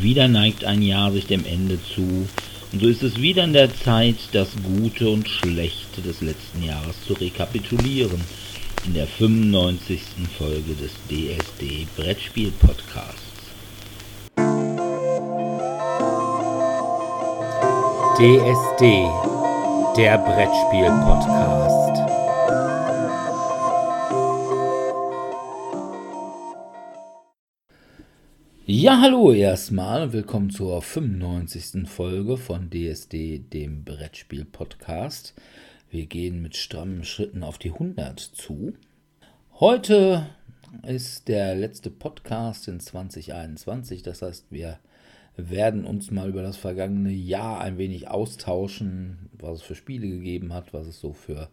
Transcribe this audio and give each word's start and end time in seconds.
Wieder 0.00 0.28
neigt 0.28 0.64
ein 0.64 0.82
Jahr 0.82 1.10
sich 1.10 1.26
dem 1.26 1.44
Ende 1.44 1.78
zu, 1.94 2.28
und 2.72 2.80
so 2.80 2.86
ist 2.86 3.02
es 3.02 3.20
wieder 3.20 3.42
an 3.42 3.52
der 3.52 3.74
Zeit, 3.74 4.16
das 4.30 4.48
Gute 4.62 5.08
und 5.08 5.28
Schlechte 5.28 6.02
des 6.02 6.20
letzten 6.20 6.62
Jahres 6.62 6.94
zu 7.04 7.14
rekapitulieren, 7.14 8.20
in 8.86 8.94
der 8.94 9.08
95. 9.08 10.00
Folge 10.38 10.74
des 10.74 10.92
DSD 11.08 11.88
Brettspiel 11.96 12.52
Podcasts. 12.60 13.22
DSD, 18.16 19.06
der 19.96 20.18
Brettspiel 20.18 20.90
Podcast. 21.04 21.87
Ja, 28.80 29.00
hallo 29.00 29.32
erstmal. 29.32 30.12
Willkommen 30.12 30.50
zur 30.50 30.80
95. 30.80 31.88
Folge 31.88 32.36
von 32.36 32.70
DSD, 32.70 33.40
dem 33.40 33.82
Brettspiel-Podcast. 33.82 35.34
Wir 35.90 36.06
gehen 36.06 36.40
mit 36.42 36.54
strammen 36.54 37.02
Schritten 37.02 37.42
auf 37.42 37.58
die 37.58 37.72
100 37.72 38.20
zu. 38.20 38.74
Heute 39.54 40.28
ist 40.86 41.26
der 41.26 41.56
letzte 41.56 41.90
Podcast 41.90 42.68
in 42.68 42.78
2021. 42.78 44.04
Das 44.04 44.22
heißt, 44.22 44.46
wir 44.50 44.78
werden 45.36 45.84
uns 45.84 46.12
mal 46.12 46.28
über 46.28 46.42
das 46.42 46.56
vergangene 46.56 47.10
Jahr 47.10 47.60
ein 47.60 47.78
wenig 47.78 48.06
austauschen, 48.06 49.28
was 49.32 49.56
es 49.56 49.62
für 49.62 49.74
Spiele 49.74 50.08
gegeben 50.08 50.54
hat, 50.54 50.72
was 50.72 50.86
es 50.86 51.00
so 51.00 51.12
für 51.12 51.48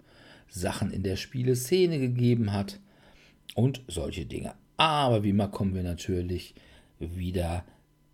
Sachen 0.48 0.92
in 0.92 1.02
der 1.02 1.16
Spieleszene 1.16 1.98
gegeben 1.98 2.54
hat 2.54 2.80
und 3.56 3.82
solche 3.88 4.28
Dinge. 4.28 4.54
Aber 4.78 5.24
wie 5.24 5.30
immer 5.32 5.48
kommen 5.48 5.74
wir 5.74 5.82
natürlich 5.82 6.54
wieder 7.16 7.64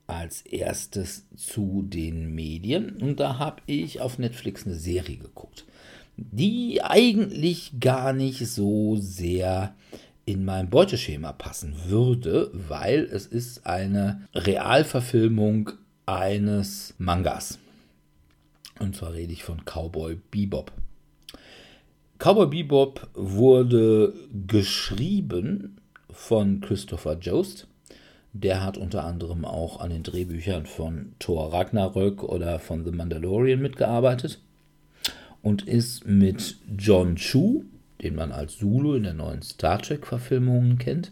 als 0.07 0.41
erstes 0.41 1.27
zu 1.35 1.83
den 1.87 2.35
Medien. 2.35 2.97
Und 3.01 3.19
da 3.19 3.39
habe 3.39 3.61
ich 3.65 4.01
auf 4.01 4.19
Netflix 4.19 4.65
eine 4.65 4.75
Serie 4.75 5.17
geguckt, 5.17 5.65
die 6.17 6.81
eigentlich 6.83 7.79
gar 7.79 8.11
nicht 8.11 8.45
so 8.47 8.97
sehr 8.97 9.73
in 10.25 10.45
mein 10.45 10.69
Beuteschema 10.69 11.33
passen 11.33 11.75
würde, 11.87 12.51
weil 12.53 13.03
es 13.11 13.25
ist 13.25 13.65
eine 13.65 14.27
Realverfilmung 14.33 15.71
eines 16.05 16.93
Mangas. 16.97 17.57
Und 18.79 18.95
zwar 18.95 19.13
rede 19.13 19.33
ich 19.33 19.43
von 19.43 19.63
Cowboy 19.65 20.17
Bebop. 20.29 20.71
Cowboy 22.19 22.47
Bebop 22.47 23.07
wurde 23.13 24.13
geschrieben 24.47 25.77
von 26.11 26.61
Christopher 26.61 27.17
Jost 27.17 27.67
der 28.33 28.63
hat 28.63 28.77
unter 28.77 29.03
anderem 29.03 29.45
auch 29.45 29.79
an 29.79 29.89
den 29.89 30.03
Drehbüchern 30.03 30.65
von 30.65 31.13
Thor 31.19 31.51
Ragnarök 31.51 32.23
oder 32.23 32.59
von 32.59 32.85
The 32.85 32.91
Mandalorian 32.91 33.61
mitgearbeitet 33.61 34.39
und 35.41 35.67
ist 35.67 36.05
mit 36.05 36.57
John 36.77 37.15
Chu, 37.15 37.65
den 38.01 38.15
man 38.15 38.31
als 38.31 38.57
Zulu 38.57 38.95
in 38.95 39.03
der 39.03 39.13
neuen 39.13 39.41
Star 39.41 39.81
Trek-Verfilmung 39.81 40.77
kennt, 40.77 41.11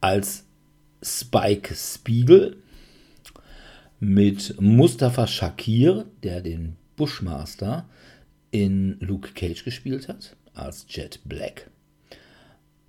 als 0.00 0.44
Spike 1.02 1.74
Spiegel, 1.74 2.56
mit 4.00 4.60
Mustafa 4.60 5.26
Shakir, 5.26 6.04
der 6.22 6.40
den 6.40 6.76
Bushmaster 6.96 7.84
in 8.52 8.96
Luke 9.00 9.32
Cage 9.34 9.64
gespielt 9.64 10.08
hat, 10.08 10.36
als 10.54 10.86
Jet 10.88 11.20
Black, 11.24 11.68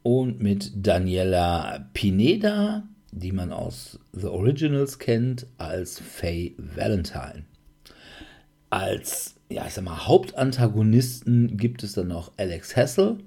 und 0.04 0.40
mit 0.40 0.72
Daniela 0.76 1.90
Pineda, 1.94 2.84
die 3.12 3.32
man 3.32 3.52
aus 3.52 4.00
The 4.14 4.28
Originals 4.28 5.00
kennt, 5.00 5.48
als 5.58 6.00
Faye 6.00 6.54
Valentine. 6.58 7.46
Als, 8.70 9.36
ja, 9.50 9.66
ich 9.66 9.74
sag 9.74 9.84
mal, 9.84 10.08
Hauptantagonisten 10.08 11.58
gibt 11.58 11.84
es 11.84 11.94
dann 11.94 12.10
noch 12.10 12.32
Alex 12.38 12.76
Hassel. 12.76 13.18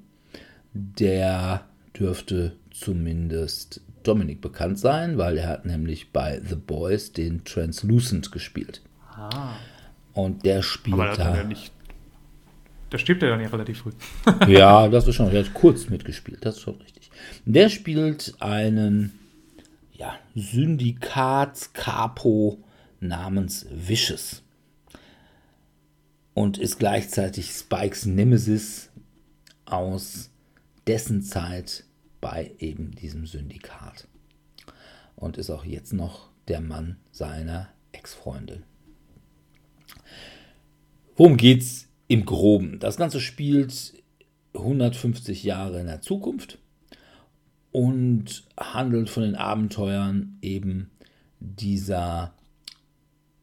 Der 0.72 1.64
dürfte 1.98 2.56
zumindest 2.70 3.80
Dominik 4.02 4.40
bekannt 4.40 4.78
sein, 4.78 5.18
weil 5.18 5.38
er 5.38 5.48
hat 5.48 5.66
nämlich 5.66 6.12
bei 6.12 6.40
The 6.44 6.56
Boys 6.56 7.12
den 7.12 7.44
Translucent 7.44 8.32
gespielt. 8.32 8.82
Ah. 9.14 9.54
Und 10.14 10.44
der 10.44 10.62
spielt 10.62 10.94
Aber 10.94 11.16
da. 11.16 11.36
Ja 11.36 11.44
nicht, 11.44 11.72
da 12.90 12.98
stirbt 12.98 13.22
er 13.22 13.30
dann 13.30 13.40
ja 13.40 13.48
relativ 13.48 13.78
früh. 13.78 13.92
ja, 14.48 14.86
das 14.88 15.08
ist 15.08 15.14
schon, 15.14 15.32
er 15.32 15.44
hat 15.44 15.54
kurz 15.54 15.88
mitgespielt, 15.88 16.44
das 16.44 16.56
ist 16.56 16.60
schon 16.60 16.76
richtig. 16.76 17.10
Der 17.46 17.68
spielt 17.68 18.34
einen 18.40 19.18
ja, 20.02 20.18
Syndikatskapo 20.34 22.58
namens 22.98 23.66
Vicious 23.70 24.42
und 26.34 26.58
ist 26.58 26.80
gleichzeitig 26.80 27.52
Spikes 27.52 28.04
Nemesis 28.04 28.90
aus 29.64 30.32
dessen 30.88 31.22
Zeit 31.22 31.84
bei 32.20 32.50
eben 32.58 32.90
diesem 32.96 33.26
Syndikat 33.26 34.08
und 35.14 35.38
ist 35.38 35.50
auch 35.50 35.64
jetzt 35.64 35.92
noch 35.92 36.30
der 36.48 36.60
Mann 36.60 36.96
seiner 37.12 37.68
Ex-Freundin. 37.92 38.64
Worum 41.14 41.36
geht's 41.36 41.86
im 42.08 42.24
Groben? 42.24 42.80
Das 42.80 42.96
Ganze 42.96 43.20
spielt 43.20 43.92
150 44.54 45.44
Jahre 45.44 45.78
in 45.78 45.86
der 45.86 46.00
Zukunft 46.00 46.58
und 47.72 48.44
handelt 48.58 49.08
von 49.08 49.22
den 49.22 49.34
Abenteuern 49.34 50.38
eben 50.42 50.90
dieser 51.40 52.34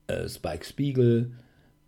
äh, 0.07 0.29
Spike 0.29 0.65
Spiegel, 0.65 1.31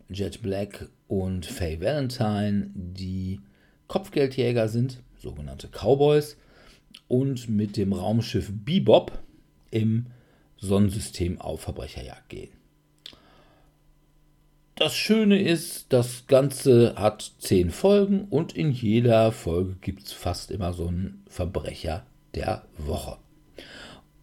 Jet 0.10 0.42
Black 0.42 0.90
und 1.08 1.46
Faye 1.46 1.80
Valentine, 1.80 2.72
die 2.74 3.40
Kopfgeldjäger 3.88 4.68
sind, 4.68 5.02
sogenannte 5.20 5.68
Cowboys, 5.68 6.38
und 7.08 7.50
mit 7.50 7.78
dem 7.78 7.94
Raumschiff 7.94 8.52
Bebop 8.52 9.18
im 9.70 10.08
Sonnensystem 10.58 11.40
auf 11.40 11.62
Verbrecherjagd 11.62 12.30
gehen. 12.30 12.52
Das 14.76 14.96
Schöne 14.96 15.40
ist, 15.40 15.94
das 15.94 16.26
Ganze 16.28 16.96
hat 16.96 17.34
zehn 17.40 17.70
Folgen 17.70 18.26
und 18.30 18.54
in 18.54 18.72
jeder 18.72 19.32
Folge 19.32 19.76
gibt 19.80 20.04
es 20.04 20.12
fast 20.12 20.50
immer 20.50 20.74
so 20.74 20.88
einen 20.88 21.24
Verbrecher 21.28 22.06
der 22.36 22.64
Woche. 22.78 23.18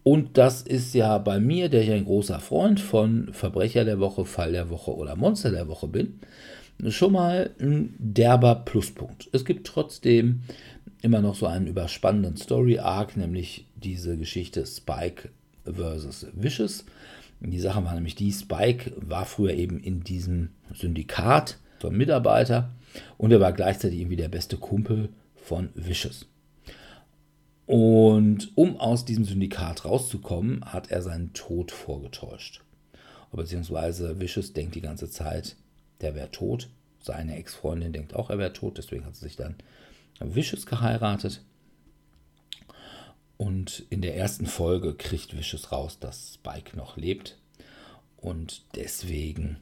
Und 0.03 0.37
das 0.37 0.61
ist 0.61 0.93
ja 0.95 1.17
bei 1.17 1.39
mir, 1.39 1.69
der 1.69 1.83
ich 1.83 1.91
ein 1.91 2.05
großer 2.05 2.39
Freund 2.39 2.79
von 2.79 3.31
Verbrecher 3.33 3.85
der 3.85 3.99
Woche, 3.99 4.25
Fall 4.25 4.53
der 4.53 4.69
Woche 4.69 4.95
oder 4.95 5.15
Monster 5.15 5.51
der 5.51 5.67
Woche 5.67 5.87
bin, 5.87 6.19
schon 6.87 7.13
mal 7.13 7.51
ein 7.59 7.93
derber 7.99 8.55
Pluspunkt. 8.55 9.29
Es 9.33 9.43
gibt 9.43 9.67
trotzdem 9.67 10.41
immer 11.01 11.21
noch 11.21 11.35
so 11.35 11.45
einen 11.45 11.67
überspannenden 11.67 12.37
Story-Arc, 12.37 13.17
nämlich 13.17 13.67
diese 13.75 14.17
Geschichte 14.17 14.65
Spike 14.65 15.29
versus 15.63 16.27
Vicious. 16.33 16.85
Die 17.41 17.59
Sache 17.59 17.83
war 17.85 17.93
nämlich 17.93 18.15
die, 18.15 18.31
Spike 18.31 18.93
war 18.97 19.25
früher 19.25 19.53
eben 19.53 19.79
in 19.79 20.01
diesem 20.03 20.49
Syndikat, 20.73 21.57
so 21.81 21.89
ein 21.89 21.95
Mitarbeiter, 21.97 22.71
und 23.17 23.31
er 23.31 23.39
war 23.39 23.53
gleichzeitig 23.53 23.99
irgendwie 23.99 24.17
der 24.17 24.29
beste 24.29 24.57
Kumpel 24.57 25.09
von 25.35 25.69
Vicious. 25.73 26.27
Und 27.69 28.57
um 28.57 28.79
aus 28.79 29.05
diesem 29.05 29.25
Syndikat 29.25 29.85
rauszukommen, 29.85 30.65
hat 30.65 30.89
er 30.89 31.03
seinen 31.03 31.33
Tod 31.33 31.71
vorgetäuscht. 31.71 32.63
Beziehungsweise 33.31 34.19
Vicious 34.19 34.53
denkt 34.53 34.73
die 34.73 34.81
ganze 34.81 35.07
Zeit, 35.07 35.55
der 36.01 36.15
wäre 36.15 36.31
tot. 36.31 36.69
Seine 36.99 37.35
Ex-Freundin 37.35 37.93
denkt 37.93 38.15
auch, 38.15 38.31
er 38.31 38.39
wäre 38.39 38.53
tot. 38.53 38.79
Deswegen 38.79 39.05
hat 39.05 39.15
sie 39.15 39.25
sich 39.25 39.35
dann 39.35 39.53
Vicious 40.19 40.65
geheiratet. 40.65 41.43
Und 43.37 43.85
in 43.91 44.01
der 44.01 44.17
ersten 44.17 44.47
Folge 44.47 44.95
kriegt 44.95 45.37
Vicious 45.37 45.71
raus, 45.71 45.99
dass 45.99 46.33
Spike 46.33 46.75
noch 46.75 46.97
lebt. 46.97 47.37
Und 48.17 48.63
deswegen 48.73 49.57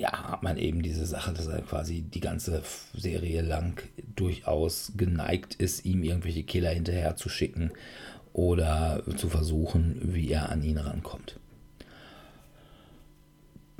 ja, 0.00 0.30
hat 0.30 0.42
man 0.42 0.56
eben 0.56 0.82
diese 0.82 1.04
Sache, 1.04 1.34
dass 1.34 1.46
er 1.46 1.60
quasi 1.60 2.00
die 2.00 2.20
ganze 2.20 2.62
Serie 2.96 3.42
lang 3.42 3.82
durchaus 4.16 4.92
geneigt 4.96 5.56
ist, 5.56 5.84
ihm 5.84 6.02
irgendwelche 6.02 6.42
Killer 6.42 6.70
hinterher 6.70 7.16
zu 7.16 7.28
schicken 7.28 7.70
oder 8.32 9.02
zu 9.16 9.28
versuchen, 9.28 10.00
wie 10.02 10.30
er 10.30 10.48
an 10.48 10.62
ihn 10.62 10.78
rankommt. 10.78 11.38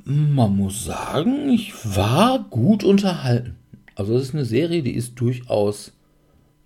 Man 0.03 0.55
muss 0.55 0.85
sagen, 0.85 1.49
ich 1.49 1.73
war 1.95 2.45
gut 2.51 2.83
unterhalten. 2.83 3.55
Also 3.95 4.15
es 4.15 4.25
ist 4.25 4.35
eine 4.35 4.45
Serie, 4.45 4.83
die 4.83 4.93
ist 4.93 5.19
durchaus 5.19 5.91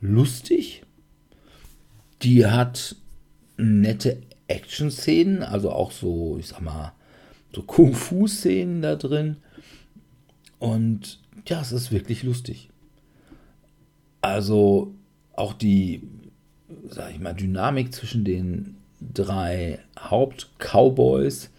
lustig. 0.02 0.84
Die 2.24 2.46
hat 2.46 2.98
nette 3.56 4.22
Action-Szenen, 4.48 5.44
also 5.44 5.72
auch 5.72 5.92
so, 5.92 6.36
ich 6.40 6.48
sag 6.48 6.60
mal, 6.60 6.92
so 7.54 7.62
Kung-Fu-Szenen 7.62 8.82
da 8.82 8.98
drin. 8.98 9.38
Und 10.60 11.20
ja, 11.48 11.62
es 11.62 11.72
ist 11.72 11.92
wirklich 11.92 12.24
lustig. 12.24 12.70
Also 14.22 14.94
auch 15.34 15.54
die, 15.54 16.02
sag 16.90 17.12
ich 17.12 17.20
mal, 17.20 17.34
Dynamik 17.34 17.94
zwischen 17.94 18.24
den 18.24 18.78
drei 19.00 19.80
Haupt-Cowboys. 20.00 21.52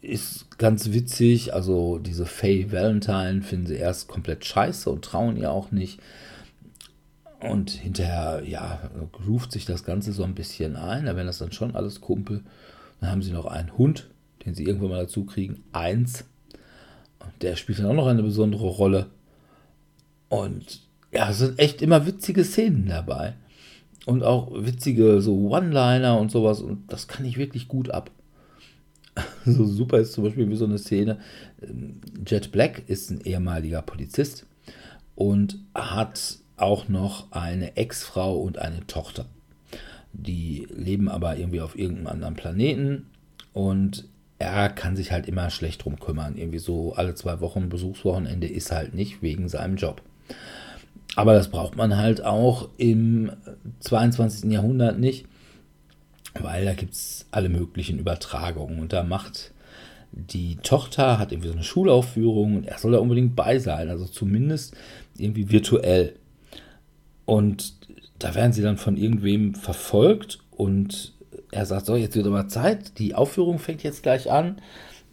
Ist 0.00 0.58
ganz 0.58 0.92
witzig. 0.92 1.54
Also 1.54 1.98
diese 1.98 2.26
Faye 2.26 2.70
Valentine 2.70 3.42
finden 3.42 3.66
sie 3.66 3.76
erst 3.76 4.06
komplett 4.06 4.44
scheiße 4.44 4.90
und 4.90 5.04
trauen 5.04 5.36
ihr 5.36 5.50
auch 5.50 5.70
nicht. 5.72 5.98
Und 7.40 7.70
hinterher, 7.70 8.42
ja, 8.46 8.90
groovt 9.12 9.52
sich 9.52 9.66
das 9.66 9.84
Ganze 9.84 10.12
so 10.12 10.24
ein 10.24 10.34
bisschen 10.34 10.76
ein. 10.76 11.06
Da 11.06 11.16
werden 11.16 11.26
das 11.26 11.38
dann 11.38 11.52
schon 11.52 11.74
alles 11.74 12.00
Kumpel. 12.00 12.42
Dann 13.00 13.10
haben 13.10 13.22
sie 13.22 13.32
noch 13.32 13.46
einen 13.46 13.76
Hund, 13.76 14.08
den 14.44 14.54
sie 14.54 14.64
irgendwann 14.64 14.90
mal 14.90 15.02
dazu 15.02 15.24
kriegen. 15.24 15.62
Eins. 15.72 16.24
Der 17.40 17.56
spielt 17.56 17.78
dann 17.78 17.86
auch 17.86 17.94
noch 17.94 18.06
eine 18.06 18.22
besondere 18.22 18.66
Rolle. 18.66 19.06
Und 20.28 20.80
ja, 21.12 21.30
es 21.30 21.38
sind 21.38 21.58
echt 21.58 21.82
immer 21.82 22.06
witzige 22.06 22.44
Szenen 22.44 22.86
dabei. 22.86 23.34
Und 24.06 24.22
auch 24.22 24.52
witzige 24.54 25.22
so 25.22 25.48
One-Liner 25.48 26.18
und 26.18 26.30
sowas. 26.30 26.60
Und 26.60 26.92
das 26.92 27.08
kann 27.08 27.24
ich 27.24 27.36
wirklich 27.36 27.68
gut 27.68 27.90
ab. 27.90 28.10
So 29.46 29.66
super 29.66 29.98
ist 29.98 30.14
zum 30.14 30.24
Beispiel 30.24 30.48
wie 30.48 30.56
so 30.56 30.64
eine 30.64 30.78
Szene. 30.78 31.18
Jet 32.26 32.50
Black 32.50 32.82
ist 32.88 33.10
ein 33.10 33.20
ehemaliger 33.20 33.82
Polizist 33.82 34.46
und 35.14 35.58
hat 35.74 36.38
auch 36.56 36.88
noch 36.88 37.30
eine 37.30 37.76
Ex-Frau 37.76 38.38
und 38.38 38.58
eine 38.58 38.86
Tochter. 38.86 39.26
Die 40.12 40.66
leben 40.74 41.08
aber 41.08 41.36
irgendwie 41.36 41.60
auf 41.60 41.76
irgendeinem 41.76 42.06
anderen 42.06 42.34
Planeten 42.34 43.06
und 43.52 44.06
er 44.38 44.68
kann 44.68 44.96
sich 44.96 45.12
halt 45.12 45.26
immer 45.28 45.50
schlecht 45.50 45.84
drum 45.84 45.98
kümmern. 45.98 46.36
Irgendwie 46.36 46.58
so 46.58 46.94
alle 46.94 47.14
zwei 47.14 47.40
Wochen 47.40 47.68
Besuchswochenende 47.68 48.46
ist 48.46 48.72
halt 48.72 48.94
nicht 48.94 49.22
wegen 49.22 49.48
seinem 49.48 49.76
Job. 49.76 50.02
Aber 51.16 51.34
das 51.34 51.48
braucht 51.48 51.76
man 51.76 51.96
halt 51.96 52.24
auch 52.24 52.68
im 52.76 53.30
22. 53.80 54.50
Jahrhundert 54.50 54.98
nicht, 54.98 55.26
weil 56.40 56.64
da 56.64 56.74
gibt 56.74 56.94
es 56.94 57.26
alle 57.30 57.48
möglichen 57.48 57.98
Übertragungen. 57.98 58.80
Und 58.80 58.92
da 58.92 59.04
macht 59.04 59.52
die 60.10 60.56
Tochter, 60.56 61.18
hat 61.18 61.32
irgendwie 61.32 61.48
so 61.48 61.54
eine 61.54 61.64
Schulaufführung 61.64 62.56
und 62.56 62.66
er 62.66 62.78
soll 62.78 62.92
da 62.92 62.98
unbedingt 62.98 63.34
bei 63.34 63.58
sein, 63.58 63.88
also 63.88 64.06
zumindest 64.06 64.76
irgendwie 65.16 65.50
virtuell. 65.50 66.14
Und 67.24 67.74
da 68.18 68.34
werden 68.34 68.52
sie 68.52 68.62
dann 68.62 68.76
von 68.76 68.96
irgendwem 68.96 69.54
verfolgt 69.54 70.38
und 70.50 71.13
er 71.54 71.66
sagt, 71.66 71.86
so, 71.86 71.96
jetzt 71.96 72.16
wird 72.16 72.26
aber 72.26 72.48
Zeit, 72.48 72.98
die 72.98 73.14
Aufführung 73.14 73.58
fängt 73.58 73.82
jetzt 73.82 74.02
gleich 74.02 74.30
an. 74.30 74.56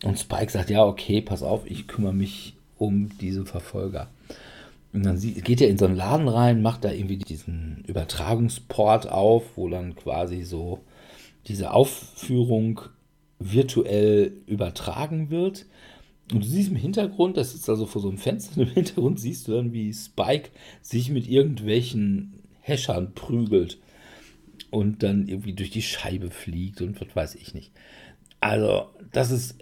Und 0.04 0.20
Spike 0.20 0.52
sagt, 0.52 0.70
ja, 0.70 0.84
okay, 0.84 1.22
pass 1.22 1.44
auf, 1.44 1.70
ich 1.70 1.88
kümmere 1.88 2.14
mich 2.14 2.56
um 2.78 3.10
diese 3.20 3.46
Verfolger. 3.46 4.08
Und 4.94 5.06
dann 5.06 5.20
geht 5.20 5.62
er 5.62 5.70
in 5.70 5.78
so 5.78 5.86
einen 5.86 5.96
Laden 5.96 6.28
rein, 6.28 6.62
macht 6.62 6.84
da 6.84 6.92
irgendwie 6.92 7.18
diesen 7.18 7.84
Übertragungsport 7.88 9.10
auf, 9.10 9.44
wo 9.56 9.70
dann 9.70 9.96
quasi 9.96 10.44
so 10.44 10.80
diese 11.48 11.72
Aufführung 11.72 12.82
virtuell 13.40 14.34
übertragen 14.48 15.30
wird. 15.30 15.66
Und 16.34 16.44
du 16.44 16.48
siehst 16.48 16.70
im 16.70 16.76
Hintergrund, 16.76 17.38
das 17.38 17.54
ist 17.54 17.70
also 17.70 17.86
vor 17.86 18.02
so 18.02 18.10
einem 18.10 18.18
Fenster, 18.18 18.62
im 18.62 18.68
Hintergrund 18.68 19.20
siehst 19.20 19.48
du 19.48 19.54
dann, 19.54 19.72
wie 19.74 19.94
Spike 19.94 20.50
sich 20.82 21.10
mit 21.10 21.28
irgendwelchen 21.30 22.34
Häschern 22.62 23.14
prügelt 23.14 23.78
und 24.72 25.04
dann 25.04 25.28
irgendwie 25.28 25.54
durch 25.54 25.70
die 25.70 25.82
Scheibe 25.82 26.32
fliegt 26.32 26.82
und 26.82 27.00
was 27.00 27.16
weiß 27.16 27.36
ich 27.36 27.54
nicht. 27.54 27.72
Also, 28.40 28.90
das 29.12 29.30
ist 29.30 29.58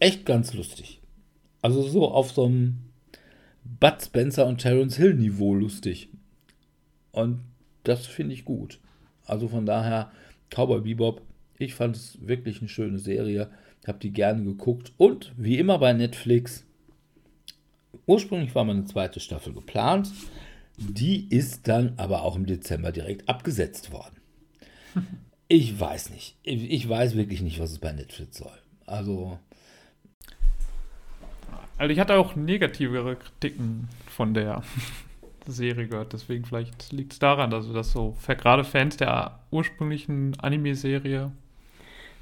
echt 0.00 0.24
ganz 0.24 0.54
lustig. 0.54 1.00
Also 1.60 1.82
so 1.82 2.10
auf 2.10 2.32
so 2.32 2.46
einem 2.46 2.78
Bud 3.64 4.02
Spencer 4.02 4.46
und 4.46 4.58
Terence 4.58 4.96
Hill 4.96 5.14
Niveau 5.14 5.54
lustig. 5.54 6.08
Und 7.12 7.40
das 7.84 8.06
finde 8.06 8.34
ich 8.34 8.44
gut. 8.44 8.80
Also 9.24 9.48
von 9.48 9.64
daher, 9.64 10.12
Cowboy 10.50 10.82
Bebop, 10.82 11.22
ich 11.58 11.74
fand 11.74 11.96
es 11.96 12.18
wirklich 12.20 12.60
eine 12.60 12.68
schöne 12.68 12.98
Serie. 12.98 13.50
Habe 13.86 13.98
die 13.98 14.12
gerne 14.12 14.44
geguckt. 14.44 14.92
Und 14.96 15.32
wie 15.36 15.58
immer 15.58 15.78
bei 15.78 15.92
Netflix, 15.92 16.66
ursprünglich 18.06 18.54
war 18.54 18.64
mal 18.64 18.72
eine 18.72 18.84
zweite 18.84 19.20
Staffel 19.20 19.52
geplant. 19.52 20.10
Die 20.76 21.28
ist 21.28 21.68
dann 21.68 21.94
aber 21.96 22.22
auch 22.22 22.36
im 22.36 22.46
Dezember 22.46 22.92
direkt 22.92 23.28
abgesetzt 23.28 23.92
worden. 23.92 24.16
Ich 25.48 25.78
weiß 25.78 26.10
nicht. 26.10 26.36
Ich 26.42 26.88
weiß 26.88 27.16
wirklich 27.16 27.42
nicht, 27.42 27.60
was 27.60 27.72
es 27.72 27.78
bei 27.78 27.92
Netflix 27.92 28.38
soll. 28.38 28.58
Also, 28.86 29.38
also 31.76 31.92
ich 31.92 31.98
hatte 31.98 32.16
auch 32.16 32.36
negativere 32.36 33.16
Kritiken 33.16 33.88
von 34.06 34.34
der 34.34 34.62
Serie 35.46 35.88
gehört, 35.88 36.12
deswegen 36.12 36.44
vielleicht 36.44 36.92
liegt 36.92 37.12
es 37.12 37.18
daran, 37.18 37.50
dass 37.50 37.70
das 37.72 37.92
so 37.92 38.16
gerade 38.26 38.64
Fans 38.64 38.96
der 38.96 39.40
ursprünglichen 39.50 40.38
Anime-Serie. 40.40 41.32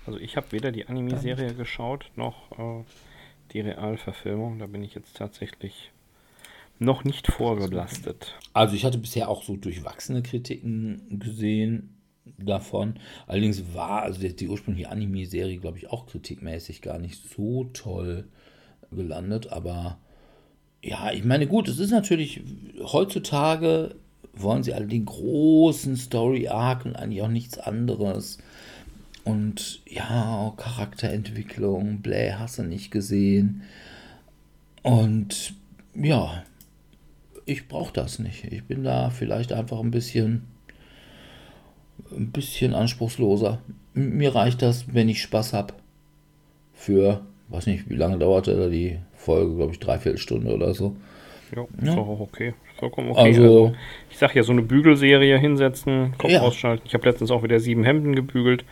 Also 0.06 0.18
ich 0.18 0.36
habe 0.36 0.50
weder 0.50 0.72
die 0.72 0.86
Anime-Serie 0.88 1.54
geschaut 1.54 2.10
noch 2.16 2.50
äh, 2.58 2.84
die 3.52 3.60
Realverfilmung. 3.60 4.58
Da 4.58 4.66
bin 4.66 4.82
ich 4.82 4.94
jetzt 4.94 5.16
tatsächlich 5.16 5.92
noch 6.78 7.04
nicht 7.04 7.30
vorgelastet. 7.30 8.34
Also 8.52 8.74
ich 8.74 8.84
hatte 8.84 8.98
bisher 8.98 9.28
auch 9.28 9.44
so 9.44 9.56
durchwachsene 9.56 10.22
Kritiken 10.22 11.20
gesehen 11.20 11.91
davon. 12.38 12.94
Allerdings 13.26 13.74
war 13.74 14.02
also 14.02 14.20
die, 14.20 14.34
die 14.34 14.48
ursprüngliche 14.48 14.90
Anime-Serie, 14.90 15.58
glaube 15.58 15.78
ich, 15.78 15.90
auch 15.90 16.06
kritikmäßig 16.06 16.82
gar 16.82 16.98
nicht 16.98 17.22
so 17.28 17.64
toll 17.72 18.24
gelandet, 18.90 19.50
aber 19.52 19.98
ja, 20.82 21.12
ich 21.12 21.24
meine, 21.24 21.46
gut, 21.46 21.68
es 21.68 21.78
ist 21.78 21.92
natürlich, 21.92 22.42
heutzutage 22.80 23.94
wollen 24.34 24.62
sie 24.62 24.74
alle 24.74 24.86
den 24.86 25.04
großen 25.04 25.96
Story-Arc 25.96 26.84
und 26.84 26.96
eigentlich 26.96 27.22
auch 27.22 27.28
nichts 27.28 27.58
anderes. 27.58 28.38
Und 29.24 29.80
ja, 29.86 30.52
Charakterentwicklung, 30.56 32.02
bläh, 32.02 32.32
hast 32.32 32.58
du 32.58 32.64
nicht 32.64 32.90
gesehen. 32.90 33.62
Und 34.82 35.54
ja, 35.94 36.42
ich 37.44 37.68
brauche 37.68 37.92
das 37.92 38.18
nicht. 38.18 38.44
Ich 38.44 38.64
bin 38.64 38.82
da 38.82 39.10
vielleicht 39.10 39.52
einfach 39.52 39.78
ein 39.78 39.92
bisschen, 39.92 40.42
ein 42.10 42.30
bisschen 42.30 42.74
anspruchsloser. 42.74 43.60
Mir 43.94 44.34
reicht 44.34 44.62
das, 44.62 44.92
wenn 44.92 45.08
ich 45.08 45.22
Spaß 45.22 45.52
habe. 45.52 45.74
Für 46.72 47.22
weiß 47.52 47.66
nicht, 47.66 47.88
wie 47.88 47.96
lange 47.96 48.18
dauerte 48.18 48.56
da 48.56 48.68
die 48.68 48.98
Folge, 49.14 49.54
glaube 49.56 49.72
ich, 49.72 49.78
dreiviertel 49.78 50.18
Stunde 50.18 50.52
oder 50.54 50.74
so. 50.74 50.96
Ja, 51.54 51.66
ist 51.82 51.94
ja. 51.94 51.98
auch 51.98 52.20
okay. 52.20 52.54
Vollkommen 52.78 53.10
okay. 53.10 53.20
Also, 53.20 53.42
also 53.42 53.74
ich 54.10 54.18
sag 54.18 54.34
ja, 54.34 54.42
so 54.42 54.52
eine 54.52 54.62
Bügelserie 54.62 55.38
hinsetzen, 55.38 56.14
Kopf 56.18 56.30
ja. 56.30 56.40
ausschalten. 56.40 56.84
Ich 56.86 56.94
habe 56.94 57.08
letztens 57.08 57.30
auch 57.30 57.42
wieder 57.42 57.60
sieben 57.60 57.84
Hemden 57.84 58.14
gebügelt. 58.14 58.64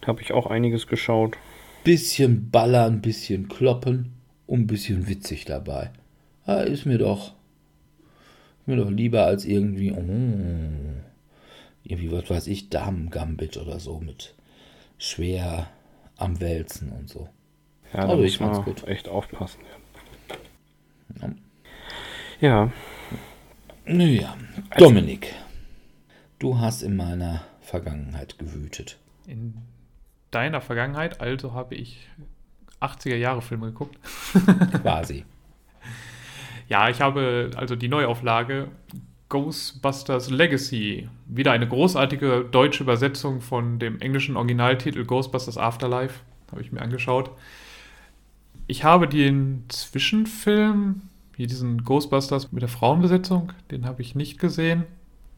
Da 0.00 0.08
habe 0.08 0.20
ich 0.20 0.32
auch 0.32 0.46
einiges 0.46 0.86
geschaut. 0.86 1.36
Bisschen 1.84 2.50
ballern, 2.50 3.00
bisschen 3.00 3.48
kloppen 3.48 4.12
und 4.46 4.60
ein 4.60 4.66
bisschen 4.66 5.08
witzig 5.08 5.46
dabei. 5.46 5.90
Ja, 6.46 6.60
ist 6.60 6.84
mir 6.84 6.98
doch, 6.98 7.32
mir 8.66 8.76
doch 8.76 8.90
lieber 8.90 9.24
als 9.24 9.44
irgendwie, 9.44 9.92
oh, 9.92 10.98
irgendwie, 11.88 12.12
was 12.12 12.28
weiß 12.28 12.46
ich, 12.46 12.68
Damen-Gambit 12.68 13.56
oder 13.56 13.80
so 13.80 13.98
mit 13.98 14.34
schwer 14.98 15.68
am 16.16 16.40
Wälzen 16.40 16.92
und 16.92 17.08
so. 17.08 17.28
Ja, 17.92 18.06
da 18.06 18.16
muss 18.16 18.38
man 18.40 18.62
gut. 18.64 18.86
echt 18.86 19.08
aufpassen. 19.08 19.60
Ja. 21.20 21.30
ja. 22.40 22.72
Naja, 23.86 24.36
also, 24.68 24.84
Dominik, 24.84 25.34
du 26.38 26.58
hast 26.58 26.82
in 26.82 26.94
meiner 26.94 27.42
Vergangenheit 27.60 28.38
gewütet. 28.38 28.98
In 29.26 29.54
deiner 30.30 30.60
Vergangenheit, 30.60 31.22
also 31.22 31.54
habe 31.54 31.74
ich 31.74 32.06
80er 32.82 33.16
Jahre 33.16 33.40
Filme 33.40 33.66
geguckt. 33.66 33.98
Quasi. 34.82 35.24
Ja, 36.68 36.90
ich 36.90 37.00
habe 37.00 37.50
also 37.56 37.76
die 37.76 37.88
Neuauflage 37.88 38.68
Ghostbusters 39.28 40.30
Legacy. 40.30 41.08
Wieder 41.26 41.52
eine 41.52 41.68
großartige 41.68 42.46
deutsche 42.50 42.82
Übersetzung 42.82 43.40
von 43.40 43.78
dem 43.78 44.00
englischen 44.00 44.36
Originaltitel 44.36 45.04
Ghostbusters 45.04 45.58
Afterlife. 45.58 46.20
Habe 46.50 46.62
ich 46.62 46.72
mir 46.72 46.80
angeschaut. 46.80 47.30
Ich 48.66 48.84
habe 48.84 49.08
den 49.08 49.64
Zwischenfilm, 49.68 51.02
hier 51.36 51.46
diesen 51.46 51.84
Ghostbusters 51.84 52.52
mit 52.52 52.62
der 52.62 52.68
Frauenbesetzung, 52.68 53.52
den 53.70 53.86
habe 53.86 54.02
ich 54.02 54.14
nicht 54.14 54.38
gesehen. 54.38 54.84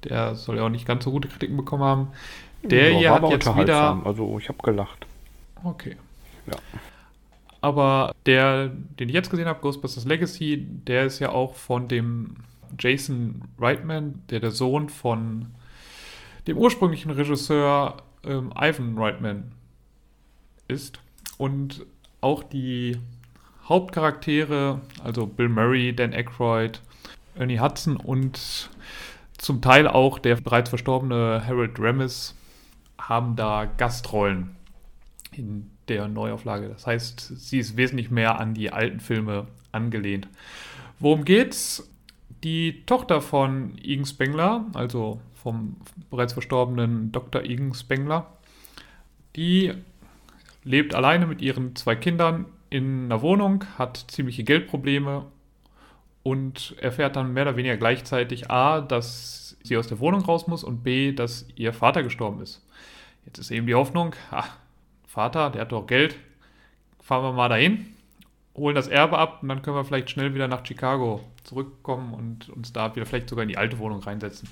Der 0.05 0.35
soll 0.35 0.57
ja 0.57 0.65
auch 0.65 0.71
nicht 0.71 0.87
ganz 0.87 1.05
so 1.05 1.11
gute 1.11 1.29
Kritiken 1.29 1.57
bekommen 1.57 1.83
haben. 1.83 2.09
Der 2.63 2.93
ja, 2.93 2.99
hier 2.99 3.13
hat 3.13 3.31
jetzt 3.31 3.57
wieder. 3.57 4.01
Also 4.05 4.39
ich 4.39 4.49
habe 4.49 4.59
gelacht. 4.63 5.07
Okay. 5.63 5.97
Ja. 6.47 6.57
Aber 7.61 8.15
der, 8.25 8.69
den 8.69 9.09
ich 9.09 9.15
jetzt 9.15 9.31
gesehen 9.31 9.47
habe, 9.47 9.61
Ghostbusters 9.61 10.05
Legacy, 10.07 10.67
der 10.87 11.05
ist 11.05 11.19
ja 11.19 11.31
auch 11.31 11.55
von 11.55 11.89
dem 11.89 12.37
Jason 12.79 13.43
Reitman, 13.59 14.23
der 14.31 14.41
der 14.41 14.51
Sohn 14.51 14.89
von 14.89 15.47
dem 16.47 16.57
ursprünglichen 16.57 17.11
Regisseur 17.11 18.03
ähm, 18.25 18.53
Ivan 18.57 18.97
Reitman 18.97 19.53
ist. 20.69 21.01
Und 21.39 21.87
auch 22.21 22.43
die 22.43 22.99
Hauptcharaktere, 23.69 24.81
also 25.03 25.27
Bill 25.27 25.49
Murray, 25.49 25.95
Dan 25.95 26.13
Aykroyd, 26.13 26.81
Ernie 27.37 27.61
Hudson 27.61 27.97
und 27.97 28.71
zum 29.39 29.63
Teil 29.63 29.87
auch 29.89 30.19
der 30.19 30.37
bereits 30.37 30.69
verstorbene 30.69 31.43
Harold 31.47 31.79
Ramis, 31.79 32.35
haben 32.99 33.37
da 33.37 33.65
Gastrollen 33.65 34.57
in 35.33 35.71
der 35.89 36.09
Neuauflage. 36.09 36.69
Das 36.69 36.87
heißt, 36.87 37.21
sie 37.21 37.59
ist 37.59 37.77
wesentlich 37.77 38.11
mehr 38.11 38.39
an 38.39 38.55
die 38.55 38.73
alten 38.73 39.01
Filme 39.01 39.47
angelehnt. 39.73 40.29
Worum 40.99 41.25
geht's? 41.25 41.90
Die 42.43 42.85
Tochter 42.87 43.21
von 43.21 43.77
Igen 43.77 44.07
Spengler, 44.07 44.67
also 44.73 45.21
vom 45.35 45.77
bereits 46.11 46.33
verstorbenen 46.33 47.13
Dr. 47.13 47.43
Igen 47.45 47.75
Spengler, 47.75 48.27
die 49.37 49.75
lebt 50.65 50.95
alleine 50.95 51.27
mit 51.27 51.43
ihren 51.43 51.77
zwei 51.77 51.97
Kindern 51.97 52.47
in 52.71 53.07
einer 53.07 53.23
Wohnung, 53.23 53.65
hat 53.79 54.05
ziemliche 54.09 54.45
Geldprobleme 54.45 55.27
und 56.23 56.75
erfährt 56.81 57.17
dann 57.17 57.33
mehr 57.33 57.45
oder 57.45 57.57
weniger 57.57 57.77
gleichzeitig 57.77 58.51
A, 58.51 58.81
dass 58.81 59.57
sie 59.63 59.77
aus 59.77 59.89
der 59.89 60.01
Wohnung 60.01 60.23
raus 60.23 60.47
muss 60.47 60.65
und 60.65 60.83
B, 60.83 61.13
dass 61.13 61.47
ihr 61.57 61.73
Vater 61.73 62.03
gestorben 62.03 62.41
ist. 62.41 62.67
Jetzt 63.27 63.39
ist 63.39 63.51
eben 63.51 63.67
die 63.67 63.75
Hoffnung, 63.75 64.15
ach, 64.31 64.57
Vater, 65.07 65.51
der 65.51 65.63
hat 65.63 65.73
doch 65.73 65.87
Geld, 65.87 66.17
fahren 67.03 67.25
wir 67.25 67.33
mal 67.33 67.49
dahin, 67.49 67.95
holen 68.55 68.75
das 68.75 68.89
Erbe 68.89 69.19
ab 69.19 69.43
und 69.43 69.49
dann 69.49 69.63
können 69.63 69.77
wir 69.77 69.85
vielleicht 69.85 70.11
schnell 70.11 70.35
wieder 70.35 70.49
nach 70.49 70.67
Chicago 70.67 71.25
zurückkommen 71.45 72.15
und 72.15 72.49
uns 72.51 72.73
da 72.73 72.95
wieder 72.95 73.07
vielleicht 73.07 73.29
sogar 73.29 73.43
in 73.43 73.49
die 73.49 73.59
alte 73.59 73.79
Wohnung 73.79 74.01
reinsetzen. 74.01 74.49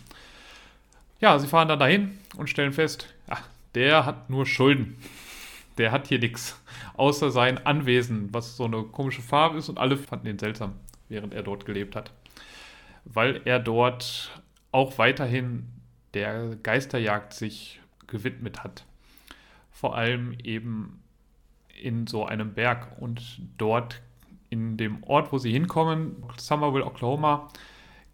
Ja, 1.20 1.38
sie 1.38 1.48
fahren 1.48 1.68
dann 1.68 1.80
dahin 1.80 2.18
und 2.36 2.48
stellen 2.48 2.72
fest, 2.72 3.12
ach, 3.28 3.42
der 3.74 4.06
hat 4.06 4.30
nur 4.30 4.46
Schulden. 4.46 4.96
Der 5.76 5.92
hat 5.92 6.08
hier 6.08 6.18
nichts, 6.18 6.60
außer 6.96 7.30
sein 7.30 7.64
Anwesen, 7.64 8.32
was 8.32 8.56
so 8.56 8.64
eine 8.64 8.82
komische 8.82 9.22
Farbe 9.22 9.58
ist 9.58 9.68
und 9.68 9.78
alle 9.78 9.96
fanden 9.96 10.26
ihn 10.26 10.38
seltsam, 10.38 10.74
während 11.08 11.34
er 11.34 11.42
dort 11.42 11.66
gelebt 11.66 11.94
hat. 11.94 12.10
Weil 13.04 13.40
er 13.44 13.60
dort 13.60 14.40
auch 14.72 14.98
weiterhin 14.98 15.66
der 16.14 16.56
Geisterjagd 16.62 17.32
sich 17.32 17.80
gewidmet 18.06 18.64
hat. 18.64 18.84
Vor 19.70 19.96
allem 19.96 20.36
eben 20.42 21.00
in 21.82 22.06
so 22.06 22.24
einem 22.24 22.54
Berg 22.54 23.00
und 23.00 23.40
dort 23.56 24.00
in 24.50 24.76
dem 24.76 25.02
Ort, 25.04 25.32
wo 25.32 25.38
sie 25.38 25.52
hinkommen, 25.52 26.16
Somerville, 26.36 26.84
Oklahoma, 26.84 27.48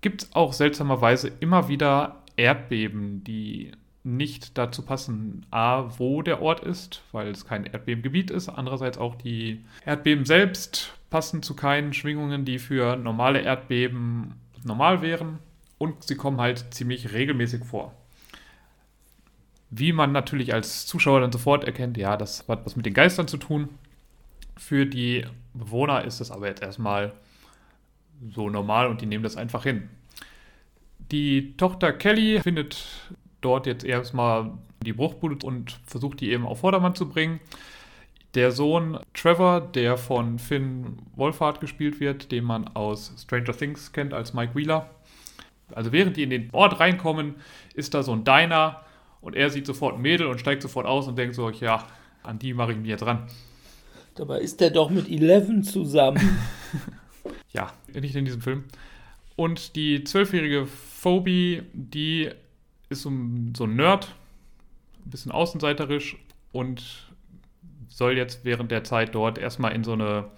gibt 0.00 0.22
es 0.22 0.34
auch 0.34 0.52
seltsamerweise 0.52 1.30
immer 1.40 1.68
wieder 1.68 2.22
Erdbeben, 2.36 3.24
die 3.24 3.72
nicht 4.02 4.58
dazu 4.58 4.82
passen, 4.82 5.46
a, 5.50 5.98
wo 5.98 6.20
der 6.20 6.42
Ort 6.42 6.60
ist, 6.60 7.02
weil 7.12 7.28
es 7.28 7.46
kein 7.46 7.64
Erdbebengebiet 7.64 8.30
ist, 8.30 8.48
andererseits 8.50 8.98
auch 8.98 9.14
die 9.14 9.64
Erdbeben 9.86 10.26
selbst 10.26 10.92
passen 11.08 11.42
zu 11.42 11.56
keinen 11.56 11.94
Schwingungen, 11.94 12.44
die 12.44 12.58
für 12.58 12.96
normale 12.96 13.40
Erdbeben 13.40 14.34
normal 14.62 15.00
wären 15.00 15.38
und 15.78 16.04
sie 16.04 16.16
kommen 16.16 16.40
halt 16.40 16.74
ziemlich 16.74 17.12
regelmäßig 17.12 17.64
vor. 17.64 17.94
Wie 19.76 19.92
man 19.92 20.12
natürlich 20.12 20.54
als 20.54 20.86
Zuschauer 20.86 21.20
dann 21.20 21.32
sofort 21.32 21.64
erkennt, 21.64 21.96
ja, 21.96 22.16
das 22.16 22.46
hat 22.46 22.64
was 22.64 22.76
mit 22.76 22.86
den 22.86 22.94
Geistern 22.94 23.26
zu 23.26 23.38
tun. 23.38 23.70
Für 24.56 24.86
die 24.86 25.24
Bewohner 25.52 26.04
ist 26.04 26.20
es 26.20 26.30
aber 26.30 26.46
jetzt 26.46 26.62
erstmal 26.62 27.12
so 28.32 28.48
normal 28.48 28.86
und 28.86 29.00
die 29.00 29.06
nehmen 29.06 29.24
das 29.24 29.36
einfach 29.36 29.64
hin. 29.64 29.88
Die 31.10 31.56
Tochter 31.56 31.92
Kelly 31.92 32.40
findet 32.40 32.86
dort 33.40 33.66
jetzt 33.66 33.84
erstmal 33.84 34.52
die 34.84 34.92
Bruchbude 34.92 35.44
und 35.44 35.80
versucht 35.84 36.20
die 36.20 36.30
eben 36.30 36.46
auf 36.46 36.60
Vordermann 36.60 36.94
zu 36.94 37.08
bringen. 37.08 37.40
Der 38.34 38.52
Sohn 38.52 39.00
Trevor, 39.12 39.60
der 39.60 39.96
von 39.96 40.38
Finn 40.38 40.98
Wolfhard 41.16 41.60
gespielt 41.60 41.98
wird, 41.98 42.30
den 42.30 42.44
man 42.44 42.68
aus 42.76 43.12
Stranger 43.18 43.56
Things 43.56 43.92
kennt 43.92 44.14
als 44.14 44.34
Mike 44.34 44.54
Wheeler. 44.54 44.88
Also 45.74 45.90
während 45.90 46.16
die 46.16 46.22
in 46.22 46.30
den 46.30 46.50
Ort 46.52 46.78
reinkommen, 46.78 47.34
ist 47.74 47.94
da 47.94 48.04
so 48.04 48.12
ein 48.12 48.22
Diner 48.22 48.83
und 49.24 49.34
er 49.34 49.48
sieht 49.48 49.66
sofort 49.66 49.96
ein 49.96 50.02
Mädel 50.02 50.26
und 50.26 50.38
steigt 50.38 50.62
sofort 50.62 50.86
aus 50.86 51.08
und 51.08 51.16
denkt 51.16 51.34
so, 51.34 51.48
ja, 51.48 51.86
an 52.22 52.38
die 52.38 52.52
mache 52.52 52.72
ich 52.72 52.78
mich 52.78 52.88
jetzt 52.88 53.06
ran. 53.06 53.26
Dabei 54.14 54.40
ist 54.40 54.60
er 54.60 54.70
doch 54.70 54.90
mit 54.90 55.08
Eleven 55.08 55.64
zusammen. 55.64 56.38
ja, 57.52 57.72
nicht 57.92 58.14
in 58.14 58.26
diesem 58.26 58.42
Film. 58.42 58.64
Und 59.34 59.76
die 59.76 60.04
zwölfjährige 60.04 60.66
Phoebe, 60.66 61.64
die 61.72 62.30
ist 62.90 63.02
so 63.02 63.10
ein, 63.10 63.54
so 63.56 63.64
ein 63.64 63.74
Nerd, 63.76 64.14
ein 65.04 65.10
bisschen 65.10 65.32
außenseiterisch 65.32 66.16
und 66.52 67.08
soll 67.88 68.16
jetzt 68.16 68.44
während 68.44 68.70
der 68.70 68.84
Zeit 68.84 69.14
dort 69.14 69.38
erstmal 69.38 69.72
in 69.72 69.84
so 69.84 69.94
eine 69.94 70.30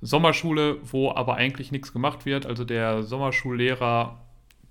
Sommerschule, 0.00 0.78
wo 0.84 1.10
aber 1.10 1.34
eigentlich 1.34 1.72
nichts 1.72 1.92
gemacht 1.92 2.26
wird. 2.26 2.46
Also 2.46 2.64
der 2.64 3.02
Sommerschullehrer, 3.02 4.20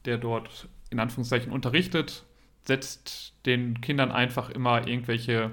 der 0.05 0.17
dort 0.17 0.69
in 0.89 0.99
Anführungszeichen 0.99 1.51
unterrichtet, 1.51 2.23
setzt 2.65 3.32
den 3.45 3.81
Kindern 3.81 4.11
einfach 4.11 4.49
immer 4.49 4.87
irgendwelche 4.87 5.51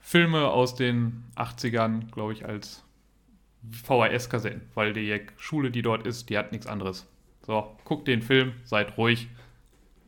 Filme 0.00 0.48
aus 0.48 0.74
den 0.74 1.24
80ern, 1.36 2.10
glaube 2.10 2.32
ich, 2.32 2.46
als 2.46 2.84
VHS-Kassetten, 3.70 4.62
weil 4.74 4.92
die 4.92 5.20
Schule, 5.36 5.70
die 5.70 5.82
dort 5.82 6.06
ist, 6.06 6.30
die 6.30 6.38
hat 6.38 6.52
nichts 6.52 6.66
anderes. 6.66 7.06
So, 7.46 7.76
guckt 7.84 8.08
den 8.08 8.22
Film, 8.22 8.52
seid 8.64 8.96
ruhig 8.96 9.28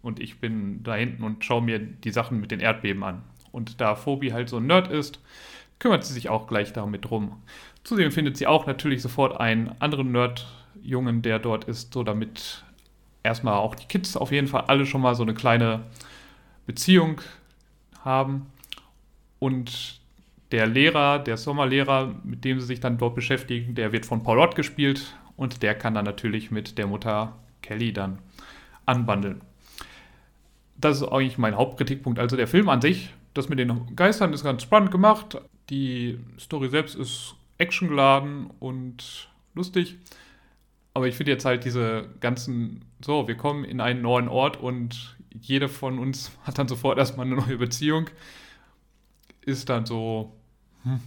und 0.01 0.21
ich 0.21 0.41
bin 0.41 0.83
da 0.83 0.95
hinten 0.95 1.23
und 1.23 1.45
schaue 1.45 1.63
mir 1.63 1.79
die 1.79 2.11
Sachen 2.11 2.41
mit 2.41 2.51
den 2.51 2.61
Erdbeben 2.61 3.03
an. 3.05 3.23
Und 3.53 3.81
da 3.81 3.95
Phobi 3.95 4.31
halt 4.31 4.49
so 4.49 4.57
ein 4.57 4.67
Nerd 4.67 4.91
ist, 4.91 5.21
kümmert 5.79 6.05
sie 6.05 6.15
sich 6.15 6.29
auch 6.29 6.47
gleich 6.47 6.73
damit 6.73 7.05
drum. 7.05 7.43
Zudem 7.85 8.11
findet 8.11 8.37
sie 8.37 8.47
auch 8.47 8.67
natürlich 8.67 9.03
sofort 9.03 9.39
einen 9.39 9.75
anderen 9.81 10.13
Nerd-Jungen, 10.13 11.23
der 11.23 11.39
dort 11.39 11.65
ist, 11.65 11.93
so 11.93 12.03
damit 12.03 12.65
erstmal 13.23 13.55
auch 13.55 13.75
die 13.75 13.87
Kids 13.87 14.17
auf 14.17 14.33
jeden 14.33 14.47
Fall 14.47 14.63
alle 14.69 14.87
schon 14.87 15.01
mal 15.01 15.15
so 15.15 15.23
eine 15.23 15.35
kleine 15.35 15.85
Beziehung 16.73 17.21
haben. 18.01 18.47
Und 19.39 20.01
der 20.53 20.67
Lehrer, 20.67 21.19
der 21.19 21.37
Sommerlehrer, 21.37 22.15
mit 22.25 22.45
dem 22.45 22.61
sie 22.61 22.67
sich 22.67 22.81
dann 22.81 22.99
dort 22.99 23.15
beschäftigen, 23.15 23.75
der 23.75 23.93
wird 23.93 24.07
von 24.07 24.23
Paul 24.23 24.41
Rudd 24.41 24.55
gespielt 24.55 25.17
und 25.37 25.63
der 25.63 25.75
kann 25.75 25.95
dann 25.95 26.05
natürlich 26.05 26.51
mit 26.51 26.79
der 26.79 26.87
Mutter 26.87 27.37
Kelly 27.63 27.93
dann 27.93 28.19
anbandeln. 28.87 29.41
Das 30.77 31.01
ist 31.01 31.09
eigentlich 31.09 31.39
mein 31.39 31.57
Hauptkritikpunkt. 31.57 32.19
Also 32.19 32.37
der 32.37 32.49
Film 32.49 32.69
an 32.69 32.81
sich, 32.81 33.11
das 33.35 33.49
mit 33.49 33.59
den 33.59 33.95
Geistern 33.97 34.33
ist 34.33 34.45
ganz 34.45 34.63
spannend 34.63 34.91
gemacht. 34.91 35.41
Die 35.71 36.19
Story 36.39 36.69
selbst 36.69 36.95
ist 36.97 37.35
actiongeladen 37.59 38.51
und 38.59 39.29
lustig. 39.55 39.97
Aber 40.95 41.07
ich 41.07 41.15
finde 41.15 41.33
jetzt 41.33 41.45
halt 41.45 41.65
diese 41.65 42.09
ganzen, 42.21 42.85
so, 43.05 43.29
wir 43.29 43.37
kommen 43.37 43.65
in 43.65 43.81
einen 43.81 44.03
neuen 44.03 44.29
Ort 44.29 44.57
und 44.59 45.17
jeder 45.41 45.69
von 45.69 45.99
uns 45.99 46.33
hat 46.45 46.59
dann 46.59 46.69
sofort 46.69 46.99
erstmal 46.99 47.27
eine 47.27 47.37
neue 47.37 47.57
Beziehung. 47.59 48.11
Ist 49.41 49.69
dann 49.69 49.87
so 49.87 50.33
hm, 50.85 51.01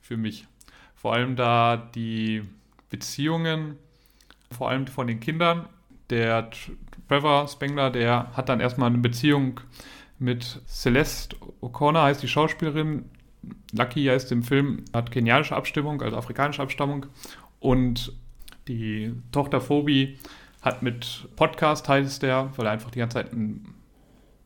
für 0.00 0.16
mich. 0.16 0.46
Vor 0.94 1.14
allem 1.14 1.34
da 1.34 1.76
die 1.76 2.42
Beziehungen, 2.90 3.76
vor 4.50 4.70
allem 4.70 4.86
von 4.86 5.06
den 5.06 5.18
Kindern. 5.18 5.68
Der 6.10 6.50
Trevor 7.08 7.48
Spengler, 7.48 7.90
der 7.90 8.30
hat 8.36 8.48
dann 8.48 8.60
erstmal 8.60 8.90
eine 8.90 8.98
Beziehung 8.98 9.60
mit 10.18 10.60
Celeste 10.66 11.36
O'Connor, 11.60 12.04
heißt 12.04 12.22
die 12.22 12.28
Schauspielerin. 12.28 13.06
Lucky 13.72 14.04
heißt 14.04 14.30
im 14.30 14.42
Film, 14.42 14.84
hat 14.92 15.10
kenianische 15.10 15.56
Abstimmung, 15.56 16.00
also 16.02 16.16
afrikanische 16.16 16.62
Abstammung. 16.62 17.06
Und 17.58 18.12
die 18.68 19.14
Tochter 19.32 19.60
Phoebe 19.60 20.14
hat 20.62 20.82
mit 20.82 21.28
Podcast, 21.36 21.88
heißt 21.88 22.22
der, 22.22 22.50
weil 22.56 22.66
er 22.66 22.72
einfach 22.72 22.90
die 22.90 23.00
ganze 23.00 23.14
Zeit 23.14 23.32
einen 23.32 23.74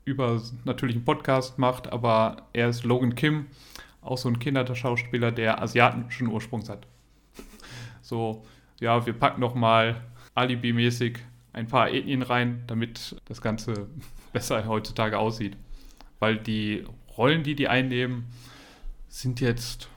übernatürlichen 0.04 1.04
Podcast 1.04 1.58
macht, 1.58 1.92
aber 1.92 2.48
er 2.52 2.70
ist 2.70 2.84
Logan 2.84 3.14
Kim, 3.14 3.46
auch 4.00 4.16
so 4.16 4.28
ein 4.28 4.38
Kinderschauspieler, 4.38 5.30
der 5.30 5.60
asiatischen 5.60 6.28
Ursprungs 6.28 6.68
hat. 6.68 6.86
So, 8.00 8.44
ja, 8.80 9.04
wir 9.04 9.12
packen 9.12 9.40
noch 9.40 9.54
mal 9.54 10.00
Alibi-mäßig 10.34 11.18
ein 11.52 11.66
paar 11.66 11.90
Ethnien 11.90 12.22
rein, 12.22 12.62
damit 12.66 13.16
das 13.26 13.40
Ganze 13.40 13.88
besser 14.32 14.66
heutzutage 14.66 15.18
aussieht. 15.18 15.56
Weil 16.18 16.38
die 16.38 16.84
Rollen, 17.16 17.42
die 17.42 17.54
die 17.54 17.68
einnehmen, 17.68 18.26
sind 19.08 19.40
jetzt, 19.40 19.88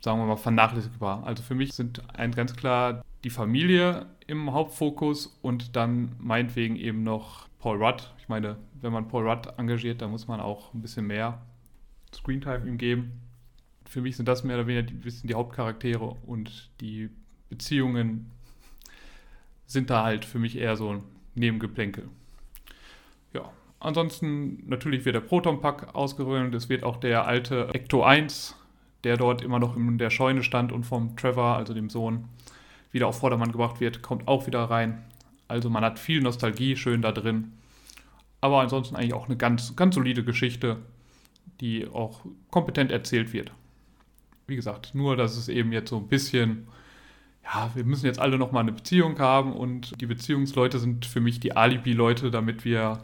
sagen 0.00 0.18
wir 0.18 0.26
mal, 0.26 0.36
vernachlässigbar. 0.36 1.24
Also 1.24 1.42
für 1.42 1.54
mich 1.54 1.72
sind 1.74 2.02
ein 2.14 2.32
ganz 2.32 2.56
klar 2.56 3.04
die 3.22 3.30
Familie 3.30 4.06
im 4.26 4.52
Hauptfokus 4.52 5.38
und 5.42 5.76
dann 5.76 6.12
meinetwegen 6.18 6.76
eben 6.76 7.04
noch 7.04 7.48
Paul 7.58 7.82
Rudd. 7.82 8.12
Ich 8.18 8.28
meine, 8.28 8.56
wenn 8.80 8.92
man 8.92 9.08
Paul 9.08 9.28
Rudd 9.28 9.48
engagiert, 9.58 10.02
dann 10.02 10.10
muss 10.10 10.28
man 10.28 10.40
auch 10.40 10.72
ein 10.74 10.82
bisschen 10.82 11.06
mehr 11.06 11.42
Screentime 12.14 12.66
ihm 12.66 12.78
geben. 12.78 13.20
Für 13.86 14.00
mich 14.00 14.16
sind 14.16 14.26
das 14.26 14.44
mehr 14.44 14.56
oder 14.56 14.66
weniger 14.66 14.90
ein 14.90 15.00
bisschen 15.00 15.28
die 15.28 15.34
Hauptcharaktere 15.34 16.16
und 16.26 16.70
die 16.80 17.10
Beziehungen 17.48 18.30
sind 19.66 19.90
da 19.90 20.04
halt 20.04 20.24
für 20.24 20.38
mich 20.38 20.56
eher 20.56 20.76
so 20.76 20.90
ein 20.90 21.02
Nebengeplänkel. 21.34 22.08
Ja, 23.32 23.50
ansonsten 23.80 24.62
natürlich 24.68 25.04
wird 25.04 25.16
der 25.16 25.20
Proton-Pack 25.20 25.94
ausgerollt. 25.94 26.54
Es 26.54 26.68
wird 26.68 26.84
auch 26.84 26.96
der 26.96 27.26
alte 27.26 27.68
Ecto 27.72 28.02
1, 28.02 28.56
der 29.04 29.16
dort 29.16 29.42
immer 29.42 29.58
noch 29.58 29.76
in 29.76 29.98
der 29.98 30.10
Scheune 30.10 30.42
stand 30.42 30.72
und 30.72 30.84
vom 30.84 31.16
Trevor, 31.16 31.56
also 31.56 31.74
dem 31.74 31.90
Sohn, 31.90 32.28
wieder 32.94 33.08
auf 33.08 33.18
Vordermann 33.18 33.52
gebracht 33.52 33.80
wird, 33.80 34.00
kommt 34.00 34.26
auch 34.28 34.46
wieder 34.46 34.64
rein. 34.64 35.04
Also 35.48 35.68
man 35.68 35.84
hat 35.84 35.98
viel 35.98 36.22
Nostalgie 36.22 36.76
schön 36.76 37.02
da 37.02 37.12
drin. 37.12 37.52
Aber 38.40 38.60
ansonsten 38.60 38.96
eigentlich 38.96 39.14
auch 39.14 39.26
eine 39.26 39.36
ganz, 39.36 39.76
ganz 39.76 39.94
solide 39.94 40.24
Geschichte. 40.24 40.78
die 41.60 41.86
auch 41.86 42.24
kompetent 42.50 42.90
erzählt 42.90 43.32
wird. 43.32 43.52
Wie 44.46 44.56
gesagt, 44.56 44.94
nur 44.94 45.16
dass 45.16 45.36
es 45.36 45.48
eben 45.48 45.72
jetzt 45.72 45.90
so 45.90 45.98
ein 45.98 46.08
bisschen, 46.08 46.66
ja, 47.44 47.70
wir 47.74 47.84
müssen 47.84 48.06
jetzt 48.06 48.18
alle 48.18 48.38
nochmal 48.38 48.62
eine 48.62 48.72
Beziehung 48.72 49.18
haben 49.18 49.52
und 49.52 50.00
die 50.00 50.06
Beziehungsleute 50.06 50.78
sind 50.78 51.06
für 51.06 51.20
mich 51.20 51.40
die 51.40 51.56
Alibi-Leute, 51.56 52.30
damit 52.30 52.64
wir 52.64 53.00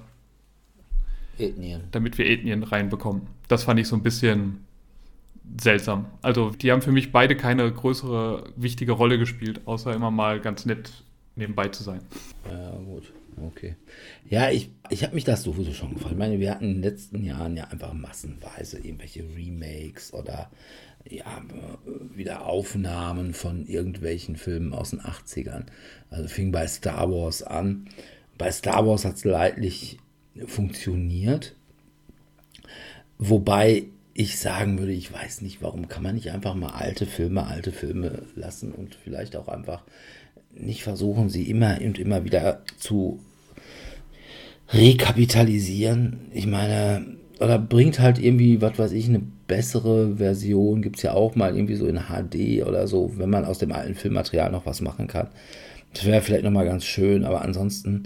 Ethnien. 1.39 1.85
damit 1.93 2.19
wir 2.19 2.27
Ethnien 2.27 2.63
reinbekommen. 2.63 3.23
Das 3.49 3.65
fand 3.65 3.81
ich 3.81 3.89
so 3.89 3.97
ein 3.97 4.03
bisschen 4.03 4.65
seltsam. 5.59 6.07
Also 6.23 6.51
die 6.51 6.71
haben 6.73 6.83
für 6.83 6.93
mich 6.93 7.13
beide 7.13 7.37
keine 7.37 7.71
größere 7.73 8.45
wichtige 8.57 8.93
Rolle 8.93 9.19
gespielt, 9.19 9.63
außer 9.65 9.95
immer 9.95 10.11
mal 10.11 10.41
ganz 10.41 10.67
nett 10.67 10.93
nebenbei 11.37 11.69
zu 11.69 11.83
sein. 11.83 12.01
Ja, 12.51 12.71
gut. 12.77 13.13
Okay. 13.47 13.77
Ja, 14.29 14.51
ich, 14.51 14.71
ich 14.91 15.03
habe 15.03 15.15
mich 15.15 15.25
das 15.25 15.43
sowieso 15.43 15.73
schon 15.73 15.95
gefallen. 15.95 16.15
Ich 16.15 16.19
meine, 16.19 16.41
wir 16.41 16.51
hatten 16.51 16.65
in 16.65 16.75
den 16.75 16.83
letzten 16.83 17.25
Jahren 17.25 17.57
ja 17.57 17.65
einfach 17.65 17.93
massenweise 17.93 18.79
irgendwelche 18.79 19.25
Remakes 19.37 20.13
oder 20.13 20.51
ja, 21.09 21.41
wieder 22.15 22.45
Aufnahmen 22.45 23.33
von 23.33 23.67
irgendwelchen 23.67 24.37
Filmen 24.37 24.75
aus 24.75 24.91
den 24.91 25.01
80ern. 25.01 25.65
Also 26.11 26.29
fing 26.29 26.53
bei 26.53 26.67
Star 26.67 27.11
Wars 27.11 27.43
an. 27.43 27.89
Bei 28.37 28.51
Star 28.53 28.87
Wars 28.87 29.05
hat 29.05 29.17
es 29.17 29.25
leidlich 29.25 29.99
funktioniert. 30.47 31.55
Wobei 33.19 33.87
ich 34.15 34.39
sagen 34.39 34.79
würde, 34.79 34.93
ich 34.93 35.13
weiß 35.13 35.43
nicht, 35.43 35.63
warum 35.63 35.89
kann 35.89 36.03
man 36.03 36.15
nicht 36.15 36.31
einfach 36.31 36.55
mal 36.55 36.71
alte 36.71 37.07
Filme, 37.07 37.47
alte 37.47 37.73
Filme 37.73 38.23
lassen 38.35 38.73
und 38.73 38.97
vielleicht 39.03 39.37
auch 39.37 39.49
einfach 39.49 39.83
nicht 40.55 40.83
versuchen, 40.83 41.29
sie 41.29 41.49
immer 41.49 41.79
und 41.81 41.99
immer 41.99 42.25
wieder 42.25 42.63
zu 42.79 43.21
rekapitalisieren. 44.73 46.31
Ich 46.33 46.47
meine, 46.47 47.17
oder 47.41 47.59
bringt 47.59 48.01
halt 48.01 48.19
irgendwie, 48.19 48.61
was 48.61 48.79
weiß 48.79 48.93
ich, 48.93 49.09
eine 49.09 49.23
bessere 49.47 50.17
Version. 50.17 50.83
Gibt 50.83 50.97
es 50.97 51.03
ja 51.03 51.15
auch 51.15 51.35
mal 51.35 51.55
irgendwie 51.55 51.77
so 51.77 51.87
in 51.87 51.99
HD 52.09 52.67
oder 52.67 52.87
so, 52.87 53.13
wenn 53.17 53.31
man 53.31 53.45
aus 53.45 53.59
dem 53.59 53.73
alten 53.73 53.95
Filmmaterial 53.95 54.51
noch 54.51 54.67
was 54.67 54.81
machen 54.81 55.07
kann. 55.07 55.29
Das 55.95 56.05
wäre 56.05 56.21
vielleicht 56.21 56.45
nochmal 56.45 56.67
ganz 56.67 56.85
schön, 56.85 57.25
aber 57.25 57.43
ansonsten 57.43 58.05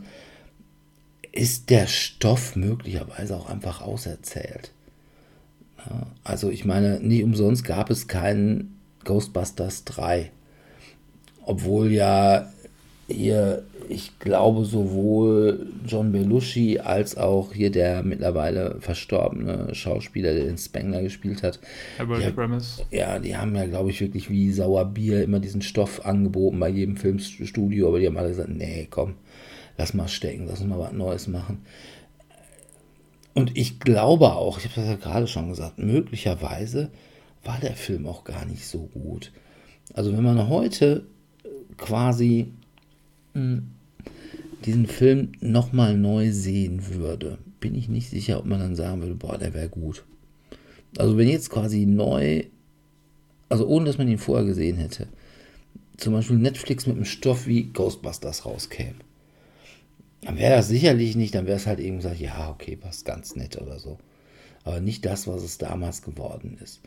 ist 1.33 1.69
der 1.71 1.87
Stoff 1.87 2.57
möglicherweise 2.57 3.37
auch 3.37 3.51
einfach 3.51 3.83
auserzählt. 3.83 4.74
Also 6.23 6.51
ich 6.51 6.65
meine, 6.65 7.01
nicht 7.01 7.25
umsonst 7.25 7.65
gab 7.65 7.91
es 7.91 8.09
keinen 8.09 8.79
Ghostbusters 9.05 9.85
3. 9.85 10.31
Obwohl 11.45 11.93
ja 11.93 12.49
hier, 13.07 13.65
ich 13.89 14.19
glaube, 14.19 14.65
sowohl 14.65 15.67
John 15.87 16.11
Belushi 16.13 16.79
als 16.79 17.17
auch 17.17 17.53
hier 17.53 17.71
der 17.71 18.03
mittlerweile 18.03 18.77
verstorbene 18.81 19.75
Schauspieler, 19.75 20.33
der 20.33 20.45
den 20.45 20.57
Spengler 20.57 21.03
gespielt 21.03 21.43
hat. 21.43 21.61
Herbert. 21.99 22.23
Ja, 22.91 23.19
die 23.19 23.37
haben 23.37 23.55
ja, 23.55 23.67
glaube 23.67 23.91
ich, 23.91 24.01
wirklich 24.01 24.31
wie 24.31 24.51
Sauerbier 24.53 25.23
immer 25.23 25.39
diesen 25.39 25.61
Stoff 25.61 26.07
angeboten 26.07 26.59
bei 26.59 26.71
jedem 26.71 26.97
Filmstudio, 26.97 27.89
aber 27.89 28.01
die 28.01 28.07
haben 28.07 28.17
alle 28.17 28.29
gesagt, 28.29 28.49
nee, 28.49 28.89
komm, 28.91 29.15
lass 29.77 29.93
mal 29.93 30.09
stecken, 30.09 30.47
lass 30.49 30.61
uns 30.61 30.71
mal 30.71 30.79
was 30.79 30.93
Neues 30.93 31.29
machen. 31.29 31.59
Und 33.35 33.57
ich 33.57 33.81
glaube 33.81 34.33
auch, 34.33 34.59
ich 34.59 34.65
habe 34.65 34.75
das 34.77 34.87
ja 34.87 34.97
gerade 34.97 35.27
schon 35.27 35.49
gesagt, 35.49 35.79
möglicherweise 35.79 36.91
war 37.43 37.59
der 37.61 37.75
Film 37.75 38.07
auch 38.07 38.25
gar 38.25 38.45
nicht 38.47 38.67
so 38.67 38.89
gut. 38.95 39.33
Also 39.93 40.13
wenn 40.13 40.23
man 40.23 40.49
heute 40.49 41.05
quasi 41.77 42.53
diesen 44.65 44.87
Film 44.87 45.33
nochmal 45.41 45.97
neu 45.97 46.31
sehen 46.31 46.95
würde, 46.95 47.39
bin 47.61 47.75
ich 47.75 47.89
nicht 47.89 48.09
sicher, 48.09 48.39
ob 48.39 48.47
man 48.47 48.61
dann 48.61 48.77
sagen 48.77 49.03
würde, 49.03 49.15
boah, 49.15 49.37
der 49.37 49.53
wäre 49.53 49.69
gut. 49.69 50.05
Also 50.97 51.19
wenn 51.19 51.29
jetzt 51.29 51.51
quasi 51.51 51.87
neu, 51.87 52.45
also 53.49 53.67
ohne 53.67 53.87
dass 53.87 53.99
man 53.99 54.09
ihn 54.09 54.19
vorher 54.19 54.47
gesehen 54.47 54.77
hätte, 54.77 55.09
zum 55.97 56.13
Beispiel 56.13 56.39
Netflix 56.39 56.87
mit 56.87 56.97
einem 56.97 57.05
Stoff 57.05 57.47
wie 57.47 57.65
Ghostbusters 57.65 58.47
rauskäme, 58.47 58.95
dann 60.25 60.39
wäre 60.39 60.57
das 60.57 60.69
sicherlich 60.69 61.17
nicht, 61.17 61.35
dann 61.35 61.47
wäre 61.47 61.57
es 61.57 61.67
halt 61.67 61.81
eben 61.81 61.99
gesagt, 61.99 62.21
ja, 62.21 62.51
okay, 62.51 62.79
was 62.83 63.05
ganz 63.05 63.37
nett 63.37 63.61
oder 63.61 63.79
so. 63.79 63.99
Aber 64.65 64.81
nicht 64.81 65.05
das, 65.05 65.27
was 65.27 65.43
es 65.43 65.59
damals 65.59 66.03
geworden 66.03 66.59
ist. 66.63 66.81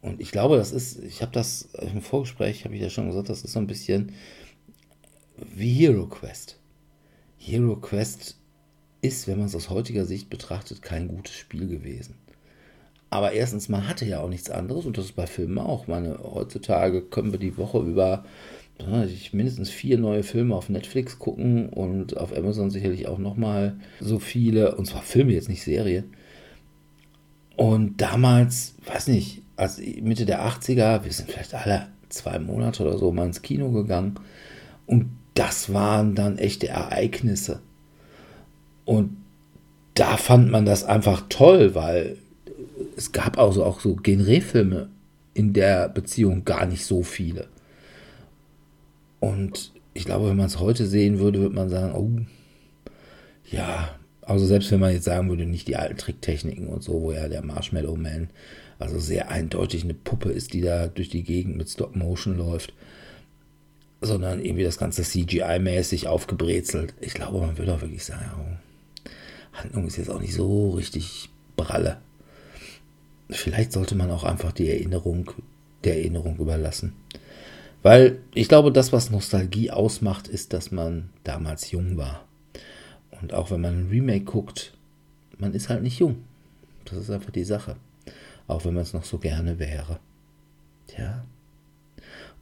Und 0.00 0.20
ich 0.20 0.32
glaube, 0.32 0.56
das 0.56 0.72
ist, 0.72 0.98
ich 1.02 1.22
habe 1.22 1.32
das 1.32 1.68
im 1.80 2.02
Vorgespräch, 2.02 2.64
habe 2.64 2.74
ich 2.74 2.82
ja 2.82 2.90
schon 2.90 3.06
gesagt, 3.06 3.28
das 3.28 3.42
ist 3.44 3.52
so 3.52 3.60
ein 3.60 3.68
bisschen 3.68 4.12
wie 5.36 5.72
Hero 5.72 6.06
Quest. 6.06 6.58
Hero 7.38 7.76
Quest 7.76 8.36
ist, 9.00 9.28
wenn 9.28 9.38
man 9.38 9.46
es 9.46 9.54
aus 9.54 9.70
heutiger 9.70 10.04
Sicht 10.04 10.28
betrachtet, 10.28 10.82
kein 10.82 11.08
gutes 11.08 11.34
Spiel 11.34 11.68
gewesen. 11.68 12.16
Aber 13.10 13.32
erstens, 13.32 13.68
man 13.68 13.86
hatte 13.86 14.06
ja 14.06 14.20
auch 14.20 14.28
nichts 14.28 14.50
anderes 14.50 14.86
und 14.86 14.96
das 14.96 15.06
ist 15.06 15.16
bei 15.16 15.26
Filmen 15.26 15.58
auch. 15.58 15.86
Meine, 15.86 16.18
heutzutage 16.22 17.02
können 17.02 17.30
wir 17.30 17.38
die 17.38 17.58
Woche 17.58 17.78
über 17.78 18.24
mindestens 19.32 19.70
vier 19.70 19.98
neue 19.98 20.22
Filme 20.22 20.54
auf 20.54 20.68
Netflix 20.68 21.18
gucken 21.18 21.68
und 21.68 22.16
auf 22.16 22.36
Amazon 22.36 22.70
sicherlich 22.70 23.08
auch 23.08 23.18
nochmal 23.18 23.76
so 24.00 24.18
viele, 24.18 24.76
und 24.76 24.86
zwar 24.86 25.02
Filme, 25.02 25.32
jetzt 25.32 25.48
nicht 25.48 25.62
Serien. 25.62 26.12
Und 27.56 28.00
damals, 28.00 28.74
weiß 28.86 29.08
nicht, 29.08 29.42
als 29.56 29.78
Mitte 29.78 30.26
der 30.26 30.46
80er, 30.46 31.04
wir 31.04 31.12
sind 31.12 31.30
vielleicht 31.30 31.54
alle 31.54 31.88
zwei 32.08 32.38
Monate 32.38 32.82
oder 32.82 32.98
so 32.98 33.12
mal 33.12 33.26
ins 33.26 33.42
Kino 33.42 33.70
gegangen 33.70 34.14
und 34.86 35.10
das 35.34 35.72
waren 35.72 36.14
dann 36.14 36.38
echte 36.38 36.68
Ereignisse. 36.68 37.60
Und 38.84 39.16
da 39.94 40.16
fand 40.16 40.50
man 40.50 40.66
das 40.66 40.84
einfach 40.84 41.24
toll, 41.28 41.74
weil 41.74 42.16
es 42.96 43.12
gab 43.12 43.38
also 43.38 43.64
auch 43.64 43.80
so 43.80 43.94
Genre-Filme 43.94 44.88
in 45.34 45.52
der 45.52 45.88
Beziehung 45.88 46.44
gar 46.44 46.66
nicht 46.66 46.84
so 46.84 47.02
viele. 47.02 47.48
Und 49.22 49.72
ich 49.94 50.04
glaube, 50.04 50.28
wenn 50.28 50.36
man 50.36 50.46
es 50.46 50.58
heute 50.58 50.86
sehen 50.86 51.18
würde, 51.18 51.38
würde 51.40 51.54
man 51.54 51.68
sagen, 51.68 51.94
oh, 51.94 52.10
ja, 53.50 53.94
also 54.22 54.44
selbst 54.46 54.70
wenn 54.72 54.80
man 54.80 54.92
jetzt 54.92 55.04
sagen 55.04 55.28
würde, 55.28 55.46
nicht 55.46 55.68
die 55.68 55.76
alten 55.76 55.96
Tricktechniken 55.96 56.66
und 56.66 56.82
so, 56.82 57.00
wo 57.02 57.12
ja 57.12 57.28
der 57.28 57.42
Marshmallow 57.42 57.96
Man 57.96 58.30
also 58.78 58.98
sehr 58.98 59.30
eindeutig 59.30 59.84
eine 59.84 59.94
Puppe 59.94 60.30
ist, 60.30 60.54
die 60.54 60.60
da 60.60 60.88
durch 60.88 61.08
die 61.08 61.22
Gegend 61.22 61.56
mit 61.56 61.70
Stop 61.70 61.94
Motion 61.94 62.36
läuft 62.36 62.72
sondern 64.02 64.44
irgendwie 64.44 64.64
das 64.64 64.78
Ganze 64.78 65.02
CGI-mäßig 65.02 66.08
aufgebrezelt. 66.08 66.92
Ich 67.00 67.14
glaube, 67.14 67.40
man 67.40 67.56
würde 67.56 67.72
auch 67.72 67.80
wirklich 67.80 68.04
sagen, 68.04 68.30
oh, 68.36 69.08
Handlung 69.52 69.86
ist 69.86 69.96
jetzt 69.96 70.10
auch 70.10 70.20
nicht 70.20 70.34
so 70.34 70.70
richtig 70.70 71.30
pralle. 71.56 71.98
Vielleicht 73.30 73.72
sollte 73.72 73.94
man 73.94 74.10
auch 74.10 74.24
einfach 74.24 74.52
die 74.52 74.68
Erinnerung 74.68 75.30
der 75.84 75.98
Erinnerung 75.98 76.36
überlassen. 76.38 76.94
Weil 77.82 78.20
ich 78.34 78.48
glaube, 78.48 78.72
das, 78.72 78.92
was 78.92 79.10
Nostalgie 79.10 79.70
ausmacht, 79.70 80.28
ist, 80.28 80.52
dass 80.52 80.70
man 80.70 81.10
damals 81.24 81.70
jung 81.70 81.96
war. 81.96 82.24
Und 83.20 83.34
auch 83.34 83.50
wenn 83.50 83.60
man 83.60 83.86
ein 83.86 83.88
Remake 83.88 84.24
guckt, 84.24 84.72
man 85.38 85.54
ist 85.54 85.68
halt 85.68 85.82
nicht 85.82 85.98
jung. 85.98 86.24
Das 86.84 86.98
ist 86.98 87.10
einfach 87.10 87.30
die 87.30 87.44
Sache. 87.44 87.76
Auch 88.46 88.64
wenn 88.64 88.74
man 88.74 88.82
es 88.82 88.92
noch 88.92 89.04
so 89.04 89.18
gerne 89.18 89.58
wäre. 89.58 89.98
Tja, 90.86 91.24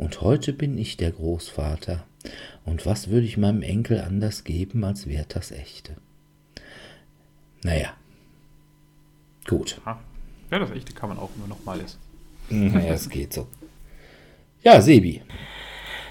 und 0.01 0.23
heute 0.23 0.55
bin 0.55 0.79
ich 0.79 0.97
der 0.97 1.13
Großvater. 1.13 2.07
Und 2.65 2.87
was 2.87 3.09
würde 3.09 3.27
ich 3.27 3.37
meinem 3.37 3.61
Enkel 3.61 4.01
anders 4.01 4.45
geben, 4.45 4.83
als 4.83 5.07
wäre 5.07 5.27
das 5.29 5.51
echte? 5.51 5.95
Naja. 7.63 7.93
Gut. 9.47 9.79
Ja, 9.85 10.01
das 10.51 10.71
echte 10.71 10.95
kann 10.95 11.11
man 11.11 11.19
auch 11.19 11.29
nur 11.37 11.49
noch 11.49 11.63
mal 11.67 11.79
lesen. 11.79 11.99
Naja, 12.49 12.95
es 12.95 13.11
geht 13.11 13.35
so. 13.35 13.47
Ja, 14.63 14.83
Sebi. 14.83 15.23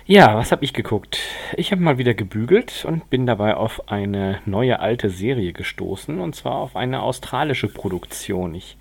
Ja, 0.07 0.35
was 0.35 0.51
habe 0.51 0.65
ich 0.65 0.73
geguckt? 0.73 1.19
Ich 1.55 1.71
habe 1.71 1.83
mal 1.83 1.99
wieder 1.99 2.15
gebügelt 2.15 2.83
und 2.83 3.07
bin 3.11 3.27
dabei 3.27 3.53
auf 3.55 3.91
eine 3.91 4.39
neue 4.47 4.79
alte 4.79 5.11
Serie 5.11 5.53
gestoßen, 5.53 6.19
und 6.19 6.35
zwar 6.35 6.55
auf 6.55 6.75
eine 6.75 7.03
australische 7.03 7.67
Produktion. 7.67 8.55
Ich 8.55 8.75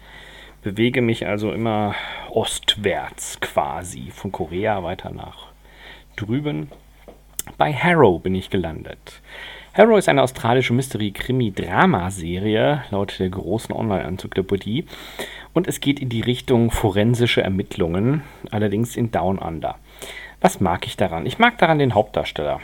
bewege 0.62 1.02
mich 1.02 1.26
also 1.26 1.52
immer 1.52 1.94
ostwärts 2.30 3.40
quasi, 3.40 4.10
von 4.10 4.32
Korea 4.32 4.82
weiter 4.84 5.10
nach 5.10 5.48
drüben. 6.16 6.70
Bei 7.58 7.74
Harrow 7.74 8.22
bin 8.22 8.34
ich 8.34 8.48
gelandet. 8.48 9.20
Harrow 9.78 9.96
ist 9.96 10.08
eine 10.08 10.24
australische 10.24 10.72
Mystery-Krimi-Drama-Serie, 10.72 12.82
laut 12.90 13.20
der 13.20 13.28
großen 13.28 13.72
Online-Enzyklopädie. 13.72 14.86
Und 15.52 15.68
es 15.68 15.78
geht 15.78 16.00
in 16.00 16.08
die 16.08 16.20
Richtung 16.20 16.72
forensische 16.72 17.42
Ermittlungen, 17.42 18.22
allerdings 18.50 18.96
in 18.96 19.12
Down 19.12 19.38
Under. 19.38 19.76
Was 20.40 20.60
mag 20.60 20.84
ich 20.84 20.96
daran? 20.96 21.26
Ich 21.26 21.38
mag 21.38 21.58
daran 21.58 21.78
den 21.78 21.94
Hauptdarsteller. 21.94 22.58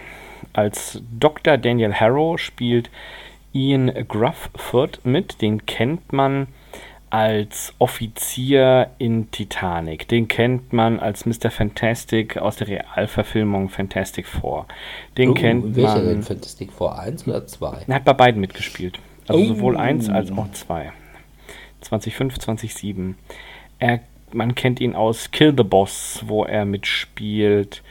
Als 0.55 1.05
Dr. 1.17 1.57
Daniel 1.57 1.95
Harrow 1.95 2.37
spielt 2.37 2.91
Ian 3.53 3.93
Grufford 4.09 4.99
mit. 5.05 5.41
Den 5.41 5.67
kennt 5.67 6.13
man 6.13 6.49
als 7.15 7.73
Offizier 7.79 8.91
in 8.99 9.31
Titanic. 9.31 10.09
Den 10.09 10.27
kennt 10.27 10.73
man 10.73 10.99
als 10.99 11.27
Mr. 11.27 11.49
Fantastic 11.49 12.39
aus 12.39 12.57
der 12.57 12.67
Realverfilmung 12.67 13.69
Fantastic 13.69 14.27
Four. 14.27 14.67
Den 15.17 15.31
oh, 15.31 15.35
kennt 15.35 15.77
welcher 15.77 15.99
man. 15.99 16.07
Denn? 16.07 16.23
Fantastic 16.25 16.73
Four 16.73 16.99
1 16.99 17.29
oder 17.29 17.47
2? 17.47 17.85
Er 17.87 17.95
hat 17.95 18.05
bei 18.05 18.15
beiden 18.15 18.41
mitgespielt. 18.41 18.99
Also 19.29 19.41
oh. 19.41 19.47
sowohl 19.47 19.77
1 19.77 20.09
als 20.09 20.33
auch 20.33 20.51
2. 20.51 20.91
2005, 21.83 22.41
2007. 22.41 23.17
Er, 23.79 24.01
man 24.33 24.57
kennt 24.57 24.81
ihn 24.81 24.97
aus 24.97 25.31
Kill 25.31 25.55
the 25.57 25.63
Boss, 25.63 26.25
wo 26.27 26.43
er 26.43 26.65
mitspielt. 26.65 27.85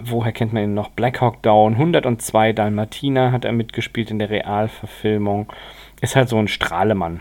Woher 0.00 0.30
kennt 0.30 0.52
man 0.52 0.62
ihn 0.62 0.74
noch? 0.74 0.90
Black 0.90 1.20
Hawk 1.20 1.42
Down, 1.42 1.72
102 1.72 2.52
Dalmatina 2.52 3.32
hat 3.32 3.44
er 3.44 3.50
mitgespielt 3.50 4.12
in 4.12 4.20
der 4.20 4.30
Realverfilmung. 4.30 5.52
Ist 6.00 6.14
halt 6.14 6.28
so 6.28 6.38
ein 6.38 6.46
Strahlemann. 6.46 7.20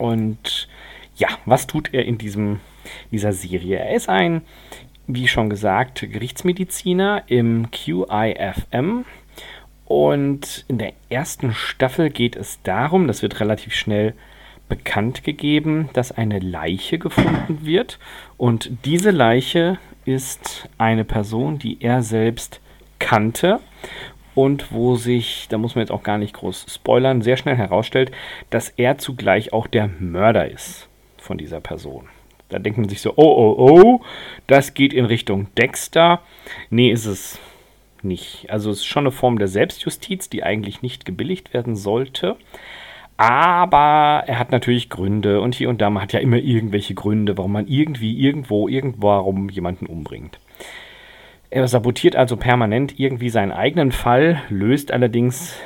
Und 0.00 0.66
ja, 1.16 1.28
was 1.44 1.66
tut 1.66 1.92
er 1.92 2.06
in 2.06 2.16
diesem, 2.16 2.60
dieser 3.12 3.34
Serie? 3.34 3.78
Er 3.78 3.94
ist 3.94 4.08
ein, 4.08 4.40
wie 5.06 5.28
schon 5.28 5.50
gesagt, 5.50 6.00
Gerichtsmediziner 6.00 7.24
im 7.26 7.70
QIFM. 7.70 9.04
Und 9.84 10.64
in 10.68 10.78
der 10.78 10.94
ersten 11.10 11.52
Staffel 11.52 12.08
geht 12.08 12.34
es 12.34 12.62
darum, 12.62 13.08
das 13.08 13.20
wird 13.20 13.40
relativ 13.40 13.74
schnell 13.74 14.14
bekannt 14.70 15.22
gegeben, 15.22 15.90
dass 15.92 16.12
eine 16.12 16.38
Leiche 16.38 16.98
gefunden 16.98 17.66
wird. 17.66 17.98
Und 18.38 18.70
diese 18.86 19.10
Leiche 19.10 19.78
ist 20.06 20.68
eine 20.78 21.04
Person, 21.04 21.58
die 21.58 21.76
er 21.82 22.02
selbst 22.02 22.60
kannte 22.98 23.60
und 24.34 24.72
wo 24.72 24.96
sich, 24.96 25.46
da 25.48 25.58
muss 25.58 25.74
man 25.74 25.82
jetzt 25.82 25.90
auch 25.90 26.02
gar 26.02 26.18
nicht 26.18 26.34
groß 26.34 26.66
spoilern, 26.68 27.22
sehr 27.22 27.36
schnell 27.36 27.56
herausstellt, 27.56 28.12
dass 28.50 28.68
er 28.70 28.98
zugleich 28.98 29.52
auch 29.52 29.66
der 29.66 29.88
Mörder 29.98 30.50
ist 30.50 30.88
von 31.18 31.38
dieser 31.38 31.60
Person. 31.60 32.08
Da 32.48 32.58
denkt 32.58 32.78
man 32.78 32.88
sich 32.88 33.00
so, 33.00 33.12
oh, 33.16 33.22
oh, 33.22 33.54
oh, 33.58 34.00
das 34.46 34.74
geht 34.74 34.92
in 34.92 35.04
Richtung 35.04 35.46
Dexter. 35.56 36.20
Nee, 36.68 36.90
ist 36.90 37.06
es 37.06 37.38
nicht. 38.02 38.50
Also 38.50 38.70
es 38.70 38.78
ist 38.78 38.86
schon 38.86 39.04
eine 39.04 39.12
Form 39.12 39.38
der 39.38 39.48
Selbstjustiz, 39.48 40.28
die 40.28 40.42
eigentlich 40.42 40.82
nicht 40.82 41.04
gebilligt 41.04 41.54
werden 41.54 41.76
sollte. 41.76 42.36
Aber 43.16 44.24
er 44.26 44.38
hat 44.38 44.50
natürlich 44.50 44.88
Gründe 44.88 45.42
und 45.42 45.54
hier 45.54 45.68
und 45.68 45.80
da, 45.80 45.90
man 45.90 46.02
hat 46.02 46.12
ja 46.12 46.20
immer 46.20 46.38
irgendwelche 46.38 46.94
Gründe, 46.94 47.36
warum 47.36 47.52
man 47.52 47.68
irgendwie, 47.68 48.18
irgendwo, 48.18 48.66
irgendwarum 48.66 49.50
jemanden 49.50 49.86
umbringt. 49.86 50.40
Er 51.50 51.66
sabotiert 51.66 52.14
also 52.14 52.36
permanent 52.36 52.98
irgendwie 53.00 53.28
seinen 53.28 53.50
eigenen 53.50 53.90
Fall, 53.90 54.40
löst 54.48 54.92
allerdings 54.92 55.56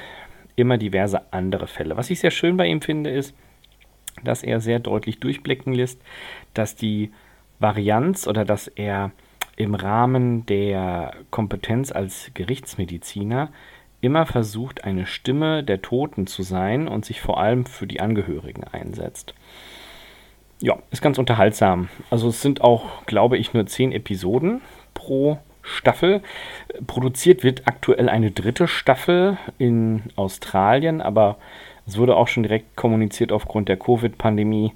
immer 0.56 0.78
diverse 0.78 1.32
andere 1.32 1.66
Fälle. 1.66 1.98
Was 1.98 2.08
ich 2.08 2.20
sehr 2.20 2.30
schön 2.30 2.56
bei 2.56 2.66
ihm 2.66 2.80
finde, 2.80 3.10
ist, 3.10 3.34
dass 4.22 4.42
er 4.42 4.60
sehr 4.60 4.78
deutlich 4.78 5.20
durchblicken 5.20 5.74
lässt, 5.74 6.00
dass 6.54 6.74
die 6.74 7.12
Varianz 7.58 8.26
oder 8.26 8.46
dass 8.46 8.66
er 8.68 9.12
im 9.56 9.74
Rahmen 9.74 10.46
der 10.46 11.14
Kompetenz 11.30 11.92
als 11.92 12.30
Gerichtsmediziner 12.32 13.52
immer 14.00 14.24
versucht, 14.26 14.84
eine 14.84 15.06
Stimme 15.06 15.62
der 15.62 15.82
Toten 15.82 16.26
zu 16.26 16.42
sein 16.42 16.88
und 16.88 17.04
sich 17.04 17.20
vor 17.20 17.38
allem 17.38 17.66
für 17.66 17.86
die 17.86 18.00
Angehörigen 18.00 18.64
einsetzt. 18.64 19.34
Ja, 20.60 20.78
ist 20.90 21.02
ganz 21.02 21.18
unterhaltsam. 21.18 21.88
Also 22.10 22.28
es 22.28 22.40
sind 22.40 22.62
auch, 22.62 23.04
glaube 23.06 23.36
ich, 23.36 23.52
nur 23.52 23.66
zehn 23.66 23.92
Episoden 23.92 24.62
pro 24.94 25.38
Staffel. 25.64 26.22
Produziert 26.86 27.42
wird 27.42 27.62
aktuell 27.66 28.08
eine 28.08 28.30
dritte 28.30 28.68
Staffel 28.68 29.38
in 29.58 30.02
Australien, 30.14 31.00
aber 31.00 31.38
es 31.86 31.98
wurde 31.98 32.16
auch 32.16 32.28
schon 32.28 32.44
direkt 32.44 32.76
kommuniziert, 32.76 33.32
aufgrund 33.32 33.68
der 33.68 33.78
Covid-Pandemie 33.78 34.72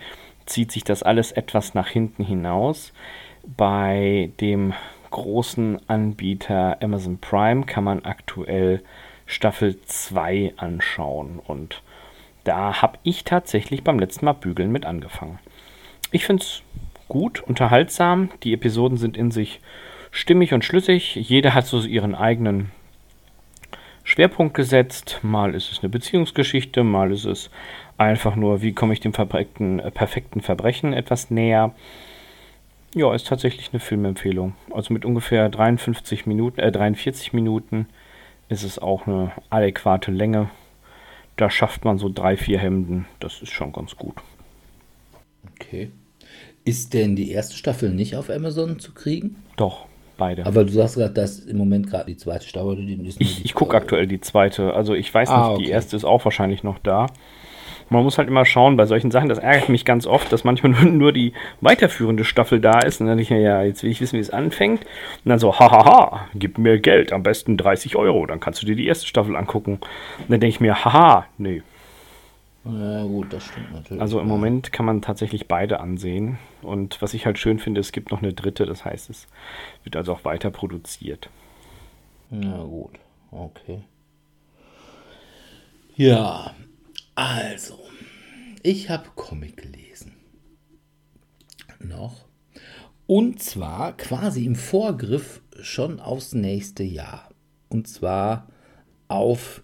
zieht 0.47 0.73
sich 0.73 0.85
das 0.85 1.03
alles 1.03 1.33
etwas 1.33 1.75
nach 1.75 1.89
hinten 1.89 2.25
hinaus. 2.25 2.93
Bei 3.57 4.31
dem 4.41 4.73
großen 5.11 5.79
Anbieter 5.89 6.79
Amazon 6.83 7.19
Prime 7.19 7.65
kann 7.65 7.85
man 7.85 8.05
aktuell 8.05 8.83
Staffel 9.27 9.81
2 9.85 10.55
anschauen 10.57 11.39
und 11.47 11.83
da 12.45 12.81
habe 12.81 12.99
ich 13.03 13.25
tatsächlich 13.25 13.85
beim 13.85 13.99
letzten 13.99 14.25
Mal 14.25 14.33
bügeln 14.33 14.73
mit 14.73 14.87
angefangen. 14.87 15.39
Ich 16.11 16.25
finde 16.25 16.43
es 16.43 16.63
gut, 17.09 17.41
unterhaltsam. 17.41 18.31
Die 18.43 18.55
Episoden 18.55 18.97
sind 18.97 19.17
in 19.19 19.31
sich 19.31 19.61
stimmig 20.11 20.53
und 20.53 20.65
schlüssig. 20.65 21.15
Jeder 21.15 21.55
hat 21.55 21.67
so 21.67 21.83
ihren 21.83 22.15
eigenen 22.15 22.71
Schwerpunkt 24.05 24.55
gesetzt. 24.55 25.21
Mal 25.23 25.55
ist 25.55 25.71
es 25.71 25.81
eine 25.81 25.91
Beziehungsgeschichte, 25.91 26.83
mal 26.83 27.13
ist 27.13 27.27
es 27.27 27.51
einfach 27.99 28.37
nur, 28.37 28.63
wie 28.63 28.73
komme 28.73 28.95
ich 28.95 29.01
dem 29.01 29.13
perfekten, 29.13 29.81
äh, 29.81 29.91
perfekten 29.91 30.41
Verbrechen 30.41 30.93
etwas 30.93 31.31
näher. 31.31 31.75
Ja, 32.95 33.15
ist 33.15 33.27
tatsächlich 33.27 33.71
eine 33.73 33.81
Filmempfehlung. 33.81 34.55
Also 34.71 34.95
mit 34.95 35.05
ungefähr 35.05 35.49
53 35.51 36.25
Minuten, 36.25 36.59
äh, 36.61 36.73
43 36.73 37.33
Minuten 37.35 37.87
ist 38.49 38.63
es 38.63 38.79
auch 38.79 39.07
eine 39.07 39.33
adäquate 39.51 40.11
Länge. 40.11 40.49
Da 41.37 41.51
schafft 41.51 41.85
man 41.85 41.99
so 41.99 42.09
drei, 42.09 42.37
vier 42.37 42.59
Hemden. 42.59 43.07
Das 43.21 43.43
ist 43.43 43.53
schon 43.53 43.73
ganz 43.73 43.97
gut. 43.97 44.17
Okay. 45.53 45.91
Ist 46.65 46.95
denn 46.95 47.15
die 47.15 47.31
erste 47.31 47.57
Staffel 47.57 47.91
nicht 47.91 48.17
auf 48.17 48.31
Amazon 48.31 48.79
zu 48.79 48.93
kriegen? 48.93 49.37
Doch. 49.57 49.88
Beide. 50.19 50.45
Aber 50.47 50.65
du 50.65 50.73
sagst 50.73 50.97
gerade, 50.97 51.15
dass 51.15 51.39
im 51.39 51.57
Moment 51.57 51.89
gerade 51.89 52.07
die 52.07 52.17
zweite 52.17 52.47
Staffel. 52.47 52.85
Ich, 53.19 53.45
ich 53.45 53.55
gucke 53.55 53.77
aktuell 53.77 54.09
die 54.09 54.21
zweite. 54.21 54.75
Also 54.75 54.95
ich 54.95 55.15
weiß 55.15 55.31
ah, 55.31 55.39
nicht, 55.39 55.49
okay. 55.51 55.65
die 55.65 55.71
erste 55.71 55.97
ist 55.97 56.05
auch 56.05 56.25
wahrscheinlich 56.25 56.65
noch 56.65 56.79
da. 56.81 57.07
Man 57.89 58.03
muss 58.03 58.19
halt 58.19 58.29
immer 58.29 58.45
schauen 58.45 58.77
bei 58.77 58.85
solchen 58.85 59.11
Sachen, 59.11 59.29
das 59.29 59.39
ärgert 59.39 59.69
mich 59.69 59.85
ganz 59.85 60.07
oft, 60.07 60.31
dass 60.33 60.43
manchmal 60.43 60.73
nur, 60.83 60.91
nur 60.91 61.13
die 61.13 61.33
weiterführende 61.61 62.25
Staffel 62.25 62.61
da 62.61 62.81
ist. 62.81 63.01
Und 63.01 63.07
dann 63.07 63.17
denke 63.17 63.33
ich 63.33 63.39
mir, 63.39 63.41
ja, 63.41 63.63
jetzt 63.63 63.85
will 63.85 63.93
ich 63.93 64.01
wissen, 64.01 64.17
wie 64.17 64.21
es 64.21 64.31
anfängt. 64.31 64.83
Und 65.25 65.29
dann 65.29 65.39
so, 65.39 65.57
hahaha, 65.57 66.27
gib 66.35 66.59
mir 66.59 66.81
Geld, 66.81 67.13
am 67.13 67.23
besten 67.23 67.57
30 67.57 67.95
Euro, 67.95 68.27
dann 68.27 68.41
kannst 68.41 68.61
du 68.61 68.67
dir 68.67 68.75
die 68.75 68.89
erste 68.89 69.07
Staffel 69.07 69.37
angucken. 69.37 69.75
Und 70.19 70.31
dann 70.31 70.41
denke 70.41 70.49
ich 70.49 70.61
mir, 70.61 70.85
haha, 70.85 71.27
nee, 71.39 71.63
ja, 72.65 73.03
gut, 73.05 73.33
das 73.33 73.45
stimmt 73.45 73.73
natürlich. 73.73 74.01
Also 74.01 74.21
im 74.21 74.27
Moment 74.27 74.73
kann 74.73 74.85
man 74.85 75.01
tatsächlich 75.01 75.49
beide 75.49 75.81
ansehen. 75.81 76.39
Und 76.63 77.01
was 77.01 77.15
ich 77.15 77.25
halt 77.25 77.39
schön 77.39 77.59
finde, 77.59 77.81
es 77.81 77.93
gibt 77.93 78.11
noch 78.11 78.23
eine 78.23 78.33
dritte, 78.33 78.67
das 78.67 78.85
heißt, 78.85 79.11
es 79.11 79.27
wird 79.85 79.97
also 79.97 80.13
auch 80.13 80.25
weiter 80.25 80.51
produziert. 80.51 81.31
Na 82.31 82.63
gut, 82.63 82.99
okay. 83.31 83.83
Ja, 85.97 86.55
also, 87.15 87.79
ich 88.63 88.91
habe 88.91 89.09
Comic 89.15 89.57
gelesen. 89.57 90.13
Noch. 91.81 92.27
Und 93.07 93.43
zwar 93.43 93.97
quasi 93.97 94.45
im 94.45 94.55
Vorgriff 94.55 95.41
schon 95.61 95.99
aufs 95.99 96.35
nächste 96.35 96.83
Jahr. 96.83 97.31
Und 97.69 97.89
zwar 97.89 98.49
auf 99.09 99.63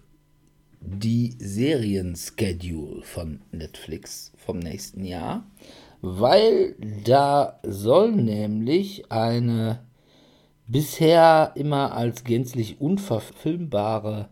die 0.85 1.35
Serien-Schedule 1.39 3.01
von 3.03 3.41
Netflix 3.51 4.31
vom 4.37 4.59
nächsten 4.59 5.03
Jahr, 5.03 5.45
weil 6.01 6.75
da 7.03 7.59
soll 7.63 8.11
nämlich 8.11 9.11
eine 9.11 9.79
bisher 10.67 11.53
immer 11.55 11.93
als 11.93 12.23
gänzlich 12.23 12.79
unverfilmbare 12.79 14.29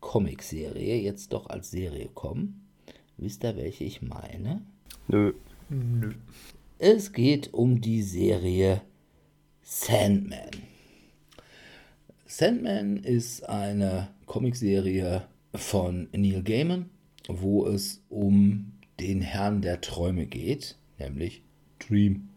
Comicserie 0.00 1.00
jetzt 1.00 1.32
doch 1.32 1.48
als 1.48 1.70
Serie 1.70 2.08
kommen. 2.14 2.68
Wisst 3.16 3.44
ihr, 3.44 3.56
welche 3.56 3.84
ich 3.84 4.02
meine? 4.02 4.62
Nö. 5.08 5.32
Nö. 5.68 6.12
Es 6.78 7.12
geht 7.12 7.52
um 7.52 7.80
die 7.80 8.02
Serie 8.02 8.82
Sandman. 9.62 10.50
Sandman 12.26 12.98
ist 12.98 13.48
eine 13.48 14.08
Comicserie 14.26 15.24
von 15.58 16.08
Neil 16.12 16.42
Gaiman, 16.42 16.86
wo 17.28 17.66
es 17.66 18.02
um 18.08 18.72
den 19.00 19.20
Herrn 19.20 19.60
der 19.60 19.80
Träume 19.80 20.26
geht, 20.26 20.76
nämlich 20.98 21.42
Dream. 21.78 22.28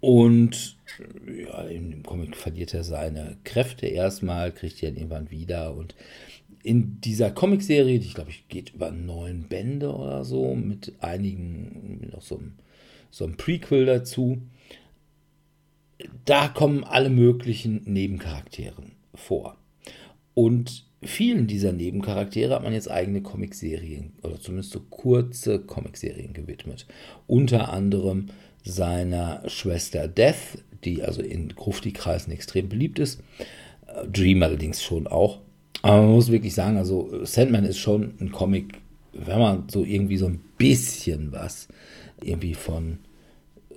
Und 0.00 0.76
ja, 1.26 1.62
in 1.62 1.90
dem 1.90 2.02
Comic 2.02 2.36
verliert 2.36 2.74
er 2.74 2.84
seine 2.84 3.38
Kräfte 3.44 3.86
erstmal, 3.86 4.52
kriegt 4.52 4.82
er 4.82 4.90
irgendwann 4.90 5.30
wieder. 5.30 5.74
Und 5.74 5.94
in 6.62 7.00
dieser 7.00 7.30
Comicserie, 7.30 7.98
die 7.98 8.06
ich 8.06 8.14
glaube 8.14 8.30
ich 8.30 8.48
geht 8.48 8.74
über 8.74 8.90
neun 8.90 9.48
Bände 9.48 9.94
oder 9.94 10.24
so, 10.24 10.54
mit 10.54 10.92
einigen, 11.00 12.10
noch 12.12 12.22
so 12.22 12.38
einem, 12.38 12.54
so 13.10 13.24
einem 13.24 13.36
Prequel 13.36 13.86
dazu, 13.86 14.42
da 16.24 16.48
kommen 16.48 16.84
alle 16.84 17.10
möglichen 17.10 17.82
Nebencharakteren 17.84 18.92
vor. 19.14 19.56
Und 20.34 20.83
vielen 21.06 21.46
dieser 21.46 21.72
Nebencharaktere 21.72 22.54
hat 22.54 22.62
man 22.62 22.72
jetzt 22.72 22.90
eigene 22.90 23.22
Comicserien 23.22 24.12
oder 24.22 24.40
zumindest 24.40 24.72
so 24.72 24.80
kurze 24.80 25.60
Comicserien 25.60 26.32
gewidmet. 26.32 26.86
Unter 27.26 27.72
anderem 27.72 28.26
seiner 28.64 29.42
Schwester 29.46 30.08
Death, 30.08 30.58
die 30.84 31.02
also 31.02 31.22
in 31.22 31.48
Grufti-Kreisen 31.48 32.32
extrem 32.32 32.68
beliebt 32.68 32.98
ist. 32.98 33.20
Äh, 33.86 34.06
Dream 34.08 34.42
allerdings 34.42 34.82
schon 34.82 35.06
auch. 35.06 35.40
Aber 35.82 36.02
man 36.02 36.12
muss 36.12 36.30
wirklich 36.30 36.54
sagen, 36.54 36.76
also 36.78 37.24
Sandman 37.24 37.64
ist 37.64 37.78
schon 37.78 38.14
ein 38.20 38.32
Comic, 38.32 38.80
wenn 39.12 39.38
man 39.38 39.64
so 39.68 39.84
irgendwie 39.84 40.16
so 40.16 40.26
ein 40.26 40.40
bisschen 40.56 41.32
was 41.32 41.68
irgendwie 42.22 42.54
von 42.54 42.98
äh, 43.70 43.74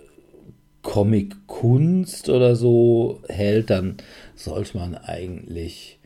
Comic-Kunst 0.84 2.30
oder 2.30 2.56
so 2.56 3.22
hält, 3.28 3.70
dann 3.70 3.98
sollte 4.36 4.78
man 4.78 4.96
eigentlich 4.96 5.97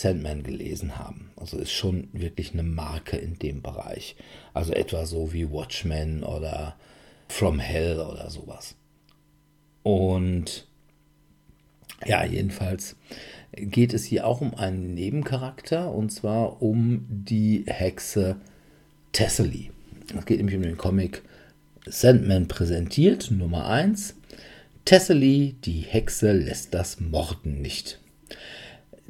Sandman 0.00 0.42
gelesen 0.42 0.98
haben. 0.98 1.30
Also 1.36 1.58
ist 1.58 1.72
schon 1.72 2.08
wirklich 2.12 2.52
eine 2.52 2.62
Marke 2.62 3.16
in 3.16 3.38
dem 3.38 3.62
Bereich. 3.62 4.16
Also 4.54 4.72
etwa 4.72 5.04
so 5.04 5.32
wie 5.32 5.50
Watchmen 5.50 6.24
oder 6.24 6.76
From 7.28 7.58
Hell 7.58 8.00
oder 8.00 8.30
sowas. 8.30 8.76
Und 9.82 10.66
ja, 12.06 12.24
jedenfalls 12.24 12.96
geht 13.52 13.92
es 13.92 14.04
hier 14.04 14.26
auch 14.26 14.40
um 14.40 14.54
einen 14.54 14.94
Nebencharakter 14.94 15.92
und 15.92 16.10
zwar 16.10 16.62
um 16.62 17.06
die 17.08 17.64
Hexe 17.66 18.36
Tessely. 19.12 19.70
Es 20.16 20.24
geht 20.24 20.38
nämlich 20.38 20.56
um 20.56 20.62
den 20.62 20.78
Comic 20.78 21.22
Sandman 21.86 22.48
präsentiert, 22.48 23.30
Nummer 23.30 23.66
1. 23.66 24.14
Tessely, 24.84 25.56
die 25.64 25.80
Hexe, 25.80 26.32
lässt 26.32 26.74
das 26.74 27.00
Morden 27.00 27.60
nicht. 27.60 28.00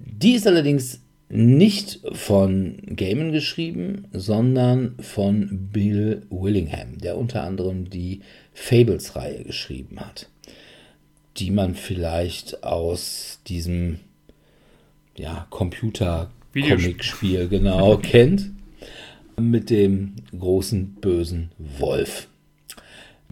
Die 0.05 0.33
ist 0.33 0.47
allerdings 0.47 1.01
nicht 1.29 2.01
von 2.13 2.79
Gaiman 2.97 3.31
geschrieben, 3.33 4.09
sondern 4.13 4.97
von 5.01 5.69
Bill 5.73 6.23
Willingham, 6.29 6.99
der 6.99 7.17
unter 7.17 7.45
anderem 7.45 7.89
die 7.89 8.21
Fables-Reihe 8.53 9.45
geschrieben 9.45 10.01
hat, 10.01 10.29
die 11.37 11.53
man 11.53 11.77
vielleicht 11.77 12.65
aus 12.65 13.39
diesem 13.47 14.01
ja, 15.17 15.47
Computer-Comic-Spiel 15.51 17.49
genau 17.49 17.97
kennt, 18.03 18.51
mit 19.39 19.71
dem 19.71 20.15
großen 20.37 20.97
bösen 21.01 21.53
Wolf. 21.79 22.27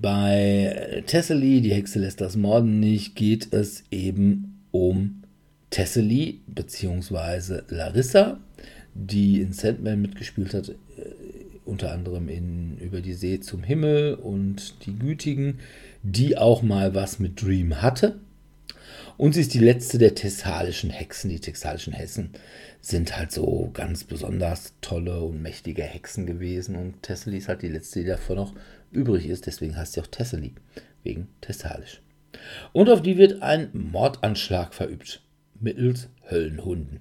Bei 0.01 1.03
Tessely, 1.07 1.61
die 1.61 1.75
Hexe 1.75 1.99
lässt 1.99 2.21
das 2.21 2.37
Morden 2.37 2.79
nicht, 2.79 3.17
geht 3.17 3.53
es 3.53 3.83
eben 3.91 4.61
um 4.71 5.18
Tessely 5.71 6.41
bzw. 6.47 7.63
Larissa, 7.69 8.41
die 8.95 9.41
in 9.41 9.53
Sandman 9.53 10.01
mitgespielt 10.01 10.55
hat, 10.55 10.71
äh, 10.71 10.75
unter 11.65 11.93
anderem 11.93 12.29
in 12.29 12.79
Über 12.79 13.01
die 13.01 13.13
See 13.13 13.41
zum 13.41 13.63
Himmel 13.63 14.15
und 14.15 14.87
Die 14.87 14.99
Gütigen, 14.99 15.59
die 16.03 16.39
auch 16.39 16.63
mal 16.63 16.95
was 16.95 17.19
mit 17.19 17.43
Dream 17.43 17.83
hatte. 17.83 18.19
Und 19.19 19.35
sie 19.35 19.41
ist 19.43 19.53
die 19.53 19.59
letzte 19.59 19.99
der 19.99 20.15
thessalischen 20.15 20.91
Hexen. 20.91 21.29
Die 21.29 21.41
thessalischen 21.41 21.93
Hessen 21.93 22.31
sind 22.81 23.17
halt 23.17 23.33
so 23.33 23.71
ganz 23.75 24.05
besonders 24.05 24.75
tolle 24.81 25.21
und 25.21 25.43
mächtige 25.43 25.83
Hexen 25.83 26.25
gewesen. 26.25 26.77
Und 26.77 27.03
Tessely 27.03 27.39
ist 27.39 27.49
halt 27.49 27.63
die 27.63 27.69
letzte, 27.69 28.01
die 28.01 28.07
davon 28.07 28.37
noch 28.37 28.55
übrig 28.91 29.27
ist. 29.27 29.47
Deswegen 29.47 29.77
heißt 29.77 29.95
sie 29.95 30.01
auch 30.01 30.07
Tessely, 30.07 30.55
wegen 31.03 31.29
thessalisch. 31.41 32.01
Und 32.73 32.89
auf 32.89 33.03
die 33.03 33.19
wird 33.19 33.43
ein 33.43 33.71
Mordanschlag 33.73 34.73
verübt 34.73 35.21
mittels 35.61 36.09
Höllenhunden. 36.31 37.01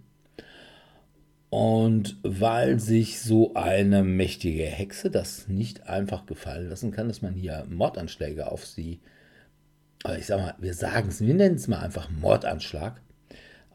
Und 1.49 2.17
weil 2.23 2.79
sich 2.79 3.21
so 3.21 3.53
eine 3.53 4.03
mächtige 4.03 4.65
Hexe 4.65 5.09
das 5.09 5.47
nicht 5.47 5.87
einfach 5.87 6.25
gefallen 6.25 6.69
lassen 6.69 6.91
kann, 6.91 7.07
dass 7.07 7.21
man 7.21 7.35
hier 7.35 7.65
Mordanschläge 7.69 8.51
auf 8.51 8.65
sie, 8.65 8.99
ich 10.17 10.25
sag 10.25 10.39
mal, 10.39 10.55
wir 10.59 10.73
sagen 10.73 11.07
es, 11.07 11.21
wir 11.21 11.33
nennen 11.33 11.55
es 11.55 11.67
mal 11.67 11.79
einfach 11.79 12.09
Mordanschlag, 12.09 13.01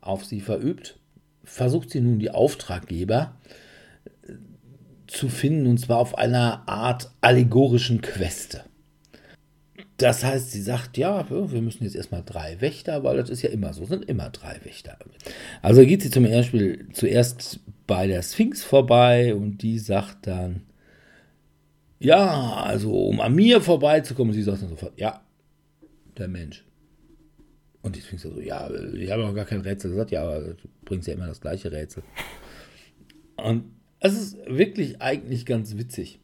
auf 0.03 0.25
sie 0.25 0.41
verübt, 0.41 0.99
versucht 1.45 1.91
sie 1.91 2.01
nun 2.01 2.19
die 2.19 2.31
Auftraggeber 2.31 3.37
äh, 4.27 4.35
zu 5.07 5.29
finden, 5.29 5.67
und 5.67 5.79
zwar 5.79 5.99
auf 5.99 6.19
einer 6.19 6.69
Art 6.69 7.11
allegorischen 7.23 8.03
Queste. 8.03 8.65
Das 10.03 10.25
heißt, 10.25 10.51
sie 10.51 10.63
sagt, 10.63 10.99
ja, 10.99 11.31
wir 11.31 11.63
müssen 11.63 11.85
jetzt 11.85 11.95
erstmal 11.95 12.25
drei 12.25 12.61
Wächter, 12.61 13.05
weil 13.05 13.19
das 13.19 13.31
ist 13.31 13.43
ja 13.43 13.51
immer 13.51 13.73
so, 13.73 13.85
sind 13.85 14.05
immer 14.07 14.31
drei 14.31 14.59
Wächter. 14.65 14.99
Also 15.63 15.87
geht 15.87 16.03
sie 16.03 16.11
zum 16.11 16.25
Beispiel 16.25 16.89
zuerst 16.93 17.61
bei 17.87 18.09
der 18.09 18.21
Sphinx 18.23 18.65
vorbei 18.65 19.33
und 19.33 19.59
die 19.59 19.79
sagt 19.79 20.27
dann, 20.27 20.63
ja, 22.01 22.55
also 22.65 22.93
um 23.07 23.21
an 23.21 23.33
mir 23.33 23.61
vorbeizukommen, 23.61 24.33
sie 24.33 24.43
sagt 24.43 24.63
dann 24.63 24.71
sofort, 24.71 24.99
ja, 24.99 25.23
der 26.19 26.27
Mensch. 26.27 26.65
Und 27.83 27.95
die 27.95 28.01
Sphinx 28.01 28.25
so, 28.25 28.41
ja, 28.41 28.69
ich 28.95 29.09
habe 29.13 29.23
noch 29.23 29.37
gar 29.37 29.45
kein 29.45 29.61
Rätsel 29.61 29.93
gesagt, 29.93 30.11
ja, 30.11 30.25
aber 30.25 30.41
du 30.41 30.69
bringst 30.85 31.07
ja 31.07 31.15
immer 31.15 31.29
das 31.29 31.41
gleiche 31.41 31.71
Rätsel. 31.71 32.03
Und 33.37 33.67
es 34.01 34.15
ist 34.15 34.37
wirklich 34.49 35.01
eigentlich 35.01 35.47
ganz 35.47 35.77
witzig. 35.77 36.19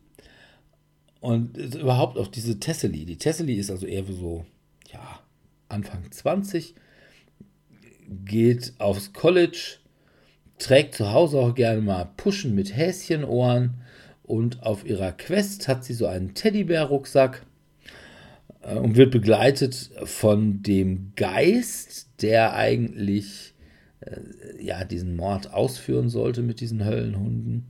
Und 1.20 1.56
überhaupt 1.56 2.16
auch 2.16 2.28
diese 2.28 2.60
Tessely. 2.60 3.04
Die 3.04 3.18
Tessely 3.18 3.54
ist 3.54 3.70
also 3.70 3.86
eher 3.86 4.04
so, 4.04 4.46
ja, 4.92 5.20
Anfang 5.68 6.10
20, 6.10 6.74
geht 8.24 8.74
aufs 8.78 9.12
College, 9.12 9.78
trägt 10.58 10.94
zu 10.94 11.12
Hause 11.12 11.38
auch 11.38 11.54
gerne 11.54 11.80
mal 11.80 12.10
Puschen 12.16 12.54
mit 12.54 12.76
Häschenohren 12.76 13.74
und 14.22 14.62
auf 14.62 14.86
ihrer 14.86 15.12
Quest 15.12 15.68
hat 15.68 15.84
sie 15.84 15.94
so 15.94 16.06
einen 16.06 16.34
Teddybär-Rucksack 16.34 17.44
äh, 18.62 18.76
und 18.76 18.96
wird 18.96 19.10
begleitet 19.10 19.90
von 20.04 20.62
dem 20.62 21.12
Geist, 21.16 22.08
der 22.22 22.54
eigentlich 22.54 23.54
äh, 24.00 24.20
ja 24.60 24.84
diesen 24.84 25.16
Mord 25.16 25.52
ausführen 25.52 26.08
sollte 26.08 26.42
mit 26.42 26.60
diesen 26.60 26.84
Höllenhunden 26.84 27.66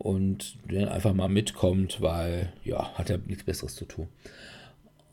und 0.00 0.56
der 0.70 0.90
einfach 0.90 1.12
mal 1.12 1.28
mitkommt, 1.28 2.00
weil 2.00 2.54
ja, 2.64 2.94
hat 2.94 3.10
er 3.10 3.18
nichts 3.18 3.44
Besseres 3.44 3.74
zu 3.74 3.84
tun. 3.84 4.08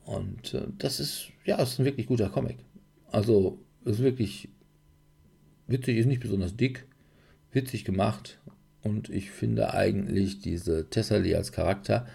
Und 0.06 0.54
äh, 0.54 0.65
das 0.78 1.02
ist, 1.02 1.28
ja, 1.43 1.62
ist 1.62 1.78
ein 1.78 1.86
wirklich 1.86 2.08
guter 2.08 2.30
Comic. 2.30 2.56
Also, 3.12 3.60
ist 3.84 4.00
wirklich 4.00 4.47
witzig, 5.67 5.97
ist 5.97 6.06
nicht 6.06 6.21
besonders 6.21 6.56
dick, 6.56 6.88
witzig 7.52 7.84
gemacht 7.84 8.39
und 8.82 9.10
ich 9.10 9.30
finde 9.30 9.73
eigentlich 9.73 10.39
diese 10.39 10.89
Tessali 10.89 11.36
als 11.36 11.52
Charakter, 11.52 12.08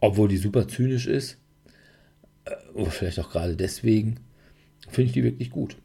obwohl 0.00 0.28
die 0.28 0.36
super 0.36 0.68
zynisch 0.68 1.06
ist, 1.06 1.38
äh, 2.44 2.50
oder 2.74 2.90
vielleicht 2.90 3.18
auch 3.18 3.30
gerade 3.30 3.56
deswegen, 3.56 4.20
finde 4.90 5.06
ich 5.06 5.12
die 5.12 5.24
wirklich 5.24 5.48
gut. 5.48 5.78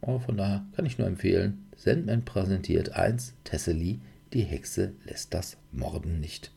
Aber 0.00 0.20
von 0.20 0.36
daher 0.36 0.64
kann 0.76 0.86
ich 0.86 0.96
nur 0.96 1.08
empfehlen, 1.08 1.66
Sandman 1.74 2.24
präsentiert 2.24 2.92
1 2.92 3.34
Tessali 3.42 3.98
die 4.32 4.42
Hexe 4.42 4.94
lässt 5.04 5.34
das 5.34 5.56
Morden 5.72 6.20
nicht. 6.20 6.50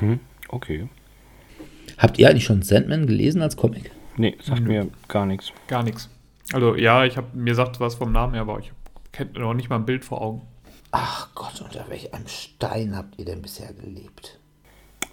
Mhm, 0.00 0.20
okay. 0.48 0.88
Habt 1.96 2.18
ihr 2.18 2.28
eigentlich 2.28 2.44
schon 2.44 2.62
Sandman 2.62 3.06
gelesen 3.06 3.42
als 3.42 3.56
Comic? 3.56 3.90
Nee, 4.16 4.36
sagt 4.42 4.62
mhm. 4.62 4.66
mir 4.66 4.88
gar 5.08 5.26
nichts. 5.26 5.52
Gar 5.68 5.82
nichts. 5.82 6.08
Also 6.52 6.76
ja, 6.76 7.04
ich 7.04 7.16
habe 7.16 7.36
mir 7.36 7.54
sagt 7.54 7.80
was 7.80 7.96
vom 7.96 8.12
Namen 8.12 8.34
her, 8.34 8.42
aber 8.42 8.58
ich 8.58 8.72
kenne 9.12 9.38
noch 9.38 9.54
nicht 9.54 9.68
mal 9.68 9.76
ein 9.76 9.86
Bild 9.86 10.04
vor 10.04 10.20
Augen. 10.20 10.42
Ach 10.90 11.28
Gott, 11.34 11.60
unter 11.60 11.88
welchem 11.88 12.26
Stein 12.26 12.96
habt 12.96 13.18
ihr 13.18 13.26
denn 13.26 13.42
bisher 13.42 13.72
gelebt? 13.74 14.38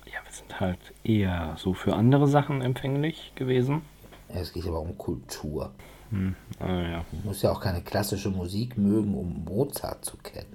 Ja, 0.05 0.19
wir 0.23 0.31
sind 0.31 0.59
halt 0.59 0.79
eher 1.03 1.55
so 1.57 1.73
für 1.73 1.95
andere 1.95 2.27
Sachen 2.27 2.61
empfänglich 2.61 3.33
gewesen. 3.35 3.81
Ja, 4.29 4.39
es 4.39 4.53
geht 4.53 4.65
aber 4.65 4.79
um 4.79 4.97
Kultur. 4.97 5.71
Hm. 6.11 6.35
Ah, 6.59 6.81
ja. 6.81 7.05
Du 7.11 7.27
musst 7.27 7.43
ja 7.43 7.51
auch 7.51 7.59
keine 7.59 7.81
klassische 7.81 8.29
Musik 8.29 8.77
mögen, 8.77 9.15
um 9.15 9.43
Mozart 9.43 10.05
zu 10.05 10.17
kennen. 10.17 10.54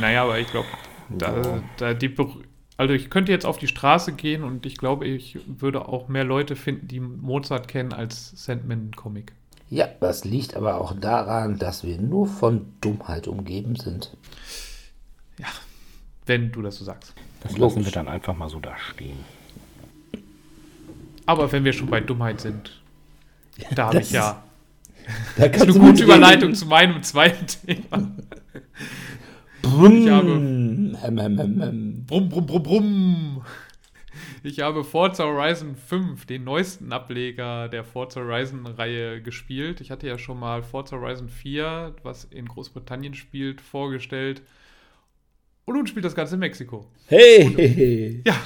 Naja, 0.00 0.22
aber 0.24 0.38
ich 0.38 0.48
glaube, 0.50 0.68
da, 1.08 1.62
da 1.76 1.94
die, 1.94 2.14
also 2.76 2.94
ich 2.94 3.10
könnte 3.10 3.32
jetzt 3.32 3.44
auf 3.46 3.58
die 3.58 3.66
Straße 3.66 4.12
gehen 4.12 4.44
und 4.44 4.66
ich 4.66 4.76
glaube, 4.76 5.06
ich 5.06 5.38
würde 5.46 5.88
auch 5.88 6.08
mehr 6.08 6.24
Leute 6.24 6.56
finden, 6.56 6.88
die 6.88 7.00
Mozart 7.00 7.68
kennen 7.68 7.92
als 7.92 8.44
Sandman-Comic. 8.44 9.32
Ja, 9.70 9.88
das 10.00 10.24
liegt 10.24 10.54
aber 10.54 10.80
auch 10.80 10.94
daran, 10.98 11.58
dass 11.58 11.84
wir 11.84 11.98
nur 11.98 12.26
von 12.26 12.72
Dummheit 12.80 13.28
umgeben 13.28 13.76
sind. 13.76 14.16
Ja, 15.38 15.48
wenn 16.24 16.52
du 16.52 16.62
das 16.62 16.76
so 16.76 16.84
sagst. 16.84 17.14
Das 17.42 17.52
Logisch. 17.52 17.76
lassen 17.76 17.84
wir 17.84 17.92
dann 17.92 18.08
einfach 18.08 18.36
mal 18.36 18.48
so 18.48 18.60
da 18.60 18.76
stehen. 18.78 19.18
Aber 21.26 21.52
wenn 21.52 21.64
wir 21.64 21.74
schon 21.74 21.88
bei 21.88 22.00
Dummheit 22.00 22.40
sind, 22.40 22.80
da 23.74 23.88
habe 23.88 24.00
ich 24.00 24.10
ja. 24.10 24.42
Da 25.36 25.48
das 25.48 25.62
ist 25.62 25.76
eine 25.76 25.86
gute 25.86 26.04
Überleitung 26.04 26.54
zu 26.54 26.66
meinem 26.66 27.02
zweiten 27.02 27.46
Thema. 27.46 28.12
Brumm. 29.70 30.02
Ich 30.02 30.10
habe. 30.10 30.38
Brumm, 32.06 32.28
brumm, 32.28 32.46
brumm, 32.46 32.62
brumm. 32.62 33.42
Ich 34.42 34.60
habe 34.60 34.84
Forza 34.84 35.24
Horizon 35.24 35.74
5, 35.74 36.26
den 36.26 36.44
neuesten 36.44 36.92
Ableger 36.92 37.68
der 37.68 37.84
Forza 37.84 38.20
Horizon-Reihe, 38.20 39.20
gespielt. 39.20 39.80
Ich 39.80 39.90
hatte 39.90 40.06
ja 40.06 40.16
schon 40.16 40.38
mal 40.38 40.62
Forza 40.62 40.96
Horizon 40.96 41.28
4, 41.28 41.96
was 42.02 42.24
in 42.24 42.46
Großbritannien 42.46 43.14
spielt, 43.14 43.60
vorgestellt. 43.60 44.42
Und 45.64 45.74
nun 45.74 45.86
spielt 45.86 46.04
das 46.04 46.14
Ganze 46.14 46.34
in 46.34 46.40
Mexiko. 46.40 46.86
Hey! 47.06 48.22
Und, 48.24 48.26
ja. 48.26 48.36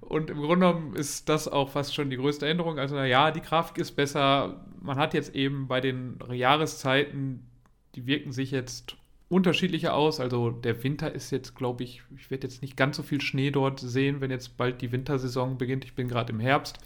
Und 0.00 0.30
im 0.30 0.38
Grunde 0.38 0.66
genommen 0.66 0.94
ist 0.94 1.28
das 1.28 1.48
auch 1.48 1.70
fast 1.70 1.94
schon 1.94 2.10
die 2.10 2.16
größte 2.16 2.46
Änderung. 2.46 2.78
Also, 2.78 2.96
ja, 2.98 3.30
die 3.30 3.40
Grafik 3.40 3.78
ist 3.78 3.92
besser. 3.92 4.64
Man 4.80 4.96
hat 4.96 5.14
jetzt 5.14 5.34
eben 5.34 5.66
bei 5.66 5.80
den 5.80 6.18
Jahreszeiten, 6.30 7.46
die 7.94 8.06
wirken 8.06 8.32
sich 8.32 8.50
jetzt 8.50 8.96
unterschiedlicher 9.34 9.94
aus. 9.94 10.20
Also 10.20 10.50
der 10.50 10.82
Winter 10.84 11.12
ist 11.12 11.30
jetzt, 11.30 11.56
glaube 11.56 11.82
ich, 11.82 12.02
ich 12.16 12.30
werde 12.30 12.46
jetzt 12.46 12.62
nicht 12.62 12.76
ganz 12.76 12.96
so 12.96 13.02
viel 13.02 13.20
Schnee 13.20 13.50
dort 13.50 13.80
sehen, 13.80 14.20
wenn 14.20 14.30
jetzt 14.30 14.56
bald 14.56 14.80
die 14.80 14.92
Wintersaison 14.92 15.58
beginnt. 15.58 15.84
Ich 15.84 15.94
bin 15.94 16.08
gerade 16.08 16.32
im 16.32 16.40
Herbst. 16.40 16.78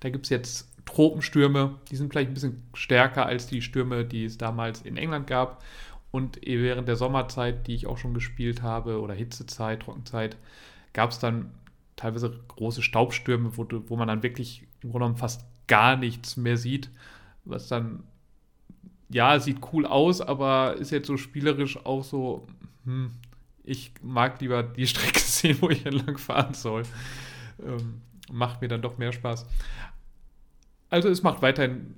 Da 0.00 0.10
gibt 0.10 0.26
es 0.26 0.30
jetzt 0.30 0.68
Tropenstürme, 0.84 1.74
die 1.90 1.96
sind 1.96 2.10
vielleicht 2.10 2.30
ein 2.30 2.34
bisschen 2.34 2.62
stärker 2.72 3.26
als 3.26 3.48
die 3.48 3.62
Stürme, 3.62 4.04
die 4.04 4.24
es 4.24 4.38
damals 4.38 4.82
in 4.82 4.96
England 4.96 5.26
gab. 5.26 5.62
Und 6.10 6.40
während 6.42 6.88
der 6.88 6.96
Sommerzeit, 6.96 7.66
die 7.66 7.74
ich 7.74 7.86
auch 7.86 7.98
schon 7.98 8.14
gespielt 8.14 8.62
habe, 8.62 9.00
oder 9.00 9.12
Hitzezeit, 9.12 9.80
Trockenzeit, 9.80 10.36
gab 10.92 11.10
es 11.10 11.18
dann 11.18 11.50
teilweise 11.96 12.38
große 12.48 12.82
Staubstürme, 12.82 13.56
wo, 13.56 13.66
wo 13.88 13.96
man 13.96 14.08
dann 14.08 14.22
wirklich 14.22 14.62
im 14.82 14.90
Grunde 14.90 15.04
genommen 15.04 15.16
fast 15.16 15.44
gar 15.66 15.96
nichts 15.96 16.36
mehr 16.36 16.56
sieht, 16.56 16.90
was 17.44 17.68
dann, 17.68 18.04
ja, 19.10 19.38
sieht 19.40 19.58
cool 19.72 19.86
aus, 19.86 20.20
aber 20.20 20.76
ist 20.76 20.90
jetzt 20.90 21.06
so 21.06 21.16
spielerisch 21.16 21.84
auch 21.84 22.04
so, 22.04 22.46
hm, 22.84 23.10
ich 23.64 23.92
mag 24.02 24.40
lieber 24.40 24.62
die 24.62 24.86
Strecke 24.88 25.20
sehen, 25.20 25.58
wo 25.60 25.70
ich 25.70 25.84
entlang 25.86 26.18
fahren 26.18 26.54
soll. 26.54 26.82
Ähm, 27.64 28.02
macht 28.30 28.60
mir 28.60 28.68
dann 28.68 28.82
doch 28.82 28.98
mehr 28.98 29.12
Spaß. 29.12 29.46
Also 30.90 31.08
es 31.08 31.22
macht 31.22 31.42
weiterhin, 31.42 31.94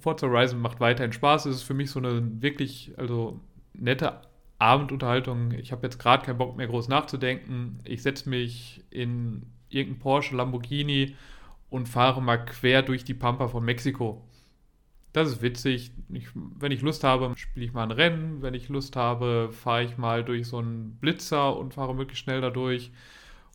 Forza 0.00 0.26
Horizon 0.26 0.60
macht 0.60 0.80
weiterhin 0.80 1.12
Spaß. 1.12 1.46
Es 1.46 1.56
ist 1.56 1.62
für 1.62 1.74
mich 1.74 1.90
so 1.90 1.98
eine 1.98 2.42
wirklich, 2.42 2.92
also 2.96 3.40
nette 3.74 4.20
Abendunterhaltung. 4.58 5.52
Ich 5.52 5.72
habe 5.72 5.86
jetzt 5.86 5.98
gerade 5.98 6.24
keinen 6.24 6.38
Bock 6.38 6.56
mehr 6.56 6.68
groß 6.68 6.88
nachzudenken. 6.88 7.80
Ich 7.84 8.02
setze 8.02 8.28
mich 8.28 8.84
in 8.90 9.46
irgendeinen 9.68 10.00
Porsche, 10.00 10.36
Lamborghini 10.36 11.16
und 11.70 11.88
fahre 11.88 12.22
mal 12.22 12.44
quer 12.44 12.82
durch 12.82 13.04
die 13.04 13.14
Pampa 13.14 13.48
von 13.48 13.64
Mexiko. 13.64 14.22
Das 15.12 15.28
ist 15.28 15.42
witzig. 15.42 15.92
Ich, 16.12 16.28
wenn 16.34 16.72
ich 16.72 16.82
Lust 16.82 17.04
habe, 17.04 17.32
spiele 17.36 17.66
ich 17.66 17.72
mal 17.72 17.84
ein 17.84 17.90
Rennen. 17.90 18.40
Wenn 18.40 18.54
ich 18.54 18.68
Lust 18.68 18.96
habe, 18.96 19.50
fahre 19.52 19.84
ich 19.84 19.98
mal 19.98 20.24
durch 20.24 20.46
so 20.46 20.58
einen 20.58 20.96
Blitzer 21.00 21.56
und 21.56 21.74
fahre 21.74 21.94
möglichst 21.94 22.24
schnell 22.24 22.40
dadurch. 22.40 22.90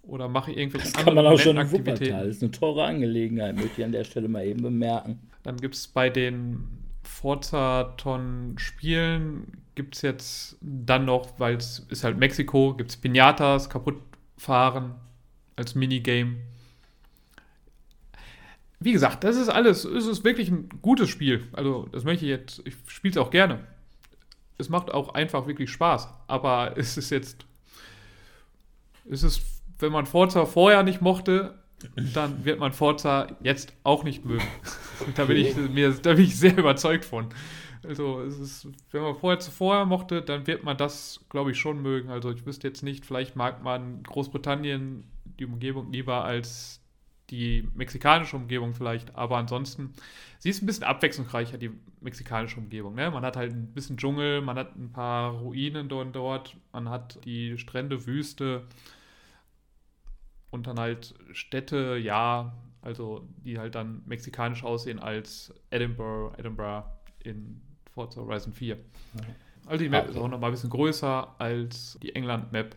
Oder 0.04 0.30
mache 0.30 0.52
irgendwelche 0.52 0.92
das 0.92 1.04
kann 1.04 1.16
man 1.16 1.26
auch 1.26 1.40
schon 1.40 1.58
in 1.58 1.72
Wuppertal. 1.72 2.28
Das 2.28 2.36
ist 2.38 2.44
eine 2.44 2.52
teure 2.52 2.86
Angelegenheit, 2.86 3.56
möchte 3.56 3.82
ich 3.82 3.86
an 3.86 3.92
der 3.92 4.04
Stelle 4.04 4.30
mal 4.30 4.46
eben 4.46 4.62
bemerken. 4.62 5.20
Dann 5.44 5.58
gibt 5.58 5.76
es 5.76 5.88
bei 5.88 6.10
den 6.10 6.64
Forza-Ton-Spielen 7.04 9.58
gibt 9.78 9.96
es 9.96 10.02
jetzt 10.02 10.58
dann 10.62 11.06
noch, 11.06 11.40
weil 11.40 11.56
es 11.56 11.86
ist 11.90 12.04
halt 12.04 12.18
Mexiko, 12.18 12.74
gibt 12.74 12.90
es 12.90 12.98
Pinatas, 12.98 13.70
kaputt 13.70 14.02
fahren 14.36 14.96
als 15.56 15.76
Minigame. 15.76 16.38
Wie 18.80 18.92
gesagt, 18.92 19.24
das 19.24 19.38
ist 19.38 19.50
alles, 19.50 19.86
es 19.86 20.06
ist 20.06 20.24
wirklich 20.24 20.50
ein 20.50 20.70
gutes 20.82 21.10
Spiel. 21.10 21.48
Also, 21.54 21.88
das 21.92 22.04
möchte 22.04 22.26
ich 22.26 22.30
jetzt, 22.30 22.62
ich 22.66 22.76
spiele 22.88 23.12
es 23.12 23.18
auch 23.18 23.32
gerne. 23.32 23.66
Es 24.60 24.70
macht 24.70 24.92
auch 24.92 25.14
einfach 25.14 25.48
wirklich 25.48 25.72
Spaß. 25.72 26.08
Aber 26.28 26.78
es 26.78 26.98
ist 26.98 27.10
jetzt, 27.10 27.46
es 29.10 29.24
ist, 29.24 29.42
wenn 29.80 29.92
man 29.92 30.06
Forza 30.06 30.46
vorher 30.46 30.84
nicht 30.84 31.02
mochte, 31.02 31.56
dann 32.14 32.46
wird 32.46 32.60
man 32.60 32.72
Forza 32.72 33.28
jetzt 33.42 33.74
auch 33.84 34.04
nicht 34.04 34.26
mögen. 34.26 34.48
da, 35.16 35.26
bin 35.26 35.38
ich, 35.38 35.56
mir, 35.56 35.92
da 35.92 36.14
bin 36.14 36.26
ich 36.26 36.38
sehr 36.38 36.58
überzeugt 36.58 37.06
von. 37.06 37.30
Also, 37.84 38.22
es 38.22 38.38
ist, 38.38 38.68
wenn 38.92 39.02
man 39.02 39.16
vorher 39.16 39.40
zuvor 39.40 39.86
mochte, 39.86 40.22
dann 40.22 40.46
wird 40.46 40.64
man 40.64 40.78
das, 40.78 41.22
glaube 41.30 41.52
ich, 41.52 41.60
schon 41.60 41.82
mögen. 41.82 42.10
Also, 42.10 42.32
ich 42.32 42.46
wüsste 42.46 42.68
jetzt 42.68 42.84
nicht, 42.84 43.08
vielleicht 43.08 43.36
mag 43.36 43.64
man 43.64 44.04
Großbritannien 44.04 45.04
die 45.40 45.46
Umgebung 45.46 45.92
lieber 45.92 46.26
als 46.26 46.82
die 47.30 47.68
mexikanische 47.76 48.36
Umgebung 48.36 48.74
vielleicht, 48.74 49.16
aber 49.16 49.38
ansonsten, 49.38 49.94
sie 50.40 50.50
ist 50.50 50.62
ein 50.62 50.66
bisschen 50.66 50.86
abwechslungsreicher, 50.86 51.58
die 51.58 51.72
mexikanische 52.00 52.60
Umgebung. 52.60 52.96
Ne? 52.96 53.12
Man 53.12 53.26
hat 53.26 53.36
halt 53.36 53.52
ein 53.52 53.74
bisschen 53.74 53.98
Dschungel, 53.98 54.42
man 54.42 54.58
hat 54.58 54.76
ein 54.78 54.92
paar 54.92 55.32
Ruinen 55.34 55.90
dort, 55.90 56.16
dort 56.16 56.56
man 56.72 56.90
hat 56.90 57.24
die 57.26 57.58
Strände, 57.58 58.06
Wüste 58.06 58.66
und 60.52 60.68
dann 60.68 60.80
halt 60.80 61.16
Städte, 61.34 61.98
ja, 61.98 62.54
also 62.82 63.28
die 63.44 63.60
halt 63.60 63.76
dann 63.76 64.04
mexikanisch 64.06 64.64
aussehen 64.64 65.00
als 65.00 65.54
Edinburgh, 65.70 66.34
Edinburgh 66.38 66.88
in 67.20 67.60
Forza 67.94 68.22
Horizon 68.22 68.54
4. 68.54 68.78
Also 69.66 69.84
die 69.84 69.90
Map 69.90 70.04
okay. 70.04 70.12
ist 70.12 70.18
auch 70.18 70.30
noch 70.30 70.40
mal 70.40 70.48
ein 70.48 70.54
bisschen 70.54 70.70
größer 70.70 71.36
als 71.40 71.98
die 72.02 72.16
England-Map. 72.16 72.76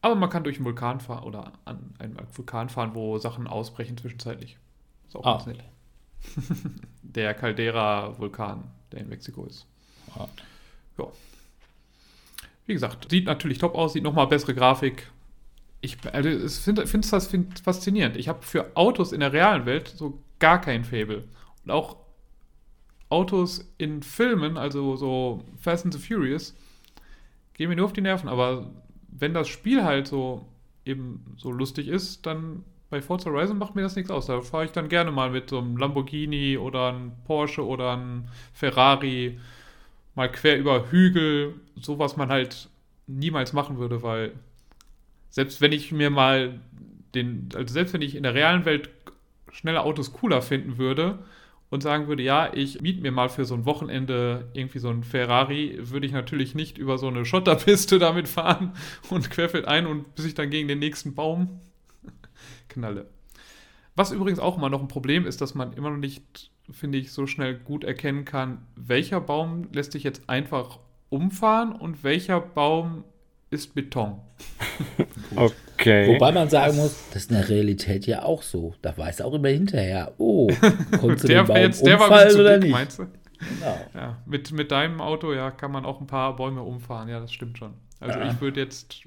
Aber 0.00 0.14
man 0.14 0.30
kann 0.30 0.44
durch 0.44 0.56
einen 0.56 0.64
Vulkan 0.64 1.00
fahren 1.00 1.24
oder 1.24 1.52
an 1.64 1.94
einem 1.98 2.16
Vulkan 2.32 2.68
fahren, 2.68 2.94
wo 2.94 3.18
Sachen 3.18 3.46
ausbrechen 3.46 3.96
zwischenzeitlich. 3.96 4.56
Ist 5.08 5.16
auch 5.16 5.24
ah, 5.24 5.32
ganz 5.32 5.46
nett. 5.46 5.64
der 7.02 7.34
Caldera-Vulkan, 7.34 8.64
der 8.92 9.00
in 9.00 9.08
Mexiko 9.08 9.44
ist. 9.44 9.66
Ah. 10.14 10.28
Ja. 10.98 11.06
Wie 12.66 12.74
gesagt, 12.74 13.10
sieht 13.10 13.26
natürlich 13.26 13.58
top 13.58 13.74
aus, 13.74 13.94
sieht 13.94 14.02
nochmal 14.02 14.26
bessere 14.26 14.54
Grafik. 14.54 15.10
Ich 15.80 15.96
also, 16.12 16.28
finde 16.60 16.82
es 16.82 17.10
das 17.10 17.26
find 17.28 17.58
faszinierend. 17.60 18.16
Ich 18.16 18.28
habe 18.28 18.42
für 18.42 18.76
Autos 18.76 19.12
in 19.12 19.20
der 19.20 19.32
realen 19.32 19.64
Welt 19.64 19.88
so 19.88 20.22
gar 20.38 20.60
kein 20.60 20.84
Fable. 20.84 21.24
Und 21.64 21.70
auch 21.70 21.96
Autos 23.08 23.72
in 23.78 24.02
Filmen, 24.02 24.58
also 24.58 24.96
so 24.96 25.44
Fast 25.58 25.84
and 25.84 25.94
the 25.94 26.00
Furious, 26.00 26.54
gehen 27.54 27.70
mir 27.70 27.76
nur 27.76 27.86
auf 27.86 27.92
die 27.92 28.00
Nerven. 28.00 28.28
Aber 28.28 28.70
wenn 29.18 29.34
das 29.34 29.48
Spiel 29.48 29.84
halt 29.84 30.06
so 30.06 30.46
eben 30.84 31.34
so 31.36 31.50
lustig 31.50 31.88
ist, 31.88 32.26
dann 32.26 32.64
bei 32.90 33.02
Forza 33.02 33.30
Horizon 33.30 33.58
macht 33.58 33.74
mir 33.74 33.82
das 33.82 33.96
nichts 33.96 34.10
aus. 34.10 34.26
Da 34.26 34.40
fahre 34.40 34.64
ich 34.64 34.72
dann 34.72 34.88
gerne 34.88 35.10
mal 35.10 35.30
mit 35.30 35.50
so 35.50 35.58
einem 35.58 35.76
Lamborghini 35.76 36.56
oder 36.56 36.88
einem 36.88 37.12
Porsche 37.26 37.66
oder 37.66 37.92
einem 37.92 38.24
Ferrari 38.54 39.38
mal 40.14 40.30
quer 40.32 40.58
über 40.58 40.90
Hügel, 40.90 41.54
so 41.80 41.98
was 41.98 42.16
man 42.16 42.28
halt 42.30 42.68
niemals 43.06 43.52
machen 43.52 43.78
würde, 43.78 44.02
weil 44.02 44.32
selbst 45.30 45.60
wenn 45.60 45.72
ich 45.72 45.92
mir 45.92 46.10
mal 46.10 46.60
den, 47.14 47.48
also 47.54 47.72
selbst 47.72 47.94
wenn 47.94 48.02
ich 48.02 48.14
in 48.14 48.22
der 48.22 48.34
realen 48.34 48.64
Welt 48.64 48.90
schnelle 49.52 49.82
Autos 49.82 50.12
cooler 50.12 50.42
finden 50.42 50.78
würde, 50.78 51.18
und 51.70 51.82
sagen 51.82 52.08
würde, 52.08 52.22
ja, 52.22 52.52
ich 52.52 52.80
miete 52.80 53.02
mir 53.02 53.12
mal 53.12 53.28
für 53.28 53.44
so 53.44 53.54
ein 53.54 53.66
Wochenende 53.66 54.48
irgendwie 54.54 54.78
so 54.78 54.88
ein 54.88 55.02
Ferrari, 55.02 55.78
würde 55.78 56.06
ich 56.06 56.12
natürlich 56.12 56.54
nicht 56.54 56.78
über 56.78 56.98
so 56.98 57.08
eine 57.08 57.24
Schotterpiste 57.24 57.98
damit 57.98 58.28
fahren 58.28 58.72
und 59.10 59.30
querfeld 59.30 59.66
ein 59.66 59.86
und 59.86 60.14
bis 60.14 60.24
ich 60.24 60.34
dann 60.34 60.50
gegen 60.50 60.68
den 60.68 60.78
nächsten 60.78 61.14
Baum 61.14 61.60
knalle. 62.68 63.06
Was 63.96 64.12
übrigens 64.12 64.38
auch 64.38 64.56
immer 64.56 64.70
noch 64.70 64.80
ein 64.80 64.88
Problem 64.88 65.26
ist, 65.26 65.40
dass 65.40 65.54
man 65.54 65.72
immer 65.72 65.90
noch 65.90 65.96
nicht, 65.96 66.50
finde 66.70 66.98
ich, 66.98 67.12
so 67.12 67.26
schnell 67.26 67.58
gut 67.58 67.84
erkennen 67.84 68.24
kann, 68.24 68.66
welcher 68.76 69.20
Baum 69.20 69.68
lässt 69.72 69.92
sich 69.92 70.04
jetzt 70.04 70.28
einfach 70.28 70.78
umfahren 71.10 71.72
und 71.72 72.04
welcher 72.04 72.40
Baum 72.40 73.04
ist 73.50 73.74
Beton. 73.74 74.20
okay. 75.36 76.08
Wobei 76.08 76.32
man 76.32 76.48
sagen 76.48 76.76
muss, 76.76 77.04
das 77.12 77.22
ist 77.22 77.30
in 77.30 77.36
der 77.38 77.48
Realität 77.48 78.06
ja 78.06 78.22
auch 78.22 78.42
so. 78.42 78.74
Da 78.82 78.96
weiß 78.96 79.22
auch 79.22 79.32
immer 79.34 79.48
hinterher, 79.48 80.14
oh, 80.18 80.48
kommt 81.00 81.20
zu 81.20 81.26
der, 81.26 81.44
den 81.44 81.46
Baum 81.48 81.56
jetzt, 81.56 81.84
der 81.84 81.98
war 81.98 82.10
oder 82.10 82.58
dick, 82.58 82.64
nicht? 82.64 82.72
Meinst 82.72 82.98
du? 82.98 83.06
Genau. 83.38 83.78
Ja, 83.94 84.18
mit, 84.26 84.50
mit 84.52 84.70
deinem 84.70 85.00
Auto 85.00 85.32
ja 85.32 85.50
kann 85.50 85.70
man 85.70 85.86
auch 85.86 86.00
ein 86.00 86.06
paar 86.06 86.34
Bäume 86.36 86.62
umfahren, 86.62 87.08
ja, 87.08 87.20
das 87.20 87.32
stimmt 87.32 87.58
schon. 87.58 87.74
Also 88.00 88.18
ja. 88.18 88.30
ich 88.30 88.40
würde 88.40 88.60
jetzt 88.60 89.02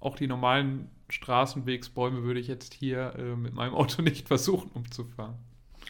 auch 0.00 0.16
die 0.16 0.26
normalen 0.26 0.88
Straßenwegsbäume 1.08 2.22
würde 2.22 2.40
ich 2.40 2.48
jetzt 2.48 2.74
hier 2.74 3.14
äh, 3.16 3.36
mit 3.36 3.54
meinem 3.54 3.74
Auto 3.74 4.02
nicht 4.02 4.28
versuchen 4.28 4.70
umzufahren. 4.74 5.34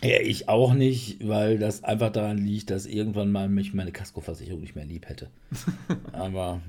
Ja, 0.03 0.21
ich 0.21 0.49
auch 0.49 0.75
nicht, 0.75 1.27
weil 1.27 1.59
das 1.59 1.85
einfach 1.85 2.11
daran 2.11 2.39
liegt, 2.39 2.71
dass 2.71 2.87
irgendwann 2.87 3.33
mal 3.33 3.49
mich 3.49 3.75
meine 3.75 3.93
Kaskoversicherung 3.93 4.61
nicht 4.61 4.77
mehr 4.77 4.85
lieb 4.85 5.09
hätte. 5.09 5.31
Aber 6.13 6.61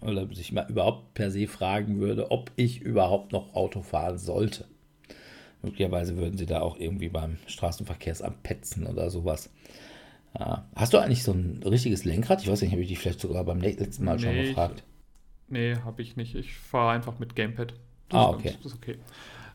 oder 0.00 0.28
sich 0.34 0.52
mal 0.52 0.66
überhaupt 0.68 1.14
per 1.14 1.30
se 1.30 1.46
fragen 1.46 1.98
würde, 1.98 2.30
ob 2.30 2.50
ich 2.56 2.82
überhaupt 2.82 3.32
noch 3.32 3.54
Auto 3.54 3.82
fahren 3.82 4.18
sollte. 4.18 4.66
Möglicherweise 5.62 6.16
würden 6.16 6.36
sie 6.36 6.46
da 6.46 6.60
auch 6.60 6.78
irgendwie 6.78 7.08
beim 7.08 7.38
Straßenverkehrsamt 7.46 8.42
petzen 8.42 8.86
oder 8.86 9.08
sowas. 9.08 9.50
Ja. 10.38 10.68
Hast 10.76 10.92
du 10.92 10.98
eigentlich 10.98 11.22
so 11.22 11.32
ein 11.32 11.62
richtiges 11.64 12.04
Lenkrad? 12.04 12.42
Ich 12.42 12.50
weiß 12.50 12.60
nicht, 12.60 12.72
habe 12.72 12.82
ich 12.82 12.88
dich 12.88 12.98
vielleicht 12.98 13.20
sogar 13.20 13.44
beim 13.44 13.60
letzten 13.60 14.04
Mal 14.04 14.16
nee, 14.16 14.22
schon 14.22 14.34
gefragt. 14.34 14.84
Ich, 15.46 15.52
nee, 15.52 15.76
habe 15.76 16.02
ich 16.02 16.16
nicht. 16.16 16.34
Ich 16.34 16.54
fahre 16.54 16.92
einfach 16.92 17.18
mit 17.18 17.34
Gamepad. 17.34 17.72
Das 18.08 18.20
ah, 18.20 18.28
okay. 18.30 18.54
Das 18.62 18.72
ist 18.72 18.78
okay. 18.78 18.98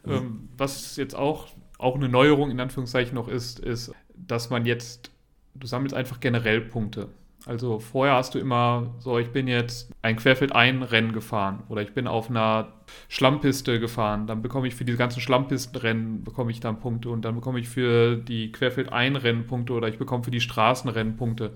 Mhm. 0.04 0.12
Ähm, 0.12 0.50
was 0.58 0.96
jetzt 0.96 1.15
auch 1.15 1.48
auch 1.80 1.96
eine 1.96 2.10
Neuerung 2.10 2.52
in 2.52 2.60
Anführungszeichen 2.60 3.15
noch 3.15 3.28
ist, 3.28 3.60
ist, 3.60 3.92
dass 4.13 4.52
man 4.52 4.65
jetzt, 4.65 5.12
du 5.56 5.65
sammelst 5.65 5.96
einfach 5.96 6.20
generell 6.20 6.62
Punkte. 6.62 7.08
Also 7.46 7.80
vorher 7.80 8.15
hast 8.15 8.36
du 8.36 8.39
immer 8.39 8.94
so, 9.00 9.18
ich 9.18 9.32
bin 9.32 9.48
jetzt 9.48 9.89
ein 10.02 10.18
Querfeld-ein-Rennen 10.18 11.13
gefahren 11.13 11.63
oder 11.70 11.82
ich 11.82 11.94
bin 11.94 12.06
auf 12.06 12.30
einer 12.30 12.73
Schlammpiste 13.08 13.80
gefahren, 13.80 14.27
dann 14.27 14.42
bekomme 14.42 14.67
ich 14.67 14.75
für 14.75 14.84
die 14.84 14.96
ganzen 14.98 15.21
Schlammpisten-Rennen 15.21 16.25
bekomme 16.25 16.52
ich 16.52 16.60
dann 16.60 16.80
Punkte 16.82 17.10
und 17.10 17.23
dann 17.23 17.36
bekomme 17.36 17.60
ich 17.60 17.69
für 17.69 18.17
die 18.17 18.52
Querfeld-ein-Rennen 18.52 19.48
Punkte 19.48 19.73
oder 19.73 19.88
ich 19.88 19.98
bekomme 19.98 20.25
für 20.25 20.32
die 20.32 20.42
Straßenrennen 20.42 21.15
Punkte. 21.15 21.54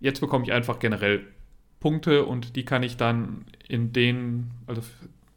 Jetzt 0.00 0.20
bekomme 0.20 0.44
ich 0.44 0.52
einfach 0.52 0.78
generell 0.78 1.26
Punkte 1.78 2.24
und 2.24 2.56
die 2.56 2.64
kann 2.64 2.82
ich 2.82 2.96
dann 2.96 3.44
in 3.68 3.92
den, 3.92 4.50
also 4.66 4.80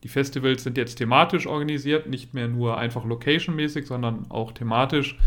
die 0.04 0.08
Festivals 0.08 0.64
sind 0.64 0.78
jetzt 0.78 0.96
thematisch 0.96 1.46
organisiert, 1.46 2.08
nicht 2.08 2.34
mehr 2.34 2.48
nur 2.48 2.78
einfach 2.78 3.06
location-mäßig, 3.06 3.86
sondern 3.86 4.26
auch 4.30 4.52
thematisch. 4.52 5.18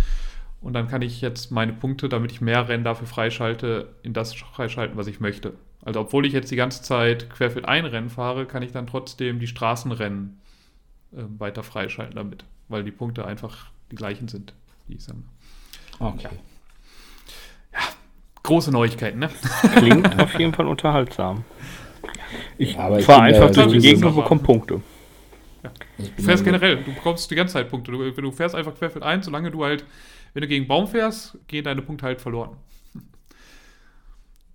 Und 0.60 0.72
dann 0.72 0.88
kann 0.88 1.02
ich 1.02 1.20
jetzt 1.20 1.50
meine 1.50 1.72
Punkte, 1.72 2.08
damit 2.08 2.32
ich 2.32 2.40
mehr 2.40 2.68
Rennen 2.68 2.84
dafür 2.84 3.06
freischalte, 3.06 3.94
in 4.02 4.14
das 4.14 4.34
freischalten, 4.34 4.96
was 4.96 5.06
ich 5.06 5.20
möchte. 5.20 5.54
Also 5.84 6.00
obwohl 6.00 6.24
ich 6.24 6.32
jetzt 6.32 6.50
die 6.50 6.56
ganze 6.56 6.82
Zeit 6.82 7.28
querfeld 7.30 7.66
ein 7.66 7.84
Rennen 7.84 8.08
fahre, 8.08 8.46
kann 8.46 8.62
ich 8.62 8.72
dann 8.72 8.86
trotzdem 8.86 9.38
die 9.38 9.46
Straßenrennen 9.46 10.40
äh, 11.12 11.22
weiter 11.38 11.62
freischalten 11.62 12.16
damit, 12.16 12.44
weil 12.68 12.82
die 12.82 12.90
Punkte 12.90 13.26
einfach 13.26 13.66
die 13.90 13.96
gleichen 13.96 14.28
sind, 14.28 14.54
die 14.88 14.94
ich 14.94 15.04
sammle. 15.04 15.24
Okay. 15.98 16.28
Ja. 17.72 17.78
ja. 17.78 17.86
große 18.42 18.72
Neuigkeiten, 18.72 19.18
ne? 19.18 19.30
Klingt 19.76 20.18
auf 20.20 20.38
jeden 20.38 20.54
Fall 20.54 20.66
unterhaltsam. 20.66 21.44
Ich 22.58 22.70
ich 22.70 22.76
fahre 22.76 23.22
einfach 23.22 23.50
durch 23.50 23.72
die 23.72 23.78
Gegend 23.78 24.04
und 24.04 24.16
bekomme 24.16 24.40
Punkte. 24.42 24.80
Ich 25.98 26.14
Du 26.14 26.22
fährst 26.22 26.44
ja- 26.44 26.52
generell, 26.52 26.76
du 26.82 26.92
bekommst 26.92 27.30
die 27.30 27.34
ganze 27.34 27.54
Zeit 27.54 27.70
Punkte. 27.70 27.90
Du, 27.92 28.10
du 28.10 28.30
fährst 28.32 28.54
einfach 28.54 28.74
querfeldein, 28.74 29.22
solange 29.22 29.50
du 29.50 29.64
halt, 29.64 29.84
wenn 30.34 30.42
du 30.42 30.48
gegen 30.48 30.62
einen 30.62 30.68
Baum 30.68 30.86
fährst, 30.86 31.38
gehen 31.48 31.64
deine 31.64 31.82
Punkte 31.82 32.06
halt 32.06 32.20
verloren. 32.20 32.56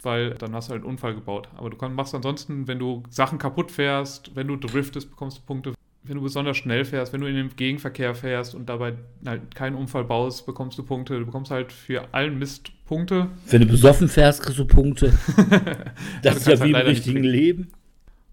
Weil 0.01 0.31
dann 0.35 0.53
hast 0.53 0.67
du 0.69 0.73
halt 0.73 0.83
einen 0.83 0.91
Unfall 0.91 1.15
gebaut. 1.15 1.49
Aber 1.57 1.69
du 1.69 1.77
kann, 1.77 1.93
machst 1.93 2.13
ansonsten, 2.15 2.67
wenn 2.67 2.79
du 2.79 3.03
Sachen 3.09 3.37
kaputt 3.37 3.71
fährst, 3.71 4.35
wenn 4.35 4.47
du 4.47 4.55
driftest, 4.55 5.09
bekommst 5.09 5.39
du 5.39 5.41
Punkte. 5.41 5.73
Wenn 6.03 6.15
du 6.15 6.21
besonders 6.21 6.57
schnell 6.57 6.85
fährst, 6.85 7.11
wenn 7.11 7.21
du 7.21 7.27
in 7.27 7.35
den 7.35 7.55
Gegenverkehr 7.55 8.15
fährst 8.15 8.55
und 8.55 8.69
dabei 8.69 8.93
halt 9.25 9.53
keinen 9.53 9.75
Unfall 9.75 10.05
baust, 10.05 10.45
bekommst 10.45 10.77
du 10.77 10.83
Punkte. 10.83 11.19
Du 11.19 11.25
bekommst 11.25 11.51
halt 11.51 11.73
für 11.73 12.13
allen 12.13 12.39
Mist 12.39 12.71
Punkte. 12.85 13.27
Wenn 13.47 13.61
du 13.61 13.67
besoffen 13.67 14.07
fährst, 14.07 14.41
kriegst 14.41 14.59
du 14.59 14.65
Punkte. 14.65 15.13
Das 16.23 16.37
ist 16.37 16.45
kannst 16.45 16.47
ja 16.47 16.51
halt 16.51 16.63
wie 16.63 16.65
im 16.67 16.71
leider 16.71 16.89
nicht 16.89 17.05
richtigen. 17.05 17.23
Leben. 17.23 17.71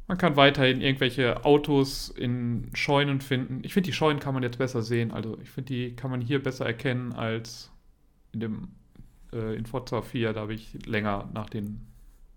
Man 0.09 0.19
kann 0.19 0.37
weiterhin 0.37 0.81
irgendwelche 0.81 1.45
Autos 1.45 2.09
in 2.09 2.71
Scheunen 2.75 3.21
finden. 3.21 3.61
Ich 3.65 3.75
finde, 3.75 3.89
die 3.89 3.93
Scheunen 3.93 4.21
kann 4.21 4.35
man 4.35 4.45
jetzt 4.45 4.59
besser 4.59 4.83
sehen. 4.83 5.11
Also 5.11 5.37
ich 5.43 5.51
finde, 5.51 5.75
die 5.75 5.97
kann 5.97 6.11
man 6.11 6.21
hier 6.21 6.41
besser 6.41 6.65
erkennen 6.65 7.13
als 7.13 7.73
in 8.33 8.41
dem 8.41 8.69
äh, 9.33 9.57
in 9.57 9.67
Forza 9.67 10.03
4. 10.03 10.33
Da 10.33 10.41
habe 10.43 10.55
ich 10.55 10.87
länger 10.87 11.29
nach 11.35 11.51
den, 11.51 11.81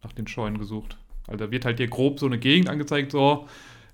nach 0.04 0.14
den 0.14 0.28
Scheunen 0.28 0.58
gesucht. 0.58 0.98
Also 1.28 1.46
da 1.46 1.52
wird 1.52 1.66
halt 1.66 1.78
hier 1.78 1.88
grob 1.88 2.20
so 2.20 2.26
eine 2.26 2.40
Gegend 2.40 2.70
angezeigt, 2.70 3.12
so, 3.12 3.48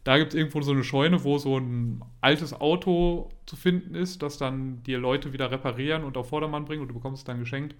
da 0.05 0.19
gibt 0.19 0.33
es 0.33 0.37
irgendwo 0.37 0.61
so 0.61 0.71
eine 0.71 0.83
Scheune, 0.83 1.23
wo 1.23 1.39
so 1.39 1.57
ein 1.57 2.05
altes 2.21 2.53
Auto 2.53 3.31
zu 3.47 3.55
finden 3.55 3.95
ist, 3.95 4.21
das 4.21 4.37
dann 4.37 4.83
dir 4.83 4.99
Leute 4.99 5.33
wieder 5.33 5.49
reparieren 5.49 6.03
und 6.03 6.15
auf 6.15 6.29
Vordermann 6.29 6.65
bringen 6.65 6.83
und 6.83 6.89
du 6.89 6.93
bekommst 6.93 7.21
es 7.21 7.25
dann 7.25 7.39
geschenkt. 7.39 7.75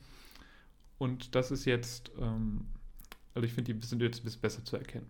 Und 0.98 1.36
das 1.36 1.52
ist 1.52 1.66
jetzt, 1.66 2.12
ähm, 2.20 2.66
also 3.36 3.46
ich 3.46 3.54
finde, 3.54 3.76
die 3.76 3.86
sind 3.86 4.02
jetzt 4.02 4.22
ein 4.22 4.24
bisschen 4.24 4.42
besser 4.42 4.66
zu 4.66 4.76
erkennen. 4.76 5.08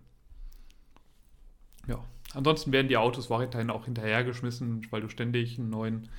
Ja, 1.87 2.03
ansonsten 2.33 2.73
werden 2.73 2.89
die 2.89 2.97
Autos 2.97 3.29
weiterhin 3.29 3.69
auch 3.69 3.85
hinterhergeschmissen, 3.85 4.85
weil 4.91 4.99
du 4.99 5.07
ständig 5.07 5.57
einen 5.57 5.69
neuen, 5.69 6.09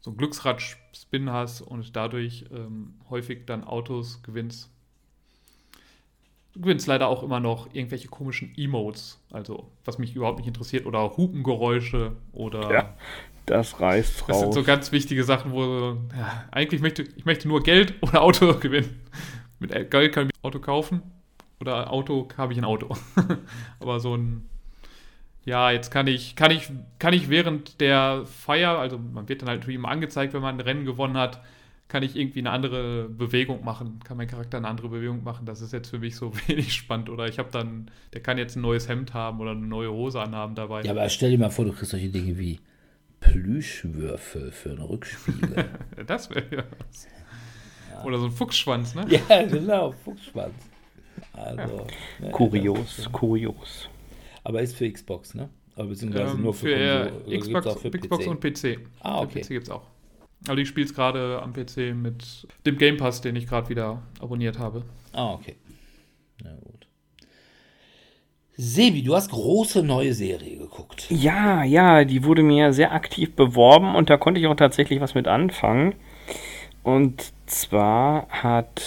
so 0.00 0.08
einen 0.08 0.16
Glücksrad-Spin 0.16 1.30
hast 1.30 1.60
und 1.60 1.94
dadurch 1.94 2.46
ähm, 2.50 2.94
häufig 3.10 3.44
dann 3.44 3.62
Autos 3.62 4.22
gewinnst. 4.22 4.70
Du 6.60 6.66
gewinnst 6.66 6.86
leider 6.86 7.08
auch 7.08 7.22
immer 7.22 7.40
noch 7.40 7.68
irgendwelche 7.72 8.08
komischen 8.08 8.52
Emotes, 8.54 9.18
also 9.30 9.70
was 9.86 9.96
mich 9.96 10.14
überhaupt 10.14 10.36
nicht 10.40 10.46
interessiert, 10.46 10.84
oder 10.84 11.16
Hupengeräusche 11.16 12.12
oder 12.32 12.70
Ja, 12.70 12.94
Das 13.46 13.80
reißt 13.80 14.24
das 14.28 14.38
sind 14.40 14.48
raus. 14.48 14.54
so 14.54 14.62
ganz 14.62 14.92
wichtige 14.92 15.24
Sachen, 15.24 15.52
wo 15.52 15.96
ja, 16.14 16.44
eigentlich 16.50 16.82
möchte 16.82 17.04
ich 17.16 17.24
möchte 17.24 17.48
nur 17.48 17.62
Geld 17.62 17.94
oder 18.02 18.20
Auto 18.20 18.52
gewinnen. 18.58 19.00
Mit 19.58 19.70
Geld 19.90 20.12
kann 20.12 20.26
ich 20.26 20.34
ein 20.34 20.44
Auto 20.44 20.58
kaufen 20.58 21.00
oder 21.60 21.90
Auto 21.90 22.28
habe 22.36 22.52
ich 22.52 22.58
ein 22.58 22.66
Auto. 22.66 22.94
Aber 23.80 23.98
so 23.98 24.14
ein 24.14 24.46
ja, 25.46 25.70
jetzt 25.70 25.90
kann 25.90 26.06
ich 26.08 26.36
kann 26.36 26.50
ich 26.50 26.70
kann 26.98 27.14
ich 27.14 27.30
während 27.30 27.80
der 27.80 28.26
Feier, 28.26 28.78
also 28.78 28.98
man 28.98 29.30
wird 29.30 29.40
dann 29.40 29.48
halt 29.48 29.66
wie 29.66 29.76
immer 29.76 29.88
angezeigt, 29.88 30.34
wenn 30.34 30.42
man 30.42 30.56
ein 30.56 30.60
Rennen 30.60 30.84
gewonnen 30.84 31.16
hat, 31.16 31.40
kann 31.90 32.02
ich 32.04 32.16
irgendwie 32.16 32.38
eine 32.38 32.52
andere 32.52 33.08
Bewegung 33.08 33.64
machen, 33.64 33.98
kann 34.04 34.16
mein 34.16 34.28
Charakter 34.28 34.56
eine 34.56 34.68
andere 34.68 34.88
Bewegung 34.88 35.24
machen. 35.24 35.44
Das 35.44 35.60
ist 35.60 35.72
jetzt 35.72 35.90
für 35.90 35.98
mich 35.98 36.16
so 36.16 36.32
wenig 36.46 36.72
spannend 36.72 37.10
oder 37.10 37.26
ich 37.28 37.38
habe 37.38 37.50
dann 37.50 37.90
der 38.14 38.22
kann 38.22 38.38
jetzt 38.38 38.56
ein 38.56 38.62
neues 38.62 38.88
Hemd 38.88 39.12
haben 39.12 39.40
oder 39.40 39.50
eine 39.50 39.66
neue 39.66 39.90
Hose 39.92 40.20
anhaben 40.22 40.54
dabei. 40.54 40.82
Ja, 40.82 40.92
aber 40.92 41.08
stell 41.08 41.30
dir 41.32 41.38
mal 41.38 41.50
vor, 41.50 41.64
du 41.64 41.72
kriegst 41.72 41.90
solche 41.90 42.08
Dinge 42.08 42.38
wie 42.38 42.60
Plüschwürfel 43.18 44.52
für 44.52 44.70
einen 44.70 44.82
Rückspiegel. 44.82 45.66
Das 46.06 46.30
wäre 46.30 46.44
ja 46.50 46.64
was. 46.88 47.08
Oder 48.04 48.18
so 48.18 48.26
ein 48.26 48.32
Fuchsschwanz, 48.32 48.94
ne? 48.94 49.04
ja, 49.28 49.42
genau, 49.42 49.92
Fuchsschwanz. 50.04 50.54
Also, 51.32 51.86
ne, 52.20 52.30
Kurios, 52.30 53.08
kurios. 53.12 53.90
Aber 54.44 54.62
ist 54.62 54.76
für 54.76 54.90
Xbox, 54.90 55.34
ne? 55.34 55.50
Aber 55.76 55.88
beziehungsweise 55.88 56.34
Ähm, 56.34 56.42
nur 56.42 56.54
für, 56.54 56.68
für 56.68 56.72
Konsole. 56.72 57.24
Oder 57.26 57.38
Xbox, 57.38 58.00
Xbox 58.00 58.24
PC? 58.24 58.30
und 58.30 58.40
PC. 58.40 58.78
Ah, 59.00 59.20
okay. 59.20 59.32
Für 59.32 59.40
PC 59.40 59.48
gibt 59.48 59.66
es 59.66 59.70
auch. 59.70 59.86
Also 60.48 60.60
ich 60.60 60.68
spiele 60.68 60.86
es 60.86 60.94
gerade 60.94 61.40
am 61.42 61.52
PC 61.52 61.94
mit 61.94 62.46
dem 62.66 62.78
Game 62.78 62.96
Pass, 62.96 63.20
den 63.20 63.36
ich 63.36 63.46
gerade 63.46 63.68
wieder 63.68 64.02
abonniert 64.20 64.58
habe. 64.58 64.84
Ah, 65.12 65.32
okay. 65.32 65.56
Na 66.42 66.50
gut. 66.54 66.86
Sebi, 68.56 69.02
du 69.02 69.14
hast 69.14 69.30
große 69.30 69.82
neue 69.82 70.12
Serie 70.12 70.58
geguckt. 70.58 71.06
Ja, 71.10 71.62
ja, 71.64 72.04
die 72.04 72.24
wurde 72.24 72.42
mir 72.42 72.72
sehr 72.72 72.92
aktiv 72.92 73.34
beworben 73.34 73.94
und 73.94 74.10
da 74.10 74.16
konnte 74.16 74.40
ich 74.40 74.46
auch 74.46 74.54
tatsächlich 74.54 75.00
was 75.00 75.14
mit 75.14 75.26
anfangen. 75.28 75.94
Und 76.82 77.32
zwar 77.46 78.28
hat 78.28 78.82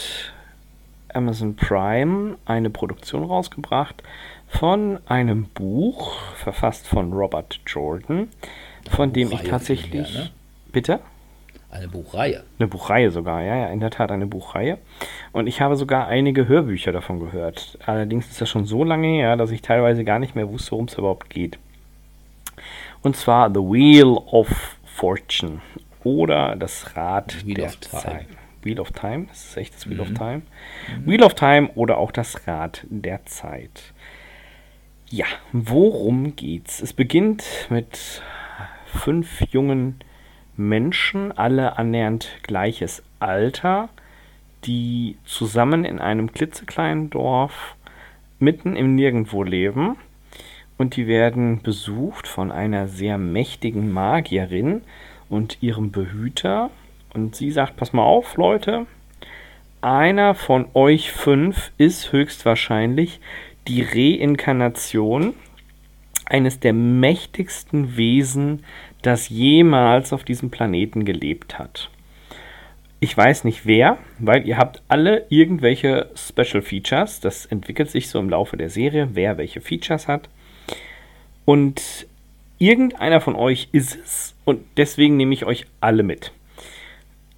Amazon 1.13 1.55
Prime 1.55 2.37
eine 2.45 2.69
Produktion 2.69 3.23
rausgebracht 3.23 4.03
von 4.47 4.99
einem 5.07 5.45
Buch, 5.53 6.19
verfasst 6.35 6.87
von 6.87 7.13
Robert 7.13 7.59
Jordan, 7.65 8.29
von 8.89 9.13
dem 9.13 9.31
ich 9.31 9.41
tatsächlich. 9.41 10.13
ne? 10.13 10.29
Bitte? 10.71 10.99
Eine 11.74 11.88
Buchreihe. 11.88 12.43
Eine 12.59 12.67
Buchreihe 12.67 13.09
sogar, 13.09 13.41
ja, 13.41 13.55
ja, 13.55 13.67
in 13.69 13.80
der 13.80 13.89
Tat 13.89 14.11
eine 14.11 14.28
Buchreihe. 14.28 14.78
Und 15.32 15.47
ich 15.47 15.59
habe 15.59 15.76
sogar 15.76 16.05
einige 16.05 16.47
Hörbücher 16.47 16.91
davon 16.91 17.19
gehört. 17.19 17.80
Allerdings 17.84 18.30
ist 18.30 18.39
das 18.39 18.47
schon 18.47 18.65
so 18.65 18.84
lange 18.84 19.07
her, 19.07 19.38
dass 19.38 19.49
ich 19.49 19.63
teilweise 19.63 20.03
gar 20.03 20.19
nicht 20.19 20.36
mehr 20.36 20.47
wusste, 20.47 20.74
worum 20.74 20.86
es 20.86 20.93
überhaupt 20.93 21.32
geht. 21.32 21.57
Und 23.01 23.15
zwar 23.15 23.49
The 23.49 23.59
Wheel 23.59 24.05
of 24.05 24.78
Fortune 24.86 25.61
oder 26.03 26.55
das 26.55 26.95
Rad 26.95 27.43
Wheel 27.43 27.55
der 27.55 27.65
of 27.65 27.78
Time. 27.78 28.01
Zeit. 28.03 28.28
Wheel 28.61 28.80
of 28.80 28.91
Time, 28.91 29.26
das 29.30 29.43
ist 29.43 29.57
echt 29.57 29.74
das 29.74 29.89
Wheel 29.89 29.99
of 29.99 30.13
Time. 30.13 30.43
Wheel 31.05 31.24
of 31.24 31.34
Time 31.34 31.71
oder 31.74 31.97
auch 31.97 32.11
das 32.11 32.47
Rad 32.47 32.86
der 32.88 33.26
Zeit. 33.26 33.93
Ja, 35.09 35.26
worum 35.51 36.36
geht's? 36.36 36.84
Es 36.84 36.93
beginnt 36.93 37.43
mit 37.71 38.21
fünf 38.86 39.41
jungen 39.51 39.95
Menschen, 39.95 40.12
alle 40.57 41.77
annähernd 41.77 42.29
gleiches 42.43 43.03
Alter, 43.19 43.89
die 44.65 45.17
zusammen 45.25 45.85
in 45.85 45.99
einem 45.99 46.31
klitzekleinen 46.31 47.09
Dorf 47.09 47.75
mitten 48.39 48.75
im 48.75 48.95
Nirgendwo 48.95 49.43
leben. 49.43 49.97
Und 50.77 50.95
die 50.95 51.07
werden 51.07 51.61
besucht 51.61 52.27
von 52.27 52.51
einer 52.51 52.87
sehr 52.87 53.17
mächtigen 53.17 53.91
Magierin 53.91 54.81
und 55.29 55.57
ihrem 55.61 55.91
Behüter. 55.91 56.71
Und 57.13 57.35
sie 57.35 57.51
sagt, 57.51 57.77
pass 57.77 57.93
mal 57.93 58.03
auf, 58.03 58.37
Leute, 58.37 58.85
einer 59.81 60.33
von 60.33 60.65
euch 60.73 61.11
fünf 61.11 61.71
ist 61.77 62.11
höchstwahrscheinlich 62.11 63.19
die 63.67 63.81
Reinkarnation 63.81 65.33
eines 66.25 66.59
der 66.59 66.73
mächtigsten 66.73 67.97
Wesen, 67.97 68.63
das 69.03 69.29
jemals 69.29 70.13
auf 70.13 70.23
diesem 70.23 70.49
Planeten 70.49 71.05
gelebt 71.05 71.59
hat. 71.59 71.89
Ich 72.99 73.15
weiß 73.15 73.43
nicht 73.43 73.65
wer, 73.65 73.97
weil 74.17 74.47
ihr 74.47 74.57
habt 74.57 74.81
alle 74.87 75.25
irgendwelche 75.29 76.09
Special 76.15 76.61
Features. 76.61 77.19
Das 77.19 77.45
entwickelt 77.45 77.91
sich 77.91 78.07
so 78.07 78.17
im 78.17 78.29
Laufe 78.29 78.55
der 78.55 78.69
Serie, 78.69 79.09
wer 79.13 79.37
welche 79.37 79.59
Features 79.59 80.07
hat. 80.07 80.29
Und 81.43 82.07
irgendeiner 82.59 83.19
von 83.19 83.35
euch 83.35 83.67
ist 83.73 83.97
es 84.01 84.35
und 84.45 84.61
deswegen 84.77 85.17
nehme 85.17 85.33
ich 85.33 85.45
euch 85.45 85.65
alle 85.81 86.03
mit. 86.03 86.31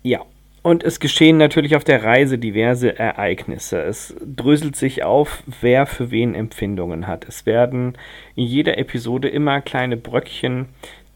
Ja, 0.03 0.21
und 0.61 0.83
es 0.83 0.99
geschehen 0.99 1.37
natürlich 1.37 1.75
auf 1.75 1.83
der 1.83 2.03
Reise 2.03 2.37
diverse 2.37 2.97
Ereignisse. 2.97 3.81
Es 3.81 4.15
dröselt 4.23 4.75
sich 4.75 5.03
auf, 5.03 5.43
wer 5.61 5.85
für 5.85 6.11
wen 6.11 6.35
Empfindungen 6.35 7.07
hat. 7.07 7.27
Es 7.27 7.45
werden 7.45 7.97
in 8.35 8.45
jeder 8.45 8.77
Episode 8.77 9.29
immer 9.29 9.61
kleine 9.61 9.97
Bröckchen 9.97 10.67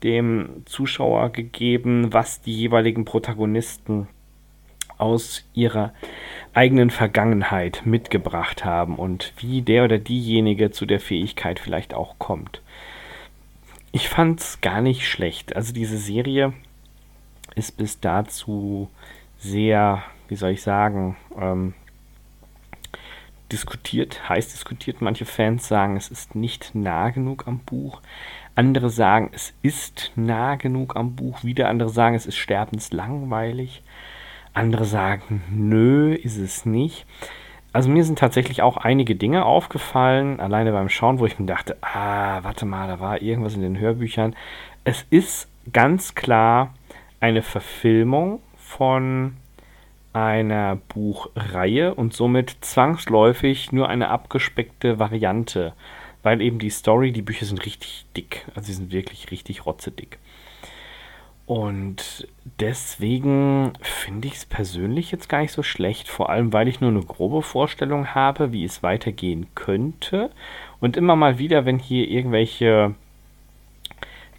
dem 0.03 0.63
Zuschauer 0.65 1.29
gegeben, 1.29 2.13
was 2.13 2.41
die 2.41 2.53
jeweiligen 2.53 3.05
Protagonisten 3.05 4.07
aus 4.97 5.45
ihrer 5.53 5.93
eigenen 6.53 6.89
Vergangenheit 6.89 7.83
mitgebracht 7.85 8.65
haben 8.65 8.95
und 8.95 9.33
wie 9.37 9.61
der 9.61 9.85
oder 9.85 9.97
diejenige 9.97 10.71
zu 10.71 10.85
der 10.85 10.99
Fähigkeit 10.99 11.59
vielleicht 11.59 11.93
auch 11.93 12.19
kommt. 12.19 12.61
Ich 13.91 14.09
fand's 14.09 14.61
gar 14.61 14.81
nicht 14.81 15.07
schlecht. 15.07 15.55
Also 15.55 15.73
diese 15.73 15.97
Serie 15.97 16.53
ist 17.55 17.77
bis 17.77 17.99
dazu 17.99 18.89
sehr, 19.37 20.03
wie 20.27 20.35
soll 20.35 20.51
ich 20.51 20.61
sagen, 20.61 21.15
ähm, 21.39 21.73
diskutiert, 23.51 24.29
heiß 24.29 24.49
diskutiert. 24.49 25.01
Manche 25.01 25.25
Fans 25.25 25.67
sagen, 25.67 25.97
es 25.97 26.09
ist 26.09 26.35
nicht 26.35 26.75
nah 26.75 27.09
genug 27.09 27.47
am 27.47 27.59
Buch. 27.59 28.01
Andere 28.59 28.89
sagen, 28.89 29.29
es 29.31 29.53
ist 29.61 30.11
nah 30.17 30.57
genug 30.57 30.97
am 30.97 31.15
Buch. 31.15 31.45
Wieder 31.45 31.69
andere 31.69 31.87
sagen, 31.87 32.13
es 32.17 32.25
ist 32.25 32.35
sterbenslangweilig. 32.35 33.81
Andere 34.53 34.83
sagen, 34.83 35.41
nö, 35.49 36.13
ist 36.13 36.35
es 36.35 36.65
nicht. 36.65 37.05
Also 37.71 37.89
mir 37.89 38.03
sind 38.03 38.19
tatsächlich 38.19 38.61
auch 38.61 38.75
einige 38.75 39.15
Dinge 39.15 39.45
aufgefallen, 39.45 40.41
alleine 40.41 40.73
beim 40.73 40.89
Schauen, 40.89 41.19
wo 41.19 41.25
ich 41.25 41.39
mir 41.39 41.45
dachte, 41.45 41.77
ah, 41.79 42.43
warte 42.43 42.65
mal, 42.65 42.89
da 42.89 42.99
war 42.99 43.21
irgendwas 43.21 43.53
in 43.53 43.61
den 43.61 43.79
Hörbüchern. 43.79 44.35
Es 44.83 45.05
ist 45.09 45.47
ganz 45.71 46.13
klar 46.13 46.73
eine 47.21 47.43
Verfilmung 47.43 48.41
von 48.57 49.37
einer 50.11 50.75
Buchreihe 50.89 51.95
und 51.95 52.13
somit 52.13 52.57
zwangsläufig 52.59 53.71
nur 53.71 53.87
eine 53.87 54.09
abgespeckte 54.09 54.99
Variante, 54.99 55.71
weil 56.23 56.41
eben 56.41 56.59
die 56.59 56.69
Story, 56.69 57.11
die 57.11 57.21
Bücher 57.21 57.45
sind 57.45 57.65
richtig 57.65 58.05
dick, 58.15 58.45
also 58.55 58.67
sie 58.67 58.73
sind 58.73 58.91
wirklich 58.91 59.31
richtig 59.31 59.65
rotzedick. 59.65 60.17
Und 61.49 62.27
deswegen 62.59 63.73
finde 63.81 64.27
ich 64.27 64.35
es 64.35 64.45
persönlich 64.45 65.09
jetzt 65.09 65.29
gar 65.29 65.41
nicht 65.41 65.51
so 65.51 65.63
schlecht, 65.63 66.07
vor 66.07 66.29
allem 66.29 66.53
weil 66.53 66.67
ich 66.67 66.79
nur 66.79 66.91
eine 66.91 67.01
grobe 67.01 67.41
Vorstellung 67.41 68.13
habe, 68.13 68.51
wie 68.51 68.63
es 68.63 68.83
weitergehen 68.83 69.47
könnte. 69.55 70.29
Und 70.79 70.95
immer 70.95 71.15
mal 71.15 71.39
wieder, 71.39 71.65
wenn 71.65 71.79
hier 71.79 72.07
irgendwelche 72.07 72.93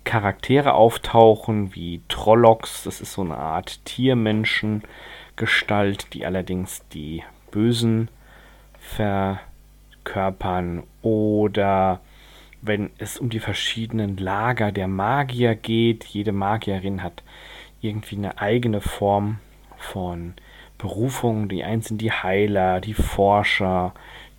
Charaktere 0.05 0.75
auftauchen, 0.75 1.75
wie 1.75 2.01
Trollocs, 2.09 2.85
das 2.85 3.01
ist 3.01 3.15
so 3.15 3.23
eine 3.23 3.39
Art 3.39 3.85
Tiermenschengestalt, 3.87 6.15
die 6.15 6.25
allerdings 6.25 6.87
die 6.93 7.25
Bösen 7.51 8.09
verkörpern, 10.11 10.83
oder 11.03 12.01
wenn 12.63 12.91
es 12.99 13.19
um 13.19 13.31
die 13.31 13.41
verschiedenen 13.41 14.17
Lager 14.17 14.71
der 14.73 14.89
Magier 14.89 15.55
geht. 15.55 16.05
Jede 16.05 16.33
Magierin 16.33 17.03
hat 17.03 17.23
irgendwie 17.81 18.17
eine 18.17 18.39
eigene 18.39 18.81
Form 18.81 19.39
von 19.79 20.35
Berufung. 20.77 21.49
Die 21.49 21.65
einen 21.65 21.81
sind 21.81 22.03
die 22.03 22.13
Heiler, 22.13 22.81
die 22.81 22.93
Forscher, 22.93 23.95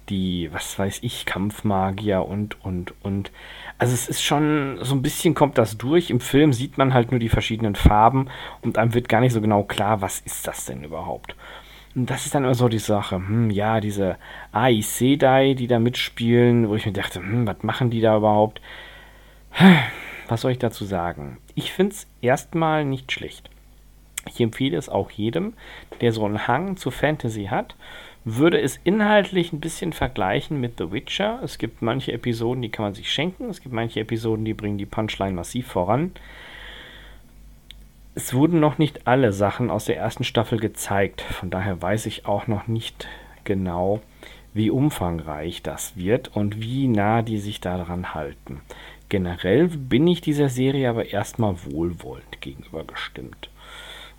die, 0.10 0.50
was 0.52 0.78
weiß 0.78 1.00
ich, 1.02 1.26
Kampfmagier 1.26 2.24
und, 2.24 2.64
und, 2.64 2.94
und. 3.02 3.32
Also 3.80 3.96
es 3.96 4.08
ist 4.08 4.22
schon, 4.22 4.78
so 4.82 4.94
ein 4.94 5.02
bisschen 5.02 5.34
kommt 5.34 5.58
das 5.58 5.78
durch. 5.80 6.12
Im 6.12 6.20
Film 6.20 6.54
sieht 6.54 6.78
man 6.78 6.94
halt 6.94 7.10
nur 7.10 7.20
die 7.20 7.30
verschiedenen 7.30 7.74
Farben 7.74 8.28
und 8.62 8.78
einem 8.78 8.94
wird 8.94 9.10
gar 9.10 9.22
nicht 9.22 9.34
so 9.34 9.42
genau 9.42 9.64
klar, 9.64 10.02
was 10.02 10.20
ist 10.20 10.46
das 10.46 10.66
denn 10.66 10.84
überhaupt. 10.84 11.36
Und 11.96 12.10
das 12.10 12.26
ist 12.26 12.36
dann 12.36 12.44
immer 12.44 12.56
so 12.56 12.70
die 12.70 12.80
Sache. 12.80 13.16
Hm, 13.16 13.50
ja, 13.50 13.82
diese 13.82 14.18
Aes 14.52 14.98
Sedai, 14.98 15.54
die 15.54 15.68
da 15.68 15.80
mitspielen, 15.80 16.70
wo 16.70 16.76
ich 16.76 16.86
mir 16.86 16.94
dachte, 16.94 17.20
hm, 17.20 17.46
was 17.46 17.64
machen 17.64 17.90
die 17.90 18.02
da 18.02 18.18
überhaupt? 18.18 18.62
Was 20.28 20.42
soll 20.42 20.54
ich 20.54 20.60
dazu 20.60 20.86
sagen? 20.86 21.40
Ich 21.56 21.74
finde 21.74 21.94
es 21.94 22.08
erstmal 22.22 22.86
nicht 22.86 23.12
schlecht. 23.12 23.50
Ich 24.30 24.40
empfehle 24.40 24.78
es 24.78 24.88
auch 24.88 25.12
jedem, 25.12 25.56
der 26.00 26.14
so 26.14 26.24
einen 26.24 26.48
Hang 26.48 26.78
zu 26.78 26.90
Fantasy 26.90 27.48
hat, 27.52 27.76
würde 28.24 28.62
es 28.62 28.80
inhaltlich 28.86 29.52
ein 29.52 29.60
bisschen 29.60 29.92
vergleichen 29.92 30.62
mit 30.62 30.78
The 30.78 30.90
Witcher. 30.94 31.42
Es 31.44 31.58
gibt 31.58 31.82
manche 31.82 32.14
Episoden, 32.14 32.62
die 32.62 32.70
kann 32.70 32.86
man 32.86 32.94
sich 32.94 33.12
schenken. 33.12 33.50
Es 33.50 33.60
gibt 33.60 33.76
manche 33.76 34.00
Episoden, 34.00 34.46
die 34.46 34.54
bringen 34.54 34.78
die 34.78 34.86
Punchline 34.86 35.34
massiv 35.34 35.68
voran 35.68 36.14
es 38.16 38.34
wurden 38.34 38.60
noch 38.60 38.78
nicht 38.78 39.08
alle 39.08 39.32
Sachen 39.32 39.70
aus 39.70 39.86
der 39.86 39.98
ersten 39.98 40.24
Staffel 40.24 40.60
gezeigt. 40.60 41.22
Von 41.22 41.50
daher 41.50 41.82
weiß 41.82 42.06
ich 42.08 42.26
auch 42.26 42.48
noch 42.48 42.68
nicht 42.68 43.08
genau, 43.44 44.02
wie 44.54 44.70
umfangreich 44.70 45.64
das 45.64 45.96
wird 45.96 46.36
und 46.36 46.62
wie 46.62 46.88
nah 46.88 47.22
die 47.22 47.38
sich 47.38 47.62
daran 47.62 48.14
halten. 48.14 48.62
Generell 49.08 49.68
bin 49.68 50.08
ich 50.08 50.22
dieser 50.22 50.50
Serie 50.50 50.90
aber 50.90 51.08
erstmal 51.08 51.56
wohlwollend 51.66 52.42
gegenüber 52.42 52.84
gestimmt. 52.84 53.50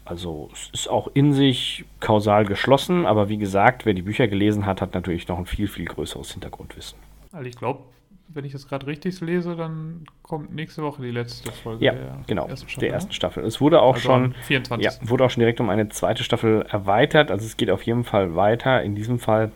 Also 0.04 0.50
es 0.52 0.70
ist 0.72 0.88
auch 0.88 1.08
in 1.14 1.32
sich 1.32 1.84
kausal 2.00 2.44
geschlossen, 2.44 3.06
aber 3.06 3.28
wie 3.28 3.38
gesagt, 3.38 3.86
wer 3.86 3.94
die 3.94 4.02
Bücher 4.02 4.26
gelesen 4.26 4.66
hat, 4.66 4.80
hat 4.80 4.94
natürlich 4.94 5.28
noch 5.28 5.38
ein 5.38 5.46
viel, 5.46 5.68
viel 5.68 5.84
größeres 5.84 6.32
Hintergrundwissen. 6.32 6.98
Also 7.30 7.48
ich 7.48 7.56
glaube, 7.56 7.84
wenn 8.28 8.44
ich 8.44 8.52
das 8.52 8.66
gerade 8.66 8.86
richtig 8.86 9.20
lese, 9.20 9.56
dann 9.56 10.04
kommt 10.22 10.54
nächste 10.54 10.82
Woche 10.82 11.02
die 11.02 11.10
letzte 11.10 11.52
Folge 11.52 11.84
ja, 11.84 11.92
der 11.92 12.24
genau, 12.26 12.46
ersten 12.46 12.68
Staffel. 12.68 12.88
Der 12.88 12.94
ersten 12.94 13.12
Staffel. 13.12 13.44
Es 13.44 13.60
wurde 13.60 13.82
auch 13.82 13.94
also 13.94 14.08
schon 14.08 14.34
24. 14.42 14.84
Ja, 14.84 15.08
wurde 15.08 15.24
auch 15.24 15.30
schon 15.30 15.40
direkt 15.40 15.60
um 15.60 15.68
eine 15.68 15.88
zweite 15.88 16.24
Staffel 16.24 16.62
erweitert. 16.68 17.30
Also 17.30 17.44
es 17.44 17.56
geht 17.56 17.70
auf 17.70 17.82
jeden 17.82 18.04
Fall 18.04 18.34
weiter. 18.34 18.82
In 18.82 18.94
diesem 18.94 19.18
Fall 19.18 19.52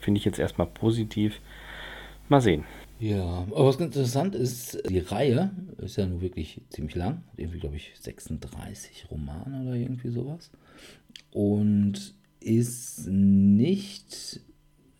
finde 0.00 0.18
ich 0.18 0.24
jetzt 0.24 0.38
erstmal 0.38 0.66
positiv. 0.66 1.40
Mal 2.28 2.40
sehen. 2.40 2.64
Ja, 3.00 3.44
aber 3.50 3.66
was 3.66 3.76
ganz 3.76 3.94
interessant 3.96 4.34
ist, 4.34 4.82
die 4.88 5.00
Reihe 5.00 5.50
ist 5.78 5.96
ja 5.96 6.06
nun 6.06 6.20
wirklich 6.20 6.62
ziemlich 6.70 6.94
lang. 6.94 7.22
Irgendwie, 7.36 7.58
glaube 7.58 7.76
ich, 7.76 7.92
36 8.00 9.10
Romane 9.10 9.62
oder 9.62 9.74
irgendwie 9.74 10.08
sowas. 10.08 10.50
Und 11.32 12.14
ist 12.40 13.06
nicht 13.08 14.40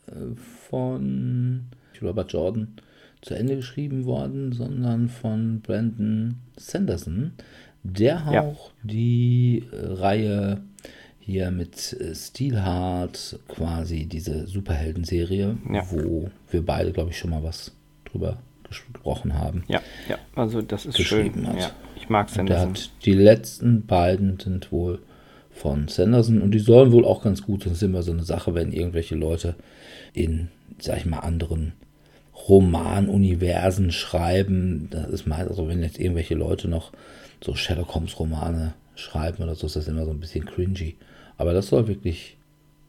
äh, 0.07 0.35
von 0.69 1.67
Robert 2.03 2.33
Jordan 2.33 2.69
zu 3.21 3.35
Ende 3.35 3.57
geschrieben 3.57 4.05
worden, 4.05 4.53
sondern 4.53 5.09
von 5.09 5.61
Brandon 5.61 6.37
Sanderson, 6.57 7.33
der 7.83 8.23
ja. 8.31 8.43
auch 8.43 8.73
die 8.83 9.65
äh, 9.73 9.77
Reihe 9.77 10.63
hier 11.21 11.51
mit 11.51 11.95
äh, 11.95 12.15
Steelheart, 12.15 13.39
quasi 13.49 14.05
diese 14.05 14.47
Superhelden-Serie, 14.47 15.57
ja. 15.73 15.83
wo 15.91 16.31
wir 16.51 16.65
beide, 16.65 16.93
glaube 16.93 17.11
ich, 17.11 17.19
schon 17.19 17.31
mal 17.31 17.43
was 17.43 17.73
drüber 18.05 18.39
gesprochen 18.69 19.35
haben. 19.39 19.65
Ja, 19.69 19.81
ja, 20.09 20.19
also 20.35 20.61
das 20.61 20.85
ist 20.85 21.01
schön. 21.01 21.47
Hat. 21.47 21.59
Ja, 21.59 21.71
ich 21.97 22.11
mag 22.11 22.29
Sanderson. 22.29 22.69
Und 22.69 22.77
der 22.77 22.85
hat 22.85 22.91
die 23.07 23.15
letzten 23.15 23.87
beiden 23.87 24.39
sind 24.39 24.71
wohl 24.71 25.01
von 25.51 25.89
Sanderson 25.89 26.43
und 26.43 26.51
die 26.51 26.59
sollen 26.59 26.93
wohl 26.93 27.05
auch 27.05 27.23
ganz 27.23 27.43
gut. 27.43 27.65
Das 27.65 27.73
ist 27.73 27.83
immer 27.83 28.03
so 28.03 28.13
eine 28.13 28.25
Sache, 28.25 28.55
wenn 28.55 28.73
irgendwelche 28.73 29.15
Leute 29.15 29.55
in, 30.13 30.49
sag 30.79 30.99
ich 30.99 31.07
mal, 31.07 31.21
anderen 31.21 31.73
Romanuniversen 32.49 33.93
schreiben. 33.93 34.89
Das 34.91 35.09
ist 35.09 35.27
meist, 35.27 35.49
also 35.49 35.69
wenn 35.69 35.83
jetzt 35.83 35.99
irgendwelche 35.99 36.35
Leute 36.35 36.69
noch 36.69 36.93
so 37.43 37.55
Sherlock 37.55 37.95
Holmes 37.95 38.19
Romane 38.19 38.75
schreiben 38.95 39.43
oder 39.43 39.55
so, 39.55 39.67
ist 39.67 39.77
das 39.77 39.89
immer 39.89 40.05
so 40.05 40.11
ein 40.11 40.21
bisschen 40.21 40.45
cringy. 40.45 40.97
Aber 41.37 41.53
das 41.53 41.69
soll 41.69 41.89
wirklich 41.89 42.37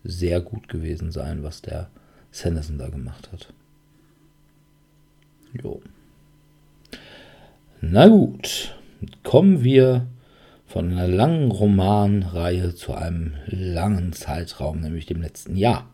sehr 0.04 0.40
gut 0.40 0.70
gewesen 0.70 1.12
sein, 1.12 1.44
was 1.44 1.62
der 1.62 1.90
Sanderson 2.32 2.78
da 2.78 2.90
gemacht 2.90 3.30
hat. 3.32 3.54
Jo. 5.64 5.82
Na 7.82 8.08
gut, 8.08 8.76
kommen 9.24 9.64
wir 9.64 10.08
von 10.68 10.92
einer 10.92 11.08
langen 11.08 11.52
Romanreihe 11.52 12.76
zu 12.76 12.94
einem 12.94 13.36
langen 13.48 14.14
Zeitraum, 14.14 14.82
nämlich 14.82 15.06
dem 15.06 15.22
letzten 15.22 15.56
Jahr. 15.56 15.90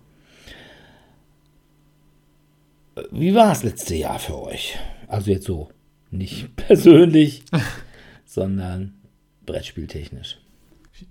Wie 3.11 3.33
war 3.33 3.47
das 3.47 3.63
letzte 3.63 3.95
Jahr 3.95 4.19
für 4.19 4.41
euch? 4.41 4.77
Also 5.07 5.31
jetzt 5.31 5.45
so, 5.45 5.69
nicht 6.09 6.55
persönlich, 6.55 7.43
sondern 8.25 8.93
Brettspieltechnisch. 9.45 10.37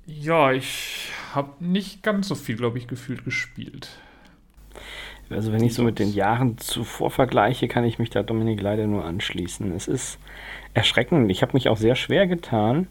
Ja, 0.07 0.53
ich 0.53 1.09
habe 1.35 1.65
nicht 1.65 2.03
ganz 2.03 2.29
so 2.29 2.35
viel, 2.35 2.57
glaube 2.57 2.79
ich, 2.79 2.87
gefühlt 2.87 3.25
gespielt. 3.25 3.89
Also 5.31 5.53
wenn 5.53 5.63
ich 5.63 5.75
so 5.75 5.83
mit 5.83 5.99
den 5.99 6.13
Jahren 6.13 6.59
zuvor 6.59 7.11
vergleiche, 7.11 7.69
kann 7.69 7.85
ich 7.85 7.99
mich 7.99 8.11
da 8.11 8.23
Dominik 8.23 8.61
leider 8.61 8.87
nur 8.87 9.05
anschließen. 9.05 9.73
Es 9.73 9.89
ist 9.89 10.19
erschreckend. 10.75 11.31
Ich 11.31 11.43
habe 11.43 11.53
mich 11.55 11.69
auch 11.69 11.77
sehr 11.77 11.95
schwer 11.95 12.27
getan, 12.27 12.89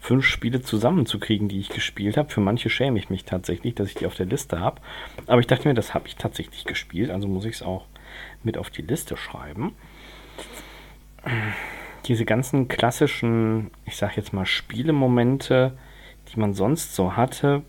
fünf 0.00 0.24
Spiele 0.24 0.62
zusammenzukriegen, 0.62 1.48
die 1.48 1.60
ich 1.60 1.68
gespielt 1.68 2.16
habe. 2.16 2.30
Für 2.30 2.40
manche 2.40 2.70
schäme 2.70 2.98
ich 2.98 3.10
mich 3.10 3.24
tatsächlich, 3.24 3.74
dass 3.74 3.88
ich 3.88 3.94
die 3.94 4.06
auf 4.06 4.14
der 4.14 4.26
Liste 4.26 4.58
habe. 4.58 4.80
Aber 5.26 5.40
ich 5.40 5.46
dachte 5.46 5.68
mir, 5.68 5.74
das 5.74 5.92
habe 5.92 6.08
ich 6.08 6.16
tatsächlich 6.16 6.64
gespielt, 6.64 7.10
also 7.10 7.28
muss 7.28 7.44
ich 7.44 7.56
es 7.56 7.62
auch 7.62 7.86
mit 8.44 8.58
auf 8.58 8.70
die 8.70 8.82
Liste 8.82 9.16
schreiben. 9.16 9.74
Diese 12.06 12.24
ganzen 12.24 12.68
klassischen, 12.68 13.70
ich 13.86 13.96
sag 13.96 14.16
jetzt 14.16 14.32
mal, 14.32 14.46
Spielemomente, 14.46 15.72
die 16.28 16.40
man 16.40 16.54
sonst 16.54 16.94
so 16.94 17.16
hatte, 17.16 17.62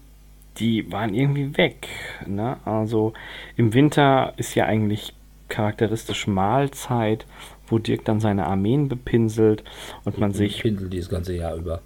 die 0.57 0.91
waren 0.91 1.13
irgendwie 1.13 1.57
weg. 1.57 1.87
Ne? 2.25 2.57
Also 2.65 3.13
im 3.55 3.73
Winter 3.73 4.33
ist 4.37 4.55
ja 4.55 4.65
eigentlich 4.65 5.13
charakteristisch 5.49 6.27
Mahlzeit, 6.27 7.25
wo 7.67 7.77
Dirk 7.79 8.05
dann 8.05 8.19
seine 8.19 8.45
Armeen 8.45 8.89
bepinselt 8.89 9.63
und 10.03 10.17
man 10.17 10.33
sich. 10.33 10.61
Pinselt 10.61 10.91
dieses 10.91 11.09
ganze 11.09 11.35
Jahr 11.35 11.55
über. 11.55 11.81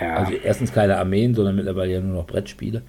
Ja. 0.00 0.14
Also 0.14 0.34
erstens 0.34 0.72
keine 0.72 0.96
Armeen, 0.96 1.34
sondern 1.34 1.56
mittlerweile 1.56 1.92
ja 1.94 2.00
nur 2.00 2.16
noch 2.16 2.26
Brettspiele. 2.26 2.82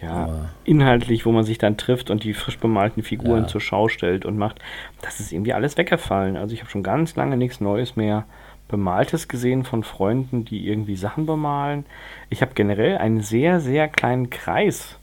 Ja, 0.00 0.10
Aber 0.10 0.48
inhaltlich, 0.64 1.24
wo 1.24 1.32
man 1.32 1.44
sich 1.44 1.58
dann 1.58 1.76
trifft 1.76 2.10
und 2.10 2.24
die 2.24 2.34
frisch 2.34 2.58
bemalten 2.58 3.02
Figuren 3.02 3.42
ja. 3.42 3.46
zur 3.46 3.60
Schau 3.60 3.88
stellt 3.88 4.24
und 4.24 4.36
macht, 4.36 4.60
das 5.02 5.20
ist 5.20 5.32
irgendwie 5.32 5.52
alles 5.52 5.76
weggefallen. 5.76 6.36
Also 6.36 6.54
ich 6.54 6.60
habe 6.60 6.70
schon 6.70 6.82
ganz 6.82 7.16
lange 7.16 7.36
nichts 7.36 7.60
Neues 7.60 7.96
mehr 7.96 8.24
Bemaltes 8.68 9.28
gesehen 9.28 9.64
von 9.64 9.84
Freunden, 9.84 10.44
die 10.44 10.66
irgendwie 10.66 10.96
Sachen 10.96 11.26
bemalen. 11.26 11.84
Ich 12.30 12.42
habe 12.42 12.54
generell 12.54 12.98
einen 12.98 13.20
sehr, 13.20 13.60
sehr 13.60 13.88
kleinen 13.88 14.30
Kreis 14.30 14.98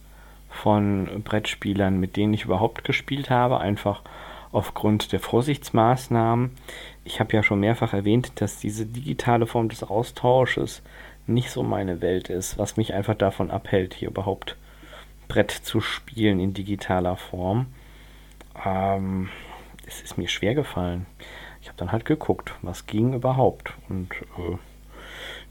von 0.50 1.22
Brettspielern, 1.24 2.00
mit 2.00 2.18
denen 2.18 2.34
ich 2.34 2.46
überhaupt 2.46 2.84
gespielt 2.84 3.30
habe, 3.30 3.60
einfach 3.60 4.02
aufgrund 4.52 5.14
der 5.14 5.20
Vorsichtsmaßnahmen. 5.20 6.52
Ich 7.06 7.20
habe 7.20 7.34
ja 7.34 7.44
schon 7.44 7.62
mehrfach 7.62 7.94
erwähnt, 7.94 8.34
dass 8.36 8.60
diese 8.60 8.86
digitale 8.86 9.46
Form 9.46 9.70
des 9.70 9.84
Austausches 9.84 10.82
nicht 11.28 11.52
so 11.52 11.64
meine 11.64 12.02
Welt 12.02 12.30
ist, 12.30 12.58
was 12.58 12.78
mich 12.78 12.94
einfach 12.94 13.16
davon 13.16 13.52
abhält, 13.52 13.94
hier 13.94 14.10
überhaupt 14.10 14.58
Brett 15.32 15.52
zu 15.52 15.80
spielen 15.80 16.42
in 16.42 16.54
digitaler 16.54 17.16
Form. 17.16 17.68
Ähm, 18.66 19.30
es 19.88 20.02
ist 20.02 20.18
mir 20.18 20.28
schwer 20.28 20.56
gefallen. 20.56 21.06
Ich 21.62 21.70
habe 21.70 21.78
dann 21.78 21.94
halt 21.94 22.04
geguckt, 22.04 22.54
was 22.62 22.86
ging 22.86 23.14
überhaupt. 23.14 23.74
Und 23.88 24.10
äh, 24.12 24.58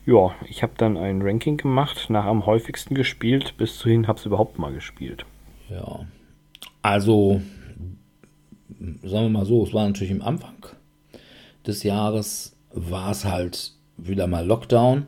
Ja, 0.05 0.35
ich 0.47 0.63
habe 0.63 0.75
dann 0.77 0.99
ein 0.99 1.23
Ranking 1.23 1.57
gemacht, 1.57 2.11
nach 2.11 2.27
am 2.27 2.45
häufigsten 2.45 2.95
gespielt, 2.95 3.57
bis 3.57 3.79
zuhin 3.79 4.07
habe 4.07 4.19
es 4.19 4.27
überhaupt 4.27 4.59
mal 4.59 4.73
gespielt. 4.73 5.25
Ja, 5.71 6.01
also 6.83 7.41
sagen 9.03 9.25
wir 9.25 9.29
mal 9.31 9.47
so, 9.47 9.65
es 9.65 9.73
war 9.73 9.87
natürlich 9.87 10.11
im 10.11 10.21
Anfang 10.23 10.67
des 11.67 11.85
Jahres, 11.85 12.55
war 12.75 13.13
es 13.13 13.25
halt 13.25 13.73
wieder 13.97 14.27
mal 14.27 14.45
Lockdown. 14.47 15.07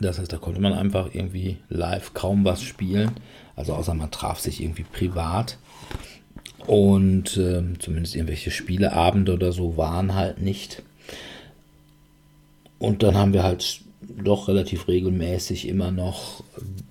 Das 0.00 0.18
heißt, 0.18 0.32
da 0.32 0.38
konnte 0.38 0.60
man 0.60 0.72
einfach 0.72 1.10
irgendwie 1.12 1.58
live 1.68 2.14
kaum 2.14 2.44
was 2.44 2.62
spielen. 2.62 3.12
Also 3.56 3.74
außer 3.74 3.94
man 3.94 4.10
traf 4.10 4.40
sich 4.40 4.62
irgendwie 4.62 4.84
privat. 4.84 5.58
Und 6.66 7.36
äh, 7.36 7.62
zumindest 7.78 8.16
irgendwelche 8.16 8.50
Spieleabende 8.50 9.34
oder 9.34 9.52
so 9.52 9.76
waren 9.76 10.14
halt 10.14 10.40
nicht. 10.40 10.82
Und 12.78 13.02
dann 13.02 13.16
haben 13.16 13.32
wir 13.32 13.42
halt 13.42 13.80
doch 14.22 14.48
relativ 14.48 14.88
regelmäßig 14.88 15.68
immer 15.68 15.90
noch 15.90 16.42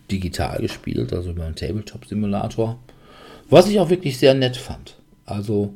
digital 0.10 0.60
gespielt, 0.60 1.14
also 1.14 1.32
über 1.32 1.46
einen 1.46 1.56
Tabletop-Simulator. 1.56 2.80
Was 3.50 3.68
ich 3.68 3.80
auch 3.80 3.90
wirklich 3.90 4.18
sehr 4.18 4.34
nett 4.34 4.58
fand. 4.58 4.96
Also 5.26 5.74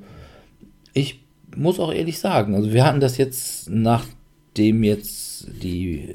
ich 0.93 1.19
muss 1.55 1.80
auch 1.80 1.93
ehrlich 1.93 2.19
sagen, 2.19 2.55
also 2.55 2.73
wir 2.73 2.86
hatten 2.86 2.99
das 2.99 3.17
jetzt, 3.17 3.69
nachdem 3.69 4.84
jetzt 4.84 5.47
die 5.61 6.09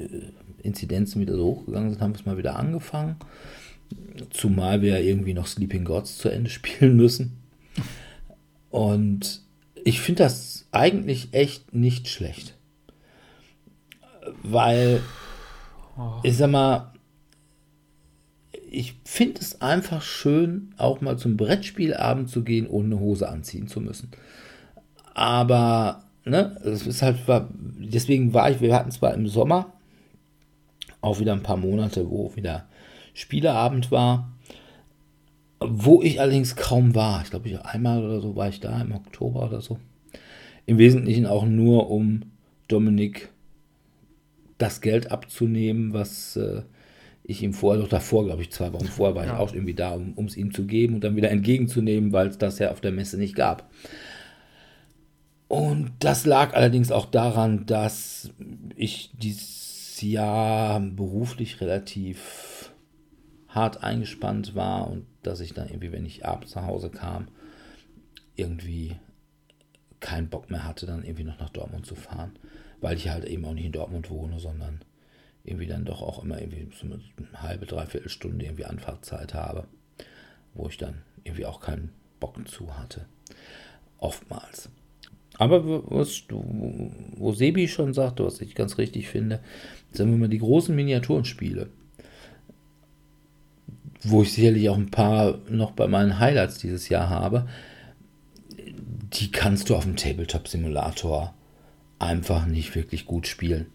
Inzidenzen 0.63 1.21
wieder 1.21 1.35
so 1.35 1.45
hochgegangen 1.45 1.91
sind, 1.91 2.01
haben 2.01 2.13
wir 2.13 2.19
es 2.19 2.25
mal 2.25 2.37
wieder 2.37 2.55
angefangen. 2.55 3.17
Zumal 4.31 4.81
wir 4.81 4.99
ja 4.99 5.05
irgendwie 5.05 5.33
noch 5.33 5.47
Sleeping 5.47 5.85
Gods 5.85 6.17
zu 6.17 6.29
Ende 6.29 6.49
spielen 6.49 6.95
müssen. 6.95 7.37
Und 8.69 9.41
ich 9.83 10.01
finde 10.01 10.23
das 10.23 10.65
eigentlich 10.71 11.33
echt 11.33 11.73
nicht 11.73 12.07
schlecht. 12.07 12.57
Weil, 14.41 15.01
ich 16.23 16.37
sag 16.37 16.49
mal, 16.49 16.93
ich 18.71 18.95
finde 19.03 19.41
es 19.41 19.61
einfach 19.61 20.01
schön, 20.01 20.73
auch 20.77 21.01
mal 21.01 21.17
zum 21.17 21.37
Brettspielabend 21.37 22.29
zu 22.29 22.43
gehen, 22.43 22.65
ohne 22.67 22.95
eine 22.95 22.99
Hose 22.99 23.29
anziehen 23.29 23.67
zu 23.67 23.81
müssen. 23.81 24.09
Aber, 25.13 26.05
ne, 26.25 26.57
es 26.63 26.87
ist 26.87 27.03
halt, 27.03 27.17
deswegen 27.77 28.33
war 28.33 28.49
ich, 28.49 28.61
wir 28.61 28.73
hatten 28.73 28.91
zwar 28.91 29.13
im 29.13 29.27
Sommer 29.27 29.73
auch 31.03 31.19
wieder 31.19 31.33
ein 31.33 31.43
paar 31.43 31.57
Monate, 31.57 32.09
wo 32.09 32.35
wieder 32.35 32.67
Spieleabend 33.13 33.91
war, 33.91 34.31
wo 35.59 36.01
ich 36.01 36.19
allerdings 36.19 36.55
kaum 36.55 36.95
war. 36.95 37.21
Ich 37.23 37.29
glaube, 37.29 37.49
ich 37.49 37.59
einmal 37.61 38.03
oder 38.03 38.21
so 38.21 38.35
war 38.35 38.49
ich 38.49 38.59
da 38.59 38.81
im 38.81 38.93
Oktober 38.93 39.45
oder 39.45 39.61
so. 39.61 39.79
Im 40.65 40.77
Wesentlichen 40.77 41.25
auch 41.25 41.45
nur, 41.45 41.89
um 41.89 42.23
Dominik 42.67 43.29
das 44.57 44.81
Geld 44.81 45.11
abzunehmen, 45.11 45.93
was 45.93 46.37
äh, 46.37 46.61
ich 47.23 47.43
ihm 47.43 47.53
vorher, 47.53 47.81
doch 47.81 47.89
davor, 47.89 48.25
glaube 48.25 48.41
ich, 48.41 48.51
zwei 48.51 48.71
Wochen 48.73 48.85
vorher 48.85 49.15
war 49.15 49.25
ja. 49.25 49.33
ich 49.33 49.39
auch 49.39 49.53
irgendwie 49.53 49.73
da, 49.73 49.93
um 49.93 50.25
es 50.25 50.37
ihm 50.37 50.53
zu 50.53 50.65
geben 50.65 50.95
und 50.95 51.03
dann 51.03 51.15
wieder 51.15 51.31
entgegenzunehmen, 51.31 52.13
weil 52.13 52.27
es 52.27 52.37
das 52.37 52.59
ja 52.59 52.71
auf 52.71 52.81
der 52.81 52.91
Messe 52.91 53.17
nicht 53.17 53.35
gab. 53.35 53.69
Und 55.47 55.91
das 55.99 56.25
lag 56.25 56.53
allerdings 56.53 56.91
auch 56.91 57.05
daran, 57.05 57.65
dass 57.65 58.31
ich 58.75 59.11
dieses 59.13 59.62
Jahr 60.11 60.79
beruflich 60.79 61.61
relativ 61.61 62.71
hart 63.47 63.83
eingespannt 63.83 64.55
war 64.55 64.89
und 64.89 65.05
dass 65.21 65.39
ich 65.39 65.53
dann 65.53 65.67
irgendwie, 65.67 65.91
wenn 65.91 66.05
ich 66.05 66.25
abends 66.25 66.55
nach 66.55 66.65
Hause 66.65 66.89
kam, 66.89 67.27
irgendwie 68.35 68.95
keinen 69.99 70.29
Bock 70.29 70.49
mehr 70.49 70.67
hatte, 70.67 70.85
dann 70.85 71.03
irgendwie 71.03 71.23
noch 71.23 71.39
nach 71.39 71.49
Dortmund 71.49 71.85
zu 71.85 71.95
fahren, 71.95 72.33
weil 72.81 72.97
ich 72.97 73.09
halt 73.09 73.25
eben 73.25 73.45
auch 73.45 73.53
nicht 73.53 73.65
in 73.65 73.71
Dortmund 73.71 74.09
wohne, 74.09 74.39
sondern 74.39 74.81
irgendwie 75.43 75.67
dann 75.67 75.85
doch 75.85 76.01
auch 76.01 76.23
immer 76.23 76.41
irgendwie 76.41 76.67
so 76.75 76.85
eine 76.85 77.41
halbe, 77.41 77.65
dreiviertel 77.65 78.09
Stunde 78.09 78.45
irgendwie 78.45 78.65
Anfahrtzeit 78.65 79.33
habe, 79.33 79.67
wo 80.53 80.67
ich 80.67 80.77
dann 80.77 81.03
irgendwie 81.23 81.45
auch 81.45 81.59
keinen 81.59 81.91
Bock 82.19 82.47
zu 82.47 82.77
hatte. 82.77 83.05
Oftmals. 83.97 84.69
Aber 85.37 85.65
was 85.89 86.23
wo 86.29 87.31
Sebi 87.33 87.67
schon 87.67 87.93
sagte, 87.93 88.25
was 88.25 88.39
ich 88.41 88.55
ganz 88.55 88.77
richtig 88.77 89.09
finde, 89.09 89.39
sagen 89.93 90.11
wir 90.11 90.17
mal 90.17 90.29
die 90.29 90.39
großen 90.39 90.75
Miniaturenspiele, 90.75 91.69
wo 94.03 94.21
ich 94.21 94.33
sicherlich 94.33 94.69
auch 94.69 94.77
ein 94.77 94.91
paar 94.91 95.39
noch 95.49 95.71
bei 95.71 95.87
meinen 95.87 96.19
Highlights 96.19 96.57
dieses 96.57 96.89
Jahr 96.89 97.09
habe, 97.09 97.47
die 99.13 99.31
kannst 99.31 99.69
du 99.69 99.75
auf 99.75 99.83
dem 99.83 99.95
Tabletop-Simulator 99.95 101.33
einfach 101.99 102.45
nicht 102.45 102.75
wirklich 102.75 103.05
gut 103.05 103.27
spielen. 103.27 103.67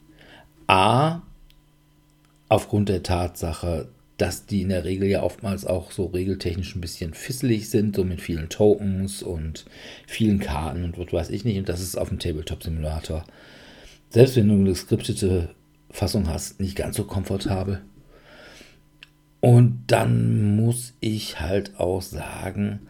A, 0.66 1.22
aufgrund 2.48 2.88
der 2.88 3.02
Tatsache, 3.02 3.88
dass 4.16 4.46
die 4.46 4.62
in 4.62 4.70
der 4.70 4.84
Regel 4.84 5.08
ja 5.08 5.22
oftmals 5.22 5.64
auch 5.64 5.92
so 5.92 6.06
regeltechnisch 6.06 6.74
ein 6.74 6.80
bisschen 6.80 7.14
fisselig 7.14 7.70
sind, 7.70 7.96
so 7.96 8.04
mit 8.04 8.20
vielen 8.20 8.48
Tokens 8.48 9.22
und 9.22 9.64
vielen 10.06 10.40
Karten 10.40 10.84
und 10.84 10.98
was 10.98 11.12
weiß 11.12 11.30
ich 11.30 11.44
nicht. 11.44 11.58
Und 11.58 11.68
das 11.68 11.80
ist 11.80 11.96
auf 11.96 12.08
dem 12.08 12.18
Tabletop-Simulator, 12.18 13.24
selbst 14.10 14.36
wenn 14.36 14.48
du 14.48 14.54
eine 14.54 14.74
skriptete 14.74 15.54
Fassung 15.98 16.28
hast, 16.28 16.60
nicht 16.60 16.76
ganz 16.76 16.96
so 16.96 17.04
komfortabel. 17.04 17.82
Und 19.40 19.84
dann 19.88 20.56
muss 20.56 20.94
ich 21.00 21.40
halt 21.40 21.78
auch 21.80 22.02
sagen, 22.02 22.80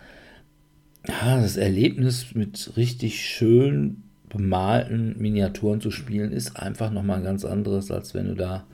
ja, 1.06 1.40
das 1.40 1.56
Erlebnis 1.56 2.34
mit 2.34 2.76
richtig 2.76 3.24
schön 3.24 4.02
bemalten 4.28 5.16
Miniaturen 5.18 5.80
zu 5.80 5.90
spielen 5.90 6.32
ist 6.32 6.56
einfach 6.56 6.90
nochmal 6.90 7.18
ein 7.18 7.24
ganz 7.24 7.46
anderes, 7.46 7.90
als 7.90 8.12
wenn 8.12 8.26
du 8.26 8.34
da 8.34 8.66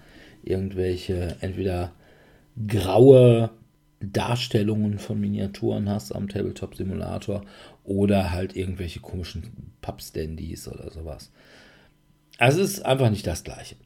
irgendwelche 0.43 1.37
entweder 1.41 1.93
graue 2.68 3.51
Darstellungen 4.01 4.99
von 4.99 5.20
Miniaturen 5.20 5.89
hast 5.89 6.11
am 6.11 6.28
Tabletop 6.28 6.74
Simulator 6.74 7.45
oder 7.85 8.32
halt 8.32 8.57
irgendwelche 8.57 8.99
komischen 8.99 9.45
Pappstandies 9.80 10.66
oder 10.66 10.91
sowas. 10.91 11.30
Also 12.39 12.62
es 12.62 12.74
ist 12.74 12.85
einfach 12.85 13.11
nicht 13.11 13.28
das 13.28 13.45
gleiche. 13.45 13.76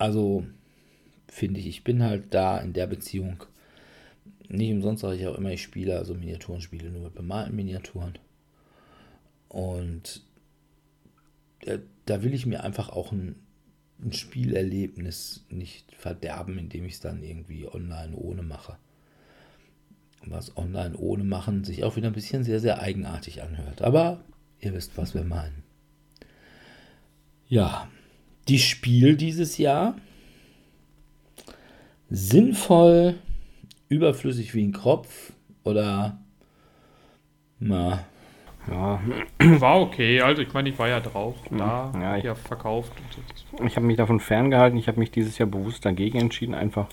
Also 0.00 0.44
finde 1.28 1.60
ich, 1.60 1.66
ich 1.66 1.84
bin 1.84 2.02
halt 2.02 2.34
da 2.34 2.58
in 2.58 2.72
der 2.72 2.86
Beziehung 2.86 3.44
nicht 4.48 4.72
umsonst 4.72 5.02
sage 5.02 5.16
ich 5.16 5.26
auch 5.28 5.36
immer, 5.38 5.52
ich 5.52 5.62
spiele 5.62 5.96
also 5.96 6.14
Miniaturenspiele 6.14 6.90
nur 6.90 7.02
mit 7.02 7.14
bemalten 7.14 7.54
Miniaturen. 7.54 8.18
Und 9.48 10.24
da, 11.64 11.78
da 12.06 12.24
will 12.24 12.34
ich 12.34 12.46
mir 12.46 12.64
einfach 12.64 12.88
auch 12.88 13.12
ein 13.12 13.36
ein 14.02 14.12
Spielerlebnis 14.12 15.44
nicht 15.50 15.94
verderben, 15.94 16.58
indem 16.58 16.86
ich 16.86 16.94
es 16.94 17.00
dann 17.00 17.22
irgendwie 17.22 17.66
online 17.66 18.16
ohne 18.16 18.42
mache. 18.42 18.76
Was 20.24 20.56
online 20.56 20.96
ohne 20.96 21.24
machen 21.24 21.64
sich 21.64 21.84
auch 21.84 21.96
wieder 21.96 22.08
ein 22.08 22.14
bisschen 22.14 22.44
sehr, 22.44 22.60
sehr 22.60 22.80
eigenartig 22.80 23.42
anhört. 23.42 23.82
Aber 23.82 24.22
ihr 24.60 24.74
wisst, 24.74 24.96
was 24.96 25.14
wir 25.14 25.24
meinen. 25.24 25.62
Ja, 27.48 27.88
die 28.48 28.58
Spiel 28.58 29.16
dieses 29.16 29.58
Jahr. 29.58 29.96
Sinnvoll, 32.08 33.14
überflüssig 33.88 34.54
wie 34.54 34.64
ein 34.64 34.72
Kropf 34.72 35.32
oder 35.62 36.18
na, 37.60 38.04
ja. 38.68 39.00
War 39.38 39.80
okay, 39.80 40.20
also 40.20 40.42
ich 40.42 40.52
meine, 40.52 40.70
ich 40.70 40.78
war 40.78 40.88
ja 40.88 41.00
drauf, 41.00 41.36
da, 41.50 41.92
ja, 41.94 42.16
ich, 42.16 42.24
ja 42.24 42.34
verkauft. 42.34 42.92
Ich 43.64 43.76
habe 43.76 43.86
mich 43.86 43.96
davon 43.96 44.18
ferngehalten, 44.18 44.78
ich 44.78 44.88
habe 44.88 44.98
mich 44.98 45.10
dieses 45.10 45.38
Jahr 45.38 45.48
bewusst 45.48 45.84
dagegen 45.84 46.18
entschieden, 46.18 46.54
einfach 46.54 46.88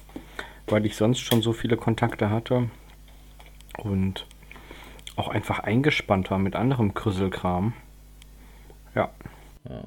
weil 0.67 0.85
ich 0.85 0.95
sonst 0.95 1.19
schon 1.19 1.41
so 1.41 1.53
viele 1.53 1.77
Kontakte 1.77 2.29
hatte 2.29 2.69
und 3.77 4.27
auch 5.15 5.29
einfach 5.29 5.59
eingespannt 5.59 6.29
war 6.29 6.39
mit 6.39 6.55
anderem 6.55 6.93
Krüsselkram. 6.93 7.73
Ja. 8.93 9.09
ja. 9.67 9.83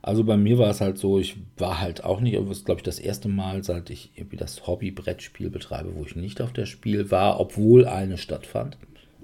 Also 0.00 0.24
bei 0.24 0.36
mir 0.36 0.58
war 0.58 0.70
es 0.70 0.80
halt 0.80 0.98
so, 0.98 1.18
ich 1.18 1.36
war 1.56 1.80
halt 1.80 2.04
auch 2.04 2.20
nicht, 2.20 2.34
es 2.34 2.64
glaube 2.64 2.80
ich 2.80 2.84
das 2.84 2.98
erste 2.98 3.28
Mal, 3.28 3.64
seit 3.64 3.90
ich 3.90 4.12
irgendwie 4.14 4.36
das 4.36 4.66
Hobby-Brettspiel 4.66 5.50
betreibe, 5.50 5.94
wo 5.94 6.04
ich 6.04 6.16
nicht 6.16 6.40
auf 6.40 6.52
der 6.52 6.66
Spiel 6.66 7.10
war, 7.10 7.40
obwohl 7.40 7.86
eine 7.86 8.16
stattfand 8.16 8.78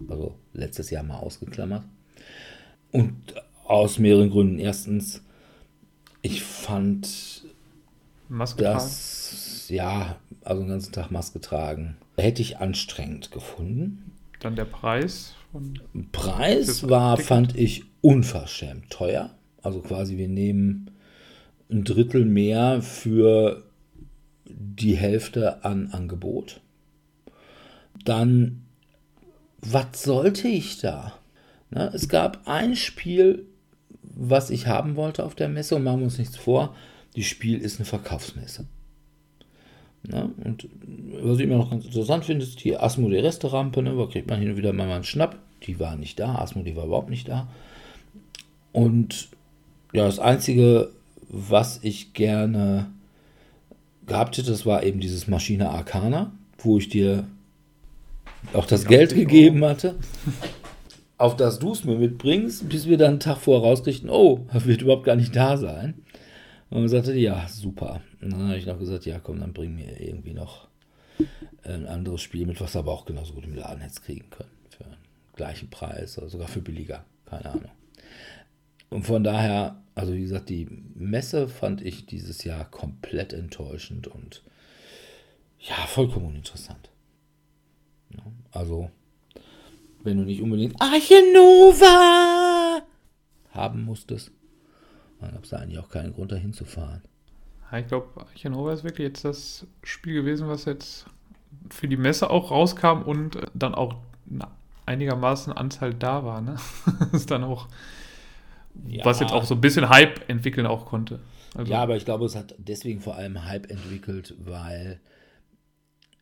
also 0.08 0.34
letztes 0.52 0.90
Jahr 0.90 1.02
mal 1.02 1.18
ausgeklammert. 1.18 1.84
Und 2.92 3.34
aus 3.64 3.98
mehreren 3.98 4.30
Gründen. 4.30 4.58
Erstens, 4.58 5.22
ich 6.22 6.42
fand 6.42 7.44
Maske 8.28 8.62
das, 8.62 9.66
tragen? 9.66 9.76
ja, 9.76 10.16
also 10.42 10.62
den 10.62 10.70
ganzen 10.70 10.92
Tag 10.92 11.10
Maske 11.10 11.40
tragen, 11.40 11.96
hätte 12.16 12.42
ich 12.42 12.58
anstrengend 12.58 13.30
gefunden. 13.30 14.12
Dann 14.40 14.56
der 14.56 14.66
Preis? 14.66 15.34
Preis 16.12 16.88
war, 16.88 17.16
fand 17.16 17.56
ich, 17.56 17.84
unverschämt 18.00 18.90
teuer. 18.90 19.30
Also 19.64 19.80
quasi, 19.80 20.16
wir 20.16 20.28
nehmen 20.28 20.90
ein 21.70 21.84
Drittel 21.84 22.24
mehr 22.24 22.82
für 22.82 23.64
die 24.46 24.96
Hälfte 24.96 25.64
an 25.64 25.88
Angebot. 25.92 26.60
Dann 28.04 28.64
was 29.64 30.02
sollte 30.02 30.48
ich 30.48 30.78
da? 30.78 31.14
Na, 31.70 31.88
es 31.94 32.08
gab 32.08 32.46
ein 32.46 32.76
Spiel, 32.76 33.46
was 34.02 34.50
ich 34.50 34.66
haben 34.66 34.96
wollte 34.96 35.24
auf 35.24 35.34
der 35.34 35.48
Messe 35.48 35.76
und 35.76 35.84
machen 35.84 36.00
wir 36.00 36.04
uns 36.04 36.18
nichts 36.18 36.36
vor. 36.36 36.74
die 37.16 37.24
Spiel 37.24 37.58
ist 37.58 37.78
eine 37.78 37.86
Verkaufsmesse. 37.86 38.66
Ja, 40.10 40.28
und 40.44 40.68
was 41.22 41.38
ich 41.38 41.44
immer 41.44 41.56
noch 41.56 41.70
ganz 41.70 41.84
interessant 41.84 42.24
finde, 42.24 42.44
ist 42.44 42.62
die 42.64 42.76
Asmodee 42.76 43.20
Resterampe. 43.20 43.82
Ne, 43.82 43.96
da 43.96 44.06
kriegt 44.06 44.28
man 44.28 44.40
hin 44.40 44.50
und 44.50 44.56
wieder 44.56 44.72
mal 44.72 44.90
einen 44.90 45.04
Schnapp. 45.04 45.38
Die 45.62 45.80
war 45.80 45.96
nicht 45.96 46.18
da, 46.18 46.34
Asmodee 46.34 46.76
war 46.76 46.84
überhaupt 46.84 47.10
nicht 47.10 47.28
da. 47.28 47.48
Und 48.72 49.28
ja, 49.94 50.04
das 50.04 50.18
Einzige, 50.18 50.90
was 51.28 51.80
ich 51.82 52.12
gerne 52.12 52.90
gehabt 54.06 54.36
hätte, 54.36 54.50
das 54.50 54.66
war 54.66 54.82
eben 54.82 55.00
dieses 55.00 55.28
Maschine 55.28 55.70
Arcana, 55.70 56.32
wo 56.58 56.78
ich 56.78 56.88
dir 56.88 57.26
auch 58.52 58.66
das 58.66 58.86
Geld 58.86 59.14
gegeben 59.14 59.64
hatte, 59.64 59.94
auf 61.16 61.36
das 61.36 61.58
du 61.60 61.72
es 61.72 61.84
mir 61.84 61.96
mitbringst, 61.96 62.68
bis 62.68 62.86
wir 62.86 62.98
dann 62.98 63.12
einen 63.12 63.20
Tag 63.20 63.38
vorher 63.38 63.68
rauskriegten, 63.68 64.10
oh, 64.10 64.46
er 64.52 64.64
wird 64.66 64.82
überhaupt 64.82 65.04
gar 65.04 65.16
nicht 65.16 65.34
da 65.34 65.56
sein. 65.56 65.94
Und 66.70 66.80
man 66.80 66.88
sagte, 66.88 67.14
ja, 67.14 67.46
super. 67.48 68.00
Und 68.20 68.32
dann 68.32 68.48
habe 68.48 68.58
ich 68.58 68.66
noch 68.66 68.78
gesagt, 68.78 69.06
ja, 69.06 69.20
komm, 69.20 69.40
dann 69.40 69.52
bring 69.52 69.76
mir 69.76 70.00
irgendwie 70.00 70.34
noch 70.34 70.66
ein 71.62 71.86
anderes 71.86 72.20
Spiel 72.20 72.46
mit, 72.46 72.60
was 72.60 72.74
aber 72.74 72.92
auch 72.92 73.04
genauso 73.04 73.34
gut 73.34 73.44
im 73.44 73.54
Laden 73.54 73.80
hätte 73.80 74.00
kriegen 74.00 74.28
können. 74.30 74.50
Für 74.70 74.84
den 74.84 74.96
gleichen 75.36 75.70
Preis 75.70 76.18
oder 76.18 76.28
sogar 76.28 76.48
für 76.48 76.60
billiger. 76.60 77.04
Keine 77.26 77.46
Ahnung. 77.46 77.70
Und 78.90 79.06
von 79.06 79.22
daher, 79.22 79.76
also 79.94 80.14
wie 80.14 80.22
gesagt, 80.22 80.48
die 80.48 80.66
Messe 80.94 81.48
fand 81.48 81.82
ich 81.82 82.06
dieses 82.06 82.44
Jahr 82.44 82.64
komplett 82.64 83.32
enttäuschend 83.32 84.08
und 84.08 84.42
ja, 85.58 85.74
vollkommen 85.86 86.26
uninteressant. 86.26 86.90
Also, 88.52 88.90
wenn 90.02 90.18
du 90.18 90.24
nicht 90.24 90.42
unbedingt 90.42 90.80
Archinova 90.80 92.82
haben 93.50 93.84
musstest, 93.84 94.30
dann 95.20 95.32
gab 95.32 95.44
es 95.44 95.50
da 95.50 95.58
eigentlich 95.58 95.78
auch 95.78 95.88
keinen 95.88 96.12
Grund, 96.12 96.32
da 96.32 96.36
hinzufahren. 96.36 97.02
Ich 97.76 97.88
glaube, 97.88 98.20
Archinova 98.20 98.72
ist 98.72 98.84
wirklich 98.84 99.08
jetzt 99.08 99.24
das 99.24 99.66
Spiel 99.82 100.14
gewesen, 100.14 100.48
was 100.48 100.66
jetzt 100.66 101.06
für 101.70 101.88
die 101.88 101.96
Messe 101.96 102.30
auch 102.30 102.50
rauskam 102.50 103.02
und 103.02 103.38
dann 103.54 103.74
auch 103.74 103.96
einigermaßen 104.86 105.52
Anzahl 105.52 105.94
da 105.94 106.24
war. 106.24 106.40
Ne? 106.40 106.56
ist 107.12 107.30
dann 107.30 107.42
auch, 107.42 107.68
ja. 108.88 109.04
was 109.04 109.20
jetzt 109.20 109.32
auch 109.32 109.44
so 109.44 109.54
ein 109.54 109.60
bisschen 109.60 109.88
Hype 109.88 110.28
entwickeln 110.28 110.66
auch 110.66 110.86
konnte. 110.86 111.20
Also 111.54 111.70
ja, 111.70 111.82
aber 111.82 111.96
ich 111.96 112.04
glaube, 112.04 112.24
es 112.24 112.34
hat 112.34 112.54
deswegen 112.58 113.00
vor 113.00 113.16
allem 113.16 113.44
Hype 113.44 113.70
entwickelt, 113.70 114.34
weil 114.38 115.00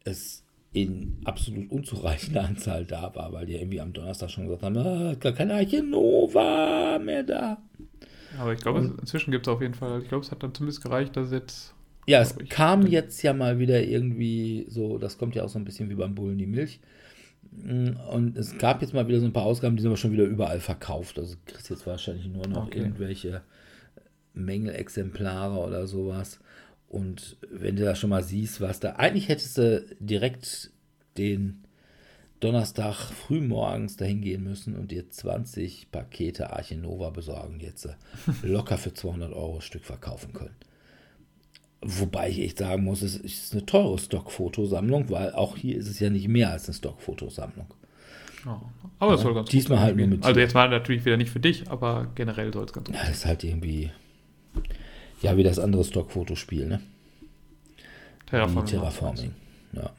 es 0.05 0.45
in 0.73 1.19
absolut 1.25 1.71
unzureichender 1.71 2.45
Anzahl 2.49 2.85
da 2.85 3.15
war, 3.15 3.33
weil 3.33 3.47
die 3.47 3.55
irgendwie 3.55 3.81
am 3.81 3.93
Donnerstag 3.93 4.31
schon 4.31 4.45
gesagt 4.45 4.63
haben, 4.63 4.77
ah, 4.79 5.15
gar 5.15 5.33
kein 5.33 5.51
Archinova 5.51 6.99
mehr 6.99 7.23
da. 7.23 7.59
Aber 8.39 8.53
ich 8.53 8.61
glaube, 8.61 8.95
inzwischen 9.01 9.31
gibt 9.31 9.47
es 9.47 9.53
auf 9.53 9.61
jeden 9.61 9.75
Fall, 9.75 10.01
ich 10.03 10.09
glaube, 10.09 10.25
es 10.25 10.31
hat 10.31 10.43
dann 10.43 10.55
zumindest 10.55 10.83
gereicht, 10.83 11.17
dass 11.17 11.31
jetzt. 11.31 11.75
Ja, 12.07 12.21
es 12.21 12.37
ich, 12.41 12.49
kam 12.49 12.87
jetzt 12.87 13.23
ja 13.23 13.33
mal 13.33 13.59
wieder 13.59 13.83
irgendwie 13.83 14.67
so, 14.69 14.99
das 14.99 15.19
kommt 15.19 15.35
ja 15.35 15.45
auch 15.45 15.49
so 15.49 15.59
ein 15.59 15.65
bisschen 15.65 15.91
wie 15.91 15.95
beim 15.95 16.15
Bullen 16.15 16.39
die 16.39 16.47
Milch. 16.47 16.81
Mm, 17.53 17.97
und 18.11 18.37
es 18.37 18.57
gab 18.59 18.83
jetzt 18.83 18.95
mal 18.95 19.07
wieder 19.07 19.21
so 19.21 19.27
ein 19.27 19.33
paar 19.33 19.45
Ausgaben, 19.45 19.77
die 19.77 19.83
sind 19.83 19.91
aber 19.91 19.97
schon 19.97 20.13
wieder 20.13 20.25
überall 20.25 20.61
verkauft. 20.61 21.19
Also 21.19 21.35
du 21.35 21.53
kriegst 21.53 21.71
jetzt 21.71 21.87
wahrscheinlich 21.87 22.27
nur 22.27 22.47
noch 22.49 22.67
okay. 22.67 22.79
irgendwelche 22.79 23.43
Mängelexemplare 24.35 25.59
oder 25.59 25.87
sowas. 25.87 26.41
Und 26.89 27.37
wenn 27.51 27.77
du 27.77 27.85
da 27.85 27.95
schon 27.95 28.11
mal 28.11 28.23
siehst, 28.23 28.61
was 28.61 28.81
da. 28.81 28.97
Eigentlich 28.97 29.29
hättest 29.29 29.59
du 29.59 29.85
direkt 29.99 30.71
den 31.17 31.65
Donnerstag 32.41 32.97
frühmorgens 32.97 33.97
dahin 33.97 34.21
gehen 34.21 34.43
müssen 34.43 34.75
und 34.75 34.91
dir 34.91 35.09
20 35.09 35.91
Pakete 35.93 36.53
Archinova 36.53 37.11
besorgen, 37.11 37.61
jetzt 37.61 37.87
äh, 37.87 37.95
locker 38.43 38.79
für 38.79 38.93
200 38.93 39.33
Euro 39.33 39.61
Stück 39.61 39.85
verkaufen 39.85 40.33
können. 40.33 40.57
Wobei 41.85 42.31
ich 42.31 42.41
echt 42.41 42.59
sagen 42.59 42.85
muss, 42.85 43.03
es 43.03 43.17
ist 43.17 43.53
eine 43.53 43.67
teure 43.67 43.99
Stockfotosammlung, 43.99 45.11
weil 45.11 45.33
auch 45.33 45.57
hier 45.57 45.77
ist 45.77 45.89
es 45.89 45.99
ja 45.99 46.11
nicht 46.11 46.29
mehr 46.29 46.51
als 46.51 46.69
eine 46.69 46.75
Stockfotosammlung. 46.75 47.67
Oh, 48.47 48.57
aber 49.01 49.15
es 49.15 49.21
ja, 49.21 49.25
soll 49.25 49.35
ganz 49.35 49.51
Diesmal 49.51 49.81
halt 49.81 49.97
nur 49.97 50.07
mit. 50.07 50.25
Also 50.25 50.39
jetzt 50.39 50.55
war 50.55 50.69
natürlich 50.69 51.05
wieder 51.05 51.17
nicht 51.17 51.31
für 51.31 51.41
dich, 51.41 51.69
aber 51.71 52.09
generell 52.15 52.53
soll 52.53 52.65
es 52.65 52.73
ganz 52.73 52.87
gut 52.87 52.97
sein. 52.97 53.05
Ja, 53.05 53.11
ist 53.11 53.27
halt 53.27 53.43
irgendwie. 53.43 53.91
Ja, 55.23 55.37
wie 55.37 55.43
das 55.43 55.59
andere 55.59 55.83
Stockfotospiel, 55.85 56.67
ne? 56.67 56.81
Terraforming. 58.27 58.67
Terraforming. 58.67 59.35
Ja. 59.73 59.91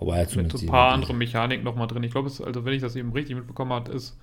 Aber 0.00 0.18
jetzt 0.18 0.34
mit 0.34 0.50
so 0.50 0.58
ein 0.58 0.66
paar 0.66 0.92
andere 0.92 1.14
Mechaniken 1.14 1.64
nochmal 1.64 1.86
drin. 1.86 2.02
Ich 2.02 2.10
glaube, 2.10 2.28
also 2.28 2.64
wenn 2.64 2.74
ich 2.74 2.82
das 2.82 2.96
eben 2.96 3.12
richtig 3.12 3.36
mitbekommen 3.36 3.72
habe, 3.72 3.92
ist, 3.92 4.18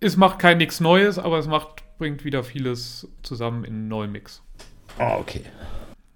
es 0.00 0.16
macht 0.16 0.40
kein 0.40 0.58
nichts 0.58 0.80
Neues, 0.80 1.18
aber 1.20 1.38
es 1.38 1.46
macht, 1.46 1.83
bringt 1.98 2.24
wieder 2.24 2.44
vieles 2.44 3.08
zusammen 3.22 3.64
in 3.64 3.74
einen 3.74 3.88
neuen 3.88 4.12
Mix. 4.12 4.42
Ah, 4.98 5.16
okay. 5.16 5.42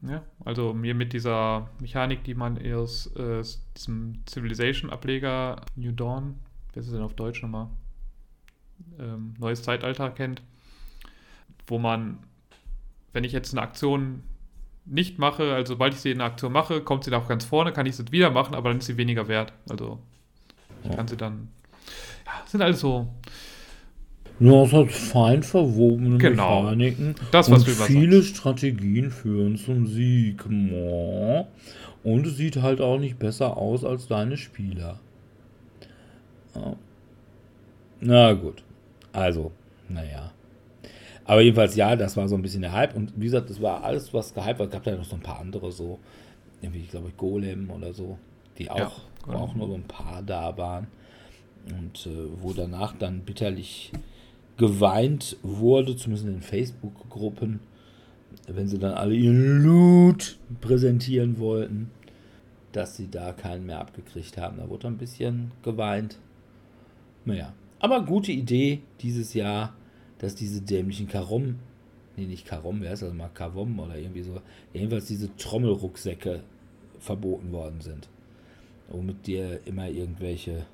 Ja, 0.03 0.23
also 0.45 0.73
mir 0.75 0.95
mit 0.95 1.13
dieser 1.13 1.69
Mechanik, 1.81 2.23
die 2.23 2.35
man 2.35 2.59
aus 2.73 3.09
äh, 3.17 3.43
diesem 3.77 4.23
Civilization-Ableger 4.29 5.63
New 5.75 5.93
Dawn, 5.93 6.39
wer 6.73 6.81
ist 6.81 6.87
es 6.87 6.93
denn 6.93 7.03
auf 7.03 7.15
Deutsch 7.15 7.43
nochmal? 7.43 7.69
Ähm, 9.01 9.35
Neues 9.39 9.63
Zeitalter 9.63 10.11
kennt, 10.11 10.41
wo 11.67 11.79
man, 11.79 12.19
wenn 13.13 13.25
ich 13.25 13.33
jetzt 13.33 13.53
eine 13.53 13.63
Aktion 13.63 14.23
nicht 14.85 15.19
mache, 15.19 15.55
also 15.55 15.75
sobald 15.75 15.95
ich 15.95 16.01
sie 16.01 16.13
in 16.13 16.19
der 16.19 16.29
Aktion 16.29 16.53
mache, 16.53 16.81
kommt 16.81 17.05
sie 17.05 17.11
da 17.11 17.19
auch 17.19 17.29
ganz 17.29 17.45
vorne, 17.45 17.73
kann 17.73 17.87
ich 17.87 17.97
sie 17.97 18.11
wieder 18.13 18.31
machen, 18.31 18.55
aber 18.55 18.71
dann 18.71 18.79
ist 18.79 18.87
sie 18.87 18.97
weniger 18.97 19.27
wert. 19.27 19.53
Also 19.69 19.99
ich 20.85 20.95
kann 20.95 21.09
sie 21.09 21.17
dann. 21.17 21.49
Ja, 22.25 22.47
sind 22.47 22.63
alles 22.63 22.81
so. 22.81 23.13
Ja, 24.41 24.63
es 24.63 24.73
hat 24.73 24.93
fein 24.93 25.43
verwobene 25.43 26.19
genau. 26.19 26.63
Mechaniken 26.63 27.15
das, 27.33 27.51
was 27.51 27.67
und 27.67 27.71
viele 27.71 28.23
Strategien 28.23 29.11
führen 29.11 29.57
zum 29.57 29.87
Sieg. 29.87 30.45
Und 30.47 32.27
es 32.27 32.37
sieht 32.37 32.63
halt 32.63 32.81
auch 32.81 32.99
nicht 32.99 33.19
besser 33.19 33.57
aus 33.57 33.85
als 33.85 34.07
deine 34.07 34.37
Spieler. 34.37 35.01
Na 38.01 38.33
gut. 38.33 38.63
Also, 39.13 39.51
naja. 39.89 40.33
Aber 41.25 41.41
jedenfalls, 41.41 41.75
ja, 41.77 41.97
das 41.97 42.17
war 42.17 42.29
so 42.29 42.37
ein 42.37 42.43
bisschen 42.43 42.63
der 42.63 42.73
Hype. 42.73 42.95
Und 42.95 43.13
wie 43.17 43.25
gesagt, 43.25 43.51
das 43.51 43.61
war 43.61 43.83
alles, 43.85 44.15
was 44.15 44.33
gehypt 44.33 44.61
war. 44.61 44.67
Es 44.67 44.73
gab 44.73 44.87
ja 44.87 44.97
noch 44.97 45.05
so 45.05 45.17
ein 45.17 45.23
paar 45.23 45.41
andere, 45.41 45.73
so, 45.73 45.99
irgendwie, 46.63 46.83
glaube 46.83 47.09
ich, 47.09 47.17
Golem 47.17 47.71
oder 47.71 47.93
so, 47.93 48.19
die 48.57 48.71
auch, 48.71 49.01
ja, 49.27 49.35
auch 49.35 49.55
nur 49.55 49.67
so 49.69 49.75
ein 49.75 49.83
paar 49.83 50.23
da 50.23 50.57
waren. 50.57 50.87
Und 51.69 52.07
äh, 52.07 52.29
wo 52.41 52.53
danach 52.53 52.95
dann 52.99 53.21
bitterlich 53.21 53.93
geweint 54.59 55.37
wurde, 55.43 55.97
zumindest 55.97 56.27
in 56.27 56.35
den 56.35 56.43
Facebook-Gruppen, 56.43 57.61
wenn 58.47 58.69
sie 58.69 58.79
dann 58.79 58.93
alle 58.93 59.15
ihren 59.15 59.63
Loot 59.63 60.39
präsentieren 60.61 61.39
wollten, 61.39 61.91
dass 62.73 62.97
sie 62.97 63.11
da 63.11 63.33
keinen 63.33 63.67
mehr 63.67 63.81
abgekriegt 63.81 64.37
haben. 64.37 64.59
Da 64.59 64.69
wurde 64.69 64.89
ein 64.89 64.99
bisschen 64.99 65.53
geweint. 65.63 66.19
Naja, 67.25 67.53
aber 67.79 68.05
gute 68.05 68.33
Idee 68.33 68.81
dieses 69.01 69.33
Jahr 69.35 69.73
dass 70.19 70.35
diese 70.35 70.61
dämlichen 70.61 71.09
Karom, 71.09 71.57
nee, 72.17 72.27
nicht 72.27 72.47
Karom, 72.47 72.81
wer 72.81 72.93
ist 72.93 73.03
das 73.03 73.15
mal, 73.15 73.31
Kavom 73.33 73.79
oder 73.79 73.97
irgendwie 73.97 74.23
so, 74.23 74.41
jedenfalls 74.73 75.07
diese 75.07 75.35
Trommelrucksäcke 75.37 76.43
verboten 76.99 77.53
worden 77.53 77.81
sind. 77.81 78.09
Womit 78.89 79.27
dir 79.27 79.61
immer 79.65 79.89
irgendwelche 79.89 80.67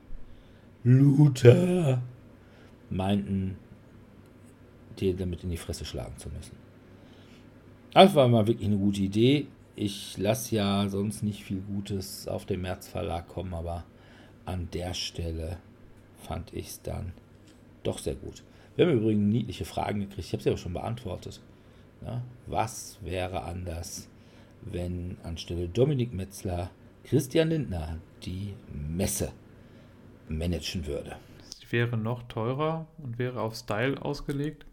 Looter 0.83 2.03
meinten, 2.91 3.57
dir 5.01 5.15
damit 5.15 5.45
in 5.45 5.51
die 5.51 5.57
Fresse 5.57 5.85
schlagen 5.85 6.17
zu 6.19 6.29
müssen. 6.29 6.57
Das 7.93 8.15
war 8.15 8.29
mal 8.29 8.47
wirklich 8.47 8.67
eine 8.67 8.79
gute 8.79 9.03
Idee. 9.03 9.47
Ich 9.77 10.17
lasse 10.19 10.57
ja 10.57 10.89
sonst 10.89 11.23
nicht 11.23 11.45
viel 11.45 11.61
Gutes 11.61 12.29
auf 12.29 12.45
den 12.45 12.61
März 12.61 12.89
Verlag 12.89 13.29
kommen, 13.29 13.55
aber 13.55 13.85
an 14.45 14.69
der 14.73 14.95
Stelle 14.95 15.59
fand 16.19 16.53
ich 16.53 16.69
es 16.69 16.83
dann 16.83 17.13
doch 17.83 17.99
sehr 17.99 18.15
gut. 18.15 18.43
Wir 18.77 18.87
haben 18.87 18.99
übrigens 18.99 19.33
niedliche 19.33 19.65
Fragen 19.65 20.01
gekriegt. 20.01 20.27
Ich 20.27 20.33
habe 20.33 20.43
sie 20.43 20.49
aber 20.49 20.59
schon 20.59 20.73
beantwortet. 20.73 21.41
Ja, 22.05 22.23
was 22.47 22.99
wäre 23.03 23.45
anders, 23.45 24.09
wenn 24.63 25.17
anstelle 25.23 25.69
Dominik 25.69 26.13
Metzler 26.13 26.71
Christian 27.05 27.51
Lindner 27.51 27.99
die 28.25 28.55
Messe 28.73 29.33
managen 30.29 30.87
würde? 30.87 31.17
Sie 31.59 31.71
wäre 31.71 31.97
noch 31.97 32.25
teurer 32.25 32.87
und 32.99 33.19
wäre 33.19 33.41
auf 33.41 33.55
Style 33.55 34.01
ausgelegt. 34.03 34.67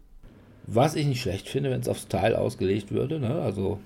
Was 0.74 0.94
ich 0.94 1.06
nicht 1.06 1.20
schlecht 1.20 1.48
finde, 1.48 1.70
wenn 1.70 1.80
es 1.80 1.88
auf 1.88 1.98
Style 1.98 2.38
ausgelegt 2.38 2.90
würde. 2.90 3.20
Ne? 3.20 3.42
Also, 3.42 3.80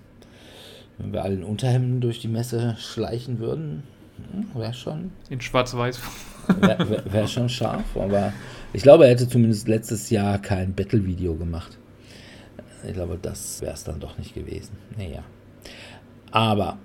wenn 0.99 1.12
wir 1.12 1.24
alle 1.24 1.34
in 1.34 1.45
Unterhemden 1.45 2.01
durch 2.01 2.20
die 2.20 2.28
Messe 2.28 2.76
schleichen 2.78 3.39
würden, 3.39 3.82
hm, 4.32 4.61
wäre 4.61 4.74
schon. 4.74 5.11
In 5.28 5.41
Schwarz-Weiß. 5.41 6.01
Wäre 6.61 6.89
wär, 6.89 7.12
wär 7.12 7.26
schon 7.26 7.49
scharf, 7.49 7.97
aber 7.97 8.32
ich 8.72 8.82
glaube, 8.82 9.05
er 9.05 9.11
hätte 9.11 9.28
zumindest 9.28 9.66
letztes 9.66 10.11
Jahr 10.11 10.39
kein 10.39 10.74
Battle-Video 10.74 11.34
gemacht. 11.34 11.76
Ich 12.87 12.93
glaube, 12.93 13.18
das 13.20 13.61
wäre 13.62 13.74
es 13.74 13.82
dann 13.82 13.99
doch 13.99 14.16
nicht 14.16 14.32
gewesen. 14.32 14.76
Naja. 14.97 15.24
Aber 16.30 16.78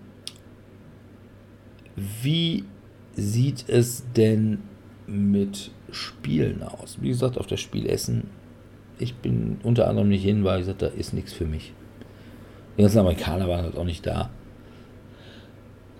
wie 1.95 2.65
sieht 3.15 3.69
es 3.69 4.03
denn 4.15 4.63
mit 5.05 5.71
Spielen 5.91 6.63
aus? 6.63 6.97
Wie 7.01 7.09
gesagt, 7.09 7.37
auf 7.37 7.45
der 7.45 7.57
Spielessen 7.57 8.29
ich 9.01 9.15
bin 9.15 9.59
unter 9.63 9.87
anderem 9.87 10.09
nicht 10.09 10.23
hin, 10.23 10.43
weil 10.43 10.61
ich 10.61 10.65
sagte, 10.65 10.89
da 10.89 10.95
ist 10.95 11.13
nichts 11.13 11.33
für 11.33 11.45
mich. 11.45 11.73
Die 12.77 12.81
ganzen 12.81 12.99
Amerikaner 12.99 13.47
waren 13.47 13.65
halt 13.65 13.77
auch 13.77 13.83
nicht 13.83 14.05
da. 14.05 14.29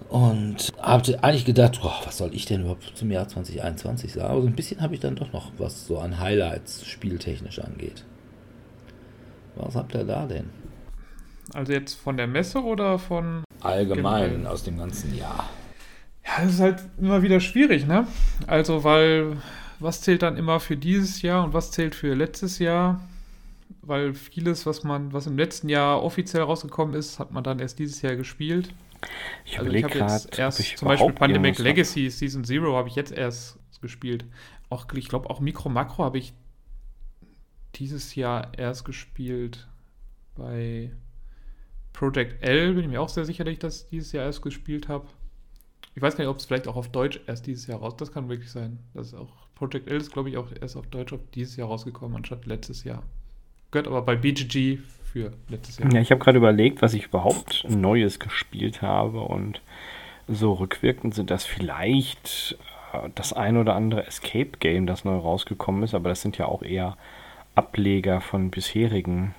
Und 0.10 0.74
habe 0.82 1.24
eigentlich 1.24 1.46
gedacht, 1.46 1.80
boah, 1.82 2.02
was 2.04 2.18
soll 2.18 2.34
ich 2.34 2.46
denn 2.46 2.62
überhaupt 2.62 2.92
zum 2.96 3.12
Jahr 3.12 3.28
2021 3.28 4.14
sagen? 4.14 4.30
Aber 4.30 4.42
so 4.42 4.48
ein 4.48 4.56
bisschen 4.56 4.82
habe 4.82 4.94
ich 4.94 5.00
dann 5.00 5.16
doch 5.16 5.32
noch, 5.32 5.52
was 5.58 5.88
so 5.88 6.00
an 6.00 6.20
Highlights 6.20 6.86
spieltechnisch 6.86 7.60
angeht. 7.60 8.04
Was 9.56 9.76
habt 9.76 9.94
ihr 9.96 10.04
da 10.04 10.26
denn? 10.26 10.50
Also 11.54 11.72
jetzt 11.74 11.94
von 11.94 12.18
der 12.18 12.28
Messe 12.28 12.62
oder 12.62 13.00
von. 13.00 13.44
Allgemein 13.62 14.32
Generell. 14.32 14.48
aus 14.48 14.64
dem 14.64 14.78
ganzen 14.78 15.16
Jahr. 15.16 15.50
Ja, 16.26 16.44
das 16.44 16.54
ist 16.54 16.60
halt 16.60 16.80
immer 17.00 17.22
wieder 17.22 17.40
schwierig, 17.40 17.86
ne? 17.88 18.08
Also, 18.48 18.84
weil 18.84 19.38
was 19.82 20.02
zählt 20.02 20.22
dann 20.22 20.38
immer 20.38 20.60
für 20.60 20.78
dieses 20.78 21.22
Jahr 21.22 21.44
und 21.44 21.54
was 21.54 21.72
zählt 21.72 21.96
für 21.96 22.14
letztes 22.14 22.60
Jahr? 22.60 23.02
Weil 23.82 24.14
vieles, 24.14 24.66
was 24.66 24.84
man, 24.84 25.12
was 25.14 25.28
im 25.28 25.38
letzten 25.38 25.70
Jahr 25.70 26.04
offiziell 26.04 26.44
rausgekommen 26.44 26.96
ist, 26.96 27.20
hat 27.20 27.32
man 27.32 27.44
dann 27.44 27.60
erst 27.60 27.80
dieses 27.80 28.02
Jahr 28.02 28.16
gespielt. 28.16 28.74
Ich 29.46 29.58
Also 29.58 29.72
ich 29.72 29.84
habe 29.84 29.98
jetzt 29.98 30.38
erst 30.38 30.60
ich 30.60 30.78
zum 30.78 30.88
Beispiel 30.88 31.12
Pandemic 31.14 31.60
irgendwas 31.60 31.60
hab. 31.60 31.98
Legacy 31.98 32.10
Season 32.10 32.44
Zero 32.44 32.76
habe 32.76 32.90
ich 32.90 32.96
jetzt 32.96 33.12
erst 33.12 33.58
gespielt. 33.82 34.26
Auch 34.70 34.86
ich 34.94 35.08
glaube 35.10 35.30
auch 35.30 35.40
Micro 35.40 35.70
Macro 35.70 36.04
habe 36.04 36.20
ich 36.20 36.34
dieses 37.76 38.16
Jahr 38.16 38.58
erst 38.58 38.86
gespielt. 38.86 39.68
Bei 40.36 40.92
Project 41.94 42.44
L 42.44 42.74
bin 42.74 42.84
ich 42.84 42.90
mir 42.90 43.02
auch 43.02 43.10
sehr 43.10 43.26
sicher, 43.26 43.44
dass 43.44 43.54
ich 43.54 43.60
das 43.60 43.88
dieses 43.88 44.12
Jahr 44.12 44.26
erst 44.26 44.42
gespielt 44.42 44.88
habe. 44.88 45.08
Ich 45.96 46.02
weiß 46.02 46.16
gar 46.16 46.24
nicht, 46.24 46.30
ob 46.30 46.38
es 46.38 46.46
vielleicht 46.46 46.68
auch 46.68 46.76
auf 46.76 46.90
Deutsch 46.90 47.20
erst 47.28 47.48
dieses 47.48 47.68
Jahr 47.68 47.80
raus. 47.80 47.98
Das 47.98 48.12
kann 48.12 48.30
wirklich 48.30 48.52
sein. 48.52 48.80
Das 48.94 49.08
ist 49.08 49.14
auch 49.14 49.48
Project 49.62 49.92
L 49.92 49.98
ist 49.98 50.12
glaube 50.12 50.30
ich 50.30 50.38
auch 50.38 50.48
erst 50.60 50.76
auf 50.76 50.88
Deutsch 50.88 51.14
auf 51.14 51.20
dieses 51.36 51.56
Jahr 51.56 51.68
rausgekommen 51.68 52.18
anstatt 52.18 52.48
letztes 52.48 52.84
Jahr. 52.84 53.04
Gehört 53.70 53.88
aber 53.88 54.02
bei 54.02 54.16
BGG 54.16 54.80
für 55.04 55.34
letztes 55.50 55.78
Jahr. 55.78 55.94
Ja, 55.94 56.02
ich 56.02 56.10
habe 56.10 56.20
gerade 56.20 56.40
überlegt, 56.40 56.82
was 56.82 56.96
ich 56.96 57.06
überhaupt 57.06 57.68
Neues 57.70 58.18
gespielt 58.18 58.82
habe 58.82 59.20
und 59.20 59.62
so 60.28 60.54
rückwirkend 60.54 61.14
sind 61.14 61.30
das 61.30 61.46
vielleicht 61.46 62.58
äh, 62.92 63.10
das 63.14 63.34
ein 63.34 63.56
oder 63.56 63.76
andere 63.76 64.08
Escape 64.08 64.58
Game, 64.60 64.88
das 64.88 65.06
neu 65.06 65.18
rausgekommen 65.18 65.84
ist, 65.84 65.94
aber 65.94 66.10
das 66.10 66.24
sind 66.24 66.40
ja 66.40 66.48
auch 66.48 66.64
eher 66.64 66.98
Ableger 67.54 68.20
von 68.20 68.50
bisherigen 68.50 69.36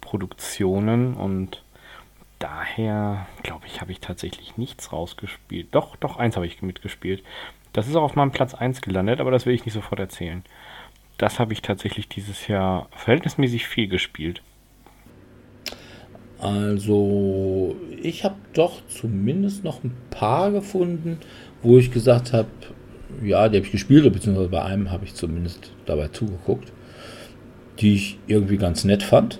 Produktionen 0.00 1.14
und 1.14 1.64
daher 2.38 3.26
glaube 3.42 3.66
ich, 3.66 3.80
habe 3.80 3.90
ich 3.90 3.98
tatsächlich 3.98 4.56
nichts 4.56 4.92
rausgespielt. 4.92 5.66
Doch, 5.72 5.96
doch, 5.96 6.16
eins 6.16 6.36
habe 6.36 6.46
ich 6.46 6.62
mitgespielt. 6.62 7.24
Das 7.72 7.88
ist 7.88 7.96
auch 7.96 8.02
auf 8.02 8.14
meinem 8.14 8.32
Platz 8.32 8.54
1 8.54 8.82
gelandet, 8.82 9.20
aber 9.20 9.30
das 9.30 9.46
will 9.46 9.54
ich 9.54 9.64
nicht 9.64 9.74
sofort 9.74 9.98
erzählen. 10.00 10.44
Das 11.18 11.38
habe 11.38 11.52
ich 11.52 11.62
tatsächlich 11.62 12.08
dieses 12.08 12.48
Jahr 12.48 12.88
verhältnismäßig 12.92 13.66
viel 13.66 13.88
gespielt. 13.88 14.42
Also, 16.38 17.76
ich 18.02 18.24
habe 18.24 18.34
doch 18.52 18.84
zumindest 18.88 19.62
noch 19.62 19.84
ein 19.84 19.94
paar 20.10 20.50
gefunden, 20.50 21.18
wo 21.62 21.78
ich 21.78 21.92
gesagt 21.92 22.32
habe, 22.32 22.48
ja, 23.22 23.48
die 23.48 23.58
habe 23.58 23.66
ich 23.66 23.72
gespielt, 23.72 24.12
beziehungsweise 24.12 24.48
bei 24.48 24.62
einem 24.62 24.90
habe 24.90 25.04
ich 25.04 25.14
zumindest 25.14 25.70
dabei 25.86 26.08
zugeguckt, 26.08 26.72
die 27.78 27.94
ich 27.94 28.18
irgendwie 28.26 28.56
ganz 28.56 28.84
nett 28.84 29.04
fand. 29.04 29.38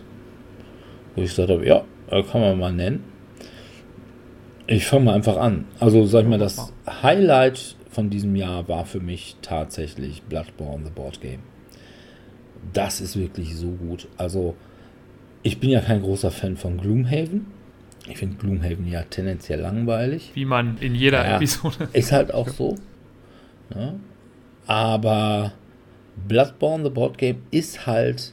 Wo 1.16 1.22
ich 1.22 1.30
gesagt 1.30 1.51
habe, 1.51 1.66
ja, 1.66 1.85
kann 2.30 2.41
man 2.41 2.59
mal 2.59 2.72
nennen. 2.72 3.03
Ich 4.68 4.87
fange 4.87 5.07
mal 5.07 5.14
einfach 5.14 5.37
an. 5.37 5.66
Also, 5.80 6.05
sag 6.07 6.22
ich 6.22 6.28
mal, 6.28 6.39
das 6.39 6.72
Highlight 7.03 7.76
von 7.93 8.11
diesem 8.11 8.34
Jahr 8.36 8.68
war 8.68 8.86
für 8.86 9.01
mich 9.01 9.36
tatsächlich 9.43 10.22
Bloodborne, 10.22 10.84
The 10.84 10.90
Board 10.90 11.20
Game. 11.20 11.40
Das 12.72 13.01
ist 13.01 13.16
wirklich 13.16 13.55
so 13.57 13.70
gut. 13.70 14.09
Also, 14.16 14.55
ich 15.43 15.61
bin 15.61 15.70
ja 15.70 15.80
kein 15.80 16.01
großer 16.03 16.30
Fan 16.30 16.57
von 16.57 16.78
Gloomhaven. 16.78 17.47
Ich 18.09 18.16
finde 18.18 18.36
Gloomhaven 18.36 18.88
ja 18.88 19.03
tendenziell 19.03 19.61
langweilig. 19.61 20.30
Wie 20.34 20.45
man 20.45 20.78
in 20.78 20.95
jeder 20.95 21.24
Ja. 21.24 21.36
Episode. 21.36 21.88
Ist 21.93 22.12
halt 22.12 22.32
auch 22.32 22.49
so. 22.49 22.76
Ja. 23.74 23.95
Aber 24.66 25.53
Bloodborne, 26.28 26.84
The 26.84 26.90
Board 26.90 27.18
Game, 27.18 27.43
ist 27.51 27.86
halt 27.86 28.32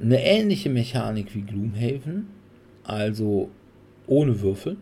eine 0.00 0.22
ähnliche 0.22 0.68
Mechanik 0.68 1.34
wie 1.34 1.42
Gloomhaven. 1.42 2.28
Also 2.84 3.50
ohne 4.06 4.40
Würfel. 4.40 4.76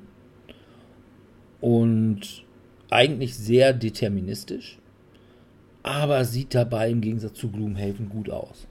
Und 1.60 2.44
eigentlich 2.90 3.36
sehr 3.36 3.72
deterministisch. 3.72 4.78
Aber 5.82 6.24
sieht 6.24 6.54
dabei 6.54 6.90
im 6.90 7.00
Gegensatz 7.00 7.34
zu 7.34 7.48
Gloomhaven 7.50 8.08
gut 8.08 8.28
aus. 8.30 8.66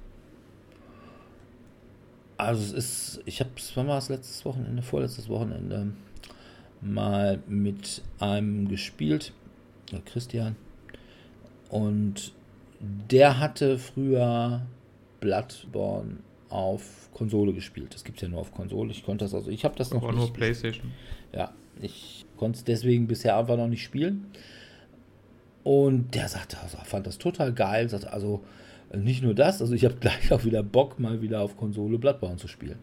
Also 2.38 2.62
es 2.62 2.72
ist, 2.74 3.22
ich 3.26 3.40
habe 3.40 3.52
es, 3.56 3.76
wann 3.78 3.88
war 3.88 3.98
es 3.98 4.10
letztes 4.10 4.44
Wochenende, 4.44 4.82
vorletztes 4.82 5.30
Wochenende, 5.30 5.94
mal 6.82 7.42
mit 7.48 8.02
einem 8.20 8.68
gespielt, 8.68 9.32
Christian. 10.06 10.58
Und 11.70 12.34
der 13.10 13.40
hatte 13.40 13.78
früher 13.78 14.66
Bloodborne 15.22 16.18
auf 16.50 17.10
Konsole 17.14 17.54
gespielt. 17.54 17.94
Das 17.94 18.04
gibt 18.04 18.18
es 18.18 18.24
ja 18.24 18.28
nur 18.28 18.42
auf 18.42 18.52
Konsole. 18.54 18.92
Ich 18.92 19.06
konnte 19.06 19.26
das 19.26 19.34
also, 19.34 19.50
ich 19.50 19.64
habe 19.64 19.76
das 19.78 19.92
noch 19.92 20.04
Aber 20.04 20.12
nicht 20.12 20.20
nur 20.20 20.34
PlayStation. 20.34 20.92
ja, 21.34 21.54
ich 21.82 22.25
konnte 22.38 22.58
es 22.58 22.64
deswegen 22.64 23.08
bisher 23.08 23.38
einfach 23.38 23.58
noch 23.58 23.68
nicht 23.68 23.84
spielen. 23.84 24.28
Und 25.64 26.14
der 26.14 26.28
sagte, 26.28 26.58
also, 26.62 26.78
fand 26.84 27.08
das 27.08 27.18
total 27.18 27.52
geil. 27.54 27.90
Sagte, 27.90 28.14
also 28.14 28.44
äh, 28.92 28.98
nicht 28.98 29.24
nur 29.24 29.34
das, 29.34 29.62
also 29.62 29.74
ich 29.74 29.86
habe 29.86 29.96
gleich 30.00 30.32
auch 30.32 30.46
wieder 30.46 30.64
Bock, 30.64 31.00
mal 31.00 31.22
wieder 31.22 31.42
auf 31.42 31.58
Konsole 31.58 31.98
Bloodborne 31.98 32.38
zu 32.38 32.48
spielen. 32.48 32.80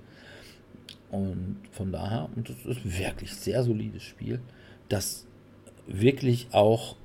Und 1.11 1.59
von 1.71 1.93
daher, 1.93 2.29
und 2.35 2.49
das 2.49 2.57
ist 2.65 2.99
wirklich 2.99 3.33
sehr 3.35 3.63
solides 3.63 4.03
Spiel, 4.03 4.41
das 4.89 5.27
wirklich 5.87 6.49
auch 6.53 6.97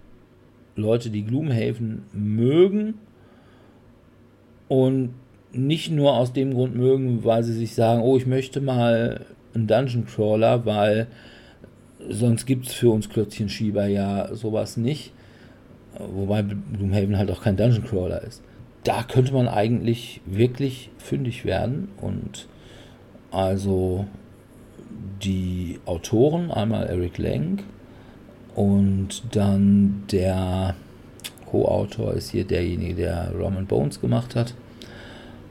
Leute, 0.76 1.10
die 1.10 1.26
Gloomhaven 1.26 2.04
mögen 2.14 2.96
und 4.68 5.14
nicht 5.52 5.92
nur 5.92 6.14
aus 6.14 6.34
dem 6.34 6.54
Grund 6.54 6.76
mögen, 6.76 7.24
weil 7.24 7.44
sie 7.44 7.54
sich 7.54 7.74
sagen, 7.76 8.02
oh, 8.02 8.18
ich 8.18 8.26
möchte 8.26 8.62
mal 8.62 9.26
einen 9.54 9.68
Dungeon 9.68 10.06
Crawler, 10.06 10.66
weil 10.66 11.08
sonst 12.10 12.46
gibt 12.46 12.68
es 12.68 12.74
für 12.74 12.90
uns 12.90 13.10
Klötzchenschieber 13.10 13.88
ja 13.88 14.34
sowas 14.36 14.78
nicht. 14.78 15.12
Wobei 16.00 16.44
Gloomhaven 16.44 17.18
halt 17.18 17.32
auch 17.32 17.42
kein 17.42 17.58
Dungeon 17.58 17.84
Crawler 17.86 18.22
ist. 18.22 18.44
Da 18.84 19.04
könnte 19.04 19.34
man 19.34 19.48
eigentlich 19.48 20.22
wirklich 20.26 20.92
fündig 20.98 21.44
werden 21.44 21.90
und 22.00 22.48
also 23.32 24.06
die 25.24 25.80
Autoren, 25.86 26.52
einmal 26.52 26.88
Eric 26.88 27.18
Lang 27.18 27.64
und 28.56 29.24
dann 29.36 30.04
der 30.12 30.76
Co-Autor 31.48 32.14
ist 32.14 32.32
hier 32.32 32.44
derjenige, 32.44 32.96
der 32.96 33.32
Roman 33.32 33.66
Bones 33.66 34.02
gemacht 34.02 34.36
hat. 34.36 34.54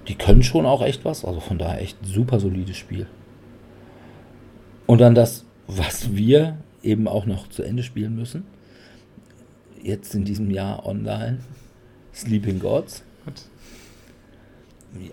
Die 0.08 0.14
können 0.14 0.42
schon 0.42 0.66
auch 0.66 0.82
echt 0.82 1.04
was, 1.04 1.24
also 1.24 1.40
von 1.40 1.58
daher 1.58 1.80
echt 1.80 1.96
super 2.04 2.38
solides 2.38 2.76
Spiel. 2.76 3.06
Und 4.86 5.00
dann 5.00 5.14
das, 5.14 5.45
was 5.66 6.14
wir 6.14 6.58
eben 6.82 7.08
auch 7.08 7.26
noch 7.26 7.48
zu 7.48 7.62
Ende 7.62 7.82
spielen 7.82 8.14
müssen. 8.14 8.44
Jetzt 9.82 10.14
in 10.14 10.24
diesem 10.24 10.50
Jahr 10.50 10.86
online. 10.86 11.38
Sleeping 12.14 12.58
Gods. 12.60 13.02
Gut. 13.24 13.34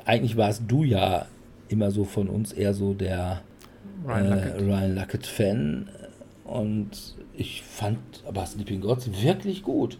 Eigentlich 0.06 0.38
warst 0.38 0.64
du 0.68 0.84
ja 0.84 1.26
immer 1.68 1.92
so 1.92 2.06
von 2.06 2.30
uns 2.30 2.54
eher 2.54 2.74
so 2.74 2.94
der 2.94 3.42
Ryan 4.06 4.32
äh, 4.32 4.88
Luckett-Fan. 4.88 5.90
Und 6.44 7.16
ich 7.36 7.64
fand 7.64 8.00
aber 8.28 8.46
Sleeping 8.46 8.82
Gods 8.82 9.10
wirklich 9.22 9.64
gut. 9.64 9.98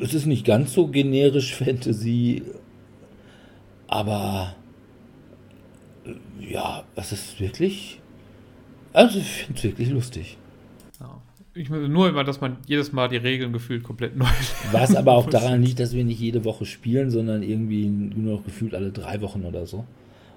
Es 0.00 0.14
ist 0.14 0.26
nicht 0.26 0.44
ganz 0.44 0.72
so 0.74 0.88
generisch 0.88 1.54
Fantasy, 1.54 2.42
aber 3.86 4.56
äh, 6.04 6.52
ja, 6.52 6.84
es 6.96 7.12
ist 7.12 7.40
wirklich. 7.40 7.99
Also, 8.92 9.18
ich 9.18 9.26
finde 9.26 9.58
es 9.58 9.64
wirklich 9.64 9.90
lustig. 9.90 10.36
Ja. 11.00 11.20
Ich 11.54 11.68
will 11.70 11.88
nur 11.88 12.08
immer, 12.08 12.22
dass 12.24 12.40
man 12.40 12.58
jedes 12.66 12.92
Mal 12.92 13.08
die 13.08 13.16
Regeln 13.16 13.52
gefühlt 13.52 13.82
komplett 13.82 14.16
neu 14.16 14.26
Was 14.72 14.94
aber 14.94 15.12
auch 15.14 15.26
daran 15.30 15.62
liegt, 15.62 15.80
dass 15.80 15.92
wir 15.94 16.04
nicht 16.04 16.20
jede 16.20 16.44
Woche 16.44 16.64
spielen, 16.66 17.10
sondern 17.10 17.42
irgendwie 17.42 17.86
nur 17.88 18.36
noch 18.36 18.44
gefühlt 18.44 18.74
alle 18.74 18.90
drei 18.92 19.20
Wochen 19.20 19.44
oder 19.44 19.66
so. 19.66 19.84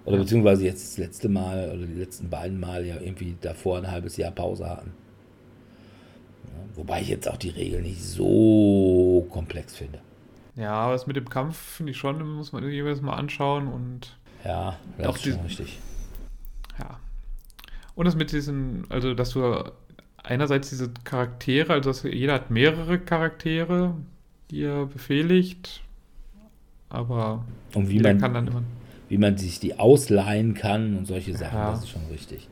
Oder 0.06 0.18
beziehungsweise 0.18 0.66
jetzt 0.66 0.84
das 0.84 0.98
letzte 0.98 1.30
Mal 1.30 1.70
oder 1.74 1.86
die 1.86 1.94
letzten 2.00 2.30
beiden 2.30 2.60
Mal 2.60 2.86
ja 2.86 3.00
irgendwie 3.00 3.38
davor 3.40 3.78
ein 3.78 3.90
halbes 3.90 4.18
Jahr 4.18 4.32
Pause 4.32 4.70
hatten. 4.70 4.92
Ja, 6.46 6.60
wobei 6.76 7.02
ich 7.02 7.08
jetzt 7.10 7.30
auch 7.30 7.38
die 7.38 7.50
Regeln 7.50 7.84
nicht 7.84 8.04
so 8.04 9.26
komplex 9.30 9.76
finde. 9.78 10.00
Ja, 10.56 10.74
aber 10.74 10.94
das 10.94 11.08
mit 11.08 11.16
dem 11.16 11.30
Kampf 11.30 11.58
finde 11.58 11.92
ich 11.94 11.98
schon, 11.98 12.22
muss 12.36 12.52
man 12.52 12.70
jeweils 12.70 13.02
mal 13.02 13.14
anschauen 13.16 13.68
und 13.68 14.18
Ja, 14.44 14.78
das 14.98 15.08
Auch 15.08 15.16
ist 15.16 15.24
schon 15.24 15.34
die- 15.34 15.40
richtig. 15.48 15.80
ja. 16.80 17.00
Und 17.96 18.06
das 18.06 18.16
mit 18.16 18.32
diesen, 18.32 18.86
also 18.90 19.14
dass 19.14 19.32
du 19.32 19.64
einerseits 20.24 20.70
diese 20.70 20.92
Charaktere, 21.04 21.74
also 21.74 21.90
dass 21.90 22.04
jeder 22.04 22.34
hat 22.34 22.50
mehrere 22.50 22.98
Charaktere, 23.00 23.96
die 24.52 24.64
er 24.64 24.86
befehligt. 24.88 25.82
aber 26.90 27.46
Und 27.74 27.90
wie 27.90 28.00
man, 28.00 28.20
kann 28.20 28.34
dann 28.34 28.48
immer. 28.48 28.64
wie 29.10 29.18
man 29.18 29.38
sich 29.38 29.60
die 29.60 29.78
ausleihen 29.80 30.54
kann 30.54 30.98
und 30.98 31.06
solche 31.06 31.36
Sachen, 31.36 31.58
Ja. 31.58 31.72
das 31.72 31.84
ist 31.84 31.90
schon 31.90 32.06
richtig. 32.12 32.48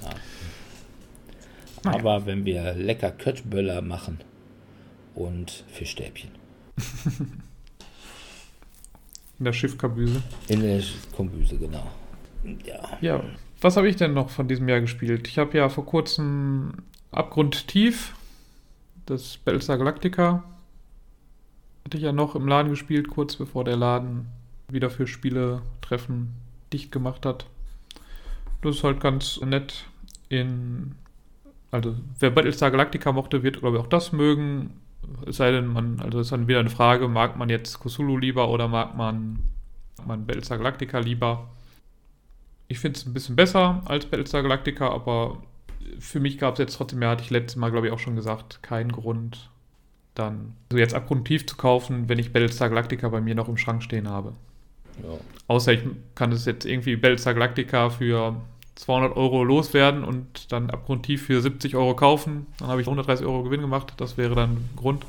Ja. 0.00 0.08
Naja. 1.84 1.98
Aber 1.98 2.26
wenn 2.26 2.44
wir 2.44 2.74
lecker 2.74 3.10
Köttböller 3.10 3.82
machen 3.82 4.20
und 5.14 5.64
Fischstäbchen 5.68 6.30
In 9.38 9.44
der 9.44 9.52
Schiffkabüse. 9.52 10.22
in 10.48 10.60
der 10.62 10.80
Kombüse, 11.16 11.56
genau. 11.58 11.90
Ja, 12.64 12.98
Ja, 13.00 13.24
was 13.62 13.76
habe 13.76 13.88
ich 13.88 13.96
denn 13.96 14.14
noch 14.14 14.30
von 14.30 14.48
diesem 14.48 14.68
Jahr 14.68 14.80
gespielt? 14.80 15.28
Ich 15.28 15.38
habe 15.38 15.56
ja 15.56 15.68
vor 15.68 15.86
kurzem 15.86 16.72
Abgrundtief, 17.10 18.14
das 19.06 19.36
Battlestar 19.38 19.78
Galactica, 19.78 20.44
hatte 21.84 21.96
ich 21.96 22.02
ja 22.02 22.12
noch 22.12 22.34
im 22.34 22.46
Laden 22.46 22.70
gespielt, 22.70 23.08
kurz 23.08 23.36
bevor 23.36 23.64
der 23.64 23.76
Laden 23.76 24.26
wieder 24.68 24.90
für 24.90 25.06
Spiele-Treffen 25.06 26.34
dicht 26.72 26.92
gemacht 26.92 27.26
hat. 27.26 27.46
Das 28.62 28.76
ist 28.76 28.84
halt 28.84 29.00
ganz 29.00 29.40
nett 29.40 29.84
in... 30.28 30.94
Also, 31.70 31.94
wer 32.18 32.30
Battlestar 32.30 32.70
Galactica 32.70 33.12
mochte, 33.12 33.42
wird, 33.42 33.60
glaube 33.60 33.76
ich, 33.76 33.82
auch 33.82 33.88
das 33.88 34.12
mögen. 34.12 34.80
Es 35.26 35.38
sei 35.38 35.50
denn, 35.50 35.66
man, 35.66 36.00
also 36.00 36.20
ist 36.20 36.32
dann 36.32 36.48
wieder 36.48 36.60
eine 36.60 36.70
Frage, 36.70 37.08
mag 37.08 37.36
man 37.36 37.48
jetzt 37.48 37.80
Cthulhu 37.80 38.18
lieber 38.18 38.48
oder 38.48 38.68
mag 38.68 38.96
man, 38.96 39.38
mag 39.98 40.06
man 40.06 40.26
Battlestar 40.26 40.58
Galactica 40.58 40.98
lieber? 40.98 41.48
Ich 42.72 42.78
finde 42.78 42.98
es 42.98 43.04
ein 43.04 43.12
bisschen 43.12 43.36
besser 43.36 43.82
als 43.84 44.06
Battlestar 44.06 44.42
Galactica, 44.42 44.88
aber 44.88 45.42
für 45.98 46.20
mich 46.20 46.38
gab 46.38 46.54
es 46.54 46.58
jetzt 46.58 46.74
trotzdem, 46.74 47.02
ja, 47.02 47.10
hatte 47.10 47.22
ich 47.22 47.28
letztes 47.28 47.56
Mal, 47.56 47.70
glaube 47.70 47.86
ich, 47.86 47.92
auch 47.92 47.98
schon 47.98 48.16
gesagt, 48.16 48.62
keinen 48.62 48.90
Grund, 48.90 49.50
dann 50.14 50.54
also 50.70 50.78
jetzt 50.78 50.94
abgrundtief 50.94 51.46
zu 51.46 51.56
kaufen, 51.56 52.08
wenn 52.08 52.18
ich 52.18 52.32
Battlestar 52.32 52.70
Galactica 52.70 53.10
bei 53.10 53.20
mir 53.20 53.34
noch 53.34 53.50
im 53.50 53.58
Schrank 53.58 53.82
stehen 53.82 54.08
habe. 54.08 54.32
ja. 55.02 55.10
Außer 55.48 55.74
ich 55.74 55.82
kann 56.14 56.32
es 56.32 56.46
jetzt 56.46 56.64
irgendwie 56.64 56.96
Battlestar 56.96 57.34
Galactica 57.34 57.90
für 57.90 58.40
200 58.76 59.18
Euro 59.18 59.44
loswerden 59.44 60.02
und 60.02 60.50
dann 60.50 60.70
abgrundtief 60.70 61.26
für 61.26 61.42
70 61.42 61.76
Euro 61.76 61.94
kaufen. 61.94 62.46
Dann 62.58 62.68
habe 62.68 62.80
ich 62.80 62.86
130 62.86 63.26
Euro 63.26 63.42
Gewinn 63.42 63.60
gemacht. 63.60 63.92
Das 63.98 64.16
wäre 64.16 64.34
dann 64.34 64.52
ein 64.52 64.70
Grund. 64.76 65.04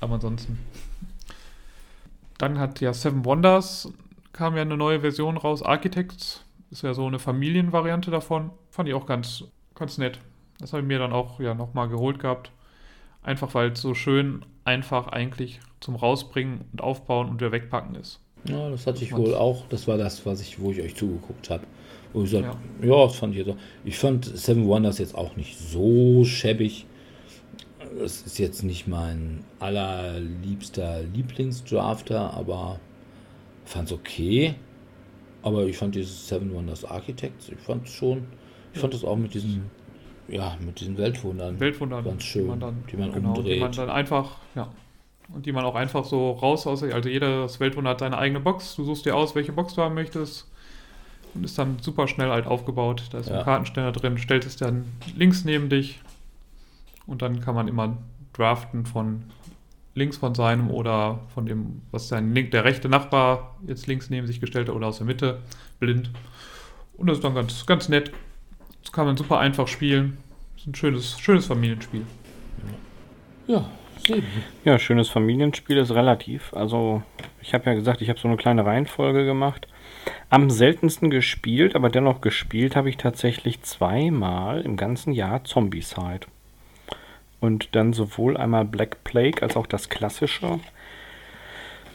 Aber 0.00 0.16
ansonsten. 0.16 0.58
Dann 2.36 2.58
hat 2.58 2.82
ja 2.82 2.92
Seven 2.92 3.24
Wonders, 3.24 3.90
kam 4.34 4.56
ja 4.56 4.62
eine 4.62 4.76
neue 4.76 5.00
Version 5.00 5.38
raus. 5.38 5.62
Architects 5.62 6.41
ist 6.72 6.82
ja 6.82 6.94
so 6.94 7.06
eine 7.06 7.18
Familienvariante 7.18 8.10
davon. 8.10 8.50
Fand 8.70 8.88
ich 8.88 8.94
auch 8.94 9.06
ganz, 9.06 9.44
ganz 9.74 9.98
nett. 9.98 10.18
Das 10.58 10.72
habe 10.72 10.82
ich 10.82 10.88
mir 10.88 10.98
dann 10.98 11.12
auch 11.12 11.38
ja 11.38 11.54
nochmal 11.54 11.88
geholt 11.88 12.18
gehabt. 12.18 12.50
Einfach 13.22 13.54
weil 13.54 13.72
es 13.72 13.80
so 13.80 13.94
schön 13.94 14.44
einfach 14.64 15.08
eigentlich 15.08 15.60
zum 15.80 15.94
Rausbringen 15.94 16.64
und 16.72 16.80
Aufbauen 16.80 17.28
und 17.28 17.40
wieder 17.40 17.52
wegpacken 17.52 17.94
ist. 17.94 18.20
Ja, 18.48 18.70
das 18.70 18.86
hatte 18.86 19.04
ich 19.04 19.14
wohl 19.14 19.34
auch. 19.34 19.66
Das 19.68 19.86
war 19.86 19.98
das, 19.98 20.24
was 20.26 20.40
ich, 20.40 20.60
wo 20.60 20.70
ich 20.70 20.80
euch 20.80 20.96
zugeguckt 20.96 21.50
habe. 21.50 21.64
Wo 22.12 22.24
ich 22.24 22.30
gesagt, 22.30 22.56
ja. 22.82 23.04
das 23.04 23.16
fand 23.16 23.34
ich 23.34 23.46
jetzt 23.46 23.50
auch. 23.50 23.60
Ich 23.84 23.98
fand 23.98 24.24
Seven 24.24 24.66
Wonders 24.66 24.98
jetzt 24.98 25.14
auch 25.14 25.36
nicht 25.36 25.58
so 25.58 26.24
schäbig. 26.24 26.86
Das 27.98 28.22
ist 28.22 28.38
jetzt 28.38 28.62
nicht 28.62 28.88
mein 28.88 29.44
allerliebster 29.60 31.02
Lieblingsdrafter, 31.02 32.32
aber 32.34 32.80
fand 33.64 33.88
es 33.88 33.92
okay. 33.92 34.54
Aber 35.42 35.64
ich 35.66 35.76
fand 35.76 35.94
dieses 35.94 36.28
Seven 36.28 36.52
Wonders 36.54 36.84
Architects, 36.84 37.48
ich 37.48 37.58
fand 37.58 37.86
es 37.86 37.92
schon. 37.92 38.24
Ich 38.74 38.80
fand 38.80 38.94
das 38.94 39.04
auch 39.04 39.16
mit 39.16 39.34
diesen, 39.34 39.70
ja, 40.28 40.56
mit 40.64 40.80
diesen 40.80 40.96
Weltwundern. 40.96 41.58
Weltwunder, 41.60 42.02
Ganz 42.02 42.22
schön, 42.22 42.42
die 42.44 42.48
man 42.48 42.60
dann, 42.60 42.84
die 42.90 42.96
man 42.96 43.12
genau, 43.12 43.32
die 43.34 43.38
umdreht. 43.40 43.60
man 43.60 43.72
dann 43.72 43.90
einfach, 43.90 44.36
ja, 44.54 44.68
und 45.34 45.44
die 45.46 45.52
man 45.52 45.64
auch 45.64 45.74
einfach 45.74 46.04
so 46.04 46.30
raus 46.32 46.66
aus, 46.66 46.82
also 46.82 47.08
jedes 47.08 47.58
Weltwunder 47.60 47.90
hat 47.90 48.00
seine 48.00 48.18
eigene 48.18 48.40
Box, 48.40 48.76
du 48.76 48.84
suchst 48.84 49.04
dir 49.04 49.16
aus, 49.16 49.34
welche 49.34 49.52
Box 49.52 49.74
du 49.74 49.82
haben 49.82 49.94
möchtest 49.94 50.48
und 51.34 51.44
ist 51.44 51.58
dann 51.58 51.78
super 51.80 52.06
schnell 52.08 52.30
halt 52.30 52.46
aufgebaut. 52.46 53.04
Da 53.10 53.18
ist 53.18 53.28
Ja. 53.28 53.38
ein 53.38 53.44
Kartenständer 53.44 53.92
drin, 53.92 54.18
stellt 54.18 54.46
es 54.46 54.56
dann 54.56 54.84
links 55.16 55.44
neben 55.44 55.68
dich 55.68 56.00
und 57.06 57.20
dann 57.22 57.40
kann 57.40 57.54
man 57.54 57.68
immer 57.68 57.96
draften 58.32 58.86
von 58.86 59.24
links 59.94 60.16
von 60.16 60.34
seinem 60.34 60.70
oder 60.70 61.20
von 61.34 61.46
dem, 61.46 61.82
was 61.90 62.08
sein 62.08 62.34
link, 62.34 62.50
der 62.50 62.64
rechte 62.64 62.88
Nachbar 62.88 63.56
jetzt 63.66 63.86
links 63.86 64.10
neben 64.10 64.26
sich 64.26 64.40
gestellt 64.40 64.68
hat 64.68 64.74
oder 64.74 64.88
aus 64.88 64.98
der 64.98 65.06
Mitte, 65.06 65.40
blind. 65.80 66.10
Und 66.96 67.08
das 67.08 67.18
ist 67.18 67.24
dann 67.24 67.34
ganz, 67.34 67.66
ganz 67.66 67.88
nett. 67.88 68.12
Das 68.82 68.92
kann 68.92 69.06
man 69.06 69.16
super 69.16 69.38
einfach 69.38 69.68
spielen. 69.68 70.18
Das 70.54 70.62
ist 70.62 70.68
ein 70.68 70.74
schönes, 70.74 71.18
schönes 71.20 71.46
Familienspiel. 71.46 72.02
Ja. 73.46 73.68
Ja, 74.64 74.78
schönes 74.78 75.08
Familienspiel 75.08 75.76
ist 75.76 75.92
relativ. 75.92 76.52
Also, 76.54 77.02
ich 77.40 77.54
habe 77.54 77.66
ja 77.66 77.74
gesagt, 77.74 78.02
ich 78.02 78.08
habe 78.08 78.18
so 78.18 78.26
eine 78.26 78.36
kleine 78.36 78.66
Reihenfolge 78.66 79.24
gemacht. 79.24 79.68
Am 80.28 80.50
seltensten 80.50 81.08
gespielt, 81.10 81.76
aber 81.76 81.88
dennoch 81.88 82.20
gespielt 82.20 82.74
habe 82.74 82.88
ich 82.88 82.96
tatsächlich 82.96 83.62
zweimal 83.62 84.62
im 84.62 84.76
ganzen 84.76 85.12
Jahr 85.12 85.44
Zombicide. 85.44 86.26
Und 87.42 87.74
dann 87.74 87.92
sowohl 87.92 88.36
einmal 88.38 88.64
Black 88.64 89.02
Plague 89.04 89.42
als 89.42 89.56
auch 89.56 89.66
das 89.66 89.88
klassische. 89.88 90.60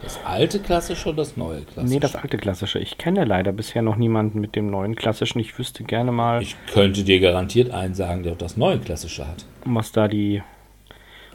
Das 0.03 0.19
alte 0.25 0.59
klassische 0.59 1.07
oder 1.09 1.17
das 1.19 1.37
neue 1.37 1.61
klassische? 1.61 1.93
Nee, 1.93 1.99
das 1.99 2.15
alte 2.15 2.37
klassische. 2.37 2.79
Ich 2.79 2.97
kenne 2.99 3.23
leider 3.25 3.51
bisher 3.53 3.81
noch 3.81 3.95
niemanden 3.95 4.39
mit 4.41 4.55
dem 4.55 4.69
neuen 4.69 4.95
klassischen. 4.95 5.39
Ich 5.39 5.57
wüsste 5.57 5.83
gerne 5.85 6.11
mal, 6.11 6.41
Ich 6.43 6.55
könnte 6.71 7.03
dir 7.03 7.19
garantiert 7.19 7.71
einen 7.71 7.95
sagen, 7.95 8.21
der 8.23 8.35
das 8.35 8.57
neue 8.57 8.77
klassische 8.77 9.27
hat. 9.27 9.45
was 9.65 9.91
da 9.93 10.07
die 10.07 10.43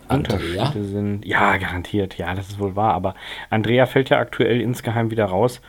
Andrea? 0.08 0.38
Unterschiede 0.66 0.84
sind. 0.84 1.24
Ja, 1.24 1.56
garantiert. 1.56 2.18
Ja, 2.18 2.34
das 2.34 2.50
ist 2.50 2.60
wohl 2.60 2.76
wahr. 2.76 2.92
Aber 2.94 3.14
Andrea 3.50 3.86
fällt 3.86 4.10
ja 4.10 4.18
aktuell 4.18 4.60
insgeheim 4.60 5.10
wieder 5.10 5.24
raus 5.24 5.60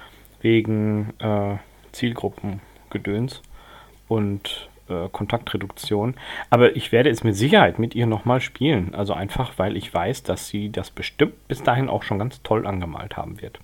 wegen 0.41 1.13
äh, 1.19 1.55
Zielgruppengedöns 1.93 3.41
und 4.07 4.69
äh, 4.89 5.09
Kontaktreduktion. 5.11 6.15
Aber 6.49 6.75
ich 6.75 6.91
werde 6.91 7.09
es 7.09 7.23
mit 7.23 7.35
Sicherheit 7.35 7.79
mit 7.79 7.95
ihr 7.95 8.05
nochmal 8.05 8.41
spielen. 8.41 8.93
Also 8.95 9.13
einfach, 9.13 9.53
weil 9.57 9.77
ich 9.77 9.93
weiß, 9.93 10.23
dass 10.23 10.47
sie 10.47 10.71
das 10.71 10.91
bestimmt 10.91 11.47
bis 11.47 11.63
dahin 11.63 11.89
auch 11.89 12.03
schon 12.03 12.19
ganz 12.19 12.41
toll 12.43 12.67
angemalt 12.67 13.17
haben 13.17 13.41
wird. 13.41 13.59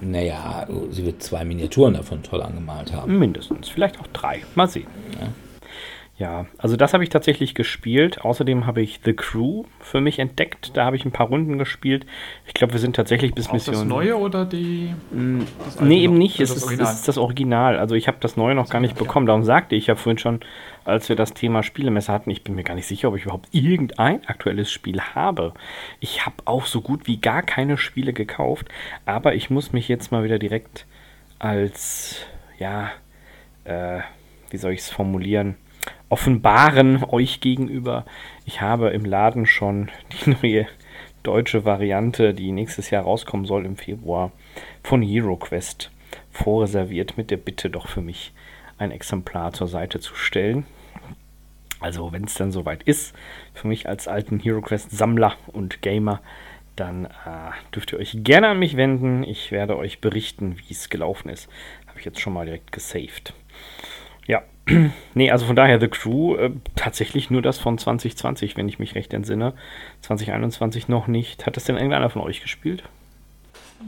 Naja, 0.00 0.66
sie 0.90 1.04
wird 1.04 1.22
zwei 1.22 1.44
Miniaturen 1.44 1.94
davon 1.94 2.22
toll 2.22 2.42
angemalt 2.42 2.92
haben. 2.92 3.18
Mindestens. 3.18 3.68
Vielleicht 3.68 3.98
auch 4.00 4.06
drei. 4.12 4.42
Mal 4.54 4.68
sehen. 4.68 4.86
Ja, 5.20 5.28
also 6.58 6.76
das 6.76 6.94
habe 6.94 7.04
ich 7.04 7.10
tatsächlich 7.10 7.54
gespielt. 7.54 8.22
Außerdem 8.22 8.66
habe 8.66 8.82
ich 8.82 9.00
The 9.04 9.12
Crew 9.12 9.64
für 9.78 10.00
mich 10.00 10.18
entdeckt. 10.18 10.76
Da 10.76 10.84
habe 10.84 10.96
ich 10.96 11.04
ein 11.04 11.12
paar 11.12 11.28
Runden 11.28 11.58
gespielt. 11.58 12.06
Ich 12.44 12.54
glaube, 12.54 12.72
wir 12.72 12.80
sind 12.80 12.96
tatsächlich 12.96 13.34
bis 13.34 13.46
Auch 13.46 13.52
das 13.52 13.68
Mission. 13.68 13.86
neue 13.86 14.16
oder 14.16 14.44
die. 14.44 14.92
das 15.64 15.76
alte 15.76 15.84
Nee, 15.84 16.02
eben 16.02 16.14
nicht. 16.14 16.40
Es 16.40 16.52
das 16.52 16.64
ist, 16.64 16.80
ist 16.80 17.06
das 17.06 17.18
Original. 17.18 17.78
Also 17.78 17.94
ich 17.94 18.08
habe 18.08 18.18
das 18.20 18.36
neue 18.36 18.56
noch 18.56 18.68
gar 18.68 18.80
nicht 18.80 18.96
ja. 18.96 19.02
bekommen. 19.02 19.26
Darum 19.26 19.44
sagte 19.44 19.76
ich 19.76 19.86
ja 19.86 19.94
vorhin 19.94 20.18
schon, 20.18 20.40
als 20.84 21.08
wir 21.08 21.14
das 21.14 21.34
Thema 21.34 21.62
Spielemesse 21.62 22.12
hatten, 22.12 22.30
ich 22.30 22.42
bin 22.42 22.56
mir 22.56 22.64
gar 22.64 22.74
nicht 22.74 22.86
sicher, 22.86 23.08
ob 23.08 23.16
ich 23.16 23.24
überhaupt 23.24 23.48
irgendein 23.52 24.26
aktuelles 24.26 24.72
Spiel 24.72 25.00
habe. 25.00 25.54
Ich 26.00 26.26
habe 26.26 26.36
auch 26.46 26.66
so 26.66 26.80
gut 26.80 27.06
wie 27.06 27.18
gar 27.18 27.42
keine 27.42 27.78
Spiele 27.78 28.12
gekauft, 28.12 28.66
aber 29.06 29.36
ich 29.36 29.50
muss 29.50 29.72
mich 29.72 29.86
jetzt 29.86 30.10
mal 30.10 30.24
wieder 30.24 30.40
direkt 30.40 30.84
als, 31.38 32.26
ja, 32.58 32.90
äh, 33.64 34.00
wie 34.50 34.56
soll 34.56 34.72
ich 34.72 34.80
es 34.80 34.90
formulieren, 34.90 35.56
offenbaren 36.08 37.04
euch 37.04 37.40
gegenüber. 37.40 38.04
Ich 38.44 38.60
habe 38.60 38.90
im 38.90 39.04
Laden 39.04 39.46
schon 39.46 39.90
die 40.24 40.30
neue 40.30 40.66
deutsche 41.22 41.64
Variante, 41.64 42.34
die 42.34 42.52
nächstes 42.52 42.90
Jahr 42.90 43.04
rauskommen 43.04 43.46
soll 43.46 43.66
im 43.66 43.76
Februar, 43.76 44.32
von 44.82 45.02
HeroQuest 45.02 45.90
vorreserviert 46.30 47.16
mit 47.16 47.30
der 47.30 47.36
Bitte 47.36 47.70
doch 47.70 47.88
für 47.88 48.00
mich 48.00 48.32
ein 48.78 48.92
Exemplar 48.92 49.52
zur 49.52 49.66
Seite 49.66 50.00
zu 50.00 50.14
stellen. 50.14 50.64
Also 51.80 52.12
wenn 52.12 52.24
es 52.24 52.34
dann 52.34 52.52
soweit 52.52 52.82
ist, 52.84 53.14
für 53.54 53.68
mich 53.68 53.88
als 53.88 54.08
alten 54.08 54.40
HeroQuest-Sammler 54.40 55.36
und 55.48 55.82
Gamer, 55.82 56.20
dann 56.76 57.06
äh, 57.06 57.50
dürft 57.74 57.92
ihr 57.92 57.98
euch 57.98 58.18
gerne 58.18 58.48
an 58.48 58.58
mich 58.58 58.76
wenden. 58.76 59.24
Ich 59.24 59.50
werde 59.50 59.76
euch 59.76 60.00
berichten, 60.00 60.56
wie 60.58 60.72
es 60.72 60.88
gelaufen 60.88 61.28
ist. 61.28 61.48
Habe 61.86 61.98
ich 61.98 62.04
jetzt 62.04 62.20
schon 62.20 62.32
mal 62.32 62.46
direkt 62.46 62.72
gesaved. 62.72 63.34
Ja, 64.26 64.42
nee, 65.14 65.30
also 65.30 65.46
von 65.46 65.56
daher 65.56 65.80
The 65.80 65.88
Crew 65.88 66.36
äh, 66.36 66.50
tatsächlich 66.74 67.30
nur 67.30 67.42
das 67.42 67.58
von 67.58 67.78
2020, 67.78 68.56
wenn 68.56 68.68
ich 68.68 68.78
mich 68.78 68.94
recht 68.94 69.14
entsinne. 69.14 69.54
2021 70.02 70.88
noch 70.88 71.06
nicht. 71.06 71.46
Hat 71.46 71.56
das 71.56 71.64
denn 71.64 71.76
irgendeiner 71.76 72.10
von 72.10 72.22
euch 72.22 72.40
gespielt? 72.40 72.82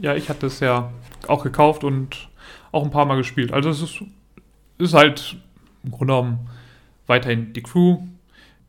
Ja, 0.01 0.15
ich 0.15 0.29
hatte 0.29 0.47
es 0.47 0.59
ja 0.59 0.91
auch 1.27 1.43
gekauft 1.43 1.83
und 1.83 2.29
auch 2.71 2.83
ein 2.83 2.91
paar 2.91 3.05
Mal 3.05 3.17
gespielt. 3.17 3.51
Also 3.51 3.69
es 3.69 3.81
ist, 3.81 4.03
ist 4.77 4.93
halt 4.93 5.35
im 5.83 5.91
Grunde 5.91 6.13
genommen 6.13 6.49
weiterhin 7.07 7.53
die 7.53 7.61
Crew. 7.61 7.99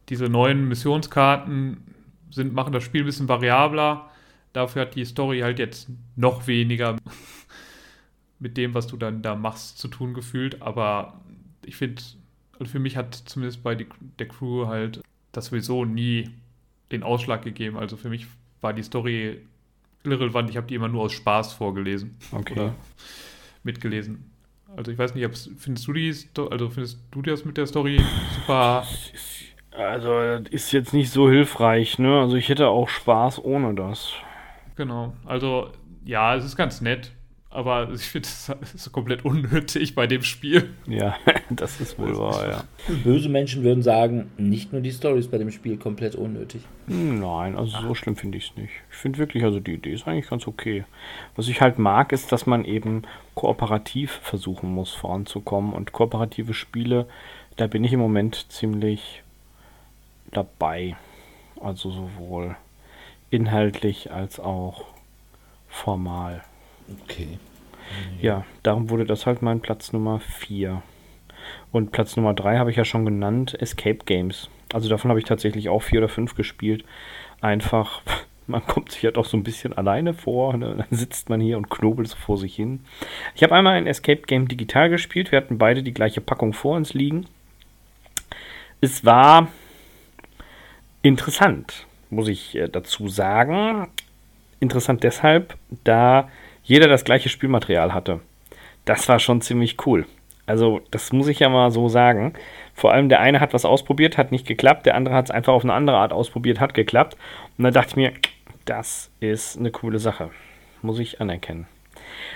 Diese 0.09 0.29
neuen 0.29 0.69
Missionskarten 0.69 1.95
sind, 2.31 2.53
machen 2.53 2.73
das 2.73 2.83
Spiel 2.83 3.03
ein 3.03 3.07
bisschen 3.07 3.29
variabler. 3.29 4.11
Dafür 4.53 4.83
hat 4.83 4.95
die 4.97 5.05
Story 5.05 5.41
halt 5.41 5.59
jetzt 5.59 5.89
noch 6.17 6.47
weniger 6.47 6.97
mit 8.39 8.57
dem, 8.57 8.75
was 8.75 8.87
du 8.87 8.97
dann 8.97 9.23
da 9.23 9.35
machst, 9.35 9.79
zu 9.79 9.89
tun 9.89 10.13
gefühlt. 10.13 10.61
Aber 10.61 11.21
ich 11.65 11.77
finde, 11.77 12.03
also 12.59 12.65
für 12.67 12.79
mich 12.79 12.97
hat 12.97 13.15
zumindest 13.15 13.63
bei 13.63 13.75
die, 13.75 13.87
der 14.19 14.29
Crew 14.29 14.67
halt 14.67 15.01
das 15.33 15.47
sowieso 15.47 15.85
nie 15.85 16.31
den 16.91 17.03
Ausschlag 17.03 17.43
gegeben. 17.43 17.77
Also 17.77 17.97
für 17.97 18.09
mich 18.09 18.27
war 18.61 18.73
die 18.73 18.83
Story 18.83 19.39
irrelevant. 20.05 20.51
Ich 20.51 20.57
habe 20.57 20.67
die 20.67 20.75
immer 20.75 20.89
nur 20.89 21.03
aus 21.03 21.13
Spaß 21.13 21.55
vorgelesen. 21.55 22.17
Okay. 22.33 22.55
Oder 22.55 22.75
mitgelesen. 23.63 24.31
Also 24.77 24.91
ich 24.91 24.99
weiß 24.99 25.15
nicht, 25.15 25.29
findest 25.59 25.87
du 25.87 25.93
die, 25.93 26.15
also 26.51 26.71
findest 26.71 27.01
du 27.11 27.23
das 27.23 27.45
mit 27.45 27.57
der 27.57 27.67
Story 27.67 28.01
super? 28.35 28.87
Also, 29.71 30.39
das 30.39 30.53
ist 30.53 30.73
jetzt 30.73 30.93
nicht 30.93 31.11
so 31.11 31.31
hilfreich, 31.31 31.99
ne? 31.99 32.21
Also, 32.21 32.37
ich 32.37 32.51
hätte 32.51 32.69
auch 32.69 32.91
Spaß 32.91 33.43
ohne 33.43 33.75
das. 33.75 34.13
Genau. 34.77 35.15
Also 35.25 35.71
ja, 36.05 36.35
es 36.35 36.45
ist 36.45 36.57
ganz 36.57 36.81
nett, 36.81 37.13
aber 37.53 37.91
ich 37.95 38.03
finde 38.03 38.29
es 38.29 38.75
ist 38.75 38.93
komplett 38.93 39.25
unnötig 39.25 39.95
bei 39.95 40.07
dem 40.07 40.23
Spiel. 40.23 40.71
Ja, 40.87 41.17
das 41.51 41.81
ist 41.81 41.99
wohl 41.99 42.17
wahr, 42.17 42.49
ja. 42.49 42.65
Böse 43.05 43.29
Menschen 43.29 43.63
würden 43.63 43.83
sagen, 43.83 44.31
nicht 44.37 44.73
nur 44.73 44.81
die 44.81 44.91
Story 44.91 45.19
ist 45.19 45.31
bei 45.31 45.39
dem 45.39 45.51
Spiel 45.51 45.77
komplett 45.77 46.15
unnötig. 46.15 46.63
Nein, 46.87 47.57
also 47.57 47.81
so 47.81 47.95
schlimm 47.95 48.17
finde 48.17 48.39
ich 48.39 48.51
es 48.51 48.57
nicht. 48.57 48.73
Ich 48.91 48.97
finde 48.97 49.19
wirklich, 49.19 49.45
also 49.45 49.61
die 49.61 49.75
Idee 49.75 49.93
ist 49.93 50.07
eigentlich 50.07 50.29
ganz 50.29 50.47
okay. 50.47 50.85
Was 51.37 51.49
ich 51.49 51.61
halt 51.61 51.79
mag, 51.79 52.13
ist, 52.13 52.33
dass 52.33 52.47
man 52.47 52.65
eben 52.65 53.03
kooperativ 53.35 54.11
versuchen 54.23 54.71
muss, 54.75 54.93
voranzukommen. 54.93 55.73
Und 55.73 55.93
kooperative 55.93 56.55
Spiele, 56.55 57.07
da 57.57 57.67
bin 57.67 57.85
ich 57.85 57.93
im 57.93 58.01
Moment 58.01 58.47
ziemlich 58.51 59.23
dabei. 60.31 60.97
Also 61.61 61.91
sowohl 61.91 62.57
inhaltlich 63.31 64.11
als 64.11 64.41
auch 64.41 64.85
formal. 65.69 66.43
Okay. 67.05 67.39
Ja, 68.21 68.45
darum 68.63 68.91
wurde 68.91 69.05
das 69.05 69.27
halt 69.27 69.43
mein 69.43 69.61
Platz 69.61 69.93
Nummer 69.93 70.21
4. 70.21 70.83
Und 71.71 71.93
Platz 71.93 72.17
Nummer 72.17 72.35
3 72.35 72.59
habe 72.59 72.71
ich 72.71 72.77
ja 72.77 72.85
schon 72.85 73.05
genannt, 73.05 73.61
Escape 73.61 74.05
Games. 74.05 74.49
Also 74.73 74.89
davon 74.89 75.11
habe 75.11 75.21
ich 75.21 75.27
tatsächlich 75.27 75.69
auch 75.69 75.83
vier 75.83 76.01
oder 76.01 76.09
fünf 76.09 76.35
gespielt. 76.35 76.85
Einfach, 77.41 78.03
man 78.47 78.65
kommt 78.67 78.93
sich 78.93 79.03
ja 79.03 79.11
doch 79.11 79.25
so 79.25 79.37
ein 79.37 79.43
bisschen 79.43 79.73
alleine 79.73 80.15
vor. 80.15 80.57
Ne? 80.57 80.75
Dann 80.77 80.99
sitzt 80.99 81.29
man 81.29 81.41
hier 81.41 81.57
und 81.57 81.71
knobelt 81.71 82.09
so 82.09 82.17
vor 82.17 82.39
sich 82.39 82.55
hin. 82.55 82.81
Ich 83.35 83.43
habe 83.43 83.55
einmal 83.55 83.75
ein 83.75 83.87
Escape 83.87 84.23
Game 84.23 84.49
digital 84.49 84.89
gespielt. 84.89 85.33
Wir 85.33 85.39
hatten 85.39 85.59
beide 85.59 85.83
die 85.83 85.95
gleiche 85.95 86.21
Packung 86.21 86.53
vor 86.53 86.77
uns 86.77 86.95
liegen. 86.95 87.27
Es 88.81 89.05
war 89.05 89.49
interessant, 91.03 91.87
muss 92.11 92.29
ich 92.29 92.57
äh, 92.57 92.69
dazu 92.69 93.09
sagen. 93.09 93.89
Interessant 94.59 95.03
deshalb, 95.03 95.57
da 95.85 96.29
jeder 96.63 96.89
das 96.89 97.05
gleiche 97.05 97.29
Spielmaterial 97.29 97.95
hatte. 97.95 98.21
Das 98.85 99.09
war 99.09 99.19
schon 99.19 99.41
ziemlich 99.41 99.87
cool. 99.87 100.07
Also, 100.47 100.81
das 100.91 101.13
muss 101.13 101.29
ich 101.29 101.39
ja 101.39 101.49
mal 101.49 101.71
so 101.71 101.89
sagen. 101.89 102.35
Vor 102.75 102.93
allem 102.93 103.09
der 103.09 103.21
eine 103.21 103.41
hat 103.41 103.55
was 103.55 103.65
ausprobiert, 103.65 104.19
hat 104.19 104.33
nicht 104.33 104.47
geklappt, 104.47 104.87
der 104.87 104.97
andere 104.97 105.15
hat 105.15 105.27
es 105.27 105.31
einfach 105.31 105.53
auf 105.53 105.65
eine 105.65 105.73
andere 105.73 105.99
Art 105.99 106.13
ausprobiert, 106.13 106.59
hat 106.59 106.75
geklappt. 106.75 107.17
Und 107.57 107.65
dann 107.65 107.73
dachte 107.73 107.91
ich 107.91 107.97
mir, 107.97 108.13
das 108.65 109.11
ist 109.21 109.59
eine 109.59 109.71
coole 109.71 109.99
Sache. 109.99 110.31
Muss 110.83 110.99
ich 110.99 111.21
anerkennen. 111.21 111.67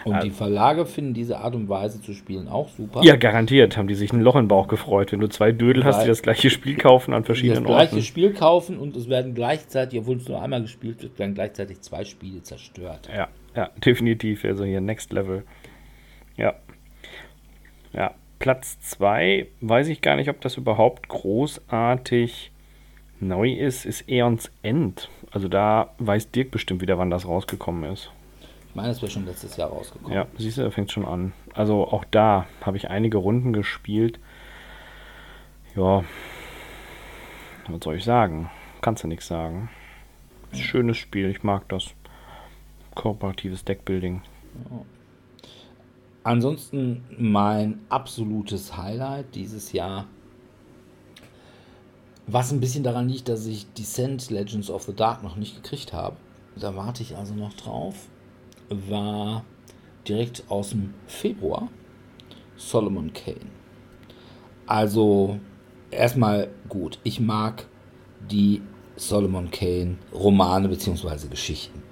Und 0.05 0.23
die 0.23 0.31
Verlage 0.31 0.87
finden 0.87 1.15
diese 1.15 1.39
Art 1.39 1.55
und 1.55 1.69
Weise 1.69 2.01
zu 2.01 2.13
spielen 2.13 2.49
auch 2.49 2.69
super. 2.69 3.03
Ja, 3.03 3.17
garantiert 3.17 3.77
haben 3.77 3.89
die 3.89 3.95
sich 3.95 4.13
ein 4.13 4.21
Loch 4.21 4.37
den 4.37 4.49
Bauch 4.49 4.69
gefreut, 4.69 5.13
wenn 5.13 5.21
du 5.21 5.29
zwei 5.29 5.53
Dödel 5.53 5.85
hast, 5.85 6.05
die 6.05 6.09
das 6.09 6.23
gleiche 6.23 6.51
Spiel 6.51 6.77
kaufen 6.77 7.13
an 7.13 7.23
die 7.23 7.29
das 7.29 7.39
verschiedenen 7.39 7.65
gleiche 7.65 7.95
Orten. 7.95 8.03
Spiel 8.03 8.33
kaufen 8.33 8.79
und 8.79 8.97
es 8.97 9.09
werden 9.09 9.35
gleichzeitig, 9.35 9.99
obwohl 10.01 10.19
es 10.19 10.29
nur 10.29 10.41
einmal 10.41 10.63
gespielt 10.63 11.03
wird, 11.03 11.19
werden 11.19 11.35
gleichzeitig 11.35 11.81
zwei 11.81 12.05
Spiele 12.05 12.43
zerstört. 12.43 13.09
Ja, 13.15 13.29
ja, 13.57 13.71
definitiv. 13.85 14.45
Also 14.45 14.65
hier 14.65 14.81
Next 14.81 15.13
Level. 15.13 15.45
Ja. 16.37 16.55
Ja, 17.93 18.15
Platz 18.39 18.79
2, 18.81 19.47
weiß 19.63 19.89
ich 19.89 20.03
gar 20.03 20.17
nicht, 20.17 20.29
ob 20.29 20.41
das 20.43 20.57
überhaupt 20.57 21.09
großartig 21.09 22.53
neu 23.19 23.51
ist, 23.53 23.87
ist 23.87 24.09
Eons 24.09 24.51
End. 24.63 25.09
Also 25.31 25.49
da 25.49 25.95
weiß 25.99 26.31
Dirk 26.31 26.51
bestimmt 26.51 26.83
wieder, 26.83 26.99
wann 26.99 27.11
das 27.11 27.27
rausgekommen 27.27 27.91
ist. 27.91 28.11
Ich 28.69 28.75
meine, 28.75 28.91
es 28.91 29.01
wäre 29.01 29.11
schon 29.11 29.25
letztes 29.25 29.57
Jahr 29.57 29.71
rausgekommen. 29.71 30.15
Ja, 30.15 30.27
siehst 30.37 30.59
du, 30.59 30.63
da 30.63 30.71
fängt 30.71 30.93
schon 30.93 31.07
an. 31.07 31.33
Also 31.55 31.89
auch 31.89 32.05
da 32.05 32.47
habe 32.61 32.77
ich 32.77 32.91
einige 32.91 33.17
Runden 33.17 33.55
gespielt. 33.55 34.21
Ja, 35.75 36.05
was 37.69 37.81
soll 37.83 37.97
ich 37.97 38.05
sagen? 38.05 38.51
Kannst 38.83 39.03
du 39.03 39.09
nichts 39.09 39.27
sagen. 39.27 39.71
Schönes 40.53 40.99
Spiel, 40.99 41.31
ich 41.31 41.43
mag 41.43 41.69
das. 41.69 41.95
Kooperatives 42.97 43.65
Deckbuilding. 43.65 44.23
Ansonsten 46.25 47.05
mein 47.17 47.79
absolutes 47.89 48.77
Highlight 48.77 49.33
dieses 49.37 49.73
Jahr, 49.73 50.09
was 52.27 52.53
ein 52.53 52.59
bisschen 52.59 52.83
daran 52.83 53.09
liegt, 53.09 53.29
dass 53.29 53.47
ich 53.47 53.73
Descent 53.75 54.29
Legends 54.31 54.69
of 54.69 54.83
the 54.83 54.95
Dark 54.95 55.23
noch 55.23 55.37
nicht 55.37 55.63
gekriegt 55.63 55.93
habe. 55.93 56.17
Da 56.57 56.75
warte 56.75 57.05
ich 57.05 57.17
also 57.17 57.35
noch 57.35 57.53
drauf. 57.53 58.09
War 58.69 59.45
direkt 60.09 60.43
aus 60.49 60.71
dem 60.71 60.95
Februar 61.07 61.69
Solomon 62.57 63.13
Kane. 63.13 63.51
Also 64.67 65.39
erstmal 65.93 66.49
gut. 66.69 66.99
Ich 67.05 67.21
mag 67.21 67.67
die 68.29 68.63
Solomon 68.97 69.51
Kane 69.53 69.99
Romane 70.13 70.69
bzw. 70.69 71.29
Geschichten. 71.29 71.86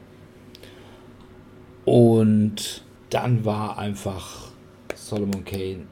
Und 1.85 2.83
dann 3.11 3.45
war 3.45 3.79
einfach 3.79 4.51
Solomon 4.95 5.45
Kane, 5.45 5.87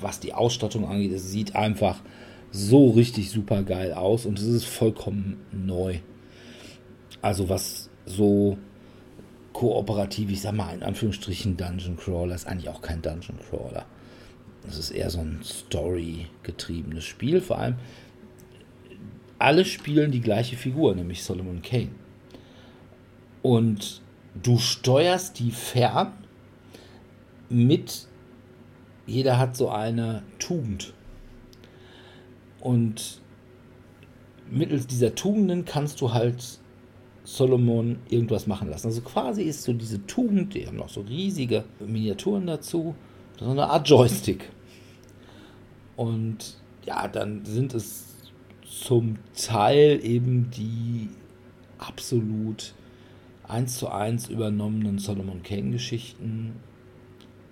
was 0.00 0.20
die 0.20 0.32
Ausstattung 0.32 0.86
angeht, 0.86 1.12
es 1.12 1.30
sieht 1.30 1.54
einfach 1.54 2.00
so 2.50 2.90
richtig 2.90 3.30
super 3.30 3.62
geil 3.62 3.92
aus 3.92 4.24
und 4.26 4.38
es 4.38 4.46
ist 4.46 4.64
vollkommen 4.64 5.40
neu. 5.52 5.98
Also 7.22 7.48
was 7.48 7.90
so 8.04 8.56
kooperativ, 9.52 10.30
ich 10.30 10.40
sag 10.40 10.54
mal 10.54 10.74
in 10.74 10.82
Anführungsstrichen 10.82 11.56
Dungeon 11.56 11.96
Crawler, 11.96 12.34
ist 12.34 12.46
eigentlich 12.46 12.68
auch 12.68 12.82
kein 12.82 13.02
Dungeon 13.02 13.38
Crawler. 13.48 13.86
Es 14.68 14.78
ist 14.78 14.90
eher 14.90 15.10
so 15.10 15.20
ein 15.20 15.40
Story-getriebenes 15.42 17.04
Spiel. 17.04 17.40
Vor 17.40 17.58
allem, 17.58 17.76
alle 19.38 19.64
spielen 19.64 20.10
die 20.10 20.20
gleiche 20.20 20.56
Figur, 20.56 20.94
nämlich 20.94 21.22
Solomon 21.22 21.62
Kane. 21.62 21.90
Und 23.42 24.02
du 24.42 24.58
steuerst 24.58 25.38
die 25.38 25.50
fern 25.50 26.12
mit, 27.48 28.06
jeder 29.06 29.38
hat 29.38 29.56
so 29.56 29.70
eine 29.70 30.22
Tugend. 30.38 30.92
Und 32.60 33.20
mittels 34.50 34.86
dieser 34.86 35.14
Tugenden 35.14 35.64
kannst 35.64 36.00
du 36.00 36.12
halt 36.12 36.58
Solomon 37.24 37.98
irgendwas 38.08 38.46
machen 38.46 38.68
lassen. 38.68 38.86
Also 38.86 39.00
quasi 39.02 39.42
ist 39.42 39.64
so 39.64 39.72
diese 39.72 40.06
Tugend, 40.06 40.54
die 40.54 40.66
haben 40.66 40.76
noch 40.76 40.88
so 40.88 41.00
riesige 41.02 41.64
Miniaturen 41.80 42.46
dazu, 42.46 42.94
so 43.38 43.50
eine 43.50 43.68
Art 43.68 43.88
Joystick. 43.88 44.50
Und 45.96 46.58
ja, 46.84 47.08
dann 47.08 47.44
sind 47.44 47.74
es 47.74 48.06
zum 48.64 49.16
Teil 49.34 50.00
eben 50.04 50.50
die 50.50 51.08
absolut 51.78 52.74
eins 53.48 53.78
zu 53.78 53.88
eins 53.88 54.28
übernommenen 54.28 54.98
Solomon 54.98 55.42
Kane 55.42 55.70
Geschichten. 55.70 56.54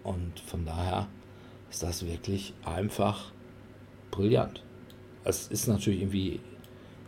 Und 0.03 0.41
von 0.41 0.65
daher 0.65 1.09
ist 1.71 1.83
das 1.83 2.07
wirklich 2.07 2.55
einfach 2.65 3.33
brillant. 4.11 4.63
Es 5.25 5.49
ist 5.49 5.67
natürlich 5.67 6.01
irgendwie 6.01 6.41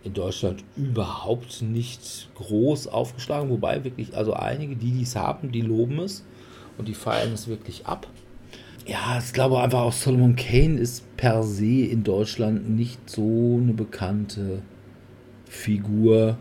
in 0.02 0.14
Deutschland 0.14 0.64
überhaupt 0.76 1.62
nicht 1.62 2.30
groß 2.36 2.86
aufgeschlagen, 2.86 3.50
wobei 3.50 3.84
wirklich, 3.84 4.16
also 4.16 4.32
einige, 4.34 4.76
die 4.76 4.92
dies 4.92 5.16
haben, 5.16 5.50
die 5.50 5.60
loben 5.60 5.98
es 5.98 6.24
und 6.78 6.88
die 6.88 6.94
feiern 6.94 7.32
es 7.32 7.48
wirklich 7.48 7.86
ab. 7.86 8.06
Ja, 8.86 9.18
ich 9.18 9.32
glaube 9.32 9.60
einfach 9.60 9.80
auch 9.80 9.92
Solomon 9.92 10.36
Kane 10.36 10.78
ist 10.78 11.16
per 11.16 11.42
se 11.42 11.86
in 11.86 12.04
Deutschland 12.04 12.70
nicht 12.70 13.10
so 13.10 13.58
eine 13.60 13.72
bekannte 13.72 14.62
Figur 15.44 16.38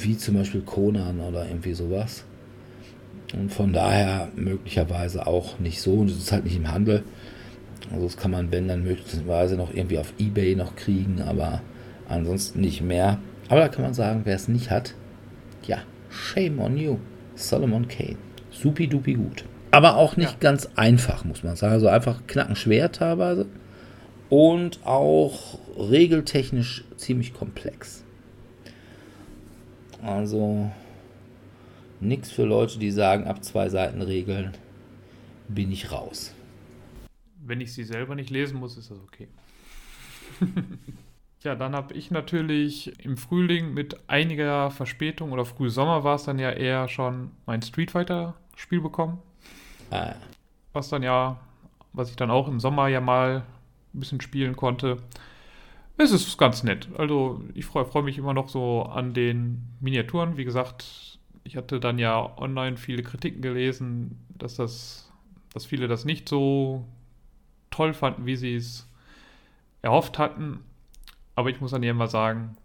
wie 0.00 0.16
zum 0.16 0.36
Beispiel 0.36 0.62
Conan 0.62 1.20
oder 1.20 1.46
irgendwie 1.46 1.74
sowas. 1.74 2.24
Und 3.32 3.52
von 3.52 3.72
daher 3.72 4.28
möglicherweise 4.36 5.26
auch 5.26 5.58
nicht 5.58 5.80
so. 5.80 5.94
Und 5.94 6.10
es 6.10 6.18
ist 6.18 6.32
halt 6.32 6.44
nicht 6.44 6.56
im 6.56 6.70
Handel. 6.70 7.02
Also 7.90 8.04
das 8.06 8.16
kann 8.16 8.30
man, 8.30 8.50
wenn, 8.52 8.68
dann 8.68 8.84
möglicherweise 8.84 9.56
noch 9.56 9.72
irgendwie 9.74 9.98
auf 9.98 10.12
Ebay 10.18 10.54
noch 10.54 10.76
kriegen, 10.76 11.22
aber 11.22 11.62
ansonsten 12.08 12.60
nicht 12.60 12.82
mehr. 12.82 13.18
Aber 13.48 13.60
da 13.60 13.68
kann 13.68 13.84
man 13.84 13.94
sagen, 13.94 14.22
wer 14.24 14.36
es 14.36 14.48
nicht 14.48 14.70
hat, 14.70 14.94
ja, 15.66 15.78
shame 16.08 16.60
on 16.60 16.76
you. 16.76 16.98
Solomon 17.34 17.88
Kane. 17.88 18.16
Supi 18.50 18.86
dupi 18.86 19.14
gut. 19.14 19.44
Aber 19.70 19.96
auch 19.96 20.16
nicht 20.16 20.38
ganz 20.40 20.68
einfach, 20.76 21.24
muss 21.24 21.42
man 21.42 21.56
sagen. 21.56 21.72
Also 21.72 21.88
einfach 21.88 22.26
knackenschwer 22.26 22.92
teilweise. 22.92 23.46
Und 24.28 24.80
auch 24.84 25.58
regeltechnisch 25.78 26.84
ziemlich 26.96 27.32
komplex. 27.32 28.01
Also 30.02 30.70
nichts 32.00 32.30
für 32.30 32.44
Leute, 32.44 32.78
die 32.78 32.90
sagen, 32.90 33.26
ab 33.26 33.44
zwei 33.44 33.68
Seiten 33.68 34.02
Regeln 34.02 34.52
bin 35.48 35.70
ich 35.70 35.92
raus. 35.92 36.34
Wenn 37.44 37.60
ich 37.60 37.72
sie 37.72 37.84
selber 37.84 38.14
nicht 38.14 38.30
lesen 38.30 38.58
muss, 38.58 38.76
ist 38.76 38.90
das 38.90 38.98
okay. 38.98 39.28
Ja, 41.42 41.56
dann 41.56 41.74
habe 41.74 41.94
ich 41.94 42.12
natürlich 42.12 43.04
im 43.04 43.16
Frühling 43.16 43.74
mit 43.74 44.08
einiger 44.08 44.70
Verspätung 44.70 45.32
oder 45.32 45.44
Frühsommer 45.44 46.04
war 46.04 46.14
es 46.14 46.22
dann 46.22 46.38
ja 46.38 46.50
eher 46.50 46.86
schon 46.86 47.32
mein 47.46 47.62
Street 47.62 47.90
Fighter 47.90 48.34
Spiel 48.54 48.80
bekommen. 48.80 49.18
Ah, 49.90 50.14
Was 50.72 50.88
dann 50.88 51.02
ja, 51.02 51.40
was 51.92 52.10
ich 52.10 52.16
dann 52.16 52.30
auch 52.30 52.46
im 52.46 52.60
Sommer 52.60 52.86
ja 52.86 53.00
mal 53.00 53.42
ein 53.92 54.00
bisschen 54.00 54.20
spielen 54.20 54.54
konnte. 54.54 54.98
Es 55.98 56.10
ist 56.10 56.38
ganz 56.38 56.62
nett. 56.62 56.88
Also 56.96 57.42
ich 57.54 57.66
freue 57.66 57.84
freu 57.84 58.02
mich 58.02 58.18
immer 58.18 58.34
noch 58.34 58.48
so 58.48 58.82
an 58.82 59.14
den 59.14 59.62
Miniaturen. 59.80 60.36
Wie 60.36 60.44
gesagt, 60.44 61.18
ich 61.44 61.56
hatte 61.56 61.80
dann 61.80 61.98
ja 61.98 62.36
online 62.38 62.76
viele 62.76 63.02
Kritiken 63.02 63.42
gelesen, 63.42 64.18
dass 64.30 64.56
das, 64.56 65.12
dass 65.52 65.66
viele 65.66 65.88
das 65.88 66.04
nicht 66.04 66.28
so 66.28 66.86
toll 67.70 67.94
fanden, 67.94 68.26
wie 68.26 68.36
sie 68.36 68.56
es 68.56 68.88
erhofft 69.82 70.18
hatten. 70.18 70.60
Aber 71.34 71.50
ich 71.50 71.60
muss 71.60 71.70
dann 71.70 71.82
ja 71.82 71.90
immer 71.90 72.08
sagen, 72.08 72.56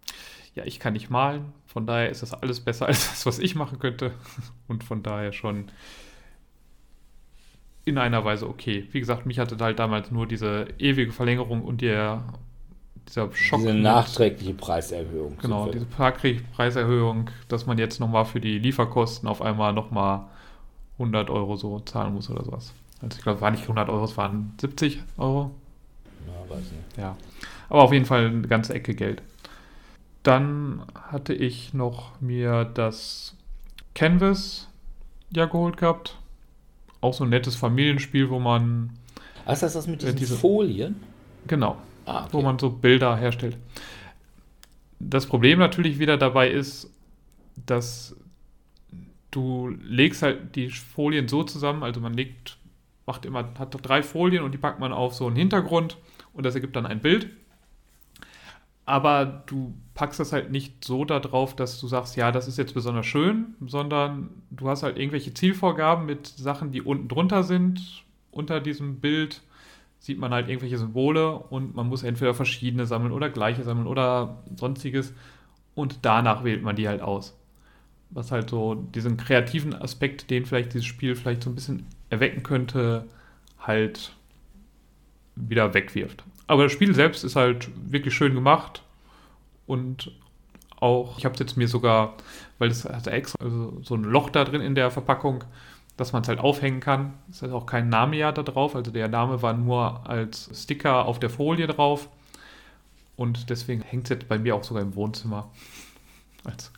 ja, 0.54 0.64
ich 0.64 0.80
kann 0.80 0.92
nicht 0.92 1.10
malen. 1.10 1.52
Von 1.66 1.86
daher 1.86 2.10
ist 2.10 2.22
das 2.22 2.34
alles 2.34 2.60
besser 2.60 2.86
als 2.88 3.08
das, 3.08 3.26
was 3.26 3.38
ich 3.38 3.54
machen 3.54 3.78
könnte. 3.78 4.12
Und 4.66 4.84
von 4.84 5.02
daher 5.02 5.32
schon 5.32 5.70
in 7.84 7.98
einer 7.98 8.24
Weise 8.24 8.48
okay. 8.48 8.86
Wie 8.92 9.00
gesagt, 9.00 9.26
mich 9.26 9.38
hatte 9.38 9.56
halt 9.64 9.78
damals 9.78 10.10
nur 10.10 10.26
diese 10.26 10.68
ewige 10.78 11.12
Verlängerung 11.12 11.62
und 11.62 11.80
der, 11.80 12.24
dieser 13.08 13.32
Schock. 13.32 13.60
diese 13.60 13.72
mit- 13.74 13.82
nachträgliche 13.82 14.54
Preiserhöhung. 14.54 15.36
Genau, 15.40 15.68
diese 15.70 15.86
Preiserhöhung, 15.86 17.30
dass 17.48 17.66
man 17.66 17.78
jetzt 17.78 18.00
nochmal 18.00 18.24
für 18.24 18.40
die 18.40 18.58
Lieferkosten 18.58 19.28
auf 19.28 19.42
einmal 19.42 19.72
nochmal 19.72 20.22
100 20.98 21.30
Euro 21.30 21.56
so 21.56 21.78
zahlen 21.80 22.14
muss 22.14 22.28
oder 22.30 22.44
sowas. 22.44 22.72
Also 23.00 23.16
ich 23.16 23.22
glaube, 23.22 23.36
es 23.36 23.42
waren 23.42 23.54
nicht 23.54 23.62
100 23.64 23.88
Euro, 23.88 24.04
es 24.04 24.16
waren 24.16 24.52
70 24.60 25.00
Euro. 25.16 25.50
Ja, 26.26 26.50
weiß 26.54 26.60
nicht. 26.62 26.96
Ja, 26.98 27.16
aber 27.68 27.82
auf 27.82 27.92
jeden 27.92 28.04
Fall 28.06 28.26
eine 28.26 28.42
ganze 28.48 28.74
Ecke 28.74 28.94
Geld. 28.94 29.22
Dann 30.22 30.82
hatte 31.10 31.32
ich 31.32 31.72
noch 31.74 32.20
mir 32.20 32.64
das 32.64 33.34
Canvas 33.94 34.68
ja 35.34 35.46
geholt 35.46 35.76
gehabt. 35.76 36.16
Auch 37.00 37.14
so 37.14 37.24
ein 37.24 37.30
nettes 37.30 37.54
Familienspiel, 37.54 38.28
wo 38.28 38.40
man, 38.40 38.90
Ach, 39.46 39.52
ist 39.52 39.62
das 39.62 39.74
das 39.74 39.86
mit 39.86 40.02
diesen 40.02 40.16
diese- 40.16 40.36
Folien? 40.36 40.96
genau, 41.46 41.76
Ah, 42.08 42.24
okay. 42.24 42.32
wo 42.32 42.40
man 42.40 42.58
so 42.58 42.70
Bilder 42.70 43.16
herstellt. 43.16 43.58
Das 44.98 45.26
Problem 45.26 45.58
natürlich 45.58 45.98
wieder 45.98 46.16
dabei 46.16 46.50
ist, 46.50 46.90
dass 47.66 48.16
du 49.30 49.76
legst 49.82 50.22
halt 50.22 50.56
die 50.56 50.70
Folien 50.70 51.28
so 51.28 51.44
zusammen, 51.44 51.82
also 51.82 52.00
man 52.00 52.14
legt, 52.14 52.56
macht 53.04 53.26
immer, 53.26 53.52
hat 53.58 53.76
drei 53.86 54.02
Folien 54.02 54.42
und 54.42 54.52
die 54.52 54.58
packt 54.58 54.80
man 54.80 54.92
auf 54.92 55.14
so 55.14 55.26
einen 55.26 55.36
Hintergrund 55.36 55.98
und 56.32 56.46
das 56.46 56.54
ergibt 56.54 56.76
dann 56.76 56.86
ein 56.86 57.00
Bild. 57.00 57.28
Aber 58.86 59.44
du 59.44 59.74
packst 59.92 60.18
das 60.18 60.32
halt 60.32 60.50
nicht 60.50 60.82
so 60.82 61.04
da 61.04 61.20
drauf, 61.20 61.54
dass 61.54 61.78
du 61.78 61.86
sagst, 61.88 62.16
ja, 62.16 62.32
das 62.32 62.48
ist 62.48 62.56
jetzt 62.56 62.72
besonders 62.72 63.04
schön, 63.04 63.54
sondern 63.66 64.30
du 64.50 64.66
hast 64.70 64.82
halt 64.82 64.96
irgendwelche 64.96 65.34
Zielvorgaben 65.34 66.06
mit 66.06 66.26
Sachen, 66.26 66.72
die 66.72 66.80
unten 66.80 67.06
drunter 67.06 67.42
sind. 67.42 68.04
Unter 68.30 68.60
diesem 68.60 69.00
Bild 69.00 69.42
sieht 69.98 70.18
man 70.18 70.32
halt 70.32 70.48
irgendwelche 70.48 70.78
Symbole 70.78 71.32
und 71.32 71.74
man 71.74 71.88
muss 71.88 72.02
entweder 72.02 72.34
verschiedene 72.34 72.86
sammeln 72.86 73.12
oder 73.12 73.30
gleiche 73.30 73.64
sammeln 73.64 73.86
oder 73.86 74.38
sonstiges. 74.56 75.12
Und 75.74 76.00
danach 76.02 76.44
wählt 76.44 76.62
man 76.62 76.76
die 76.76 76.88
halt 76.88 77.02
aus. 77.02 77.36
Was 78.10 78.32
halt 78.32 78.50
so 78.50 78.74
diesen 78.74 79.16
kreativen 79.16 79.74
Aspekt, 79.74 80.30
den 80.30 80.46
vielleicht 80.46 80.74
dieses 80.74 80.86
Spiel 80.86 81.14
vielleicht 81.14 81.42
so 81.42 81.50
ein 81.50 81.54
bisschen 81.54 81.86
erwecken 82.10 82.42
könnte, 82.42 83.06
halt 83.60 84.12
wieder 85.36 85.74
wegwirft. 85.74 86.24
Aber 86.46 86.64
das 86.64 86.72
Spiel 86.72 86.94
selbst 86.94 87.24
ist 87.24 87.36
halt 87.36 87.68
wirklich 87.90 88.14
schön 88.14 88.34
gemacht 88.34 88.82
und 89.66 90.10
auch, 90.80 91.18
ich 91.18 91.24
habe 91.24 91.34
es 91.34 91.40
jetzt 91.40 91.56
mir 91.56 91.68
sogar, 91.68 92.14
weil 92.58 92.70
es 92.70 92.84
hat 92.84 93.06
extra 93.08 93.44
also 93.44 93.78
so 93.82 93.94
ein 93.94 94.04
Loch 94.04 94.30
da 94.30 94.44
drin 94.44 94.60
in 94.60 94.74
der 94.74 94.90
Verpackung, 94.90 95.44
dass 95.98 96.12
man 96.12 96.22
es 96.22 96.28
halt 96.28 96.38
aufhängen 96.38 96.80
kann. 96.80 97.12
Es 97.30 97.42
hat 97.42 97.50
auch 97.50 97.66
kein 97.66 97.90
Name 97.90 98.16
ja 98.16 98.32
da 98.32 98.42
drauf, 98.42 98.74
also 98.74 98.90
der 98.90 99.08
Name 99.08 99.42
war 99.42 99.52
nur 99.52 100.08
als 100.08 100.48
Sticker 100.54 101.04
auf 101.04 101.18
der 101.18 101.28
Folie 101.28 101.66
drauf 101.66 102.08
und 103.16 103.50
deswegen 103.50 103.82
hängt 103.82 104.04
es 104.04 104.10
jetzt 104.10 104.28
bei 104.28 104.38
mir 104.38 104.54
auch 104.54 104.64
sogar 104.64 104.82
im 104.82 104.94
Wohnzimmer. 104.94 105.50
Als, 106.44 106.72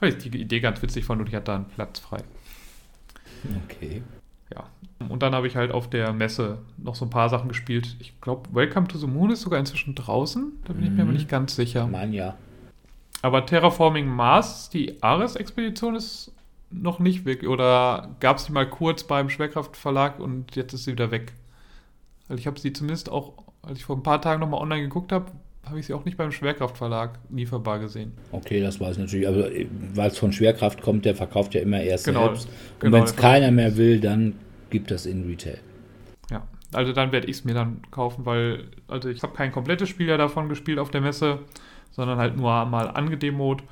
weil 0.00 0.10
ich 0.10 0.18
die 0.18 0.40
Idee 0.40 0.60
ganz 0.60 0.82
witzig 0.82 1.04
fand 1.06 1.20
und 1.20 1.28
ich 1.28 1.34
hatte 1.34 1.46
da 1.46 1.54
einen 1.54 1.66
Platz 1.66 2.00
frei. 2.00 2.22
Okay. 3.64 4.02
Ja. 4.52 4.64
Und 5.08 5.22
dann 5.22 5.34
habe 5.34 5.46
ich 5.46 5.56
halt 5.56 5.70
auf 5.70 5.88
der 5.88 6.12
Messe 6.12 6.58
noch 6.76 6.94
so 6.94 7.04
ein 7.04 7.10
paar 7.10 7.28
Sachen 7.28 7.48
gespielt. 7.48 7.96
Ich 8.00 8.20
glaube, 8.20 8.48
Welcome 8.52 8.88
to 8.88 8.98
the 8.98 9.06
Moon 9.06 9.30
ist 9.30 9.42
sogar 9.42 9.58
inzwischen 9.60 9.94
draußen. 9.94 10.52
Da 10.64 10.72
bin 10.72 10.84
ich 10.84 10.90
mir 10.90 10.96
Mhm. 10.96 11.00
aber 11.02 11.12
nicht 11.12 11.28
ganz 11.28 11.54
sicher. 11.54 11.86
Mein 11.86 12.12
ja. 12.12 12.36
Aber 13.22 13.46
Terraforming 13.46 14.06
Mars, 14.06 14.68
die 14.68 15.02
Ares-Expedition 15.02 15.94
ist 15.94 16.32
noch 16.74 16.98
nicht 16.98 17.24
weg. 17.24 17.44
Oder 17.44 18.16
gab 18.20 18.38
es 18.38 18.46
die 18.46 18.52
mal 18.52 18.68
kurz 18.68 19.04
beim 19.04 19.30
Schwerkraftverlag 19.30 20.18
und 20.18 20.56
jetzt 20.56 20.72
ist 20.72 20.84
sie 20.84 20.92
wieder 20.92 21.10
weg. 21.10 21.32
Also 22.28 22.40
ich 22.40 22.46
habe 22.46 22.58
sie 22.58 22.72
zumindest 22.72 23.10
auch, 23.10 23.34
als 23.62 23.78
ich 23.78 23.84
vor 23.84 23.96
ein 23.96 24.02
paar 24.02 24.20
Tagen 24.20 24.40
nochmal 24.40 24.60
online 24.60 24.82
geguckt 24.82 25.12
habe, 25.12 25.26
habe 25.66 25.80
ich 25.80 25.86
sie 25.86 25.94
auch 25.94 26.04
nicht 26.04 26.16
beim 26.16 26.30
Schwerkraftverlag 26.30 27.18
lieferbar 27.30 27.78
gesehen. 27.78 28.12
Okay, 28.32 28.60
das 28.60 28.80
weiß 28.80 28.96
ich 28.96 29.02
natürlich. 29.02 29.28
Aber 29.28 29.50
äh, 29.50 29.66
weil 29.94 30.10
es 30.10 30.18
von 30.18 30.32
Schwerkraft 30.32 30.82
kommt, 30.82 31.04
der 31.04 31.14
verkauft 31.14 31.54
ja 31.54 31.62
immer 31.62 31.80
erst 31.80 32.04
Genau, 32.04 32.26
selbst. 32.26 32.46
Und 32.46 32.80
genau, 32.80 32.96
wenn 32.96 33.04
es 33.04 33.16
keiner 33.16 33.50
mehr 33.50 33.76
will, 33.76 34.00
dann 34.00 34.34
gibt 34.70 34.90
das 34.90 35.06
in 35.06 35.26
Retail. 35.26 35.58
Ja, 36.30 36.46
also 36.72 36.92
dann 36.92 37.12
werde 37.12 37.28
ich 37.28 37.36
es 37.36 37.44
mir 37.44 37.54
dann 37.54 37.80
kaufen, 37.90 38.26
weil, 38.26 38.64
also 38.88 39.08
ich 39.08 39.22
habe 39.22 39.34
kein 39.34 39.52
komplettes 39.52 39.88
Spiel 39.88 40.08
ja 40.08 40.16
davon 40.16 40.48
gespielt 40.48 40.78
auf 40.78 40.90
der 40.90 41.00
Messe, 41.00 41.40
sondern 41.92 42.18
halt 42.18 42.36
nur 42.36 42.64
mal 42.66 42.88
angedemot. 42.88 43.62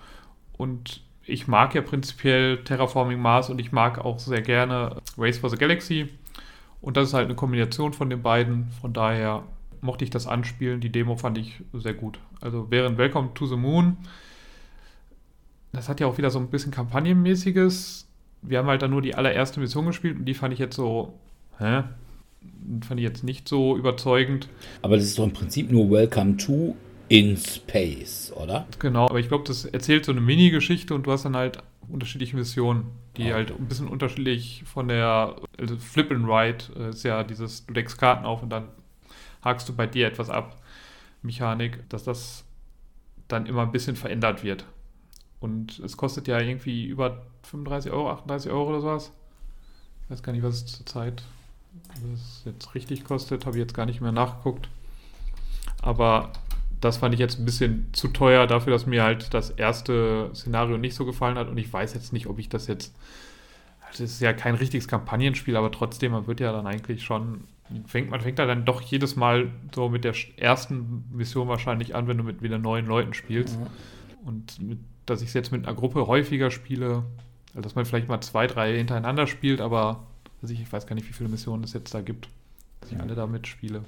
Und 0.56 1.02
ich 1.24 1.46
mag 1.46 1.74
ja 1.74 1.82
prinzipiell 1.82 2.62
Terraforming 2.64 3.20
Mars 3.20 3.50
und 3.50 3.60
ich 3.60 3.72
mag 3.72 3.98
auch 3.98 4.18
sehr 4.18 4.42
gerne 4.42 4.96
Race 5.16 5.38
for 5.38 5.50
the 5.50 5.56
Galaxy. 5.56 6.08
Und 6.80 6.96
das 6.96 7.08
ist 7.08 7.14
halt 7.14 7.26
eine 7.26 7.36
Kombination 7.36 7.92
von 7.92 8.10
den 8.10 8.22
beiden. 8.22 8.70
Von 8.80 8.92
daher 8.92 9.44
mochte 9.80 10.04
ich 10.04 10.10
das 10.10 10.26
anspielen. 10.26 10.80
Die 10.80 10.90
Demo 10.90 11.16
fand 11.16 11.38
ich 11.38 11.60
sehr 11.72 11.94
gut. 11.94 12.18
Also 12.40 12.66
während 12.70 12.98
Welcome 12.98 13.30
to 13.34 13.46
the 13.46 13.56
Moon, 13.56 13.96
das 15.72 15.88
hat 15.88 16.00
ja 16.00 16.06
auch 16.08 16.18
wieder 16.18 16.30
so 16.30 16.40
ein 16.40 16.48
bisschen 16.48 16.72
Kampagnenmäßiges. 16.72 18.08
Wir 18.42 18.58
haben 18.58 18.66
halt 18.66 18.82
dann 18.82 18.90
nur 18.90 19.02
die 19.02 19.14
allererste 19.14 19.60
Mission 19.60 19.86
gespielt 19.86 20.18
und 20.18 20.24
die 20.24 20.34
fand 20.34 20.52
ich 20.52 20.58
jetzt 20.58 20.74
so, 20.74 21.14
hä? 21.58 21.84
Fand 22.86 22.98
ich 22.98 23.04
jetzt 23.04 23.22
nicht 23.22 23.48
so 23.48 23.76
überzeugend. 23.76 24.48
Aber 24.82 24.96
das 24.96 25.04
ist 25.04 25.18
doch 25.18 25.24
im 25.24 25.32
Prinzip 25.32 25.70
nur 25.70 25.88
Welcome 25.88 26.36
to 26.38 26.74
in 27.12 27.36
Space, 27.36 28.32
oder? 28.34 28.66
Genau, 28.78 29.04
aber 29.04 29.20
ich 29.20 29.28
glaube, 29.28 29.44
das 29.46 29.66
erzählt 29.66 30.06
so 30.06 30.12
eine 30.12 30.22
Mini-Geschichte 30.22 30.94
und 30.94 31.06
du 31.06 31.12
hast 31.12 31.26
dann 31.26 31.36
halt 31.36 31.58
unterschiedliche 31.90 32.34
Missionen, 32.34 32.86
die 33.18 33.24
Okay. 33.24 33.34
halt 33.34 33.50
ein 33.50 33.68
bisschen 33.68 33.86
unterschiedlich 33.86 34.64
von 34.64 34.88
der 34.88 35.36
also 35.58 35.76
Flip 35.76 36.10
and 36.10 36.26
Ride 36.26 36.64
äh, 36.74 36.88
ist 36.88 37.02
ja 37.02 37.22
dieses, 37.22 37.66
du 37.66 37.74
deckst 37.74 37.98
Karten 37.98 38.24
auf 38.24 38.42
und 38.42 38.48
dann 38.48 38.68
hakst 39.42 39.68
du 39.68 39.76
bei 39.76 39.86
dir 39.86 40.06
etwas 40.06 40.30
ab, 40.30 40.62
Mechanik, 41.20 41.86
dass 41.90 42.04
das 42.04 42.44
dann 43.28 43.44
immer 43.44 43.60
ein 43.60 43.72
bisschen 43.72 43.94
verändert 43.94 44.42
wird. 44.42 44.64
Und 45.38 45.80
es 45.80 45.98
kostet 45.98 46.28
ja 46.28 46.40
irgendwie 46.40 46.86
über 46.86 47.26
35 47.42 47.92
Euro, 47.92 48.10
38 48.10 48.50
Euro 48.50 48.70
oder 48.70 48.80
sowas. 48.80 49.12
Ich 50.04 50.10
weiß 50.10 50.22
gar 50.22 50.32
nicht, 50.32 50.44
was 50.44 50.54
es 50.54 50.66
zurzeit 50.66 51.22
was 51.88 52.20
es 52.20 52.42
jetzt 52.46 52.74
richtig 52.74 53.04
kostet, 53.04 53.44
habe 53.44 53.58
ich 53.58 53.60
jetzt 53.60 53.74
gar 53.74 53.84
nicht 53.84 54.00
mehr 54.00 54.12
nachgeguckt. 54.12 54.70
Aber 55.82 56.32
das 56.82 56.98
fand 56.98 57.14
ich 57.14 57.20
jetzt 57.20 57.38
ein 57.38 57.44
bisschen 57.46 57.88
zu 57.92 58.08
teuer 58.08 58.46
dafür, 58.46 58.72
dass 58.72 58.84
mir 58.86 59.02
halt 59.02 59.32
das 59.32 59.48
erste 59.50 60.30
Szenario 60.34 60.76
nicht 60.76 60.94
so 60.94 61.06
gefallen 61.06 61.38
hat 61.38 61.48
und 61.48 61.56
ich 61.56 61.72
weiß 61.72 61.94
jetzt 61.94 62.12
nicht, 62.12 62.26
ob 62.26 62.38
ich 62.38 62.48
das 62.50 62.66
jetzt. 62.66 62.94
Das 63.92 64.00
ist 64.00 64.20
ja 64.20 64.32
kein 64.32 64.54
richtiges 64.54 64.88
Kampagnenspiel, 64.88 65.56
aber 65.56 65.70
trotzdem, 65.70 66.12
man 66.12 66.26
wird 66.26 66.40
ja 66.40 66.50
dann 66.52 66.66
eigentlich 66.66 67.02
schon. 67.04 67.44
Fängt, 67.86 68.10
man 68.10 68.20
fängt 68.20 68.38
da 68.38 68.44
dann 68.46 68.64
doch 68.66 68.82
jedes 68.82 69.16
Mal 69.16 69.50
so 69.74 69.88
mit 69.88 70.04
der 70.04 70.12
ersten 70.36 71.04
Mission 71.12 71.48
wahrscheinlich 71.48 71.94
an, 71.94 72.06
wenn 72.08 72.18
du 72.18 72.24
mit 72.24 72.42
wieder 72.42 72.58
neuen 72.58 72.84
Leuten 72.86 73.14
spielst. 73.14 73.58
Und 74.24 74.60
mit, 74.60 74.78
dass 75.06 75.22
ich 75.22 75.28
es 75.28 75.34
jetzt 75.34 75.52
mit 75.52 75.66
einer 75.66 75.74
Gruppe 75.76 76.06
häufiger 76.06 76.50
spiele, 76.50 77.04
also 77.50 77.60
dass 77.62 77.74
man 77.74 77.84
vielleicht 77.86 78.08
mal 78.08 78.20
zwei, 78.20 78.46
drei 78.46 78.76
hintereinander 78.76 79.26
spielt, 79.26 79.60
aber 79.60 80.06
also 80.42 80.52
ich, 80.52 80.60
ich 80.60 80.72
weiß 80.72 80.86
gar 80.86 80.94
nicht, 80.94 81.08
wie 81.08 81.12
viele 81.12 81.28
Missionen 81.30 81.64
es 81.64 81.72
jetzt 81.72 81.94
da 81.94 82.00
gibt, 82.02 82.28
dass 82.80 82.90
ich 82.90 82.96
Ja. 82.98 83.02
alle 83.04 83.14
da 83.14 83.26
mitspiele. 83.26 83.84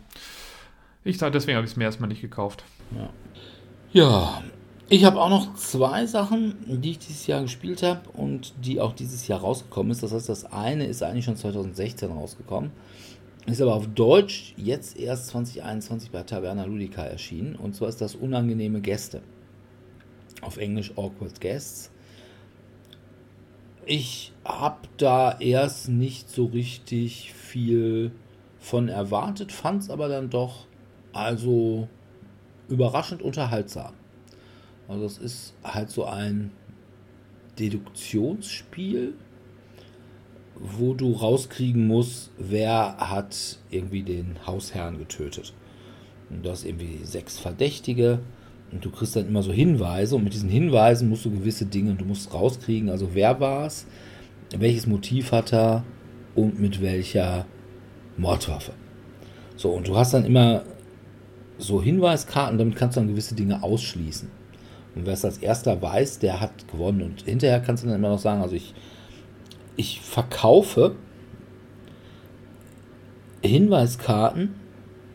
Ich 1.03 1.19
sage, 1.19 1.33
deswegen 1.33 1.57
habe 1.57 1.67
ich 1.67 1.73
es 1.73 1.77
mir 1.77 1.85
erstmal 1.85 2.09
nicht 2.09 2.23
gekauft. 2.23 2.65
Ja, 3.93 4.43
ich 4.89 5.05
habe 5.05 5.21
auch 5.21 5.31
noch 5.31 5.55
zwei 5.55 6.07
Sachen, 6.07 6.57
die 6.67 6.93
ich 6.93 6.99
dieses 6.99 7.27
Jahr 7.27 7.43
gespielt 7.43 7.83
habe 7.83 8.09
und 8.11 8.55
die 8.63 8.81
auch 8.81 8.93
dieses 8.93 9.27
Jahr 9.29 9.41
rausgekommen 9.41 9.93
ist. 9.93 10.03
Das 10.03 10.13
heißt, 10.13 10.29
das 10.29 10.45
eine 10.45 10.87
ist 10.87 11.03
eigentlich 11.03 11.25
schon 11.25 11.37
2016 11.37 12.11
rausgekommen, 12.11 12.71
ist 13.47 13.63
aber 13.63 13.75
auf 13.75 13.87
Deutsch 13.87 14.55
jetzt 14.57 14.99
erst 14.99 15.29
2021 15.29 16.11
bei 16.11 16.23
Taverna 16.23 16.65
Ludica 16.65 17.03
erschienen. 17.03 17.57
Und 17.57 17.75
zwar 17.75 17.89
ist 17.89 18.01
das 18.01 18.15
Unangenehme 18.15 18.81
Gäste. 18.81 19.23
Auf 20.43 20.59
Englisch 20.59 20.93
Awkward 20.97 21.41
Guests. 21.41 21.91
Ich 23.87 24.33
habe 24.45 24.89
da 24.97 25.39
erst 25.39 25.89
nicht 25.89 26.31
so 26.31 26.47
richtig 26.47 27.33
viel 27.35 28.13
von 28.59 28.89
erwartet, 28.89 29.53
fand 29.53 29.83
es 29.83 29.91
aber 29.91 30.09
dann 30.09 30.31
doch 30.31 30.67
also 31.13 31.89
überraschend 32.69 33.23
unterhaltsam. 33.23 33.93
Also 34.89 35.05
es 35.07 35.19
ist 35.19 35.55
halt 35.63 35.91
so 35.91 36.05
ein 36.05 36.51
Deduktionsspiel, 37.59 39.15
wo 40.57 40.95
du 40.95 41.13
rauskriegen 41.13 41.87
musst, 41.87 42.31
wer 42.39 42.97
hat 42.99 43.59
irgendwie 43.71 44.03
den 44.03 44.37
Hausherrn 44.47 44.99
getötet. 44.99 45.53
Und 46.31 46.45
du 46.45 46.51
hast 46.51 46.65
irgendwie 46.65 47.01
sechs 47.05 47.39
Verdächtige 47.39 48.21
und 48.73 48.85
du 48.85 48.91
kriegst 48.91 49.17
dann 49.17 49.29
immer 49.29 49.43
so 49.43 49.53
Hinweise 49.53 50.17
und 50.17 50.25
mit 50.25 50.35
diesen 50.35 50.49
Hinweisen 50.49 51.09
musst 51.09 51.25
du 51.25 51.31
gewisse 51.31 51.67
Dinge, 51.67 51.95
du 51.95 52.05
musst 52.05 52.33
rauskriegen, 52.33 52.89
also 52.89 53.11
wer 53.15 53.41
war 53.41 53.67
es, 53.67 53.87
welches 54.57 54.87
Motiv 54.87 55.33
hat 55.33 55.53
er 55.53 55.85
und 56.35 56.61
mit 56.61 56.81
welcher 56.81 57.47
Mordwaffe. 58.17 58.73
So, 59.57 59.71
und 59.71 59.87
du 59.87 59.97
hast 59.97 60.15
dann 60.15 60.25
immer 60.25 60.65
so 61.59 61.83
Hinweiskarten, 61.83 62.59
damit 62.59 62.77
kannst 62.77 62.97
du 62.97 63.01
dann 63.01 63.09
gewisse 63.09 63.35
Dinge 63.35 63.63
ausschließen. 63.63 64.29
Und 64.95 65.07
wer 65.07 65.15
es 65.15 65.25
als 65.25 65.39
erster 65.39 65.81
weiß, 65.81 66.19
der 66.21 66.41
hat 66.41 66.69
gewonnen. 66.71 67.03
Und 67.03 67.23
hinterher 67.23 67.61
kannst 67.61 67.83
du 67.83 67.89
dann 67.89 67.97
immer 67.97 68.11
noch 68.11 68.19
sagen, 68.19 68.43
also 68.43 68.55
ich, 68.55 68.75
ich 69.77 70.01
verkaufe 70.01 70.95
Hinweiskarten 73.43 74.55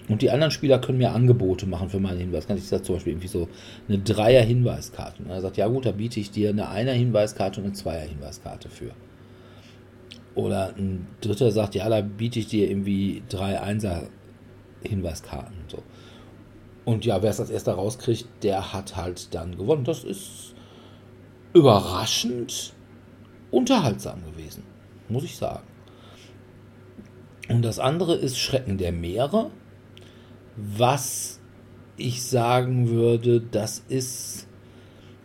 und 0.09 0.21
die 0.21 0.31
anderen 0.31 0.51
Spieler 0.51 0.79
können 0.79 0.97
mir 0.97 1.13
Angebote 1.13 1.67
machen 1.67 1.89
für 1.89 1.99
meine 1.99 2.19
Hinweiskarte. 2.19 2.59
Ich 2.59 2.67
sage 2.67 2.83
zum 2.83 2.95
Beispiel 2.95 3.13
irgendwie 3.13 3.27
so 3.27 3.47
eine 3.87 3.99
Dreier-Hinweiskarte. 3.99 5.23
Und 5.23 5.29
er 5.29 5.41
sagt, 5.41 5.57
ja 5.57 5.67
gut, 5.67 5.85
da 5.85 5.91
biete 5.91 6.19
ich 6.19 6.31
dir 6.31 6.49
eine 6.49 6.69
Einer-Hinweiskarte 6.69 7.61
und 7.61 7.67
eine 7.67 7.73
Zweier-Hinweiskarte 7.75 8.69
für. 8.69 8.91
Oder 10.33 10.73
ein 10.77 11.07
Dritter 11.21 11.51
sagt, 11.51 11.75
ja, 11.75 11.87
da 11.89 12.01
biete 12.01 12.39
ich 12.39 12.47
dir 12.47 12.69
irgendwie 12.69 13.21
drei 13.29 13.61
Einser-Hinweiskarten. 13.61 15.55
So. 15.67 15.83
Und 16.89 17.05
ja, 17.05 17.21
wer 17.21 17.29
es 17.29 17.39
als 17.39 17.51
erster 17.51 17.73
rauskriegt, 17.73 18.27
der 18.41 18.73
hat 18.73 18.95
halt 18.95 19.35
dann 19.35 19.55
gewonnen. 19.55 19.83
Das 19.83 20.03
ist 20.03 20.55
überraschend 21.53 22.73
unterhaltsam 23.51 24.25
gewesen, 24.25 24.63
muss 25.07 25.23
ich 25.23 25.37
sagen. 25.37 25.67
Und 27.47 27.61
das 27.61 27.77
andere 27.77 28.15
ist 28.15 28.39
Schrecken 28.39 28.79
der 28.79 28.91
Meere, 28.91 29.51
was 30.55 31.39
ich 31.95 32.23
sagen 32.23 32.89
würde, 32.89 33.39
das 33.39 33.83
ist 33.87 34.47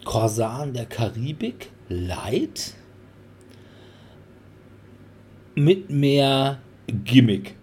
Korsan 0.04 0.74
der 0.74 0.84
Karibik 0.84 1.70
Light 1.88 2.74
mit 5.54 5.88
mehr 5.88 6.58
Gimmick. 6.88 7.56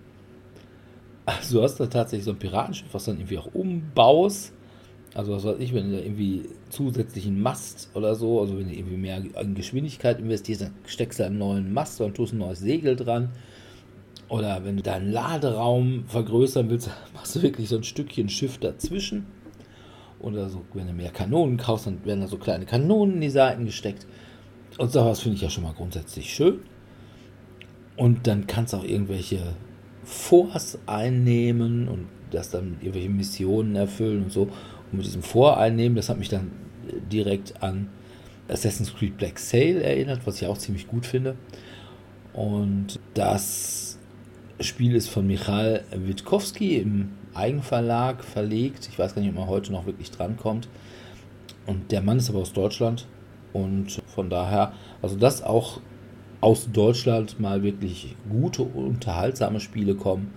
Also 1.37 1.57
du 1.57 1.63
hast 1.63 1.79
da 1.79 1.87
tatsächlich 1.87 2.25
so 2.25 2.31
ein 2.31 2.39
Piratenschiff, 2.39 2.93
was 2.93 3.05
dann 3.05 3.17
irgendwie 3.17 3.37
auch 3.37 3.53
umbaust. 3.53 4.53
Also 5.13 5.33
was 5.33 5.43
weiß 5.43 5.57
ich, 5.59 5.73
wenn 5.73 5.91
du 5.91 5.97
da 5.97 6.03
irgendwie 6.03 6.49
zusätzlichen 6.69 7.41
Mast 7.41 7.89
oder 7.93 8.15
so, 8.15 8.39
also 8.39 8.57
wenn 8.57 8.69
du 8.69 8.73
irgendwie 8.73 8.97
mehr 8.97 9.21
in 9.39 9.55
Geschwindigkeit 9.55 10.19
investierst, 10.19 10.61
dann 10.61 10.73
steckst 10.85 11.19
du 11.19 11.25
einen 11.25 11.37
neuen 11.37 11.73
Mast 11.73 11.99
und 11.99 12.15
tust 12.15 12.33
ein 12.33 12.39
neues 12.39 12.59
Segel 12.59 12.95
dran. 12.95 13.29
Oder 14.29 14.63
wenn 14.63 14.77
du 14.77 14.83
deinen 14.83 15.11
Laderaum 15.11 16.05
vergrößern 16.07 16.69
willst, 16.69 16.89
machst 17.13 17.35
du 17.35 17.41
wirklich 17.41 17.67
so 17.67 17.75
ein 17.75 17.83
Stückchen 17.83 18.29
Schiff 18.29 18.57
dazwischen. 18.57 19.25
Oder 20.19 20.49
so, 20.49 20.63
wenn 20.73 20.87
du 20.87 20.93
mehr 20.93 21.11
Kanonen 21.11 21.57
kaufst, 21.57 21.87
dann 21.87 22.05
werden 22.05 22.21
da 22.21 22.27
so 22.27 22.37
kleine 22.37 22.65
Kanonen 22.65 23.15
in 23.15 23.21
die 23.21 23.29
Seiten 23.29 23.65
gesteckt. 23.65 24.07
Und 24.77 24.91
sowas 24.91 25.19
finde 25.19 25.35
ich 25.35 25.41
ja 25.41 25.49
schon 25.49 25.63
mal 25.63 25.73
grundsätzlich 25.73 26.33
schön. 26.33 26.59
Und 27.97 28.27
dann 28.27 28.47
kannst 28.47 28.71
du 28.71 28.77
auch 28.77 28.83
irgendwelche 28.83 29.55
Forts 30.11 30.77
einnehmen 30.87 31.87
und 31.87 32.07
das 32.31 32.49
dann 32.49 32.77
irgendwelche 32.81 33.09
Missionen 33.09 33.75
erfüllen 33.75 34.23
und 34.23 34.31
so. 34.31 34.43
Und 34.43 34.97
mit 34.97 35.05
diesem 35.05 35.23
Voreinnehmen, 35.23 35.95
das 35.95 36.09
hat 36.09 36.19
mich 36.19 36.29
dann 36.29 36.51
direkt 37.11 37.63
an 37.63 37.89
Assassin's 38.49 38.93
Creed 38.93 39.17
Black 39.17 39.39
Sail 39.39 39.81
erinnert, 39.81 40.21
was 40.25 40.41
ich 40.41 40.47
auch 40.47 40.57
ziemlich 40.57 40.87
gut 40.87 41.05
finde. 41.05 41.35
Und 42.33 42.99
das 43.13 43.97
Spiel 44.59 44.95
ist 44.95 45.09
von 45.09 45.25
Michal 45.25 45.83
Witkowski 45.95 46.77
im 46.77 47.13
Eigenverlag 47.33 48.23
verlegt. 48.23 48.89
Ich 48.91 48.99
weiß 48.99 49.15
gar 49.15 49.21
nicht, 49.21 49.31
ob 49.31 49.37
man 49.37 49.47
heute 49.47 49.71
noch 49.71 49.85
wirklich 49.85 50.11
drankommt. 50.11 50.67
Und 51.65 51.91
der 51.91 52.01
Mann 52.01 52.17
ist 52.17 52.29
aber 52.29 52.39
aus 52.39 52.51
Deutschland. 52.51 53.07
Und 53.53 54.01
von 54.07 54.29
daher, 54.29 54.73
also 55.01 55.15
das 55.15 55.41
auch 55.41 55.79
aus 56.41 56.71
Deutschland 56.71 57.39
mal 57.39 57.63
wirklich 57.63 58.15
gute, 58.29 58.63
unterhaltsame 58.63 59.59
Spiele 59.59 59.95
kommen, 59.95 60.33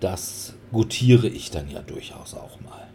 das 0.00 0.54
gutiere 0.72 1.28
ich 1.28 1.50
dann 1.50 1.70
ja 1.70 1.82
durchaus 1.82 2.34
auch 2.34 2.60
mal. 2.60 2.86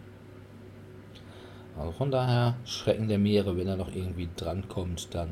Also 1.78 1.92
von 1.92 2.10
daher, 2.10 2.56
Schrecken 2.64 3.08
der 3.08 3.18
Meere, 3.18 3.56
wenn 3.56 3.68
er 3.68 3.76
noch 3.76 3.94
irgendwie 3.94 4.28
drankommt, 4.36 5.14
dann 5.14 5.30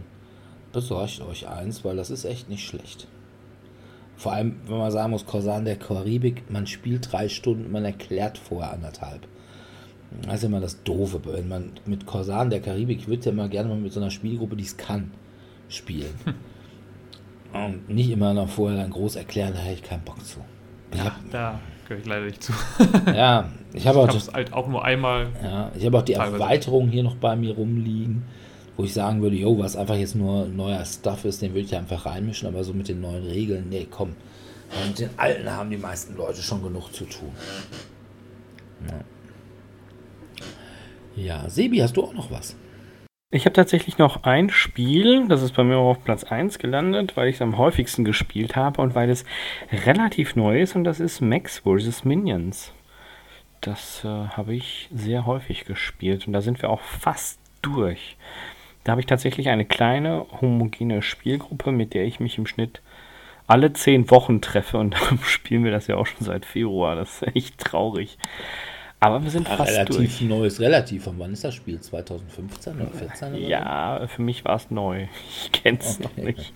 besorgt 0.72 1.20
euch 1.20 1.48
eins, 1.48 1.84
weil 1.84 1.96
das 1.96 2.10
ist 2.10 2.24
echt 2.24 2.48
nicht 2.48 2.64
schlecht. 2.64 3.08
Vor 4.16 4.32
allem, 4.32 4.56
wenn 4.66 4.78
man 4.78 4.90
sagen 4.90 5.10
muss, 5.10 5.26
Korsan 5.26 5.64
der 5.64 5.76
Karibik, 5.76 6.50
man 6.50 6.66
spielt 6.66 7.12
drei 7.12 7.28
Stunden, 7.28 7.72
man 7.72 7.84
erklärt 7.84 8.38
vorher 8.38 8.72
anderthalb. 8.72 9.26
Das 10.22 10.36
ist 10.36 10.44
immer 10.44 10.60
das 10.60 10.82
Doofe, 10.82 11.20
wenn 11.24 11.48
man 11.48 11.72
mit 11.86 12.06
Korsan 12.06 12.50
der 12.50 12.60
Karibik, 12.60 13.06
würde 13.06 13.26
ja 13.26 13.32
immer 13.32 13.48
gerne 13.48 13.68
mal 13.68 13.78
mit 13.78 13.92
so 13.92 14.00
einer 14.00 14.10
Spielgruppe, 14.10 14.56
die 14.56 14.64
es 14.64 14.76
kann, 14.76 15.10
spielen. 15.68 16.14
Und 17.52 17.88
nicht 17.88 18.10
immer 18.10 18.32
noch 18.32 18.48
vorher 18.48 18.78
dann 18.80 18.90
groß 18.90 19.16
erklären, 19.16 19.52
da 19.54 19.60
hätte 19.60 19.74
ich 19.74 19.82
keinen 19.82 20.02
Bock 20.02 20.24
zu. 20.24 20.40
Ja, 20.94 21.04
hab, 21.04 21.30
da 21.30 21.60
gehöre 21.88 22.00
ich 22.00 22.06
leider 22.06 22.26
nicht 22.26 22.42
zu. 22.42 22.52
ja, 23.06 23.50
ich 23.72 23.86
habe 23.86 23.98
auch, 23.98 24.08
das, 24.08 24.32
halt 24.32 24.52
auch 24.52 24.68
nur 24.68 24.84
einmal. 24.84 25.28
Ja, 25.42 25.70
ich 25.76 25.84
habe 25.84 25.98
auch 25.98 26.02
die 26.02 26.14
Erweiterung 26.14 26.88
hier 26.88 27.02
noch 27.02 27.16
bei 27.16 27.34
mir 27.36 27.54
rumliegen, 27.54 28.24
wo 28.76 28.84
ich 28.84 28.94
sagen 28.94 29.20
würde, 29.22 29.36
jo, 29.36 29.58
was 29.58 29.76
einfach 29.76 29.96
jetzt 29.96 30.14
nur 30.14 30.46
neuer 30.46 30.84
Stuff 30.84 31.24
ist, 31.24 31.42
den 31.42 31.50
würde 31.52 31.66
ich 31.66 31.74
einfach 31.74 32.06
reinmischen, 32.06 32.48
aber 32.48 32.62
so 32.62 32.72
mit 32.72 32.88
den 32.88 33.00
neuen 33.00 33.24
Regeln, 33.26 33.66
nee, 33.68 33.86
komm. 33.90 34.14
Mit 34.86 35.00
den 35.00 35.10
alten 35.16 35.50
haben 35.50 35.70
die 35.70 35.76
meisten 35.76 36.16
Leute 36.16 36.40
schon 36.42 36.62
genug 36.62 36.92
zu 36.92 37.04
tun. 37.04 37.32
Ja, 41.16 41.42
ja 41.42 41.50
Sebi, 41.50 41.78
hast 41.78 41.96
du 41.96 42.04
auch 42.04 42.14
noch 42.14 42.30
was? 42.30 42.54
Ich 43.32 43.44
habe 43.44 43.52
tatsächlich 43.52 43.96
noch 43.96 44.24
ein 44.24 44.50
Spiel, 44.50 45.28
das 45.28 45.42
ist 45.42 45.52
bei 45.52 45.62
mir 45.62 45.76
auch 45.76 45.90
auf 45.90 46.04
Platz 46.04 46.24
1 46.24 46.58
gelandet, 46.58 47.16
weil 47.16 47.28
ich 47.28 47.36
es 47.36 47.42
am 47.42 47.58
häufigsten 47.58 48.04
gespielt 48.04 48.56
habe 48.56 48.82
und 48.82 48.96
weil 48.96 49.08
es 49.08 49.24
relativ 49.70 50.34
neu 50.34 50.60
ist 50.60 50.74
und 50.74 50.82
das 50.82 50.98
ist 50.98 51.20
Max 51.20 51.60
vs. 51.60 52.04
Minions. 52.04 52.72
Das 53.60 54.02
äh, 54.04 54.08
habe 54.08 54.54
ich 54.56 54.88
sehr 54.92 55.26
häufig 55.26 55.64
gespielt 55.64 56.26
und 56.26 56.32
da 56.32 56.40
sind 56.40 56.60
wir 56.60 56.70
auch 56.70 56.80
fast 56.80 57.38
durch. 57.62 58.16
Da 58.82 58.92
habe 58.92 59.00
ich 59.00 59.06
tatsächlich 59.06 59.48
eine 59.48 59.64
kleine 59.64 60.26
homogene 60.40 61.00
Spielgruppe, 61.00 61.70
mit 61.70 61.94
der 61.94 62.06
ich 62.06 62.18
mich 62.18 62.36
im 62.36 62.48
Schnitt 62.48 62.82
alle 63.46 63.72
zehn 63.72 64.10
Wochen 64.10 64.40
treffe 64.40 64.78
und 64.78 64.94
darum 65.00 65.20
spielen 65.22 65.62
wir 65.62 65.70
das 65.70 65.86
ja 65.86 65.94
auch 65.94 66.06
schon 66.06 66.26
seit 66.26 66.44
Februar. 66.44 66.96
Das 66.96 67.22
ist 67.22 67.36
echt 67.36 67.58
traurig. 67.58 68.18
Aber 69.02 69.22
wir 69.22 69.30
sind 69.30 69.48
ja, 69.48 69.56
fast 69.56 69.72
relativ 69.72 69.96
durch. 69.96 70.20
neues, 70.20 70.60
relativ. 70.60 71.04
Von 71.04 71.18
wann 71.18 71.32
ist 71.32 71.42
das 71.42 71.54
Spiel? 71.54 71.80
2015 71.80 72.74
oder 72.74 72.92
2014? 72.92 73.34
Oder 73.34 73.48
ja, 73.48 74.06
für 74.06 74.20
mich 74.20 74.44
war 74.44 74.56
es 74.56 74.70
neu. 74.70 75.06
Ich 75.30 75.52
kenne 75.52 75.78
es 75.80 75.98
okay. 75.98 76.04
noch 76.04 76.24
nicht. 76.24 76.52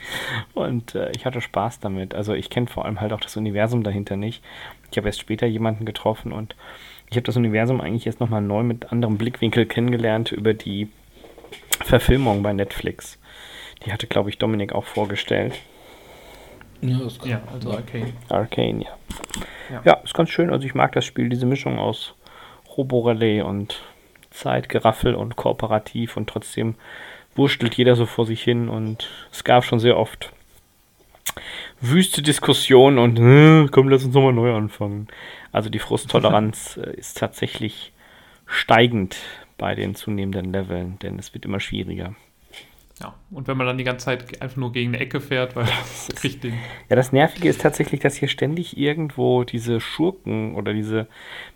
Und 0.52 0.94
äh, 0.94 1.10
ich 1.16 1.24
hatte 1.24 1.40
Spaß 1.40 1.80
damit. 1.80 2.14
Also 2.14 2.34
ich 2.34 2.50
kenne 2.50 2.66
vor 2.66 2.84
allem 2.84 3.00
halt 3.00 3.14
auch 3.14 3.20
das 3.20 3.36
Universum 3.38 3.82
dahinter 3.82 4.16
nicht. 4.16 4.44
Ich 4.90 4.98
habe 4.98 5.08
erst 5.08 5.20
später 5.20 5.46
jemanden 5.46 5.86
getroffen 5.86 6.32
und 6.32 6.54
ich 7.08 7.16
habe 7.16 7.24
das 7.24 7.36
Universum 7.36 7.80
eigentlich 7.80 8.04
jetzt 8.04 8.20
nochmal 8.20 8.42
neu 8.42 8.62
mit 8.62 8.92
anderem 8.92 9.16
Blickwinkel 9.16 9.64
kennengelernt 9.64 10.30
über 10.30 10.52
die 10.52 10.88
Verfilmung 11.80 12.42
bei 12.42 12.52
Netflix. 12.52 13.18
Die 13.84 13.92
hatte, 13.92 14.06
glaube 14.06 14.30
ich, 14.30 14.38
Dominik 14.38 14.74
auch 14.74 14.84
vorgestellt. 14.84 15.54
Ja, 16.82 17.00
ja 17.24 17.42
also 17.52 17.72
Arcane. 17.72 18.12
Arcane, 18.28 18.84
ja. 18.84 18.90
ja. 19.70 19.82
Ja, 19.84 19.92
ist 20.04 20.14
ganz 20.14 20.28
schön. 20.28 20.50
Also 20.50 20.66
ich 20.66 20.74
mag 20.74 20.92
das 20.92 21.04
Spiel, 21.06 21.28
diese 21.30 21.46
Mischung 21.46 21.78
aus 21.78 22.14
Roborelais 22.76 23.42
und 23.42 23.82
Zeitgeraffel 24.30 25.14
und 25.14 25.36
kooperativ 25.36 26.16
und 26.16 26.28
trotzdem 26.28 26.74
wurstelt 27.36 27.74
jeder 27.74 27.96
so 27.96 28.06
vor 28.06 28.26
sich 28.26 28.42
hin 28.42 28.68
und 28.68 29.08
es 29.32 29.44
gab 29.44 29.64
schon 29.64 29.80
sehr 29.80 29.96
oft 29.96 30.32
wüste 31.80 32.22
Diskussionen 32.22 32.98
und 32.98 33.18
äh, 33.18 33.68
komm, 33.70 33.88
lass 33.88 34.04
uns 34.04 34.14
nochmal 34.14 34.32
neu 34.32 34.54
anfangen. 34.54 35.08
Also 35.52 35.68
die 35.68 35.78
Frusttoleranz 35.78 36.76
äh, 36.82 36.96
ist 36.96 37.18
tatsächlich 37.18 37.92
steigend 38.46 39.16
bei 39.58 39.74
den 39.74 39.94
zunehmenden 39.94 40.52
Leveln, 40.52 40.98
denn 41.00 41.18
es 41.18 41.34
wird 41.34 41.44
immer 41.44 41.60
schwieriger. 41.60 42.14
Ja, 43.00 43.12
und 43.32 43.48
wenn 43.48 43.56
man 43.56 43.66
dann 43.66 43.76
die 43.76 43.82
ganze 43.82 44.04
Zeit 44.04 44.40
einfach 44.40 44.56
nur 44.56 44.70
gegen 44.70 44.90
eine 44.90 45.00
Ecke 45.00 45.20
fährt, 45.20 45.56
weil 45.56 45.64
das 45.80 46.08
kriegt 46.14 46.44
den. 46.44 46.54
Ja, 46.88 46.94
das 46.94 47.10
Nervige 47.10 47.48
ist 47.48 47.60
tatsächlich, 47.60 48.00
dass 48.00 48.14
hier 48.14 48.28
ständig 48.28 48.76
irgendwo 48.78 49.42
diese 49.42 49.80
Schurken 49.80 50.54
oder 50.54 50.72
diese 50.72 51.08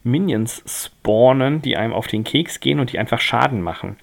Minions 0.02 0.64
spawnen, 0.66 1.62
die 1.62 1.76
einem 1.76 1.92
auf 1.92 2.08
den 2.08 2.24
Keks 2.24 2.58
gehen 2.58 2.80
und 2.80 2.92
die 2.92 2.98
einfach 2.98 3.20
Schaden 3.20 3.62
machen. 3.62 3.96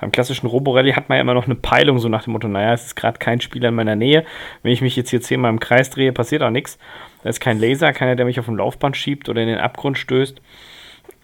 Beim 0.00 0.12
klassischen 0.12 0.46
Roborally 0.46 0.92
hat 0.92 1.10
man 1.10 1.16
ja 1.16 1.22
immer 1.22 1.34
noch 1.34 1.44
eine 1.44 1.56
Peilung, 1.56 1.98
so 1.98 2.08
nach 2.08 2.24
dem 2.24 2.32
Motto, 2.32 2.48
naja, 2.48 2.72
es 2.72 2.86
ist 2.86 2.96
gerade 2.96 3.18
kein 3.18 3.42
Spieler 3.42 3.68
in 3.68 3.74
meiner 3.74 3.96
Nähe. 3.96 4.24
Wenn 4.62 4.72
ich 4.72 4.80
mich 4.80 4.96
jetzt 4.96 5.10
hier 5.10 5.20
zehnmal 5.20 5.50
im 5.52 5.60
Kreis 5.60 5.90
drehe, 5.90 6.12
passiert 6.12 6.42
auch 6.42 6.50
nichts. 6.50 6.78
Da 7.22 7.28
ist 7.28 7.40
kein 7.40 7.60
Laser, 7.60 7.92
keiner, 7.92 8.16
der 8.16 8.24
mich 8.24 8.40
auf 8.40 8.46
dem 8.46 8.56
Laufband 8.56 8.96
schiebt 8.96 9.28
oder 9.28 9.42
in 9.42 9.48
den 9.48 9.58
Abgrund 9.58 9.98
stößt. 9.98 10.40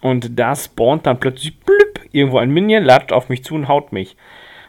Und 0.01 0.37
da 0.37 0.55
spawnt 0.55 1.07
dann 1.07 1.19
plötzlich 1.19 1.59
blüpp, 1.59 2.01
irgendwo 2.11 2.37
ein 2.37 2.51
Minion, 2.51 2.83
ladet 2.83 3.11
auf 3.11 3.29
mich 3.29 3.43
zu 3.43 3.55
und 3.55 3.67
haut 3.67 3.91
mich. 3.91 4.15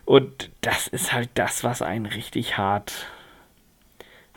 Und 0.07 0.51
das 0.63 0.87
ist 0.87 1.13
halt 1.13 1.29
das, 1.35 1.65
was 1.65 1.83
einen 1.83 2.07
richtig 2.07 2.57
hart 2.57 3.07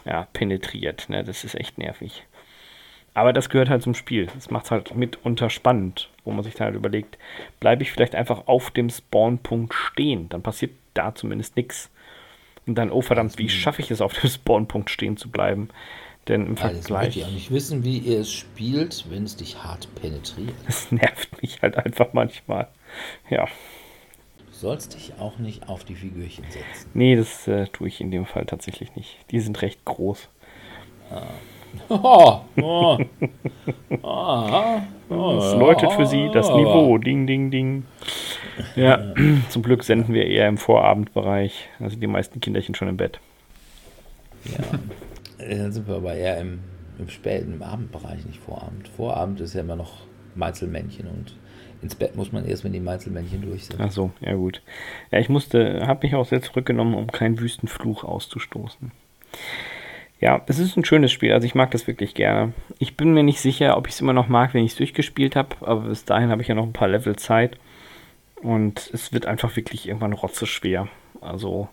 ja, 0.03 0.27
penetriert. 0.33 1.07
Ne? 1.09 1.23
Das 1.23 1.43
ist 1.43 1.55
echt 1.55 1.77
nervig. 1.77 2.25
Aber 3.13 3.33
das 3.33 3.49
gehört 3.49 3.69
halt 3.69 3.83
zum 3.83 3.93
Spiel. 3.93 4.27
Das 4.33 4.49
macht 4.49 4.65
es 4.65 4.71
halt 4.71 4.95
mitunter 4.95 5.49
spannend, 5.49 6.09
wo 6.23 6.31
man 6.31 6.43
sich 6.43 6.55
dann 6.55 6.65
halt 6.65 6.75
überlegt, 6.75 7.17
bleibe 7.59 7.83
ich 7.83 7.91
vielleicht 7.91 8.15
einfach 8.15 8.47
auf 8.47 8.71
dem 8.71 8.89
Spawnpunkt 8.89 9.73
stehen. 9.73 10.27
Dann 10.29 10.41
passiert 10.41 10.71
da 10.95 11.13
zumindest 11.13 11.55
nichts. 11.55 11.91
Und 12.65 12.75
dann, 12.75 12.91
oh 12.91 13.01
verdammt, 13.01 13.37
wie 13.37 13.49
schaffe 13.49 13.81
ich 13.81 13.91
es, 13.91 14.01
auf 14.01 14.13
dem 14.13 14.29
Spawnpunkt 14.29 14.89
stehen 14.89 15.17
zu 15.17 15.29
bleiben? 15.29 15.69
Denn 16.27 16.47
im 16.47 16.57
Alles 16.57 16.87
Vergleich. 16.87 17.17
ich 17.17 17.25
auch 17.25 17.31
nicht 17.31 17.51
wissen, 17.51 17.83
wie 17.83 17.97
ihr 17.99 18.21
es 18.21 18.31
spielt, 18.31 19.05
wenn 19.09 19.23
es 19.23 19.35
dich 19.35 19.63
hart 19.63 19.87
penetriert. 19.95 20.53
Das 20.65 20.91
nervt 20.91 21.41
mich 21.41 21.61
halt 21.61 21.77
einfach 21.77 22.13
manchmal. 22.13 22.67
Ja. 23.29 23.47
Du 24.59 24.67
sollst 24.67 24.93
dich 24.93 25.13
auch 25.19 25.37
nicht 25.37 25.69
auf 25.69 25.85
die 25.85 25.95
Figürchen 25.95 26.43
setzen. 26.49 26.89
Nee, 26.93 27.15
das 27.15 27.47
äh, 27.47 27.67
tue 27.67 27.87
ich 27.87 28.01
in 28.01 28.11
dem 28.11 28.25
Fall 28.25 28.45
tatsächlich 28.45 28.93
nicht. 28.93 29.17
Die 29.31 29.39
sind 29.39 29.61
recht 29.61 29.85
groß. 29.85 30.27
Oh, 31.87 32.41
oh. 32.61 32.97
Ah, 34.01 34.81
Das 35.07 35.53
läutet 35.53 35.91
für 35.91 36.07
sie 36.07 36.27
das 36.33 36.49
Niveau. 36.49 36.97
Ding, 36.97 37.27
ding, 37.27 37.51
ding. 37.51 37.85
Ja, 38.75 39.13
zum 39.49 39.61
Glück 39.61 39.83
senden 39.83 40.15
wir 40.15 40.25
eher 40.25 40.47
im 40.47 40.57
Vorabendbereich. 40.57 41.69
Also 41.79 41.95
die 41.95 42.07
meisten 42.07 42.39
Kinderchen 42.39 42.73
schon 42.73 42.87
im 42.87 42.97
Bett. 42.97 43.19
Äh, 45.37 45.57
Dann 45.57 45.71
sind 45.71 45.87
wir 45.87 45.97
aber 45.97 46.15
eher 46.15 46.39
im, 46.39 46.59
im 46.97 47.07
späten, 47.09 47.53
im 47.53 47.61
Abendbereich, 47.61 48.25
nicht 48.25 48.39
Vorabend. 48.39 48.87
Vorabend 48.87 49.39
ist 49.39 49.53
ja 49.53 49.61
immer 49.61 49.75
noch 49.75 49.93
Meizelmännchen 50.33 51.07
und 51.07 51.35
ins 51.81 51.95
Bett 51.95 52.15
muss 52.15 52.31
man 52.31 52.45
erst, 52.45 52.63
wenn 52.63 52.73
die 52.73 52.79
Meizelmännchen 52.79 53.41
durch 53.41 53.65
sind. 53.65 53.79
Ach 53.79 53.91
so, 53.91 54.11
ja 54.21 54.33
gut. 54.33 54.61
Ja, 55.11 55.19
ich 55.19 55.29
musste, 55.29 55.85
habe 55.87 56.05
mich 56.05 56.15
auch 56.15 56.25
sehr 56.25 56.41
zurückgenommen, 56.41 56.93
um 56.93 57.11
keinen 57.11 57.39
Wüstenfluch 57.39 58.03
auszustoßen. 58.03 58.91
Ja, 60.19 60.41
es 60.47 60.59
ist 60.59 60.75
ein 60.75 60.83
schönes 60.83 61.13
Spiel, 61.13 61.31
also 61.31 61.45
ich 61.45 61.55
mag 61.55 61.71
das 61.71 61.87
wirklich 61.87 62.13
gerne. 62.13 62.51
Ich 62.77 62.97
bin 62.97 63.13
mir 63.13 63.23
nicht 63.23 63.39
sicher, 63.39 63.77
ob 63.77 63.87
ich 63.87 63.93
es 63.93 64.01
immer 64.01 64.11
noch 64.11 64.27
mag, 64.27 64.53
wenn 64.53 64.65
ich 64.65 64.71
es 64.71 64.77
durchgespielt 64.77 65.37
habe, 65.37 65.55
aber 65.61 65.81
bis 65.81 66.03
dahin 66.03 66.29
habe 66.29 66.41
ich 66.41 66.49
ja 66.49 66.55
noch 66.55 66.65
ein 66.65 66.73
paar 66.73 66.89
Level 66.89 67.15
Zeit. 67.15 67.57
Und 68.41 68.89
es 68.93 69.13
wird 69.13 69.25
einfach 69.25 69.55
wirklich 69.55 69.87
irgendwann 69.87 70.13
rotzeschwer. 70.13 70.87
Also 71.21 71.69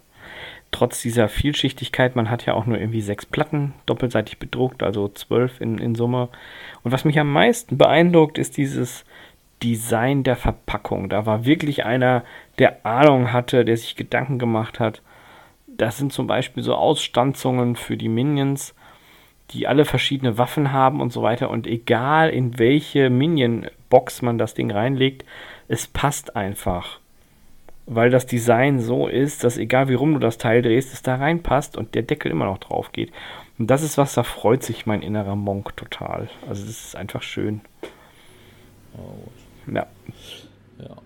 trotz 0.70 1.03
dieser 1.03 1.28
Vielschichtigkeit, 1.28 2.16
man 2.16 2.31
hat 2.31 2.47
ja 2.47 2.55
auch 2.55 2.66
nur 2.66 2.78
irgendwie 2.78 3.01
sechs 3.01 3.27
Platten 3.27 3.73
doppelseitig 3.87 4.39
bedruckt, 4.39 4.83
also 4.83 5.09
zwölf 5.09 5.61
in, 5.61 5.78
in 5.78 5.95
Summe. 5.95 6.28
Und 6.83 6.93
was 6.93 7.05
mich 7.05 7.19
am 7.19 7.33
meisten 7.33 7.78
beeindruckt, 7.78 8.39
ist 8.39 8.57
dieses 8.57 9.05
Design 9.62 10.23
der 10.23 10.37
Verpackung. 10.37 11.09
Da 11.09 11.27
war 11.27 11.45
wirklich 11.45 11.85
einer, 11.85 12.24
der 12.59 12.85
Ahnung 12.85 13.33
hatte, 13.33 13.65
der 13.65 13.77
sich 13.77 13.97
Gedanken 13.97 14.39
gemacht 14.39 14.81
hat. 14.81 15.03
Das 15.66 15.99
sind 15.99 16.12
zum 16.12 16.27
Beispiel 16.27 16.62
so 16.62 16.74
Ausstanzungen 16.74 17.77
für 17.77 17.97
die 17.97 18.09
Minions, 18.09 18.74
die 19.51 19.66
alle 19.66 19.85
verschiedene 19.85 20.39
Waffen 20.39 20.73
haben 20.73 21.01
und 21.01 21.12
so 21.12 21.23
weiter. 21.23 21.51
Und 21.51 21.66
egal 21.66 22.31
in 22.31 22.59
welche 22.59 23.11
Minion-Box 23.11 24.23
man 24.23 24.39
das 24.39 24.55
Ding 24.55 24.70
reinlegt, 24.70 25.24
es 25.69 25.87
passt 25.87 26.37
einfach. 26.37 27.01
Weil 27.87 28.11
das 28.11 28.27
Design 28.27 28.81
so 28.81 29.07
ist, 29.07 29.45
dass 29.45 29.59
egal 29.59 29.89
wie 29.89 29.95
rum 29.95 30.15
du 30.15 30.19
das 30.19 30.39
Teil 30.39 30.62
drehst, 30.62 30.93
es 30.93 31.03
da 31.03 31.16
reinpasst 31.16 31.77
und 31.77 31.95
der 31.95 32.03
Deckel 32.03 32.33
immer 32.33 32.47
noch 32.47 32.59
drauf 32.59 32.91
geht. 32.93 33.12
Und 33.59 33.69
das 33.69 33.83
ist 33.83 33.97
was, 33.97 34.15
da 34.15 34.23
freut 34.23 34.62
sich 34.62 34.87
mein 34.87 35.03
innerer 35.03 35.37
Monk 35.37 35.77
total. 35.77 36.28
Also 36.49 36.65
es 36.65 36.87
ist 36.87 36.97
einfach 36.97 37.23
schön. 37.23 37.61
Ja. 39.72 39.86
Ja. 40.78 40.97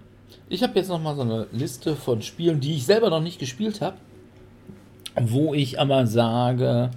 Ich 0.48 0.62
habe 0.62 0.78
jetzt 0.78 0.88
noch 0.88 1.00
mal 1.00 1.14
so 1.14 1.22
eine 1.22 1.46
Liste 1.52 1.96
von 1.96 2.22
Spielen, 2.22 2.60
die 2.60 2.74
ich 2.74 2.86
selber 2.86 3.10
noch 3.10 3.22
nicht 3.22 3.38
gespielt 3.38 3.80
habe, 3.80 3.96
wo 5.20 5.54
ich 5.54 5.78
aber 5.78 6.06
sage, 6.06 6.90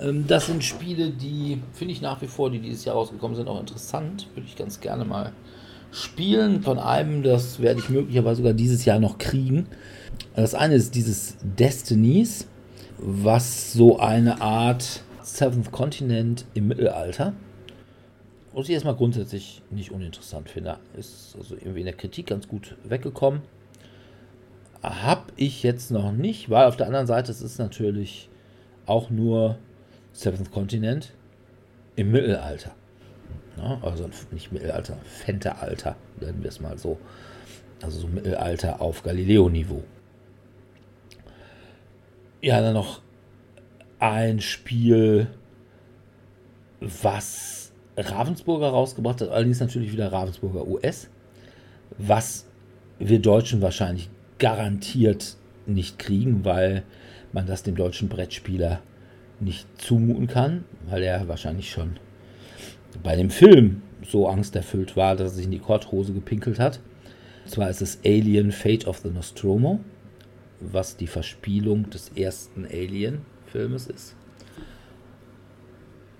ähm, 0.00 0.26
das 0.26 0.46
sind 0.46 0.64
Spiele, 0.64 1.10
die 1.10 1.60
finde 1.72 1.92
ich 1.92 2.00
nach 2.00 2.22
wie 2.22 2.26
vor, 2.26 2.50
die 2.50 2.58
dieses 2.58 2.84
Jahr 2.84 2.96
rausgekommen 2.96 3.36
sind, 3.36 3.48
auch 3.48 3.60
interessant. 3.60 4.28
Würde 4.34 4.48
ich 4.48 4.56
ganz 4.56 4.80
gerne 4.80 5.04
mal 5.04 5.32
spielen. 5.92 6.62
Von 6.62 6.78
einem, 6.78 7.22
das 7.22 7.60
werde 7.60 7.80
ich 7.80 7.88
möglicherweise 7.88 8.36
sogar 8.36 8.52
dieses 8.52 8.84
Jahr 8.84 8.98
noch 8.98 9.18
kriegen. 9.18 9.66
Das 10.34 10.54
eine 10.54 10.74
ist 10.74 10.94
dieses 10.94 11.36
Destinies, 11.42 12.46
was 12.98 13.72
so 13.72 13.98
eine 13.98 14.40
Art 14.40 15.02
Seventh 15.22 15.72
Continent 15.72 16.44
im 16.54 16.68
Mittelalter 16.68 17.32
was 18.58 18.68
ich 18.68 18.74
erstmal 18.74 18.96
grundsätzlich 18.96 19.62
nicht 19.70 19.92
uninteressant 19.92 20.50
finde. 20.50 20.78
Ist 20.96 21.36
also 21.38 21.54
irgendwie 21.54 21.78
in 21.78 21.86
der 21.86 21.94
Kritik 21.94 22.26
ganz 22.26 22.48
gut 22.48 22.76
weggekommen. 22.82 23.42
Hab 24.82 25.32
ich 25.36 25.62
jetzt 25.62 25.92
noch 25.92 26.10
nicht, 26.10 26.50
weil 26.50 26.66
auf 26.66 26.76
der 26.76 26.86
anderen 26.86 27.06
Seite 27.06 27.30
es 27.30 27.40
ist 27.40 27.58
natürlich 27.58 28.28
auch 28.86 29.10
nur 29.10 29.58
Seventh 30.12 30.50
Continent 30.50 31.12
im 31.94 32.10
Mittelalter. 32.10 32.74
Ja, 33.56 33.78
also 33.82 34.10
nicht 34.32 34.50
Mittelalter, 34.50 34.96
Fentealter, 35.04 35.94
nennen 36.20 36.42
wir 36.42 36.48
es 36.48 36.60
mal 36.60 36.78
so. 36.78 36.98
Also 37.80 38.00
so 38.00 38.08
Mittelalter 38.08 38.80
auf 38.80 39.04
Galileo-Niveau. 39.04 39.84
Ja, 42.40 42.60
dann 42.60 42.74
noch 42.74 43.02
ein 44.00 44.40
Spiel, 44.40 45.28
was 46.80 47.57
Ravensburger 47.98 48.68
rausgebracht 48.68 49.20
hat, 49.20 49.28
allerdings 49.28 49.60
natürlich 49.60 49.92
wieder 49.92 50.12
Ravensburger 50.12 50.66
US, 50.66 51.08
was 51.98 52.46
wir 52.98 53.18
Deutschen 53.18 53.60
wahrscheinlich 53.60 54.08
garantiert 54.38 55.36
nicht 55.66 55.98
kriegen, 55.98 56.44
weil 56.44 56.84
man 57.32 57.46
das 57.46 57.62
dem 57.62 57.76
deutschen 57.76 58.08
Brettspieler 58.08 58.80
nicht 59.40 59.66
zumuten 59.80 60.26
kann, 60.26 60.64
weil 60.88 61.02
er 61.02 61.28
wahrscheinlich 61.28 61.70
schon 61.70 61.98
bei 63.02 63.16
dem 63.16 63.30
Film 63.30 63.82
so 64.06 64.28
angsterfüllt 64.28 64.96
war, 64.96 65.16
dass 65.16 65.32
er 65.32 65.36
sich 65.36 65.44
in 65.44 65.50
die 65.50 65.58
Korthose 65.58 66.12
gepinkelt 66.12 66.58
hat. 66.58 66.80
Und 67.44 67.50
zwar 67.50 67.70
ist 67.70 67.82
es 67.82 67.98
Alien 68.04 68.52
Fate 68.52 68.86
of 68.86 68.98
the 68.98 69.10
Nostromo, 69.10 69.80
was 70.60 70.96
die 70.96 71.06
Verspielung 71.06 71.90
des 71.90 72.10
ersten 72.16 72.64
Alien-Filmes 72.64 73.86
ist. 73.86 74.14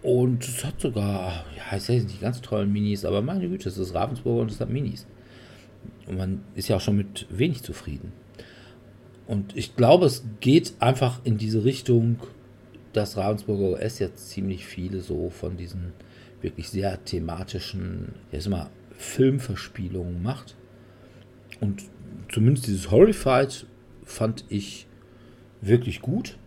Und 0.03 0.47
es 0.47 0.65
hat 0.65 0.81
sogar, 0.81 1.45
ja, 1.57 1.77
ich 1.77 1.83
sage 1.83 1.99
jetzt 1.99 2.09
nicht 2.09 2.20
ganz 2.20 2.41
tollen 2.41 2.73
Minis, 2.73 3.05
aber 3.05 3.20
meine 3.20 3.49
Güte, 3.49 3.69
es 3.69 3.79
ist 3.79 3.95
Ravensburger 3.95 4.43
und 4.43 4.51
es 4.51 4.61
hat 4.61 4.70
Minis. 4.70 5.07
Und 6.07 6.16
man 6.16 6.43
ist 6.55 6.69
ja 6.69 6.77
auch 6.77 6.81
schon 6.81 6.97
mit 6.97 7.27
wenig 7.31 7.62
zufrieden. 7.62 8.12
Und 9.27 9.57
ich 9.57 9.77
glaube, 9.77 10.07
es 10.07 10.25
geht 10.41 10.75
einfach 10.79 11.20
in 11.25 11.37
diese 11.37 11.65
Richtung, 11.65 12.19
dass 12.93 13.16
Ravensburger 13.16 13.85
OS 13.85 13.99
jetzt 13.99 14.31
ziemlich 14.31 14.65
viele 14.65 15.01
so 15.01 15.31
von 15.31 15.57
diesen 15.57 15.93
wirklich 16.41 16.70
sehr 16.70 17.05
thematischen, 17.05 18.15
sag 18.33 18.51
mal, 18.51 18.70
Filmverspielungen 18.97 20.23
macht. 20.23 20.57
Und 21.61 21.85
zumindest 22.33 22.66
dieses 22.69 22.91
Horrified 22.91 23.66
fand 24.05 24.45
ich 24.49 24.87
wirklich 25.61 26.01
gut. 26.01 26.39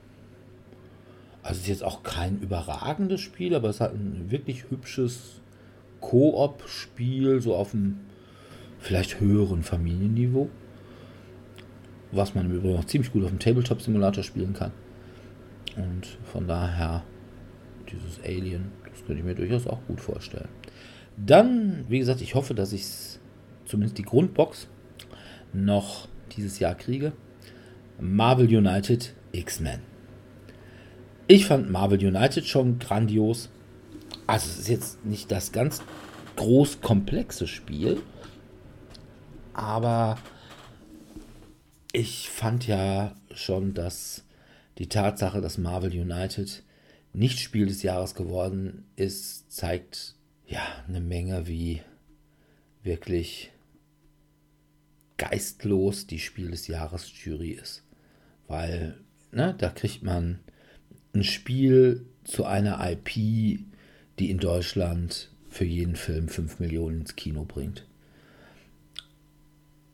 Also 1.44 1.58
es 1.58 1.62
ist 1.64 1.68
jetzt 1.68 1.84
auch 1.84 2.04
kein 2.04 2.40
überragendes 2.40 3.22
Spiel, 3.22 3.56
aber 3.56 3.70
es 3.70 3.82
hat 3.82 3.94
ein 3.94 4.30
wirklich 4.30 4.70
hübsches 4.70 5.42
Koop-Spiel, 6.00 7.42
so 7.42 7.56
auf 7.56 7.74
einem 7.74 8.00
vielleicht 8.80 9.20
höheren 9.20 9.64
Familienniveau. 9.64 10.50
Was 12.12 12.36
man 12.36 12.46
im 12.46 12.58
Übrigen 12.58 12.78
auch 12.78 12.86
ziemlich 12.86 13.12
gut 13.12 13.24
auf 13.24 13.30
dem 13.30 13.40
Tabletop-Simulator 13.40 14.24
spielen 14.24 14.54
kann. 14.54 14.72
Und 15.78 16.18
von 16.32 16.48
daher, 16.48 17.04
dieses 17.90 18.22
Alien, 18.24 18.72
das 18.90 19.06
könnte 19.06 19.22
ich 19.22 19.24
mir 19.24 19.36
durchaus 19.36 19.66
auch 19.66 19.80
gut 19.88 20.02
vorstellen. 20.02 20.50
Dann, 21.18 21.86
wie 21.88 22.00
gesagt, 22.00 22.22
ich 22.22 22.36
hoffe, 22.36 22.54
dass 22.54 22.74
ich 22.74 22.86
zumindest 23.66 23.98
die 23.98 24.04
Grundbox 24.04 24.68
noch 25.54 26.08
dieses 26.36 26.60
Jahr 26.60 26.76
kriege. 26.76 27.14
Marvel 28.00 28.48
United 28.48 29.14
X-Men. 29.32 29.91
Ich 31.34 31.46
fand 31.46 31.72
Marvel 31.72 32.06
United 32.06 32.46
schon 32.46 32.78
grandios. 32.78 33.48
Also 34.28 34.50
es 34.50 34.60
ist 34.60 34.68
jetzt 34.68 35.06
nicht 35.06 35.32
das 35.32 35.54
ganz 35.54 35.82
groß 36.36 36.82
komplexe 36.82 37.48
Spiel, 37.48 38.02
aber 39.54 40.18
ich 41.94 42.30
fand 42.30 42.68
ja 42.68 43.16
schon, 43.34 43.74
dass 43.74 44.26
die 44.78 44.90
Tatsache, 44.90 45.40
dass 45.40 45.58
Marvel 45.58 45.92
United 45.92 46.64
nicht 47.14 47.40
Spiel 47.40 47.68
des 47.68 47.82
Jahres 47.82 48.14
geworden 48.14 48.84
ist, 48.98 49.50
zeigt 49.54 50.16
ja 50.46 50.60
eine 50.86 51.00
Menge, 51.00 51.48
wie 51.48 51.82
wirklich 52.84 53.54
geistlos 55.16 56.08
die 56.08 56.20
Spiel 56.20 56.52
des 56.52 56.68
Jahres 56.68 57.10
Jury 57.24 57.52
ist. 57.52 57.86
Weil, 58.50 59.00
ne, 59.32 59.56
da 59.58 59.70
kriegt 59.70 60.04
man 60.04 60.42
ein 61.14 61.24
Spiel 61.24 62.06
zu 62.24 62.46
einer 62.46 62.80
IP, 62.90 63.10
die 64.20 64.30
in 64.30 64.38
Deutschland 64.38 65.32
für 65.50 65.66
jeden 65.66 65.96
Film 65.96 66.28
5 66.28 66.60
Millionen 66.60 67.02
ins 67.02 67.16
Kino 67.16 67.44
bringt. 67.46 67.86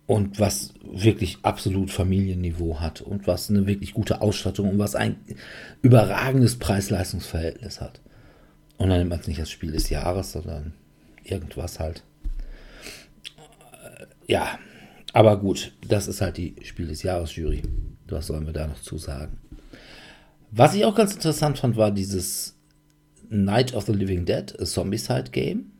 Und 0.05 0.39
was 0.39 0.73
wirklich 0.83 1.39
absolut 1.41 1.91
Familienniveau 1.91 2.79
hat 2.79 3.01
und 3.01 3.27
was 3.27 3.49
eine 3.49 3.67
wirklich 3.67 3.93
gute 3.93 4.21
Ausstattung 4.21 4.69
und 4.69 4.79
was 4.79 4.95
ein 4.95 5.17
überragendes 5.81 6.57
Preis-Leistungs-Verhältnis 6.57 7.81
hat. 7.81 7.99
Und 8.77 8.89
dann 8.89 8.99
nimmt 8.99 9.09
man 9.09 9.19
es 9.19 9.27
nicht 9.27 9.39
als 9.39 9.49
Spiel 9.49 9.71
des 9.71 9.89
Jahres, 9.89 10.31
sondern 10.31 10.73
irgendwas 11.23 11.79
halt. 11.79 12.03
Ja, 14.27 14.59
aber 15.13 15.39
gut, 15.39 15.73
das 15.87 16.07
ist 16.07 16.21
halt 16.21 16.37
die 16.37 16.55
Spiel 16.63 16.87
des 16.87 17.03
Jahres 17.03 17.35
Jury. 17.35 17.63
Was 18.07 18.27
sollen 18.27 18.45
wir 18.45 18.53
da 18.53 18.67
noch 18.67 18.81
zu 18.81 18.97
sagen? 18.97 19.39
Was 20.51 20.73
ich 20.73 20.85
auch 20.85 20.95
ganz 20.95 21.13
interessant 21.13 21.57
fand, 21.57 21.75
war 21.75 21.91
dieses 21.91 22.55
Night 23.29 23.73
of 23.73 23.85
the 23.85 23.93
Living 23.93 24.25
Dead, 24.25 24.53
a 24.59 24.65
Zombicide 24.65 25.31
Game, 25.31 25.71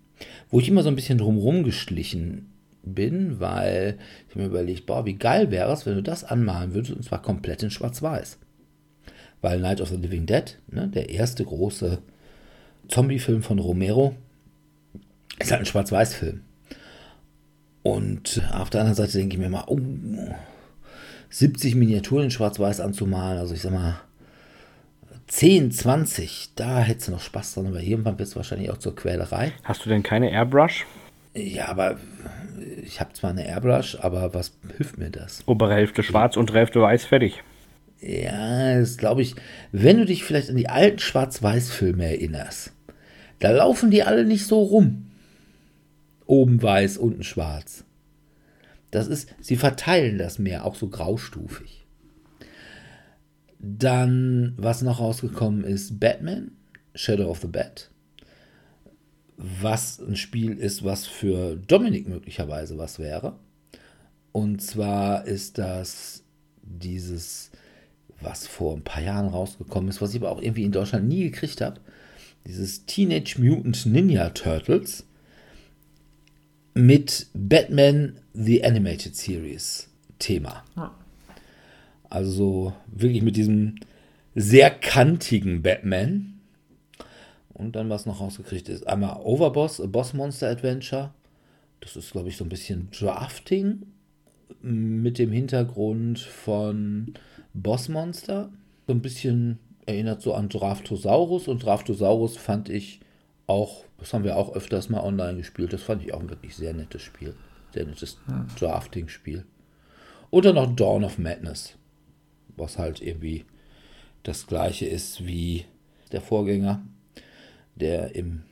wo 0.50 0.60
ich 0.60 0.68
immer 0.68 0.84
so 0.84 0.90
ein 0.90 0.96
bisschen 0.96 1.18
drumherum 1.18 1.64
geschlichen 1.64 2.50
bin, 2.84 3.40
weil 3.40 3.98
ich 4.30 4.36
mir 4.36 4.46
überlegt, 4.46 4.86
boah, 4.86 5.06
wie 5.06 5.16
geil 5.16 5.52
wäre 5.52 5.72
es, 5.72 5.86
wenn 5.86 5.96
du 5.96 6.04
das 6.04 6.24
anmalen 6.24 6.74
würdest, 6.74 6.94
und 6.94 7.04
zwar 7.04 7.22
komplett 7.22 7.64
in 7.64 7.72
Schwarz-Weiß. 7.72 8.38
Weil 9.42 9.60
Night 9.60 9.82
of 9.82 9.90
the 9.90 9.98
Living 9.98 10.26
Dead, 10.26 10.58
ne, 10.68 10.88
der 10.88 11.10
erste 11.10 11.44
große 11.46 12.00
Zombie-Film 12.88 13.44
von 13.44 13.60
Romero, 13.60 14.16
ist 15.40 15.52
halt 15.52 15.62
ein 15.62 15.66
Schwarz-Weiß-Film. 15.66 16.42
Und 17.84 18.42
auf 18.52 18.70
der 18.70 18.82
anderen 18.82 18.96
Seite 18.96 19.18
denke 19.18 19.36
ich 19.36 19.40
mir 19.40 19.50
mal, 19.50 19.66
oh, 19.68 19.80
70 21.30 21.76
Miniaturen 21.76 22.26
in 22.26 22.32
Schwarz-Weiß 22.32 22.80
anzumalen, 22.80 23.38
also 23.38 23.54
ich 23.54 23.62
sag 23.62 23.72
mal, 23.72 24.02
10, 25.28 25.72
20, 25.72 26.52
da 26.56 26.80
hättest 26.80 27.10
du 27.10 27.12
noch 27.12 27.22
Spaß 27.22 27.56
dran, 27.56 27.68
aber 27.68 27.82
irgendwann 27.82 28.18
wird 28.18 28.30
es 28.30 28.36
wahrscheinlich 28.36 28.72
auch 28.72 28.78
zur 28.78 28.96
Quälerei. 28.96 29.52
Hast 29.64 29.86
du 29.86 29.90
denn 29.90 30.04
keine 30.04 30.32
Airbrush? 30.32 30.86
Ja, 31.34 31.68
aber 31.68 31.98
ich 32.84 33.00
habe 33.00 33.14
zwar 33.14 33.32
eine 33.32 33.46
Airbrush, 33.46 33.98
aber 34.02 34.34
was 34.34 34.54
hilft 34.78 34.98
mir 34.98 35.12
das? 35.12 35.44
Obere 35.46 35.74
Hälfte 35.74 36.02
schwarz, 36.02 36.38
untere 36.38 36.60
Hälfte 36.60 36.82
weiß, 36.82 37.06
fertig. 37.06 37.44
Ja, 38.00 38.80
das 38.80 38.98
glaube 38.98 39.22
ich, 39.22 39.36
wenn 39.72 39.98
du 39.98 40.06
dich 40.06 40.24
vielleicht 40.24 40.50
an 40.50 40.56
die 40.56 40.70
alten 40.70 41.00
Schwarz-Weiß-Filme 41.00 42.06
erinnerst, 42.06 42.72
da 43.40 43.52
laufen 43.52 43.92
die 43.92 44.04
alle 44.04 44.24
nicht 44.24 44.46
so 44.46 44.62
rum. 44.62 45.12
Oben 46.26 46.62
weiß, 46.62 46.98
unten 46.98 47.24
schwarz. 47.24 47.84
Das 48.92 49.08
ist, 49.08 49.34
sie 49.42 49.58
verteilen 49.58 50.18
das 50.18 50.40
mehr, 50.40 50.66
auch 50.66 50.76
so 50.76 50.88
graustufig. 50.88 51.86
Dann, 53.60 54.54
was 54.58 54.82
noch 54.82 55.00
rausgekommen 55.00 55.64
ist, 55.64 56.00
Batman, 56.00 56.52
Shadow 56.96 57.30
of 57.30 57.42
the 57.42 57.48
Bat. 57.48 57.90
Was 59.38 60.00
ein 60.00 60.16
Spiel 60.16 60.58
ist, 60.58 60.84
was 60.84 61.06
für 61.06 61.56
Dominik 61.56 62.08
möglicherweise 62.08 62.78
was 62.78 63.00
wäre. 63.00 63.38
Und 64.32 64.62
zwar 64.62 65.26
ist 65.26 65.58
das 65.58 66.24
dieses, 66.62 67.52
was 68.22 68.48
vor 68.48 68.76
ein 68.76 68.84
paar 68.84 69.02
Jahren 69.02 69.30
rausgekommen 69.30 69.90
ist, 69.90 70.02
was 70.02 70.14
ich 70.14 70.22
aber 70.22 70.32
auch 70.32 70.42
irgendwie 70.42 70.64
in 70.64 70.72
Deutschland 70.72 71.08
nie 71.08 71.24
gekriegt 71.24 71.62
habe. 71.62 71.80
Dieses 72.46 72.86
Teenage 72.86 73.36
Mutant 73.40 73.86
Ninja 73.86 74.30
Turtles 74.30 75.06
mit 76.74 77.28
Batman 77.34 78.20
The 78.34 78.64
Animated 78.64 79.16
Series 79.16 79.90
Thema. 80.20 80.64
Ja. 80.76 80.94
Also 82.10 82.74
wirklich 82.88 83.22
mit 83.22 83.36
diesem 83.36 83.76
sehr 84.36 84.70
kantigen 84.70 85.62
Batman. 85.62 86.40
Und 87.54 87.76
dann, 87.76 87.90
was 87.90 88.06
noch 88.06 88.22
rausgekriegt 88.22 88.70
ist, 88.70 88.88
einmal 88.88 89.20
Overboss, 89.24 89.82
A 89.82 89.88
Boss 89.88 90.14
Monster 90.14 90.50
Adventure. 90.50 91.12
Das 91.80 91.96
ist, 91.96 92.12
glaube 92.12 92.30
ich, 92.30 92.38
so 92.38 92.46
ein 92.46 92.50
bisschen 92.50 92.90
Drafting 92.92 93.84
mit 94.62 95.18
dem 95.18 95.32
Hintergrund 95.32 96.20
von 96.20 97.14
Boss 97.54 97.90
Monster. 97.90 98.52
So 98.86 98.94
ein 98.94 99.02
bisschen 99.02 99.60
erinnert 99.88 100.22
so 100.22 100.34
an 100.34 100.50
Draftosaurus. 100.50 101.48
Und 101.48 101.64
Draftosaurus 101.64 102.38
fand 102.38 102.70
ich 102.70 103.00
auch, 103.48 103.86
das 103.98 104.14
haben 104.14 104.24
wir 104.24 104.38
auch 104.38 104.56
öfters 104.56 104.90
mal 104.90 105.02
online 105.02 105.38
gespielt. 105.38 105.74
Das 105.74 105.82
fand 105.82 106.04
ich 106.04 106.14
auch 106.14 106.20
ein 106.20 106.30
wirklich 106.30 106.56
sehr 106.56 106.74
nettes 106.74 107.02
Spiel. 107.02 107.34
Sehr 107.74 107.86
nettes 107.86 108.18
Drafting-Spiel. 108.60 109.46
Und 110.30 110.46
dann 110.46 110.56
noch 110.56 110.76
Dawn 110.76 111.04
of 111.04 111.18
Madness 111.18 111.77
was 112.58 112.78
halt 112.78 113.02
irgendwie 113.02 113.46
das 114.24 114.48
gleiche 114.48 114.86
ist 114.86 115.26
wie 115.26 115.66
der 116.12 116.22
Vorgänger, 116.22 116.82
der 117.76 118.16
im, 118.16 118.44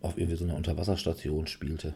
auf 0.00 0.16
irgendwie 0.16 0.36
so 0.36 0.44
einer 0.44 0.56
Unterwasserstation 0.56 1.46
spielte. 1.46 1.94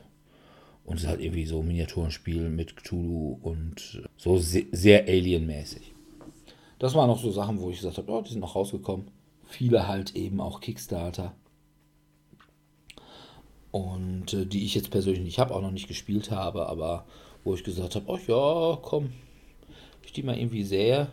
Und 0.84 0.96
es 0.96 1.02
ist 1.02 1.08
halt 1.08 1.20
irgendwie 1.20 1.46
so 1.46 1.60
ein 1.60 1.68
Miniaturenspiel 1.68 2.48
mit 2.48 2.76
Cthulhu 2.76 3.38
und 3.42 4.02
so 4.16 4.38
sehr, 4.38 4.64
sehr 4.72 5.06
alienmäßig. 5.06 5.92
Das 6.78 6.94
waren 6.94 7.08
noch 7.08 7.20
so 7.20 7.30
Sachen, 7.30 7.60
wo 7.60 7.70
ich 7.70 7.76
gesagt 7.76 7.98
habe, 7.98 8.10
oh, 8.10 8.22
die 8.22 8.30
sind 8.30 8.40
noch 8.40 8.54
rausgekommen. 8.54 9.10
Viele 9.44 9.86
halt 9.86 10.16
eben 10.16 10.40
auch 10.40 10.60
Kickstarter. 10.60 11.34
Und 13.70 14.32
äh, 14.32 14.46
die 14.46 14.64
ich 14.64 14.74
jetzt 14.74 14.90
persönlich 14.90 15.22
nicht 15.22 15.38
habe, 15.38 15.54
auch 15.54 15.60
noch 15.60 15.70
nicht 15.70 15.88
gespielt 15.88 16.30
habe, 16.30 16.66
aber 16.66 17.04
wo 17.44 17.54
ich 17.54 17.64
gesagt 17.64 17.94
habe, 17.94 18.06
oh 18.08 18.18
ja, 18.26 18.78
komm, 18.80 19.12
ich 20.04 20.12
die 20.12 20.22
mal 20.22 20.38
irgendwie 20.38 20.64
sehe, 20.64 21.08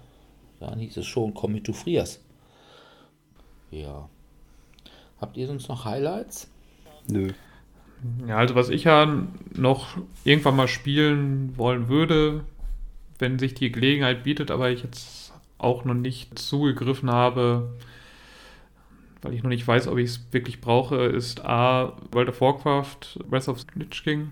dann 0.59 0.79
hieß 0.79 0.97
es 0.97 1.05
schon, 1.05 1.33
komm 1.33 1.53
mit, 1.53 1.67
du 1.67 1.73
frierst. 1.73 2.23
Ja. 3.71 4.09
Habt 5.19 5.37
ihr 5.37 5.47
sonst 5.47 5.67
noch 5.69 5.85
Highlights? 5.85 6.49
Nö. 7.07 7.31
Ja, 8.27 8.37
also 8.37 8.55
was 8.55 8.69
ich 8.69 8.83
ja 8.83 9.25
noch 9.53 9.97
irgendwann 10.23 10.55
mal 10.55 10.67
spielen 10.67 11.57
wollen 11.57 11.87
würde, 11.87 12.43
wenn 13.19 13.39
sich 13.39 13.53
die 13.53 13.71
Gelegenheit 13.71 14.23
bietet, 14.23 14.51
aber 14.51 14.69
ich 14.69 14.83
jetzt 14.83 15.33
auch 15.57 15.85
noch 15.85 15.93
nicht 15.93 16.37
zugegriffen 16.37 17.09
habe, 17.09 17.73
weil 19.21 19.33
ich 19.33 19.43
noch 19.43 19.49
nicht 19.49 19.67
weiß, 19.67 19.87
ob 19.87 19.97
ich 19.97 20.09
es 20.11 20.27
wirklich 20.31 20.61
brauche, 20.61 20.97
ist 20.97 21.43
A, 21.45 21.93
World 22.11 22.29
of 22.29 22.41
Warcraft, 22.41 23.19
Breath 23.27 23.47
of 23.47 23.61
the 23.61 23.67
Lich 23.75 24.03
King. 24.03 24.31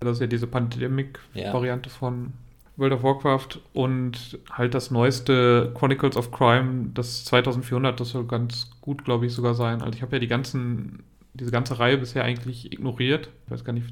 Das 0.00 0.18
ist 0.18 0.20
ja 0.20 0.26
diese 0.26 0.46
Pandemic-Variante 0.46 1.88
ja. 1.88 1.94
von 1.94 2.34
World 2.76 2.92
of 2.92 3.02
Warcraft 3.02 3.60
und 3.72 4.38
halt 4.50 4.74
das 4.74 4.90
neueste 4.90 5.72
Chronicles 5.74 6.16
of 6.16 6.32
Crime, 6.32 6.90
das 6.92 7.24
2400, 7.24 7.98
das 7.98 8.10
soll 8.10 8.26
ganz 8.26 8.70
gut, 8.80 9.04
glaube 9.04 9.26
ich, 9.26 9.32
sogar 9.32 9.54
sein. 9.54 9.80
Also 9.80 9.96
ich 9.96 10.02
habe 10.02 10.16
ja 10.16 10.18
die 10.18 10.26
ganzen, 10.26 11.04
diese 11.34 11.52
ganze 11.52 11.78
Reihe 11.78 11.98
bisher 11.98 12.24
eigentlich 12.24 12.72
ignoriert. 12.72 13.28
Ich 13.46 13.52
weiß 13.52 13.64
gar 13.64 13.72
nicht, 13.72 13.86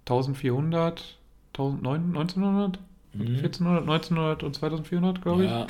1400, 0.00 1.16
1900, 1.58 2.78
mhm. 3.14 3.20
1400, 3.36 3.82
1900 3.82 4.42
und 4.42 4.54
2400, 4.54 5.22
glaube 5.22 5.44
ich. 5.44 5.50
Ja. 5.50 5.66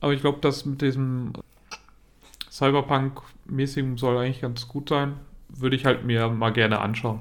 Aber 0.00 0.14
ich 0.14 0.20
glaube, 0.22 0.38
das 0.40 0.64
mit 0.64 0.80
diesem 0.80 1.32
Cyberpunk-mäßigen 2.50 3.98
soll 3.98 4.16
eigentlich 4.16 4.40
ganz 4.40 4.66
gut 4.66 4.88
sein. 4.88 5.14
Würde 5.48 5.76
ich 5.76 5.84
halt 5.84 6.04
mir 6.04 6.28
mal 6.28 6.52
gerne 6.52 6.80
anschauen. 6.80 7.20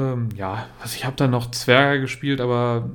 Ähm, 0.00 0.28
ja, 0.36 0.66
also 0.80 0.96
ich 0.96 1.04
habe 1.04 1.16
dann 1.16 1.30
noch 1.30 1.50
Zwerge 1.50 2.02
gespielt, 2.02 2.40
aber 2.40 2.90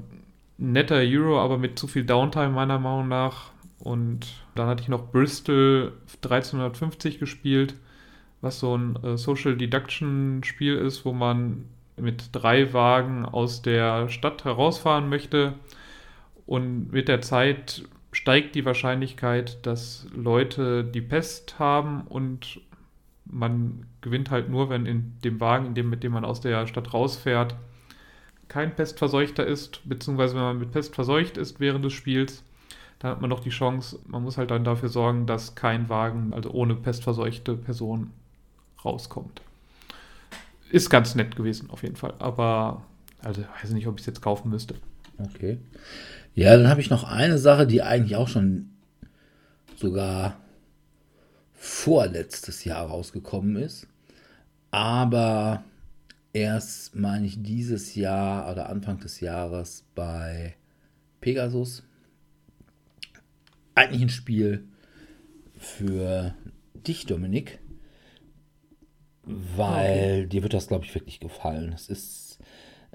netter 0.57 0.97
Euro, 0.97 1.39
aber 1.39 1.57
mit 1.57 1.77
zu 1.77 1.87
viel 1.87 2.05
Downtime 2.05 2.49
meiner 2.49 2.79
Meinung 2.79 3.07
nach. 3.07 3.51
Und 3.79 4.25
dann 4.55 4.67
hatte 4.67 4.81
ich 4.81 4.89
noch 4.89 5.11
Bristol 5.11 5.93
1350 6.23 7.19
gespielt, 7.19 7.75
was 8.41 8.59
so 8.59 8.75
ein 8.75 8.95
äh, 9.03 9.17
Social 9.17 9.55
Deduction 9.55 10.43
Spiel 10.43 10.75
ist, 10.75 11.05
wo 11.05 11.13
man 11.13 11.65
mit 11.97 12.29
drei 12.31 12.73
Wagen 12.73 13.25
aus 13.25 13.61
der 13.61 14.09
Stadt 14.09 14.43
herausfahren 14.43 15.07
möchte. 15.09 15.53
Und 16.45 16.91
mit 16.91 17.07
der 17.07 17.21
Zeit 17.21 17.83
steigt 18.11 18.55
die 18.55 18.65
Wahrscheinlichkeit, 18.65 19.65
dass 19.65 20.07
Leute 20.15 20.83
die 20.83 21.01
Pest 21.01 21.59
haben 21.59 22.01
und 22.07 22.61
man 23.25 23.85
gewinnt 24.01 24.31
halt 24.31 24.49
nur, 24.49 24.69
wenn 24.69 24.85
in 24.85 25.13
dem 25.23 25.39
Wagen, 25.39 25.67
in 25.67 25.75
dem, 25.75 25.89
mit 25.89 26.03
dem 26.03 26.13
man 26.13 26.25
aus 26.25 26.41
der 26.41 26.67
Stadt 26.67 26.93
rausfährt, 26.93 27.55
kein 28.47 28.75
Pestverseuchter 28.75 29.45
ist, 29.45 29.81
beziehungsweise 29.87 30.35
wenn 30.35 30.43
man 30.43 30.59
mit 30.59 30.71
Pest 30.71 30.93
verseucht 30.95 31.37
ist 31.37 31.59
während 31.59 31.83
des 31.83 31.93
Spiels, 31.93 32.43
dann 32.99 33.11
hat 33.11 33.21
man 33.21 33.29
doch 33.29 33.39
die 33.39 33.49
Chance, 33.49 33.99
man 34.07 34.23
muss 34.23 34.37
halt 34.37 34.51
dann 34.51 34.63
dafür 34.63 34.89
sorgen, 34.89 35.25
dass 35.25 35.55
kein 35.55 35.89
Wagen, 35.89 36.33
also 36.33 36.51
ohne 36.51 36.75
pestverseuchte 36.75 37.55
Person, 37.55 38.11
rauskommt. 38.83 39.41
Ist 40.69 40.89
ganz 40.89 41.15
nett 41.15 41.35
gewesen, 41.35 41.69
auf 41.69 41.83
jeden 41.83 41.95
Fall. 41.95 42.13
Aber, 42.19 42.83
also, 43.21 43.41
weiß 43.61 43.71
nicht, 43.71 43.87
ob 43.87 43.95
ich 43.95 44.01
es 44.01 44.07
jetzt 44.07 44.21
kaufen 44.21 44.49
müsste. 44.49 44.75
Okay. 45.17 45.59
Ja, 46.33 46.55
dann 46.57 46.67
habe 46.67 46.81
ich 46.81 46.89
noch 46.89 47.03
eine 47.03 47.37
Sache, 47.37 47.65
die 47.65 47.81
eigentlich 47.81 48.15
auch 48.15 48.27
schon 48.27 48.69
sogar 49.77 50.37
vorletztes 51.65 52.63
Jahr 52.63 52.85
rausgekommen 52.85 53.55
ist. 53.55 53.87
Aber 54.69 55.63
erst, 56.31 56.95
meine 56.95 57.25
ich, 57.25 57.41
dieses 57.41 57.95
Jahr 57.95 58.51
oder 58.51 58.69
Anfang 58.69 58.99
des 58.99 59.19
Jahres 59.19 59.83
bei 59.95 60.55
Pegasus. 61.21 61.83
Eigentlich 63.73 64.03
ein 64.03 64.09
Spiel 64.09 64.67
für 65.57 66.35
dich, 66.73 67.07
Dominik, 67.07 67.59
weil 69.23 70.19
okay. 70.19 70.27
dir 70.27 70.43
wird 70.43 70.53
das, 70.53 70.67
glaube 70.67 70.85
ich, 70.85 70.93
wirklich 70.93 71.19
gefallen. 71.19 71.73
Es 71.73 71.89
ist, 71.89 72.39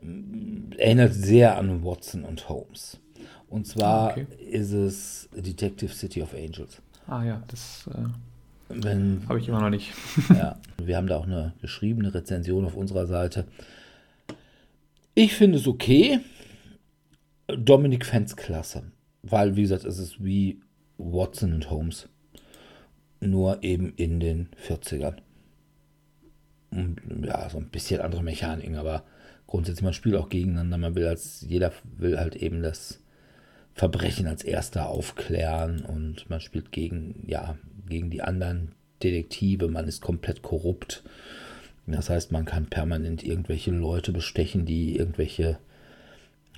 ähm, 0.01 0.71
erinnert 0.79 1.13
sehr 1.13 1.59
an 1.59 1.85
Watson 1.85 2.25
und 2.25 2.49
Holmes. 2.49 3.01
Und 3.49 3.67
zwar 3.67 4.13
okay. 4.13 4.27
ist 4.49 4.73
es 4.73 5.29
Detective 5.35 5.93
City 5.93 6.23
of 6.23 6.35
Angels. 6.35 6.81
Ah 7.09 7.25
ja, 7.25 7.43
das 7.49 7.89
äh, 7.93 8.07
habe 9.29 9.39
ich 9.39 9.49
immer 9.49 9.61
noch 9.61 9.71
nicht. 9.71 9.93
ja, 10.31 10.59
wir 10.83 10.97
haben 10.97 11.07
da 11.07 11.17
auch 11.17 11.27
eine 11.27 11.55
geschriebene 11.61 12.15
Rezension 12.15 12.65
auf 12.65 12.77
unserer 12.77 13.07
Seite. 13.07 13.47
Ich 15.15 15.35
finde 15.35 15.59
es 15.59 15.67
okay. 15.67 16.21
Dominik 17.49 18.07
fände 18.07 18.35
klasse. 18.35 18.85
Weil, 19.23 19.57
wie 19.57 19.63
gesagt, 19.63 19.85
es 19.85 19.99
ist 19.99 20.25
wie 20.25 20.61
Watson 20.97 21.53
und 21.53 21.71
Holmes. 21.71 22.09
Nur 23.21 23.63
eben 23.63 23.93
in 23.97 24.21
den 24.21 24.49
40ern. 24.67 25.17
Und, 26.71 27.01
ja, 27.25 27.51
so 27.51 27.59
ein 27.59 27.69
bisschen 27.69 28.01
andere 28.01 28.23
Mechaniken, 28.23 28.77
aber 28.77 29.03
grundsätzlich, 29.47 29.83
man 29.83 29.93
spielt 29.93 30.15
auch 30.15 30.29
gegeneinander. 30.29 30.79
Man 30.79 30.95
will 30.95 31.07
als, 31.07 31.45
jeder 31.47 31.73
will 31.99 32.19
halt 32.19 32.37
eben 32.37 32.63
das 32.63 33.01
Verbrechen 33.75 34.27
als 34.27 34.45
erster 34.45 34.89
aufklären 34.89 35.81
und 35.85 36.31
man 36.31 36.41
spielt 36.41 36.73
gegen, 36.73 37.25
ja, 37.27 37.57
gegen 37.91 38.11
die 38.11 38.23
anderen 38.23 38.73
Detektive, 39.03 39.69
man 39.69 39.87
ist 39.87 40.01
komplett 40.01 40.41
korrupt. 40.43 41.03
Das 41.87 42.09
heißt, 42.09 42.33
man 42.33 42.45
kann 42.47 42.67
permanent 42.67 43.23
irgendwelche 43.23 43.71
Leute 43.71 44.13
bestechen, 44.13 44.65
die 44.65 44.97
irgendwelche, 44.97 45.59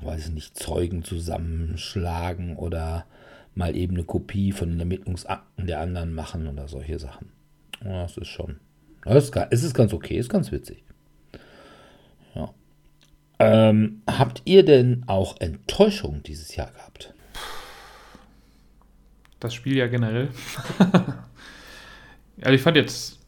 weiß 0.02 0.28
ich 0.28 0.32
nicht, 0.32 0.56
Zeugen 0.56 1.02
zusammenschlagen 1.02 2.56
oder 2.56 3.06
mal 3.54 3.76
eben 3.76 3.94
eine 3.94 4.04
Kopie 4.04 4.52
von 4.52 4.70
den 4.70 4.80
Ermittlungsakten 4.80 5.66
der 5.66 5.80
anderen 5.80 6.14
machen 6.14 6.46
oder 6.46 6.68
solche 6.68 6.98
Sachen. 6.98 7.30
Das 7.82 8.16
ist 8.16 8.28
schon, 8.28 8.60
das 9.04 9.24
ist, 9.24 9.36
es 9.50 9.64
ist 9.64 9.74
ganz 9.74 9.92
okay, 9.92 10.16
ist 10.16 10.28
ganz 10.28 10.52
witzig. 10.52 10.84
Ähm, 13.42 14.02
habt 14.06 14.42
ihr 14.44 14.64
denn 14.64 15.02
auch 15.08 15.40
Enttäuschung 15.40 16.22
dieses 16.22 16.54
Jahr 16.54 16.70
gehabt? 16.70 17.12
Das 19.42 19.54
Spiel 19.54 19.76
ja 19.76 19.88
generell. 19.88 20.28
ja, 22.36 22.50
ich 22.50 22.62
fand 22.62 22.76
jetzt. 22.76 23.18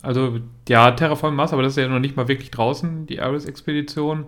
Also, 0.00 0.38
ja, 0.68 0.92
Terraform 0.92 1.34
Mars, 1.34 1.52
aber 1.52 1.62
das 1.62 1.72
ist 1.72 1.82
ja 1.82 1.88
noch 1.88 1.98
nicht 1.98 2.16
mal 2.16 2.28
wirklich 2.28 2.52
draußen, 2.52 3.06
die 3.06 3.20
Ares-Expedition. 3.20 4.26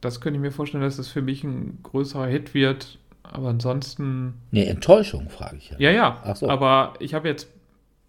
Das 0.00 0.22
könnte 0.22 0.38
ich 0.38 0.40
mir 0.40 0.52
vorstellen, 0.52 0.82
dass 0.82 0.96
das 0.96 1.08
für 1.08 1.20
mich 1.20 1.44
ein 1.44 1.80
größerer 1.82 2.28
Hit 2.28 2.54
wird. 2.54 2.98
Aber 3.24 3.50
ansonsten. 3.50 4.40
Nee, 4.50 4.64
Enttäuschung, 4.64 5.28
frage 5.28 5.58
ich 5.58 5.68
ja. 5.72 5.78
Ja, 5.78 5.90
ja. 5.90 6.22
Ach 6.24 6.36
so. 6.36 6.48
Aber 6.48 6.94
ich 6.98 7.12
habe 7.12 7.28
jetzt 7.28 7.46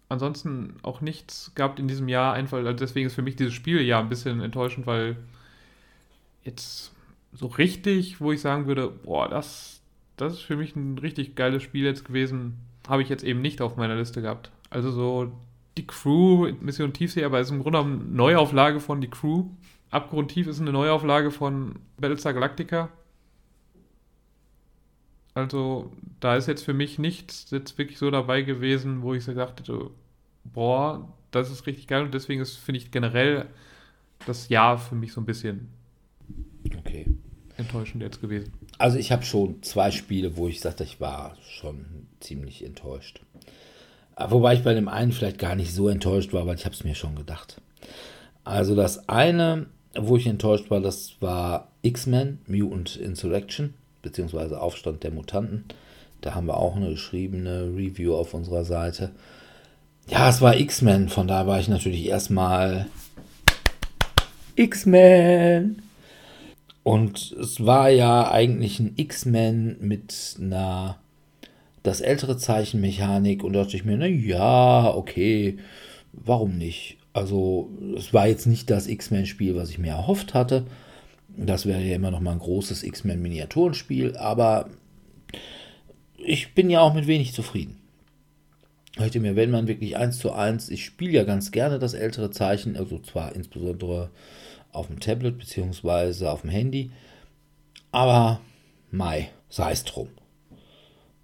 ansonsten 0.08 0.76
auch 0.80 1.02
nichts 1.02 1.52
gehabt 1.54 1.78
in 1.78 1.88
diesem 1.88 2.08
Jahr. 2.08 2.32
Einfach, 2.32 2.56
also 2.56 2.72
deswegen 2.72 3.06
ist 3.06 3.14
für 3.14 3.20
mich 3.20 3.36
dieses 3.36 3.52
Spiel 3.52 3.82
ja 3.82 4.00
ein 4.00 4.08
bisschen 4.08 4.40
enttäuschend, 4.40 4.86
weil 4.86 5.16
jetzt 6.42 6.92
so 7.32 7.46
richtig, 7.46 8.20
wo 8.20 8.32
ich 8.32 8.40
sagen 8.40 8.66
würde, 8.66 8.88
boah, 8.88 9.28
das, 9.28 9.80
das 10.16 10.34
ist 10.34 10.42
für 10.42 10.56
mich 10.56 10.76
ein 10.76 10.98
richtig 10.98 11.34
geiles 11.34 11.62
Spiel 11.62 11.84
jetzt 11.84 12.04
gewesen, 12.04 12.58
habe 12.88 13.02
ich 13.02 13.08
jetzt 13.08 13.24
eben 13.24 13.40
nicht 13.40 13.60
auf 13.60 13.76
meiner 13.76 13.96
Liste 13.96 14.22
gehabt. 14.22 14.50
Also 14.70 14.90
so 14.90 15.32
die 15.76 15.86
Crew, 15.86 16.52
Mission 16.60 16.92
Tiefsee, 16.92 17.24
aber 17.24 17.40
ist 17.40 17.50
im 17.50 17.62
Grunde 17.62 17.80
eine 17.80 17.96
Neuauflage 17.96 18.80
von 18.80 19.00
die 19.00 19.08
Crew. 19.08 19.46
Abgrundtief 19.90 20.46
ist 20.46 20.60
eine 20.60 20.72
Neuauflage 20.72 21.30
von 21.30 21.76
Battlestar 21.98 22.34
Galactica. 22.34 22.90
Also 25.34 25.92
da 26.20 26.36
ist 26.36 26.46
jetzt 26.46 26.62
für 26.62 26.74
mich 26.74 26.98
nichts 26.98 27.50
jetzt 27.50 27.78
wirklich 27.78 27.98
so 27.98 28.10
dabei 28.10 28.42
gewesen, 28.42 29.02
wo 29.02 29.14
ich 29.14 29.24
so 29.24 29.32
gesagt 29.32 29.60
hätte, 29.60 29.90
boah, 30.44 31.08
das 31.30 31.50
ist 31.50 31.66
richtig 31.66 31.86
geil 31.86 32.04
und 32.04 32.12
deswegen 32.12 32.42
ist, 32.42 32.56
finde 32.56 32.78
ich 32.78 32.90
generell 32.90 33.46
das 34.26 34.50
Jahr 34.50 34.76
für 34.76 34.94
mich 34.94 35.12
so 35.12 35.20
ein 35.20 35.26
bisschen 35.26 35.68
okay. 36.78 37.06
Enttäuschend 37.56 38.02
jetzt 38.02 38.20
gewesen. 38.20 38.52
Also 38.78 38.98
ich 38.98 39.12
habe 39.12 39.24
schon 39.24 39.62
zwei 39.62 39.90
Spiele, 39.90 40.36
wo 40.36 40.48
ich 40.48 40.60
sagte, 40.60 40.84
ich 40.84 41.00
war 41.00 41.36
schon 41.48 41.84
ziemlich 42.20 42.64
enttäuscht. 42.64 43.20
Wobei 44.16 44.54
ich 44.54 44.62
bei 44.62 44.74
dem 44.74 44.88
einen 44.88 45.12
vielleicht 45.12 45.38
gar 45.38 45.54
nicht 45.54 45.74
so 45.74 45.88
enttäuscht 45.88 46.32
war, 46.32 46.46
weil 46.46 46.56
ich 46.56 46.64
habe 46.64 46.74
es 46.74 46.84
mir 46.84 46.94
schon 46.94 47.16
gedacht. 47.16 47.60
Also 48.44 48.74
das 48.74 49.08
eine, 49.08 49.66
wo 49.94 50.16
ich 50.16 50.26
enttäuscht 50.26 50.70
war, 50.70 50.80
das 50.80 51.16
war 51.20 51.68
X-Men, 51.82 52.38
Mutant 52.46 52.96
Insurrection, 52.96 53.74
beziehungsweise 54.02 54.60
Aufstand 54.60 55.02
der 55.02 55.12
Mutanten. 55.12 55.64
Da 56.20 56.34
haben 56.34 56.46
wir 56.46 56.56
auch 56.56 56.76
eine 56.76 56.90
geschriebene 56.90 57.72
Review 57.74 58.14
auf 58.14 58.34
unserer 58.34 58.64
Seite. 58.64 59.12
Ja, 60.08 60.28
es 60.28 60.40
war 60.40 60.56
X-Men, 60.56 61.08
von 61.08 61.26
da 61.26 61.46
war 61.46 61.60
ich 61.60 61.68
natürlich 61.68 62.06
erstmal 62.06 62.86
X-Men. 64.56 65.82
Und 66.82 67.32
es 67.32 67.64
war 67.64 67.90
ja 67.90 68.30
eigentlich 68.30 68.80
ein 68.80 68.94
X-Men 68.96 69.76
mit 69.80 70.36
einer 70.40 70.98
das 71.82 72.00
ältere 72.00 72.36
Zeichenmechanik 72.36 73.42
und 73.42 73.54
da 73.54 73.62
dachte 73.62 73.76
ich 73.76 73.84
mir, 73.84 73.96
na 73.96 74.06
ja, 74.06 74.94
okay, 74.94 75.58
warum 76.12 76.56
nicht? 76.56 76.98
Also, 77.12 77.70
es 77.96 78.14
war 78.14 78.26
jetzt 78.26 78.46
nicht 78.46 78.70
das 78.70 78.86
X-Men-Spiel, 78.86 79.56
was 79.56 79.70
ich 79.70 79.78
mir 79.78 79.90
erhofft 79.90 80.32
hatte. 80.32 80.64
Das 81.36 81.66
wäre 81.66 81.82
ja 81.82 81.96
immer 81.96 82.10
noch 82.10 82.20
mal 82.20 82.32
ein 82.32 82.38
großes 82.38 82.82
X-Men-Miniaturenspiel, 82.84 84.16
aber 84.16 84.70
ich 86.16 86.54
bin 86.54 86.70
ja 86.70 86.80
auch 86.80 86.94
mit 86.94 87.06
wenig 87.06 87.32
zufrieden. 87.32 87.78
Heute 88.98 89.20
mir, 89.20 89.36
wenn 89.36 89.50
man 89.50 89.68
wirklich 89.68 89.96
eins 89.96 90.18
zu 90.18 90.32
eins, 90.32 90.68
ich 90.68 90.84
spiele 90.84 91.12
ja 91.12 91.24
ganz 91.24 91.50
gerne 91.50 91.78
das 91.78 91.94
ältere 91.94 92.30
Zeichen, 92.30 92.76
also 92.76 92.98
zwar 92.98 93.34
insbesondere 93.34 94.10
auf 94.72 94.88
dem 94.88 95.00
Tablet 95.00 95.38
bzw. 95.38 96.26
auf 96.26 96.40
dem 96.40 96.50
Handy, 96.50 96.90
aber 97.92 98.40
Mai, 98.90 99.30
sei 99.48 99.72
es 99.72 99.84
drum. 99.84 100.08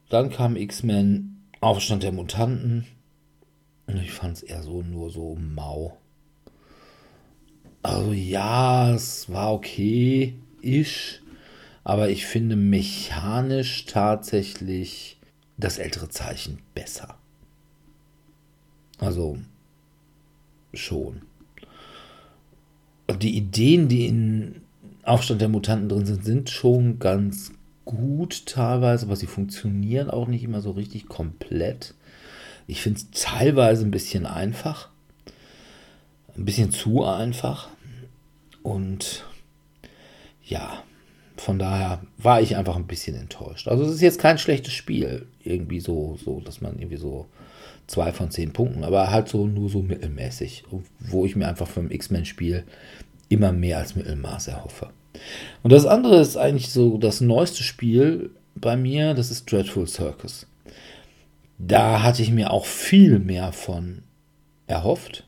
Dann 0.08 0.30
kam 0.30 0.56
X-Men, 0.56 1.42
Aufstand 1.60 2.02
der 2.02 2.12
Mutanten 2.12 2.86
und 3.86 3.96
ich 3.96 4.12
fand 4.12 4.36
es 4.36 4.42
eher 4.42 4.62
so 4.62 4.82
nur 4.82 5.10
so 5.10 5.34
mau. 5.34 5.98
Also 7.82 8.12
ja, 8.12 8.94
es 8.94 9.30
war 9.30 9.52
okay, 9.52 10.34
ich, 10.60 11.20
aber 11.84 12.10
ich 12.10 12.26
finde 12.26 12.56
mechanisch 12.56 13.86
tatsächlich 13.86 15.18
das 15.56 15.78
ältere 15.78 16.08
Zeichen 16.08 16.60
besser. 16.74 17.18
Also 18.98 19.38
schon. 20.74 21.22
Die 23.16 23.36
Ideen, 23.36 23.88
die 23.88 24.06
in 24.06 24.56
Aufstand 25.02 25.40
der 25.40 25.48
Mutanten 25.48 25.88
drin 25.88 26.06
sind, 26.06 26.24
sind 26.24 26.50
schon 26.50 26.98
ganz 26.98 27.52
gut 27.84 28.44
teilweise, 28.44 29.06
aber 29.06 29.16
sie 29.16 29.26
funktionieren 29.26 30.10
auch 30.10 30.28
nicht 30.28 30.44
immer 30.44 30.60
so 30.60 30.72
richtig 30.72 31.08
komplett. 31.08 31.94
Ich 32.66 32.82
finde 32.82 33.00
es 33.00 33.10
teilweise 33.10 33.86
ein 33.86 33.90
bisschen 33.90 34.26
einfach. 34.26 34.90
Ein 36.36 36.44
bisschen 36.44 36.70
zu 36.70 37.02
einfach. 37.02 37.70
Und 38.62 39.24
ja, 40.44 40.82
von 41.38 41.58
daher 41.58 42.02
war 42.18 42.42
ich 42.42 42.56
einfach 42.56 42.76
ein 42.76 42.86
bisschen 42.86 43.16
enttäuscht. 43.16 43.68
Also 43.68 43.84
es 43.84 43.92
ist 43.92 44.02
jetzt 44.02 44.20
kein 44.20 44.36
schlechtes 44.36 44.74
Spiel. 44.74 45.26
Irgendwie 45.42 45.80
so, 45.80 46.18
so, 46.22 46.40
dass 46.40 46.60
man 46.60 46.78
irgendwie 46.78 46.96
so 46.98 47.26
zwei 47.86 48.12
von 48.12 48.30
zehn 48.30 48.52
Punkten, 48.52 48.84
aber 48.84 49.10
halt 49.10 49.28
so 49.28 49.46
nur 49.46 49.70
so 49.70 49.80
mittelmäßig, 49.80 50.64
wo 51.00 51.24
ich 51.24 51.36
mir 51.36 51.48
einfach 51.48 51.66
vom 51.68 51.90
X-Men-Spiel 51.90 52.64
immer 53.28 53.52
mehr 53.52 53.78
als 53.78 53.96
Mittelmaß 53.96 54.48
erhoffe. 54.48 54.90
Und 55.62 55.72
das 55.72 55.86
andere 55.86 56.20
ist 56.20 56.36
eigentlich 56.36 56.70
so 56.70 56.98
das 56.98 57.20
neueste 57.20 57.62
Spiel 57.62 58.30
bei 58.54 58.76
mir, 58.76 59.14
das 59.14 59.30
ist 59.30 59.50
Dreadful 59.50 59.86
Circus. 59.86 60.46
Da 61.58 62.02
hatte 62.02 62.22
ich 62.22 62.30
mir 62.30 62.52
auch 62.52 62.66
viel 62.66 63.18
mehr 63.18 63.52
von 63.52 64.02
erhofft. 64.66 65.24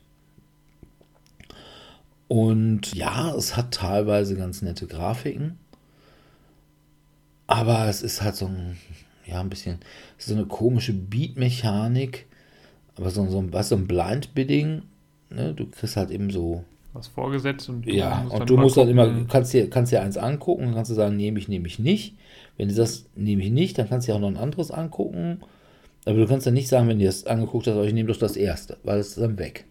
Und 2.28 2.94
ja, 2.94 3.34
es 3.34 3.56
hat 3.56 3.72
teilweise 3.72 4.36
ganz 4.36 4.62
nette 4.62 4.86
Grafiken. 4.86 5.58
Aber 7.48 7.88
es 7.88 8.02
ist 8.02 8.22
halt 8.22 8.36
so 8.36 8.46
ein, 8.46 8.78
ja, 9.26 9.40
ein 9.40 9.50
bisschen, 9.50 9.80
so 10.18 10.34
eine 10.34 10.46
komische 10.46 10.92
Beat-Mechanik 10.92 12.26
aber 13.00 13.10
so, 13.10 13.26
so, 13.28 13.52
was, 13.52 13.70
so 13.70 13.76
ein 13.76 13.86
Blind 13.86 14.34
Bidding, 14.34 14.82
ne? 15.30 15.54
du 15.54 15.66
kriegst 15.66 15.96
halt 15.96 16.10
eben 16.10 16.30
so. 16.30 16.64
Was 16.92 17.06
vorgesetzt 17.08 17.68
und 17.68 17.82
du 17.86 17.90
ja, 17.92 18.22
musst 18.24 18.40
und 18.40 18.50
du 18.50 18.56
musst 18.56 18.76
dann 18.76 18.88
immer, 18.88 19.24
kannst 19.26 19.52
dir, 19.52 19.70
kannst 19.70 19.92
dir 19.92 20.02
eins 20.02 20.16
angucken 20.16 20.66
und 20.66 20.74
kannst 20.74 20.90
du 20.90 20.94
sagen, 20.94 21.16
nehme 21.16 21.38
ich, 21.38 21.48
nehme 21.48 21.66
ich 21.68 21.78
nicht. 21.78 22.16
Wenn 22.56 22.68
du 22.68 22.74
das 22.74 23.06
nehme 23.14 23.42
ich 23.44 23.50
nicht, 23.50 23.78
dann 23.78 23.88
kannst 23.88 24.08
du 24.08 24.12
dir 24.12 24.16
auch 24.16 24.20
noch 24.20 24.28
ein 24.28 24.36
anderes 24.36 24.70
angucken. 24.70 25.40
Aber 26.04 26.16
du 26.16 26.26
kannst 26.26 26.46
dann 26.46 26.54
nicht 26.54 26.68
sagen, 26.68 26.88
wenn 26.88 26.98
du 26.98 27.04
das 27.04 27.26
angeguckt 27.26 27.66
hast, 27.66 27.76
ich 27.86 27.92
nehme 27.92 28.08
doch 28.12 28.18
das 28.18 28.36
erste, 28.36 28.78
weil 28.82 28.98
es 28.98 29.08
ist 29.10 29.18
dann 29.18 29.38
weg. 29.38 29.66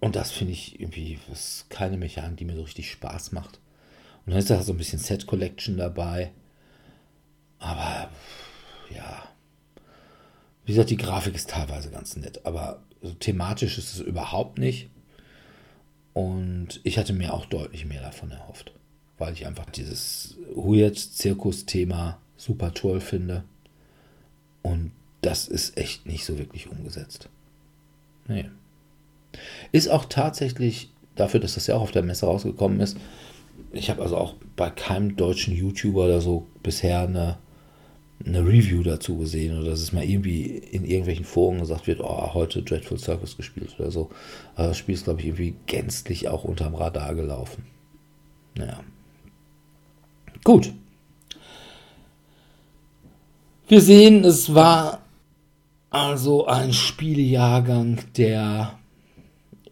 Und 0.00 0.16
das 0.16 0.30
finde 0.32 0.52
ich 0.52 0.80
irgendwie, 0.80 1.18
das 1.28 1.40
ist 1.40 1.70
keine 1.70 1.96
Mechanik, 1.96 2.38
die 2.38 2.44
mir 2.44 2.56
so 2.56 2.62
richtig 2.62 2.90
Spaß 2.90 3.32
macht. 3.32 3.60
Und 4.26 4.32
dann 4.32 4.38
ist 4.38 4.50
da 4.50 4.62
so 4.62 4.72
ein 4.72 4.78
bisschen 4.78 4.98
Set 4.98 5.26
Collection 5.26 5.76
dabei. 5.76 6.32
Aber 7.58 8.10
ja, 8.94 9.22
Wie 10.64 10.72
gesagt, 10.72 10.90
die 10.90 10.96
Grafik 10.96 11.34
ist 11.34 11.50
teilweise 11.50 11.90
ganz 11.90 12.16
nett, 12.16 12.44
aber 12.46 12.82
so 13.02 13.12
thematisch 13.14 13.78
ist 13.78 13.94
es 13.94 14.00
überhaupt 14.00 14.58
nicht. 14.58 14.90
Und 16.20 16.80
ich 16.84 16.98
hatte 16.98 17.14
mir 17.14 17.32
auch 17.32 17.46
deutlich 17.46 17.86
mehr 17.86 18.02
davon 18.02 18.30
erhofft, 18.30 18.72
weil 19.16 19.32
ich 19.32 19.46
einfach 19.46 19.64
dieses 19.70 20.36
Weird-Zirkus-Thema 20.54 22.18
super 22.36 22.74
toll 22.74 23.00
finde. 23.00 23.42
Und 24.60 24.92
das 25.22 25.48
ist 25.48 25.78
echt 25.78 26.04
nicht 26.04 26.26
so 26.26 26.36
wirklich 26.36 26.70
umgesetzt. 26.70 27.30
Nee. 28.28 28.50
Ist 29.72 29.88
auch 29.88 30.04
tatsächlich 30.04 30.90
dafür, 31.16 31.40
dass 31.40 31.54
das 31.54 31.66
ja 31.66 31.76
auch 31.76 31.82
auf 31.82 31.90
der 31.90 32.02
Messe 32.02 32.26
rausgekommen 32.26 32.80
ist. 32.80 32.98
Ich 33.72 33.88
habe 33.88 34.02
also 34.02 34.18
auch 34.18 34.34
bei 34.56 34.68
keinem 34.68 35.16
deutschen 35.16 35.56
YouTuber 35.56 36.04
oder 36.04 36.20
so 36.20 36.46
bisher 36.62 37.00
eine, 37.00 37.38
eine 38.24 38.40
Review 38.40 38.82
dazu 38.82 39.16
gesehen 39.16 39.58
oder 39.58 39.70
dass 39.70 39.80
es 39.80 39.92
mal 39.92 40.04
irgendwie 40.04 40.42
in 40.42 40.84
irgendwelchen 40.84 41.24
Foren 41.24 41.60
gesagt 41.60 41.86
wird, 41.86 42.00
oh, 42.00 42.34
heute 42.34 42.62
Dreadful 42.62 42.98
Circus 42.98 43.36
gespielt 43.36 43.74
oder 43.78 43.90
so. 43.90 44.10
Also 44.54 44.70
das 44.70 44.78
Spiel 44.78 44.94
ist, 44.94 45.04
glaube 45.04 45.20
ich, 45.20 45.26
irgendwie 45.26 45.54
gänzlich 45.66 46.28
auch 46.28 46.44
unterm 46.44 46.74
Radar 46.74 47.14
gelaufen. 47.14 47.64
Naja. 48.56 48.80
Gut. 50.44 50.72
Wir 53.68 53.80
sehen, 53.80 54.24
es 54.24 54.54
war 54.54 55.00
also 55.90 56.46
ein 56.46 56.72
Spielejahrgang, 56.72 58.00
der 58.16 58.78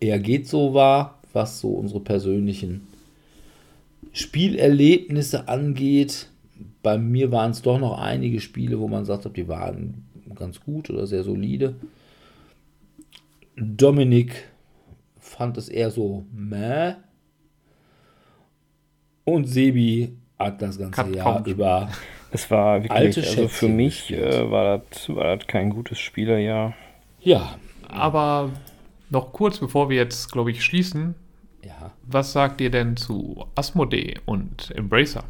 eher 0.00 0.18
geht 0.18 0.48
so 0.48 0.72
war, 0.72 1.18
was 1.32 1.60
so 1.60 1.70
unsere 1.70 2.00
persönlichen 2.00 2.88
Spielerlebnisse 4.12 5.48
angeht. 5.48 6.28
Bei 6.88 6.96
mir 6.96 7.30
waren 7.30 7.50
es 7.50 7.60
doch 7.60 7.78
noch 7.78 7.98
einige 7.98 8.40
Spiele, 8.40 8.80
wo 8.80 8.88
man 8.88 9.04
sagt, 9.04 9.36
die 9.36 9.46
waren 9.46 10.06
ganz 10.34 10.58
gut 10.58 10.88
oder 10.88 11.06
sehr 11.06 11.22
solide. 11.22 11.74
Dominik 13.56 14.48
fand 15.18 15.58
es 15.58 15.68
eher 15.68 15.90
so 15.90 16.24
meh. 16.32 16.94
Und 19.24 19.44
Sebi 19.44 20.16
hat 20.38 20.62
das 20.62 20.78
ganze 20.78 21.02
Cut 21.02 21.14
Jahr 21.14 21.46
über 21.46 21.90
Es 22.30 22.50
war 22.50 22.76
wirklich, 22.82 22.90
Alte 22.90 23.20
also 23.20 23.48
für 23.48 23.68
mich 23.68 24.10
äh, 24.10 24.50
war, 24.50 24.78
das, 24.90 25.10
war 25.10 25.36
das 25.36 25.46
kein 25.46 25.68
gutes 25.68 25.98
Spielerjahr. 25.98 26.72
ja, 27.20 27.58
Aber 27.86 28.50
noch 29.10 29.34
kurz 29.34 29.58
bevor 29.58 29.90
wir 29.90 29.98
jetzt, 29.98 30.32
glaube 30.32 30.52
ich, 30.52 30.64
schließen, 30.64 31.16
ja, 31.62 31.92
was 32.04 32.32
sagt 32.32 32.62
ihr 32.62 32.70
denn 32.70 32.96
zu 32.96 33.44
Asmodee 33.56 34.14
und 34.24 34.70
Embracer? 34.74 35.24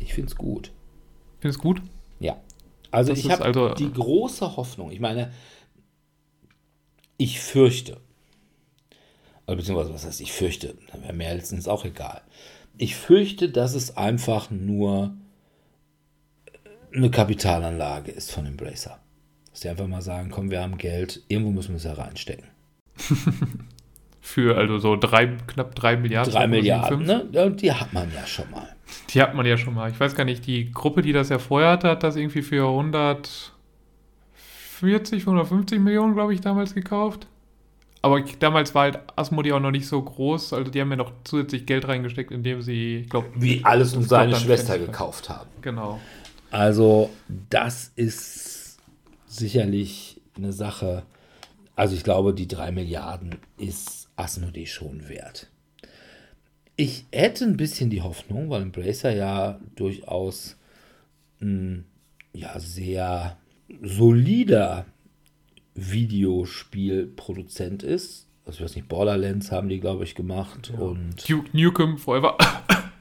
ich 0.00 0.12
finde 0.12 0.30
es 0.30 0.36
gut. 0.36 0.70
Findest 1.44 1.60
gut? 1.60 1.82
Ja. 2.20 2.38
Also 2.90 3.12
Das 3.12 3.18
ich 3.18 3.30
habe 3.30 3.44
also- 3.44 3.74
die 3.74 3.92
große 3.92 4.56
Hoffnung. 4.56 4.90
Ich 4.90 4.98
meine, 4.98 5.30
ich 7.18 7.38
fürchte, 7.38 8.00
oder 9.46 9.56
beziehungsweise 9.56 9.92
was 9.92 10.06
heißt 10.06 10.22
ich 10.22 10.32
fürchte, 10.32 10.74
dann 10.90 11.02
wäre 11.02 11.12
mir 11.12 11.34
letztens 11.34 11.68
auch 11.68 11.84
egal. 11.84 12.22
Ich 12.78 12.96
fürchte, 12.96 13.50
dass 13.50 13.74
es 13.74 13.94
einfach 13.98 14.50
nur 14.50 15.14
eine 16.94 17.10
Kapitalanlage 17.10 18.10
ist 18.10 18.32
von 18.32 18.46
Embracer. 18.46 18.98
Dass 19.50 19.60
die 19.60 19.68
einfach 19.68 19.86
mal 19.86 20.00
sagen, 20.00 20.30
komm, 20.30 20.50
wir 20.50 20.62
haben 20.62 20.78
Geld, 20.78 21.24
irgendwo 21.28 21.50
müssen 21.50 21.72
wir 21.72 21.76
es 21.76 21.84
ja 21.84 21.92
reinstecken. 21.92 22.46
Für 24.22 24.56
also 24.56 24.78
so 24.78 24.96
drei, 24.96 25.26
knapp 25.26 25.74
drei 25.74 25.98
Milliarden. 25.98 26.32
Drei 26.32 26.46
2,75. 26.46 26.48
Milliarden, 26.48 27.02
ne? 27.04 27.28
Ja, 27.32 27.50
Die 27.50 27.70
hat 27.70 27.92
man 27.92 28.10
ja 28.14 28.26
schon 28.26 28.50
mal. 28.50 28.73
Die 29.10 29.22
hat 29.22 29.34
man 29.34 29.46
ja 29.46 29.56
schon 29.56 29.74
mal. 29.74 29.90
Ich 29.90 29.98
weiß 29.98 30.14
gar 30.14 30.24
nicht, 30.24 30.46
die 30.46 30.70
Gruppe, 30.70 31.02
die 31.02 31.12
das 31.12 31.28
ja 31.28 31.38
vorher 31.38 31.70
hatte, 31.70 31.88
hat 31.88 32.02
das 32.02 32.16
irgendwie 32.16 32.42
für 32.42 32.68
140, 32.68 35.22
150 35.22 35.80
Millionen, 35.80 36.14
glaube 36.14 36.34
ich, 36.34 36.40
damals 36.40 36.74
gekauft. 36.74 37.26
Aber 38.02 38.18
ich, 38.18 38.38
damals 38.38 38.74
war 38.74 38.82
halt 38.82 38.98
Asmodee 39.16 39.52
auch 39.52 39.60
noch 39.60 39.70
nicht 39.70 39.86
so 39.86 40.02
groß. 40.02 40.52
Also 40.52 40.70
die 40.70 40.80
haben 40.80 40.90
ja 40.90 40.96
noch 40.96 41.12
zusätzlich 41.24 41.64
Geld 41.64 41.88
reingesteckt, 41.88 42.32
indem 42.32 42.60
sie, 42.60 42.98
ich 42.98 43.08
glaube, 43.08 43.28
Wie 43.36 43.64
alles 43.64 43.94
um 43.94 44.00
Das 44.00 44.10
seine 44.10 44.36
Schwester 44.36 44.78
gekauft 44.78 45.30
haben. 45.30 45.48
genau. 45.62 46.00
Also, 46.50 47.10
das 47.50 47.90
ist 47.96 48.76
sicherlich 49.26 50.20
eine 50.36 50.52
Sache. 50.52 51.02
Also, 51.74 51.96
ich 51.96 52.04
glaube, 52.04 52.34
die 52.34 52.46
3 52.46 52.70
Milliarden 52.70 53.36
ist 53.56 54.08
Asmodee 54.16 54.66
schon 54.66 55.08
wert. 55.08 55.48
Ich 56.76 57.04
hätte 57.12 57.44
ein 57.44 57.56
bisschen 57.56 57.90
die 57.90 58.02
Hoffnung, 58.02 58.50
weil 58.50 58.62
Embracer 58.62 59.14
ja 59.14 59.60
durchaus 59.76 60.56
ein 61.40 61.84
ja, 62.32 62.58
sehr 62.58 63.36
solider 63.82 64.86
Videospielproduzent 65.74 67.82
ist. 67.82 68.26
Also, 68.46 68.58
ich 68.58 68.64
weiß 68.64 68.76
nicht, 68.76 68.88
Borderlands 68.88 69.50
haben 69.50 69.68
die, 69.68 69.80
glaube 69.80 70.04
ich, 70.04 70.14
gemacht. 70.14 70.72
Und 70.76 71.28
Duke 71.28 71.48
Nukem 71.52 71.98
Forever. 71.98 72.36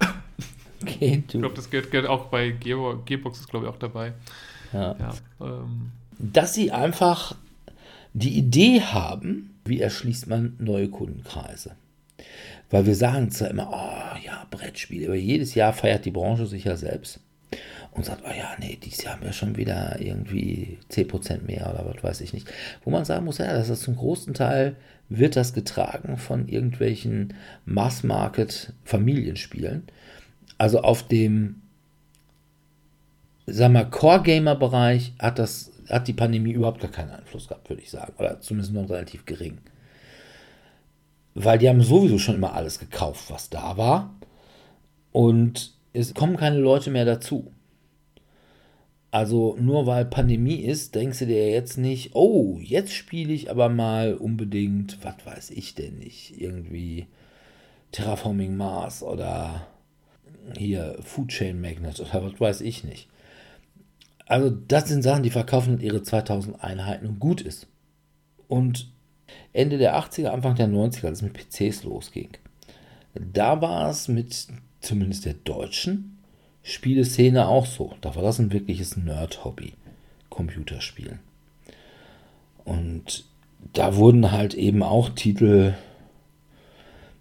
okay, 0.82 1.24
Ich 1.28 1.34
glaube, 1.34 1.56
das 1.56 1.70
gilt, 1.70 1.92
gilt 1.92 2.06
auch 2.06 2.28
bei 2.28 2.52
Gear, 2.52 3.02
Gearbox, 3.06 3.40
ist 3.40 3.50
glaube 3.50 3.66
ich 3.66 3.72
auch 3.72 3.78
dabei. 3.78 4.14
ja. 4.72 4.96
Ja, 4.98 5.14
ähm, 5.42 5.92
dass 6.20 6.54
sie 6.54 6.72
einfach 6.72 7.36
die 8.14 8.38
Idee 8.38 8.82
haben, 8.82 9.56
wie 9.66 9.82
erschließt 9.82 10.28
man 10.28 10.56
neue 10.60 10.90
Kundenkreise. 10.90 11.76
Weil 12.74 12.88
wir 12.88 12.96
sagen 12.96 13.30
zwar 13.30 13.52
immer, 13.52 13.70
oh 13.72 14.18
ja, 14.26 14.48
Brettspiele, 14.50 15.06
aber 15.06 15.16
jedes 15.16 15.54
Jahr 15.54 15.74
feiert 15.74 16.06
die 16.06 16.12
Branche 16.12 16.48
sich 16.48 16.64
ja 16.64 16.76
selbst 16.76 17.20
und 17.92 18.04
sagt, 18.04 18.24
oh 18.26 18.32
ja, 18.36 18.56
nee, 18.58 18.80
dieses 18.84 19.04
Jahr 19.04 19.14
haben 19.14 19.22
wir 19.22 19.32
schon 19.32 19.58
wieder 19.58 20.02
irgendwie 20.02 20.80
10% 20.90 21.44
mehr 21.44 21.72
oder 21.72 21.86
was 21.86 22.04
weiß 22.04 22.22
ich 22.22 22.34
nicht. 22.34 22.52
Wo 22.84 22.90
man 22.90 23.06
sagen 23.06 23.26
muss, 23.26 23.38
ja, 23.38 23.54
das 23.54 23.70
ist 23.70 23.84
zum 23.84 23.96
großen 23.96 24.34
Teil 24.34 24.76
wird 25.08 25.36
das 25.36 25.54
getragen 25.54 26.18
von 26.18 26.48
irgendwelchen 26.48 27.36
Mass-Market-Familienspielen. 27.66 29.84
Also 30.58 30.82
auf 30.82 31.08
dem 31.08 31.62
sag 33.46 33.72
mal, 33.72 33.88
Core-Gamer-Bereich 33.88 35.14
hat 35.20 35.38
das, 35.38 35.72
hat 35.90 36.08
die 36.08 36.14
Pandemie 36.14 36.54
überhaupt 36.54 36.82
gar 36.82 36.90
keinen 36.90 37.12
Einfluss 37.12 37.48
gehabt, 37.48 37.70
würde 37.70 37.84
ich 37.84 37.92
sagen. 37.92 38.14
Oder 38.18 38.42
zumindest 38.42 38.74
nur 38.74 38.90
relativ 38.90 39.28
gering. 39.28 39.60
Weil 41.36 41.58
die 41.58 41.70
haben 41.70 41.82
sowieso 41.82 42.20
schon 42.20 42.36
immer 42.36 42.54
alles 42.54 42.80
gekauft, 42.80 43.30
was 43.30 43.50
da 43.50 43.78
war. 43.78 44.14
Und 45.12 45.74
es 45.94 46.14
kommen 46.14 46.38
keine 46.38 46.58
Leute 46.58 46.92
mehr 46.92 47.06
dazu. 47.06 47.52
Also 49.12 49.56
nur 49.60 49.86
weil 49.86 50.06
Pandemie 50.06 50.56
ist, 50.56 50.96
denkst 50.96 51.20
du 51.20 51.28
dir 51.28 51.52
jetzt 51.52 51.78
nicht, 51.78 52.16
oh, 52.16 52.58
jetzt 52.60 52.94
spiele 52.94 53.32
ich 53.32 53.52
aber 53.52 53.70
mal 53.70 54.16
unbedingt, 54.16 54.98
was 55.04 55.24
weiß 55.24 55.50
ich 55.52 55.76
denn 55.76 56.00
nicht, 56.00 56.42
irgendwie 56.42 57.06
Terraforming 57.92 58.58
Mars 58.58 59.04
oder 59.04 59.68
hier 60.58 60.98
Food 61.04 61.28
Chain 61.28 61.62
Magnet 61.62 62.00
oder 62.00 62.24
was 62.24 62.40
weiß 62.40 62.62
ich 62.62 62.84
nicht. 62.84 63.08
Also 64.26 64.50
das 64.50 64.88
sind 64.90 65.04
Sachen, 65.04 65.22
die 65.22 65.30
verkaufen 65.30 65.80
ihre 65.80 66.02
2000 66.02 66.64
Einheiten 66.64 67.06
und 67.06 67.20
gut 67.20 67.42
ist. 67.42 67.68
Und 68.48 68.92
Ende 69.54 69.78
der 69.78 69.96
80er, 69.96 70.28
Anfang 70.28 70.56
der 70.56 70.68
90er, 70.68 71.08
als 71.08 71.22
es 71.22 71.22
mit 71.22 71.34
PCs 71.34 71.84
losging, 71.84 72.30
da 73.16 73.62
war 73.62 73.90
es 73.90 74.08
mit 74.08 74.48
zumindest 74.82 75.26
der 75.26 75.34
deutschen 75.34 76.18
Spieleszene 76.64 77.48
auch 77.48 77.66
so. 77.66 77.96
Da 78.02 78.16
war 78.16 78.24
das 78.24 78.40
ein 78.40 78.52
wirkliches 78.52 78.98
Nerd-Hobby, 78.98 79.74
Computerspielen. 80.30 81.20
Und 82.66 83.26
da 83.74 83.96
wurden 83.96 84.32
halt 84.32 84.54
eben 84.54 84.84
auch 84.84 85.10
Titel, 85.10 85.74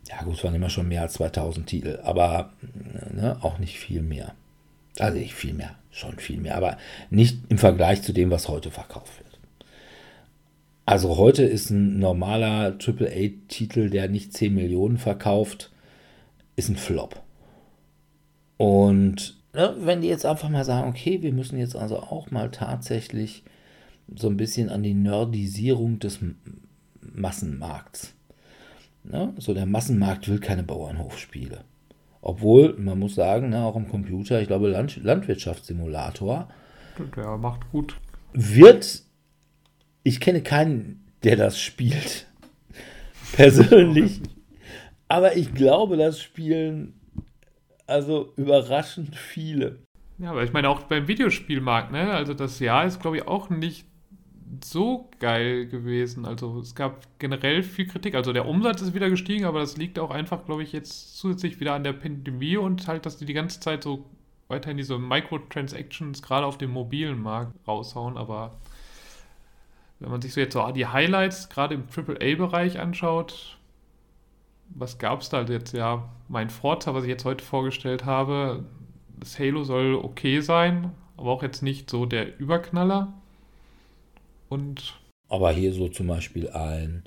ja 0.08 0.22
gut, 0.22 0.36
es 0.36 0.44
waren 0.44 0.54
immer 0.54 0.70
schon 0.70 0.88
mehr 0.88 1.02
als 1.02 1.14
2000 1.14 1.66
Titel, 1.66 2.00
aber 2.02 2.52
ne, 3.12 3.36
auch 3.42 3.58
nicht 3.58 3.78
viel 3.78 4.02
mehr. 4.02 4.34
Also 4.98 5.18
nicht 5.18 5.34
viel 5.34 5.54
mehr, 5.54 5.74
schon 5.90 6.18
viel 6.18 6.38
mehr, 6.38 6.56
aber 6.56 6.76
nicht 7.10 7.38
im 7.48 7.58
Vergleich 7.58 8.02
zu 8.02 8.12
dem, 8.12 8.30
was 8.30 8.48
heute 8.48 8.70
verkauft 8.70 9.18
wird. 9.18 9.21
Also 10.84 11.16
heute 11.16 11.44
ist 11.44 11.70
ein 11.70 11.98
normaler 11.98 12.76
AAA-Titel, 12.78 13.88
der 13.88 14.08
nicht 14.08 14.32
10 14.32 14.54
Millionen 14.54 14.98
verkauft, 14.98 15.70
ist 16.56 16.68
ein 16.68 16.76
Flop. 16.76 17.22
Und 18.56 19.36
ne, 19.54 19.74
wenn 19.78 20.00
die 20.00 20.08
jetzt 20.08 20.26
einfach 20.26 20.48
mal 20.48 20.64
sagen, 20.64 20.88
okay, 20.88 21.22
wir 21.22 21.32
müssen 21.32 21.58
jetzt 21.58 21.76
also 21.76 21.98
auch 21.98 22.30
mal 22.30 22.50
tatsächlich 22.50 23.44
so 24.14 24.28
ein 24.28 24.36
bisschen 24.36 24.68
an 24.68 24.82
die 24.82 24.94
Nerdisierung 24.94 25.98
des 25.98 26.18
Massenmarkts. 27.00 28.14
Ne? 29.04 29.32
So 29.38 29.54
der 29.54 29.66
Massenmarkt 29.66 30.28
will 30.28 30.40
keine 30.40 30.62
Bauernhofspiele. 30.62 31.64
Obwohl, 32.20 32.76
man 32.78 32.98
muss 32.98 33.16
sagen, 33.16 33.50
ne, 33.50 33.64
auch 33.64 33.74
im 33.74 33.88
Computer, 33.88 34.40
ich 34.40 34.46
glaube, 34.46 34.68
Land 34.68 35.02
Landwirtschaftssimulator 35.02 36.48
der 37.16 37.36
macht 37.38 37.70
gut. 37.70 37.96
wird, 38.32 39.02
ich 40.02 40.20
kenne 40.20 40.42
keinen, 40.42 41.06
der 41.22 41.36
das 41.36 41.60
spielt, 41.60 42.26
persönlich, 43.32 44.20
aber 45.08 45.36
ich 45.36 45.54
glaube, 45.54 45.96
das 45.96 46.20
spielen 46.20 46.94
also 47.86 48.32
überraschend 48.36 49.16
viele. 49.16 49.80
Ja, 50.18 50.30
aber 50.30 50.44
ich 50.44 50.52
meine 50.52 50.68
auch 50.68 50.82
beim 50.82 51.08
Videospielmarkt, 51.08 51.92
ne? 51.92 52.12
Also 52.12 52.32
das 52.32 52.58
Jahr 52.60 52.86
ist, 52.86 53.00
glaube 53.00 53.18
ich, 53.18 53.28
auch 53.28 53.50
nicht 53.50 53.86
so 54.64 55.10
geil 55.18 55.66
gewesen. 55.66 56.24
Also 56.24 56.60
es 56.60 56.74
gab 56.74 57.06
generell 57.18 57.62
viel 57.62 57.86
Kritik. 57.86 58.14
Also 58.14 58.32
der 58.32 58.46
Umsatz 58.46 58.82
ist 58.82 58.94
wieder 58.94 59.10
gestiegen, 59.10 59.44
aber 59.44 59.60
das 59.60 59.76
liegt 59.76 59.98
auch 59.98 60.10
einfach, 60.10 60.44
glaube 60.44 60.62
ich, 60.62 60.72
jetzt 60.72 61.16
zusätzlich 61.16 61.60
wieder 61.60 61.74
an 61.74 61.84
der 61.84 61.94
Pandemie 61.94 62.56
und 62.56 62.86
halt, 62.86 63.06
dass 63.06 63.16
die 63.16 63.24
die 63.24 63.32
ganze 63.32 63.60
Zeit 63.60 63.82
so 63.82 64.06
weiterhin 64.48 64.76
diese 64.76 64.98
Microtransactions 64.98 66.22
gerade 66.22 66.46
auf 66.46 66.58
dem 66.58 66.70
mobilen 66.70 67.20
Markt 67.20 67.54
raushauen. 67.66 68.16
Aber 68.16 68.60
wenn 70.02 70.10
man 70.10 70.20
sich 70.20 70.34
so 70.34 70.40
jetzt 70.40 70.54
so 70.54 70.70
die 70.72 70.86
Highlights 70.86 71.48
gerade 71.48 71.74
im 71.74 71.84
AAA-Bereich 71.84 72.80
anschaut, 72.80 73.58
was 74.68 74.98
gab 74.98 75.20
es 75.20 75.28
da 75.28 75.38
halt 75.38 75.48
jetzt? 75.48 75.72
Ja, 75.72 76.10
mein 76.28 76.50
Forza, 76.50 76.94
was 76.94 77.04
ich 77.04 77.10
jetzt 77.10 77.24
heute 77.24 77.44
vorgestellt 77.44 78.04
habe, 78.04 78.64
das 79.18 79.38
Halo 79.38 79.64
soll 79.64 79.94
okay 79.94 80.40
sein, 80.40 80.92
aber 81.16 81.30
auch 81.30 81.42
jetzt 81.42 81.62
nicht 81.62 81.88
so 81.88 82.06
der 82.06 82.38
Überknaller. 82.38 83.12
Und. 84.48 84.94
Aber 85.28 85.52
hier 85.52 85.72
so 85.72 85.88
zum 85.88 86.08
Beispiel 86.08 86.50
ein, 86.50 87.04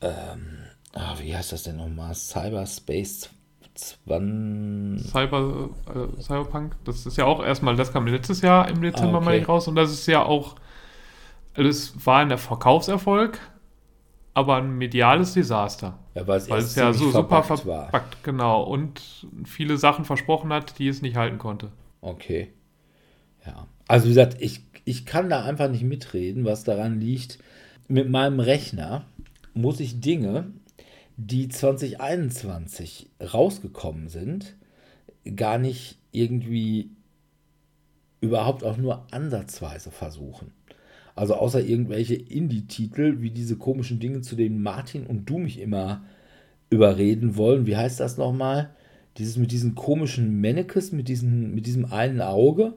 ähm, 0.00 0.64
ah, 0.94 1.16
wie 1.18 1.36
heißt 1.36 1.52
das 1.52 1.64
denn 1.64 1.76
nochmal? 1.76 2.14
Cyberspace 2.14 3.30
20. 3.74 5.10
Cyber, 5.10 5.70
äh, 5.88 6.22
Cyberpunk, 6.22 6.76
das 6.84 7.06
ist 7.06 7.16
ja 7.18 7.24
auch 7.24 7.44
erstmal, 7.44 7.74
das 7.76 7.92
kam 7.92 8.06
letztes 8.06 8.40
Jahr 8.40 8.68
im 8.68 8.80
Dezember 8.80 9.18
ah, 9.18 9.26
okay. 9.26 9.40
mal 9.40 9.42
raus 9.42 9.66
und 9.66 9.74
das 9.74 9.92
ist 9.92 10.06
ja 10.06 10.24
auch, 10.24 10.54
das 11.54 11.94
war 12.04 12.20
ein 12.20 12.36
Verkaufserfolg, 12.36 13.38
aber 14.34 14.56
ein 14.56 14.76
mediales 14.76 15.34
Desaster. 15.34 15.98
Ja, 16.14 16.26
weil 16.26 16.38
es, 16.38 16.50
weil 16.50 16.60
es 16.60 16.74
ja 16.74 16.92
so 16.92 17.10
super 17.10 17.42
verpackt 17.42 17.66
war. 17.66 18.04
genau, 18.22 18.62
und 18.62 19.26
viele 19.44 19.76
Sachen 19.76 20.04
versprochen 20.04 20.52
hat, 20.52 20.78
die 20.78 20.88
es 20.88 21.02
nicht 21.02 21.16
halten 21.16 21.38
konnte. 21.38 21.70
Okay. 22.00 22.52
Ja. 23.46 23.66
Also 23.86 24.06
wie 24.06 24.10
gesagt, 24.10 24.36
ich, 24.40 24.62
ich 24.84 25.06
kann 25.06 25.30
da 25.30 25.44
einfach 25.44 25.70
nicht 25.70 25.84
mitreden, 25.84 26.44
was 26.44 26.64
daran 26.64 27.00
liegt. 27.00 27.38
Mit 27.86 28.08
meinem 28.08 28.40
Rechner 28.40 29.04
muss 29.52 29.78
ich 29.80 30.00
Dinge, 30.00 30.52
die 31.16 31.48
2021 31.48 33.10
rausgekommen 33.32 34.08
sind, 34.08 34.56
gar 35.36 35.58
nicht 35.58 35.98
irgendwie 36.10 36.90
überhaupt 38.20 38.64
auch 38.64 38.76
nur 38.76 39.06
ansatzweise 39.12 39.90
versuchen. 39.90 40.52
Also 41.14 41.34
außer 41.34 41.64
irgendwelche 41.64 42.14
Indie-Titel, 42.14 43.20
wie 43.20 43.30
diese 43.30 43.56
komischen 43.56 44.00
Dinge, 44.00 44.20
zu 44.22 44.34
denen 44.34 44.62
Martin 44.62 45.06
und 45.06 45.28
du 45.30 45.38
mich 45.38 45.60
immer 45.60 46.02
überreden 46.70 47.36
wollen. 47.36 47.66
Wie 47.66 47.76
heißt 47.76 48.00
das 48.00 48.18
nochmal? 48.18 48.70
Dieses 49.16 49.36
mit 49.36 49.52
diesen 49.52 49.76
komischen 49.76 50.40
Mannequins, 50.40 50.90
mit, 50.90 51.08
diesen, 51.08 51.54
mit 51.54 51.66
diesem 51.66 51.92
einen 51.92 52.20
Auge. 52.20 52.74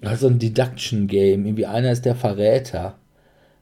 Also 0.00 0.28
ein 0.28 0.38
Deduction-Game. 0.38 1.44
Irgendwie 1.44 1.66
einer 1.66 1.90
ist 1.90 2.04
der 2.04 2.14
Verräter. 2.14 2.98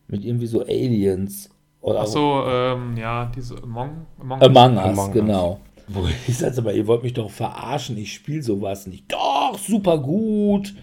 Mit 0.07 0.23
irgendwie 0.23 0.47
so 0.47 0.63
Aliens. 0.63 1.49
Oder 1.81 2.01
Ach 2.01 2.07
so, 2.07 2.45
ähm, 2.47 2.97
ja, 2.99 3.33
diese 3.35 3.63
Among, 3.63 4.07
Among, 4.19 4.43
Among 4.43 4.77
Us. 4.77 4.85
Among 4.85 5.13
genau. 5.13 5.61
Wo 5.89 6.07
ich 6.27 6.37
sage, 6.37 6.59
aber 6.59 6.75
ihr 6.75 6.87
wollt 6.87 7.03
mich 7.03 7.13
doch 7.13 7.31
verarschen, 7.31 7.97
ich 7.97 8.13
spiele 8.13 8.43
sowas 8.43 8.87
nicht. 8.87 9.13
Doch, 9.13 9.59
super 9.59 9.99
gut. 9.99 10.75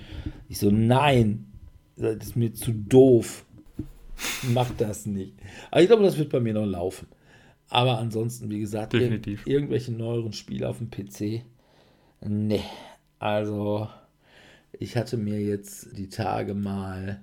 Ich 0.48 0.60
so, 0.60 0.69
nein, 0.69 1.51
das 2.02 2.15
ist 2.18 2.36
mir 2.36 2.53
zu 2.53 2.72
doof. 2.73 3.45
Mach 4.53 4.69
das 4.78 5.06
nicht. 5.06 5.34
Aber 5.72 5.82
ich 5.82 5.88
glaube, 5.88 6.03
das 6.03 6.18
wird 6.18 6.30
bei 6.30 6.40
mir 6.40 6.53
noch 6.53 6.65
laufen. 6.65 7.07
Aber 7.69 7.98
ansonsten, 7.98 8.49
wie 8.49 8.60
gesagt. 8.60 8.94
Ir 8.94 9.22
irgendwelche 9.45 9.94
neueren 9.94 10.34
Spiele 10.34 10.68
auf 10.68 10.80
dem 10.80 10.90
PC. 10.90 11.44
Nee. 12.22 12.64
Also, 13.18 13.88
ich 14.73 14.98
hatte 14.98 15.18
mir 15.18 15.40
jetzt 15.40 15.98
die 15.98 16.10
Tage 16.10 16.53
mal 16.53 17.22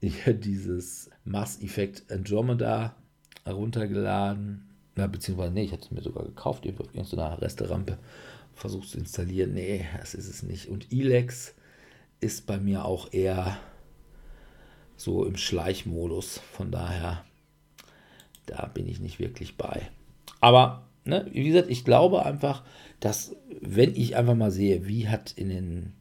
dieses 0.00 1.10
Mass 1.24 1.62
Effect 1.62 2.12
Andromeda 2.12 2.94
heruntergeladen. 3.44 4.68
Na, 4.96 5.06
beziehungsweise, 5.06 5.52
nee, 5.52 5.64
ich 5.64 5.72
hatte 5.72 5.86
es 5.86 5.90
mir 5.90 6.02
sogar 6.02 6.24
gekauft, 6.24 6.66
irgendwie 6.66 6.84
auf 6.84 6.94
irgendeiner 6.94 7.40
Resterampe. 7.40 7.98
Versucht 8.54 8.88
zu 8.88 8.98
installieren. 8.98 9.54
Nee, 9.54 9.86
das 9.98 10.14
ist 10.14 10.28
es 10.28 10.42
nicht. 10.42 10.68
Und 10.68 10.92
Elex 10.92 11.54
ist 12.24 12.46
bei 12.46 12.58
mir 12.58 12.86
auch 12.86 13.12
eher 13.12 13.58
so 14.96 15.26
im 15.26 15.36
Schleichmodus. 15.36 16.38
Von 16.52 16.70
daher, 16.70 17.24
da 18.46 18.66
bin 18.66 18.88
ich 18.88 18.98
nicht 18.98 19.18
wirklich 19.18 19.58
bei. 19.58 19.90
Aber, 20.40 20.88
ne, 21.04 21.28
wie 21.32 21.44
gesagt, 21.44 21.70
ich 21.70 21.84
glaube 21.84 22.24
einfach, 22.24 22.64
dass, 23.00 23.36
wenn 23.60 23.94
ich 23.94 24.16
einfach 24.16 24.34
mal 24.34 24.50
sehe, 24.50 24.86
wie 24.86 25.08
hat 25.08 25.32
in 25.32 25.50
den 25.50 25.92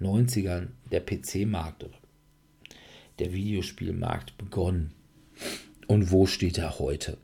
90ern 0.00 0.68
der 0.92 1.00
PC-Markt 1.00 1.86
der 3.18 3.32
Videospielmarkt 3.32 4.36
begonnen 4.36 4.92
und 5.86 6.10
wo 6.10 6.26
steht 6.26 6.58
er 6.58 6.78
heute? 6.78 7.16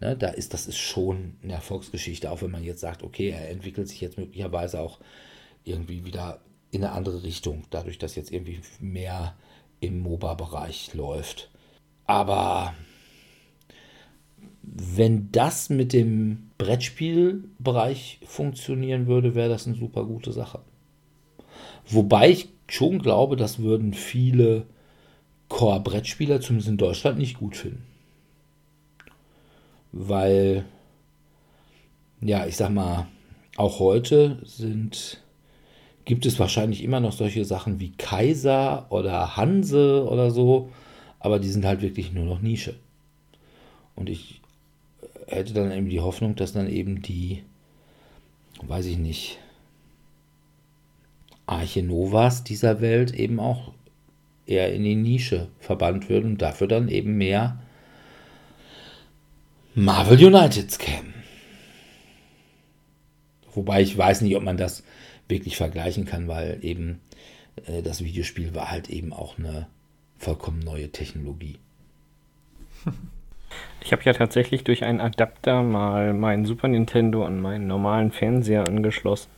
Ne, 0.00 0.16
da 0.16 0.28
ist, 0.28 0.52
das 0.52 0.66
ist 0.66 0.76
schon 0.76 1.36
eine 1.42 1.54
Erfolgsgeschichte, 1.54 2.30
auch 2.30 2.42
wenn 2.42 2.50
man 2.50 2.62
jetzt 2.62 2.82
sagt, 2.82 3.02
okay, 3.02 3.30
er 3.30 3.48
entwickelt 3.48 3.88
sich 3.88 4.02
jetzt 4.02 4.18
möglicherweise 4.18 4.80
auch 4.80 5.00
irgendwie 5.64 6.04
wieder 6.04 6.40
in 6.70 6.84
eine 6.84 6.92
andere 6.92 7.22
Richtung, 7.22 7.64
dadurch, 7.70 7.98
dass 7.98 8.14
jetzt 8.14 8.32
irgendwie 8.32 8.60
mehr 8.80 9.34
im 9.80 10.00
MOBA-Bereich 10.00 10.94
läuft. 10.94 11.50
Aber 12.04 12.74
wenn 14.62 15.30
das 15.32 15.70
mit 15.70 15.92
dem 15.92 16.50
Brettspielbereich 16.58 18.20
funktionieren 18.24 19.06
würde, 19.06 19.34
wäre 19.34 19.48
das 19.48 19.66
eine 19.66 19.76
super 19.76 20.04
gute 20.04 20.32
Sache. 20.32 20.60
Wobei 21.86 22.30
ich 22.30 22.48
schon 22.68 22.98
glaube, 22.98 23.36
das 23.36 23.60
würden 23.60 23.94
viele 23.94 24.66
Core-Brettspieler, 25.48 26.40
zumindest 26.40 26.68
in 26.68 26.76
Deutschland, 26.76 27.18
nicht 27.18 27.38
gut 27.38 27.56
finden. 27.56 27.84
Weil, 29.92 30.66
ja, 32.20 32.46
ich 32.46 32.56
sag 32.56 32.70
mal, 32.70 33.06
auch 33.56 33.78
heute 33.78 34.40
sind 34.44 35.22
gibt 36.08 36.24
es 36.24 36.38
wahrscheinlich 36.38 36.82
immer 36.82 37.00
noch 37.00 37.12
solche 37.12 37.44
Sachen 37.44 37.80
wie 37.80 37.92
Kaiser 37.92 38.86
oder 38.88 39.36
Hanse 39.36 40.08
oder 40.08 40.30
so, 40.30 40.70
aber 41.20 41.38
die 41.38 41.50
sind 41.50 41.66
halt 41.66 41.82
wirklich 41.82 42.14
nur 42.14 42.24
noch 42.24 42.40
Nische. 42.40 42.76
Und 43.94 44.08
ich 44.08 44.40
hätte 45.26 45.52
dann 45.52 45.70
eben 45.70 45.90
die 45.90 46.00
Hoffnung, 46.00 46.34
dass 46.34 46.54
dann 46.54 46.66
eben 46.66 47.02
die, 47.02 47.42
weiß 48.62 48.86
ich 48.86 48.96
nicht, 48.96 49.38
Arche 51.44 51.82
Novas 51.82 52.42
dieser 52.42 52.80
Welt 52.80 53.12
eben 53.12 53.38
auch 53.38 53.72
eher 54.46 54.72
in 54.72 54.84
die 54.84 54.96
Nische 54.96 55.48
verbannt 55.60 56.08
würden 56.08 56.32
und 56.32 56.42
dafür 56.42 56.68
dann 56.68 56.88
eben 56.88 57.18
mehr 57.18 57.58
Marvel 59.74 60.24
Uniteds 60.24 60.78
kämen. 60.78 61.12
Wobei 63.52 63.82
ich 63.82 63.98
weiß 63.98 64.22
nicht, 64.22 64.36
ob 64.36 64.42
man 64.42 64.56
das 64.56 64.84
wirklich 65.28 65.56
vergleichen 65.56 66.04
kann, 66.04 66.28
weil 66.28 66.58
eben 66.62 67.00
äh, 67.66 67.82
das 67.82 68.02
Videospiel 68.02 68.54
war 68.54 68.70
halt 68.70 68.88
eben 68.90 69.12
auch 69.12 69.38
eine 69.38 69.66
vollkommen 70.18 70.60
neue 70.60 70.90
Technologie. 70.90 71.58
Ich 73.80 73.92
habe 73.92 74.02
ja 74.02 74.12
tatsächlich 74.12 74.64
durch 74.64 74.84
einen 74.84 75.00
Adapter 75.00 75.62
mal 75.62 76.12
meinen 76.12 76.44
Super 76.44 76.68
Nintendo 76.68 77.24
an 77.24 77.40
meinen 77.40 77.66
normalen 77.66 78.10
Fernseher 78.10 78.68
angeschlossen. 78.68 79.30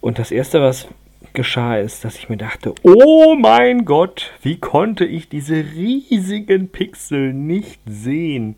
Und 0.00 0.18
das 0.18 0.32
erste, 0.32 0.60
was 0.60 0.88
geschah, 1.34 1.76
ist, 1.76 2.04
dass 2.04 2.18
ich 2.18 2.28
mir 2.28 2.36
dachte, 2.36 2.74
oh 2.82 3.36
mein 3.36 3.84
Gott, 3.84 4.32
wie 4.42 4.58
konnte 4.58 5.04
ich 5.04 5.28
diese 5.28 5.54
riesigen 5.56 6.70
Pixel 6.70 7.32
nicht 7.32 7.80
sehen? 7.86 8.56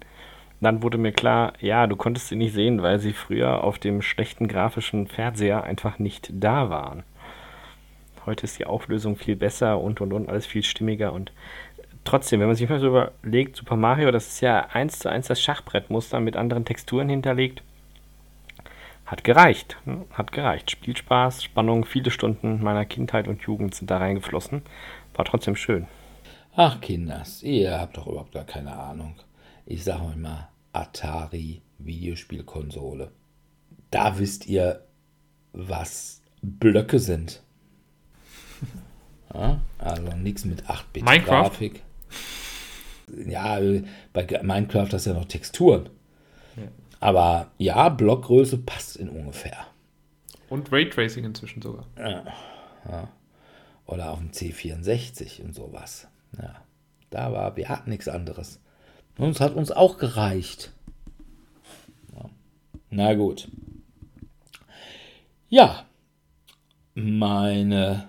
Dann 0.61 0.83
wurde 0.83 0.99
mir 0.99 1.13
klar, 1.13 1.55
ja, 1.61 1.87
du 1.87 1.97
konntest 1.97 2.29
sie 2.29 2.37
nicht 2.37 2.53
sehen, 2.53 2.83
weil 2.83 2.99
sie 2.99 3.15
früher 3.15 3.65
auf 3.65 3.79
dem 3.79 4.03
schlechten 4.03 4.47
grafischen 4.47 5.07
Fernseher 5.07 5.65
einfach 5.65 5.99
nicht 5.99 6.31
da 6.33 6.69
waren. 6.69 7.03
Heute 8.27 8.45
ist 8.45 8.59
die 8.59 8.67
Auflösung 8.67 9.17
viel 9.17 9.37
besser 9.37 9.81
und 9.81 10.03
und 10.03 10.13
und 10.13 10.29
alles 10.29 10.47
viel 10.47 10.63
stimmiger 10.63 11.15
und 11.15 11.33
trotzdem, 12.05 12.41
wenn 12.41 12.49
man 12.49 12.57
sich 12.57 12.69
mal 12.69 12.79
so 12.79 12.89
überlegt, 12.89 13.57
Super 13.57 13.77
Mario, 13.77 14.11
das 14.11 14.29
ist 14.29 14.41
ja 14.43 14.67
eins 14.73 14.99
zu 14.99 15.09
eins 15.09 15.29
das 15.29 15.41
Schachbrettmuster 15.41 16.21
mit 16.21 16.37
anderen 16.37 16.67
Texturen 16.67 17.09
hinterlegt. 17.09 17.63
Hat 19.07 19.25
gereicht. 19.25 19.79
Hm? 19.87 20.05
Hat 20.13 20.31
gereicht. 20.31 20.71
Spielspaß, 20.71 21.43
Spannung, 21.43 21.85
viele 21.87 22.11
Stunden 22.11 22.63
meiner 22.63 22.85
Kindheit 22.85 23.27
und 23.27 23.43
Jugend 23.43 23.75
sind 23.75 23.91
da 23.91 23.97
reingeflossen. 23.97 24.63
War 25.15 25.25
trotzdem 25.25 25.57
schön. 25.57 25.87
Ach, 26.55 26.81
Kinders, 26.81 27.43
ihr 27.43 27.81
habt 27.81 27.97
doch 27.97 28.07
überhaupt 28.07 28.33
gar 28.33 28.45
keine 28.45 28.73
Ahnung 28.73 29.15
ich 29.71 29.85
sage 29.85 30.03
euch 30.05 30.17
mal, 30.17 30.49
Atari 30.73 31.63
Videospielkonsole. 31.79 33.13
Da 33.91 34.19
wisst 34.19 34.47
ihr, 34.47 34.85
was 35.53 36.23
Blöcke 36.43 36.99
sind. 36.99 37.43
Ja, 39.33 39.61
also 39.79 40.17
nichts 40.17 40.45
mit 40.45 40.65
8-Bit-Grafik. 40.65 41.83
Ja, 43.27 43.61
bei 44.13 44.43
Minecraft 44.43 44.89
hast 44.93 45.07
du 45.07 45.11
ja 45.11 45.17
noch 45.17 45.27
Texturen. 45.27 45.89
Ja. 46.57 46.63
Aber 46.99 47.51
ja, 47.59 47.89
Blockgröße 47.89 48.59
passt 48.59 48.97
in 48.97 49.09
ungefähr. 49.09 49.67
Und 50.49 50.73
Raytracing 50.73 51.25
inzwischen 51.25 51.63
sogar. 51.63 51.87
Ja, 51.97 52.25
ja. 52.89 53.09
Oder 53.87 54.11
auf 54.11 54.19
dem 54.19 54.33
C64 54.33 55.43
und 55.43 55.55
sowas. 55.55 56.09
Ja, 56.37 56.57
da 57.11 57.33
war, 57.33 57.57
wir 57.57 57.69
hatten 57.69 57.91
nichts 57.91 58.09
anderes. 58.09 58.61
Uns 59.21 59.39
hat 59.39 59.55
uns 59.55 59.71
auch 59.71 59.99
gereicht. 59.99 60.73
Na 62.89 63.13
gut. 63.13 63.49
Ja, 65.51 65.85
meine 66.95 68.09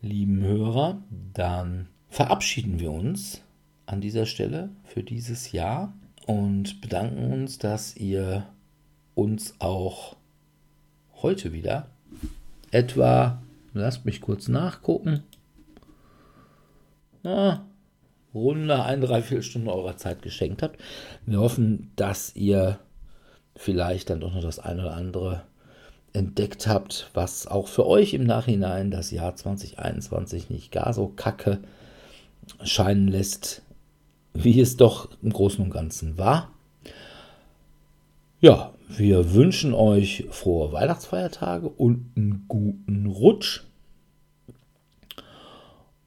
lieben 0.00 0.40
Hörer, 0.40 1.02
dann 1.34 1.88
verabschieden 2.08 2.80
wir 2.80 2.90
uns 2.90 3.42
an 3.84 4.00
dieser 4.00 4.24
Stelle 4.24 4.70
für 4.84 5.02
dieses 5.02 5.52
Jahr 5.52 5.92
und 6.24 6.80
bedanken 6.80 7.30
uns, 7.30 7.58
dass 7.58 7.94
ihr 7.94 8.46
uns 9.14 9.60
auch 9.60 10.16
heute 11.20 11.52
wieder 11.52 11.88
etwa, 12.70 13.42
lasst 13.74 14.06
mich 14.06 14.22
kurz 14.22 14.48
nachgucken, 14.48 15.22
na, 17.22 17.66
runde 18.34 18.82
ein, 18.82 19.00
dreiviertel 19.00 19.42
Stunden 19.42 19.68
eurer 19.68 19.96
Zeit 19.96 20.22
geschenkt 20.22 20.62
habt. 20.62 20.80
Wir 21.26 21.40
hoffen, 21.40 21.90
dass 21.96 22.34
ihr 22.34 22.78
vielleicht 23.56 24.10
dann 24.10 24.20
doch 24.20 24.34
noch 24.34 24.42
das 24.42 24.58
eine 24.58 24.82
oder 24.82 24.94
andere 24.94 25.42
entdeckt 26.12 26.66
habt, 26.66 27.10
was 27.14 27.46
auch 27.46 27.68
für 27.68 27.86
euch 27.86 28.14
im 28.14 28.24
Nachhinein 28.24 28.90
das 28.90 29.10
Jahr 29.10 29.34
2021 29.34 30.50
nicht 30.50 30.72
gar 30.72 30.92
so 30.92 31.08
kacke 31.08 31.58
scheinen 32.62 33.08
lässt, 33.08 33.62
wie 34.32 34.60
es 34.60 34.76
doch 34.76 35.08
im 35.22 35.32
Großen 35.32 35.64
und 35.64 35.70
Ganzen 35.70 36.18
war. 36.18 36.50
Ja, 38.40 38.72
wir 38.88 39.32
wünschen 39.32 39.74
euch 39.74 40.26
frohe 40.30 40.72
Weihnachtsfeiertage 40.72 41.68
und 41.68 42.12
einen 42.16 42.44
guten 42.46 43.06
Rutsch. 43.06 43.62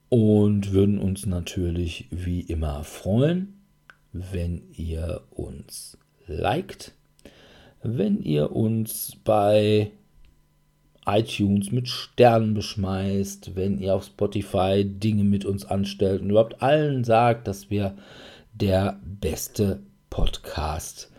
Und 0.09 0.71
würden 0.71 0.99
uns 0.99 1.25
natürlich 1.25 2.07
wie 2.11 2.41
immer 2.41 2.83
freuen, 2.83 3.59
wenn 4.13 4.61
ihr 4.73 5.21
uns 5.31 5.97
liked, 6.27 6.93
wenn 7.83 8.21
ihr 8.21 8.51
uns 8.55 9.17
bei 9.23 9.91
iTunes 11.05 11.71
mit 11.71 11.87
Sternen 11.87 12.53
beschmeißt, 12.53 13.55
wenn 13.55 13.79
ihr 13.79 13.95
auf 13.95 14.05
Spotify 14.05 14.83
Dinge 14.85 15.23
mit 15.23 15.45
uns 15.45 15.65
anstellt 15.65 16.21
und 16.21 16.29
überhaupt 16.29 16.61
allen 16.61 17.03
sagt, 17.03 17.47
dass 17.47 17.69
wir 17.69 17.95
der 18.53 18.99
beste 19.03 19.79
Podcast 20.09 21.11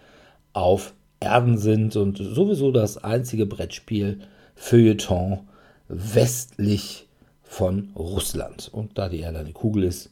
auf 0.52 0.92
Erden 1.20 1.58
sind 1.58 1.96
und 1.96 2.18
sowieso 2.18 2.70
das 2.70 3.02
einzige 3.02 3.46
Brettspiel 3.46 4.20
Feuilleton 4.54 5.40
westlich 5.88 7.07
von 7.48 7.90
Russland. 7.96 8.68
Und 8.72 8.98
da 8.98 9.08
die 9.08 9.20
Erde 9.20 9.40
eine 9.40 9.52
Kugel 9.52 9.82
ist, 9.84 10.10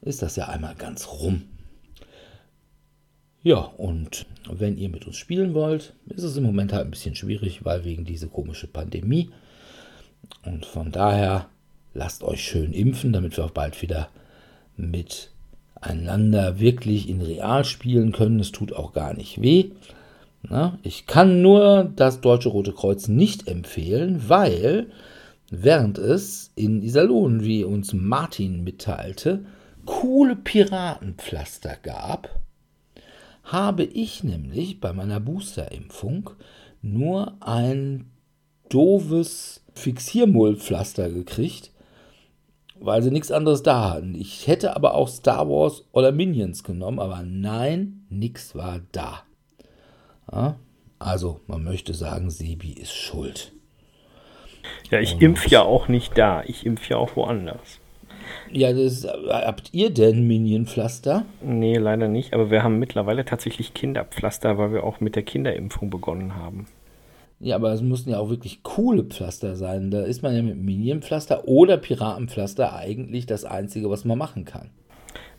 ist 0.00 0.22
das 0.22 0.36
ja 0.36 0.48
einmal 0.48 0.76
ganz 0.76 1.08
rum. 1.08 1.42
Ja, 3.42 3.58
und 3.58 4.26
wenn 4.48 4.78
ihr 4.78 4.88
mit 4.88 5.06
uns 5.06 5.16
spielen 5.16 5.54
wollt, 5.54 5.92
ist 6.06 6.22
es 6.22 6.36
im 6.36 6.44
Moment 6.44 6.72
halt 6.72 6.86
ein 6.86 6.90
bisschen 6.90 7.14
schwierig, 7.14 7.64
weil 7.64 7.84
wegen 7.84 8.04
dieser 8.04 8.28
komischen 8.28 8.72
Pandemie. 8.72 9.30
Und 10.44 10.66
von 10.66 10.92
daher 10.92 11.48
lasst 11.94 12.22
euch 12.22 12.42
schön 12.42 12.72
impfen, 12.72 13.12
damit 13.12 13.36
wir 13.36 13.44
auch 13.44 13.50
bald 13.50 13.80
wieder 13.82 14.08
miteinander 14.76 16.60
wirklich 16.60 17.08
in 17.08 17.20
Real 17.20 17.64
spielen 17.64 18.12
können. 18.12 18.38
Es 18.38 18.52
tut 18.52 18.72
auch 18.72 18.92
gar 18.92 19.14
nicht 19.14 19.42
weh. 19.42 19.72
Na, 20.42 20.78
ich 20.84 21.06
kann 21.06 21.42
nur 21.42 21.90
das 21.96 22.20
Deutsche 22.20 22.50
Rote 22.50 22.72
Kreuz 22.72 23.08
nicht 23.08 23.48
empfehlen, 23.48 24.28
weil 24.28 24.86
während 25.50 25.98
es 25.98 26.52
in 26.54 26.82
Iserlohn, 26.82 27.42
wie 27.42 27.64
uns 27.64 27.92
Martin 27.92 28.64
mitteilte, 28.64 29.44
coole 29.84 30.36
Piratenpflaster 30.36 31.76
gab, 31.82 32.40
habe 33.44 33.84
ich 33.84 34.22
nämlich 34.22 34.80
bei 34.80 34.92
meiner 34.92 35.20
Boosterimpfung 35.20 36.30
nur 36.82 37.36
ein 37.40 38.10
doofes 38.68 39.64
Fixiermullpflaster 39.74 41.08
gekriegt, 41.10 41.72
weil 42.78 43.02
sie 43.02 43.10
nichts 43.10 43.32
anderes 43.32 43.62
da 43.62 43.90
hatten. 43.90 44.14
Ich 44.14 44.46
hätte 44.46 44.76
aber 44.76 44.94
auch 44.94 45.08
Star 45.08 45.48
Wars 45.48 45.84
oder 45.92 46.12
Minions 46.12 46.62
genommen, 46.62 46.98
aber 46.98 47.22
nein, 47.22 48.04
nichts 48.10 48.54
war 48.54 48.80
da. 48.92 49.22
Ja, 50.30 50.56
also, 50.98 51.40
man 51.46 51.64
möchte 51.64 51.94
sagen, 51.94 52.30
Sebi 52.30 52.72
ist 52.72 52.92
schuld. 52.92 53.52
Ja, 54.90 55.00
ich 55.00 55.20
impf 55.20 55.46
ja 55.48 55.62
auch 55.62 55.88
nicht 55.88 56.16
da. 56.16 56.42
Ich 56.46 56.64
impf 56.66 56.88
ja 56.88 56.96
auch 56.96 57.16
woanders. 57.16 57.80
Ja, 58.50 58.72
das, 58.72 59.06
habt 59.28 59.70
ihr 59.72 59.90
denn 59.90 60.26
Minionpflaster? 60.26 61.24
Nee, 61.42 61.76
leider 61.76 62.08
nicht. 62.08 62.32
Aber 62.32 62.50
wir 62.50 62.62
haben 62.62 62.78
mittlerweile 62.78 63.24
tatsächlich 63.24 63.74
Kinderpflaster, 63.74 64.58
weil 64.58 64.72
wir 64.72 64.84
auch 64.84 65.00
mit 65.00 65.16
der 65.16 65.22
Kinderimpfung 65.22 65.90
begonnen 65.90 66.34
haben. 66.36 66.66
Ja, 67.40 67.54
aber 67.56 67.72
es 67.72 67.82
mussten 67.82 68.10
ja 68.10 68.18
auch 68.18 68.30
wirklich 68.30 68.62
coole 68.62 69.04
Pflaster 69.04 69.54
sein. 69.54 69.90
Da 69.90 70.02
ist 70.02 70.22
man 70.22 70.34
ja 70.34 70.42
mit 70.42 70.56
Minionpflaster 70.56 71.46
oder 71.46 71.76
Piratenpflaster 71.76 72.74
eigentlich 72.74 73.26
das 73.26 73.44
Einzige, 73.44 73.90
was 73.90 74.04
man 74.04 74.18
machen 74.18 74.44
kann. 74.44 74.70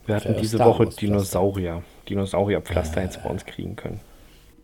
Wir 0.06 0.16
hatten 0.16 0.34
Für 0.34 0.42
diese 0.42 0.60
Woche 0.60 0.88
Dinosaurier. 0.88 1.84
Dinosaurierpflaster 2.08 3.04
jetzt 3.04 3.22
bei 3.24 3.30
uns 3.30 3.46
kriegen 3.46 3.76
können. 3.76 4.00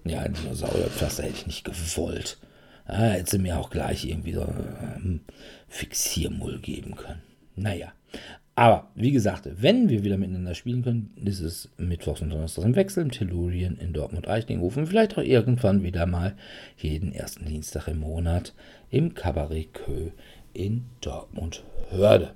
Ja, 0.06 0.28
Dinosaurierpflaster 0.28 1.24
hätte 1.24 1.36
ich 1.36 1.48
nicht 1.48 1.66
gewollt. 1.66 2.38
Ja, 2.88 2.96
hätte 2.96 3.32
sie 3.32 3.40
mir 3.40 3.60
auch 3.60 3.70
gleich 3.70 4.06
irgendwie 4.06 4.34
so 4.34 4.42
ähm, 4.96 5.22
Fixiermull 5.68 6.60
geben 6.60 6.96
können. 6.96 7.22
Naja. 7.56 7.94
Aber 8.58 8.90
wie 8.96 9.12
gesagt, 9.12 9.50
wenn 9.58 9.90
wir 9.90 10.06
wieder 10.06 10.18
miteinander 10.18 10.56
spielen 10.56 10.84
können, 10.84 11.12
ist 11.26 11.42
es 11.42 11.70
Mittwochs 11.78 12.22
und 12.22 12.30
Donnerstags 12.30 12.66
im 12.66 12.76
Wechsel 12.76 13.04
im 13.04 13.12
Tellurien 13.12 13.78
in 13.78 13.92
Dortmund-Eichlinghofen. 13.92 14.88
Vielleicht 14.88 15.18
auch 15.18 15.24
irgendwann 15.24 15.84
wieder 15.84 16.06
mal 16.06 16.38
jeden 16.78 17.12
ersten 17.12 17.46
Dienstag 17.46 17.90
im 17.90 18.00
Monat 18.00 18.54
im 18.90 19.14
Cabaret 19.14 19.74
Kö 19.74 20.12
in 20.54 20.86
Dortmund-Hörde. 21.02 22.34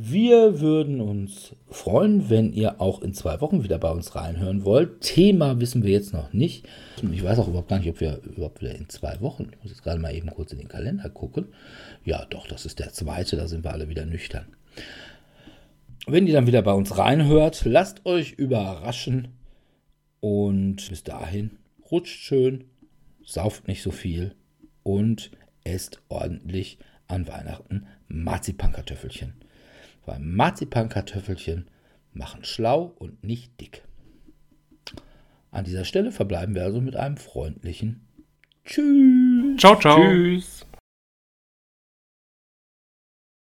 Wir 0.00 0.60
würden 0.60 1.00
uns 1.00 1.56
freuen, 1.68 2.30
wenn 2.30 2.52
ihr 2.52 2.80
auch 2.80 3.02
in 3.02 3.14
zwei 3.14 3.40
Wochen 3.40 3.64
wieder 3.64 3.78
bei 3.78 3.90
uns 3.90 4.14
reinhören 4.14 4.64
wollt. 4.64 5.00
Thema 5.00 5.58
wissen 5.58 5.82
wir 5.82 5.90
jetzt 5.90 6.12
noch 6.12 6.32
nicht. 6.32 6.68
Ich 7.10 7.24
weiß 7.24 7.40
auch 7.40 7.48
überhaupt 7.48 7.66
gar 7.66 7.80
nicht, 7.80 7.88
ob 7.88 7.98
wir 7.98 8.20
überhaupt 8.22 8.60
wieder 8.60 8.76
in 8.76 8.88
zwei 8.88 9.20
Wochen. 9.20 9.48
Ich 9.50 9.60
muss 9.60 9.72
jetzt 9.72 9.82
gerade 9.82 9.98
mal 9.98 10.14
eben 10.14 10.30
kurz 10.30 10.52
in 10.52 10.58
den 10.58 10.68
Kalender 10.68 11.10
gucken. 11.10 11.48
Ja, 12.04 12.24
doch, 12.26 12.46
das 12.46 12.64
ist 12.64 12.78
der 12.78 12.92
zweite, 12.92 13.36
da 13.36 13.48
sind 13.48 13.64
wir 13.64 13.72
alle 13.72 13.88
wieder 13.88 14.06
nüchtern. 14.06 14.46
Wenn 16.06 16.28
ihr 16.28 16.34
dann 16.34 16.46
wieder 16.46 16.62
bei 16.62 16.74
uns 16.74 16.96
reinhört, 16.96 17.64
lasst 17.64 18.06
euch 18.06 18.34
überraschen 18.34 19.34
und 20.20 20.76
bis 20.90 21.02
dahin 21.02 21.58
rutscht 21.90 22.20
schön, 22.20 22.66
sauft 23.24 23.66
nicht 23.66 23.82
so 23.82 23.90
viel 23.90 24.36
und 24.84 25.32
esst 25.64 26.00
ordentlich 26.08 26.78
an 27.08 27.26
Weihnachten 27.26 27.88
Marzipankartoffelchen. 28.06 29.34
Weil 30.08 30.20
Marzipankartoffelchen 30.20 31.66
machen 32.14 32.42
schlau 32.42 32.94
und 32.98 33.22
nicht 33.22 33.60
dick. 33.60 33.82
An 35.50 35.66
dieser 35.66 35.84
Stelle 35.84 36.12
verbleiben 36.12 36.54
wir 36.54 36.62
also 36.62 36.80
mit 36.80 36.96
einem 36.96 37.18
freundlichen 37.18 38.00
Tschüss. 38.64 39.58
Ciao, 39.58 39.78
ciao. 39.78 39.98
Tschüss. 39.98 40.57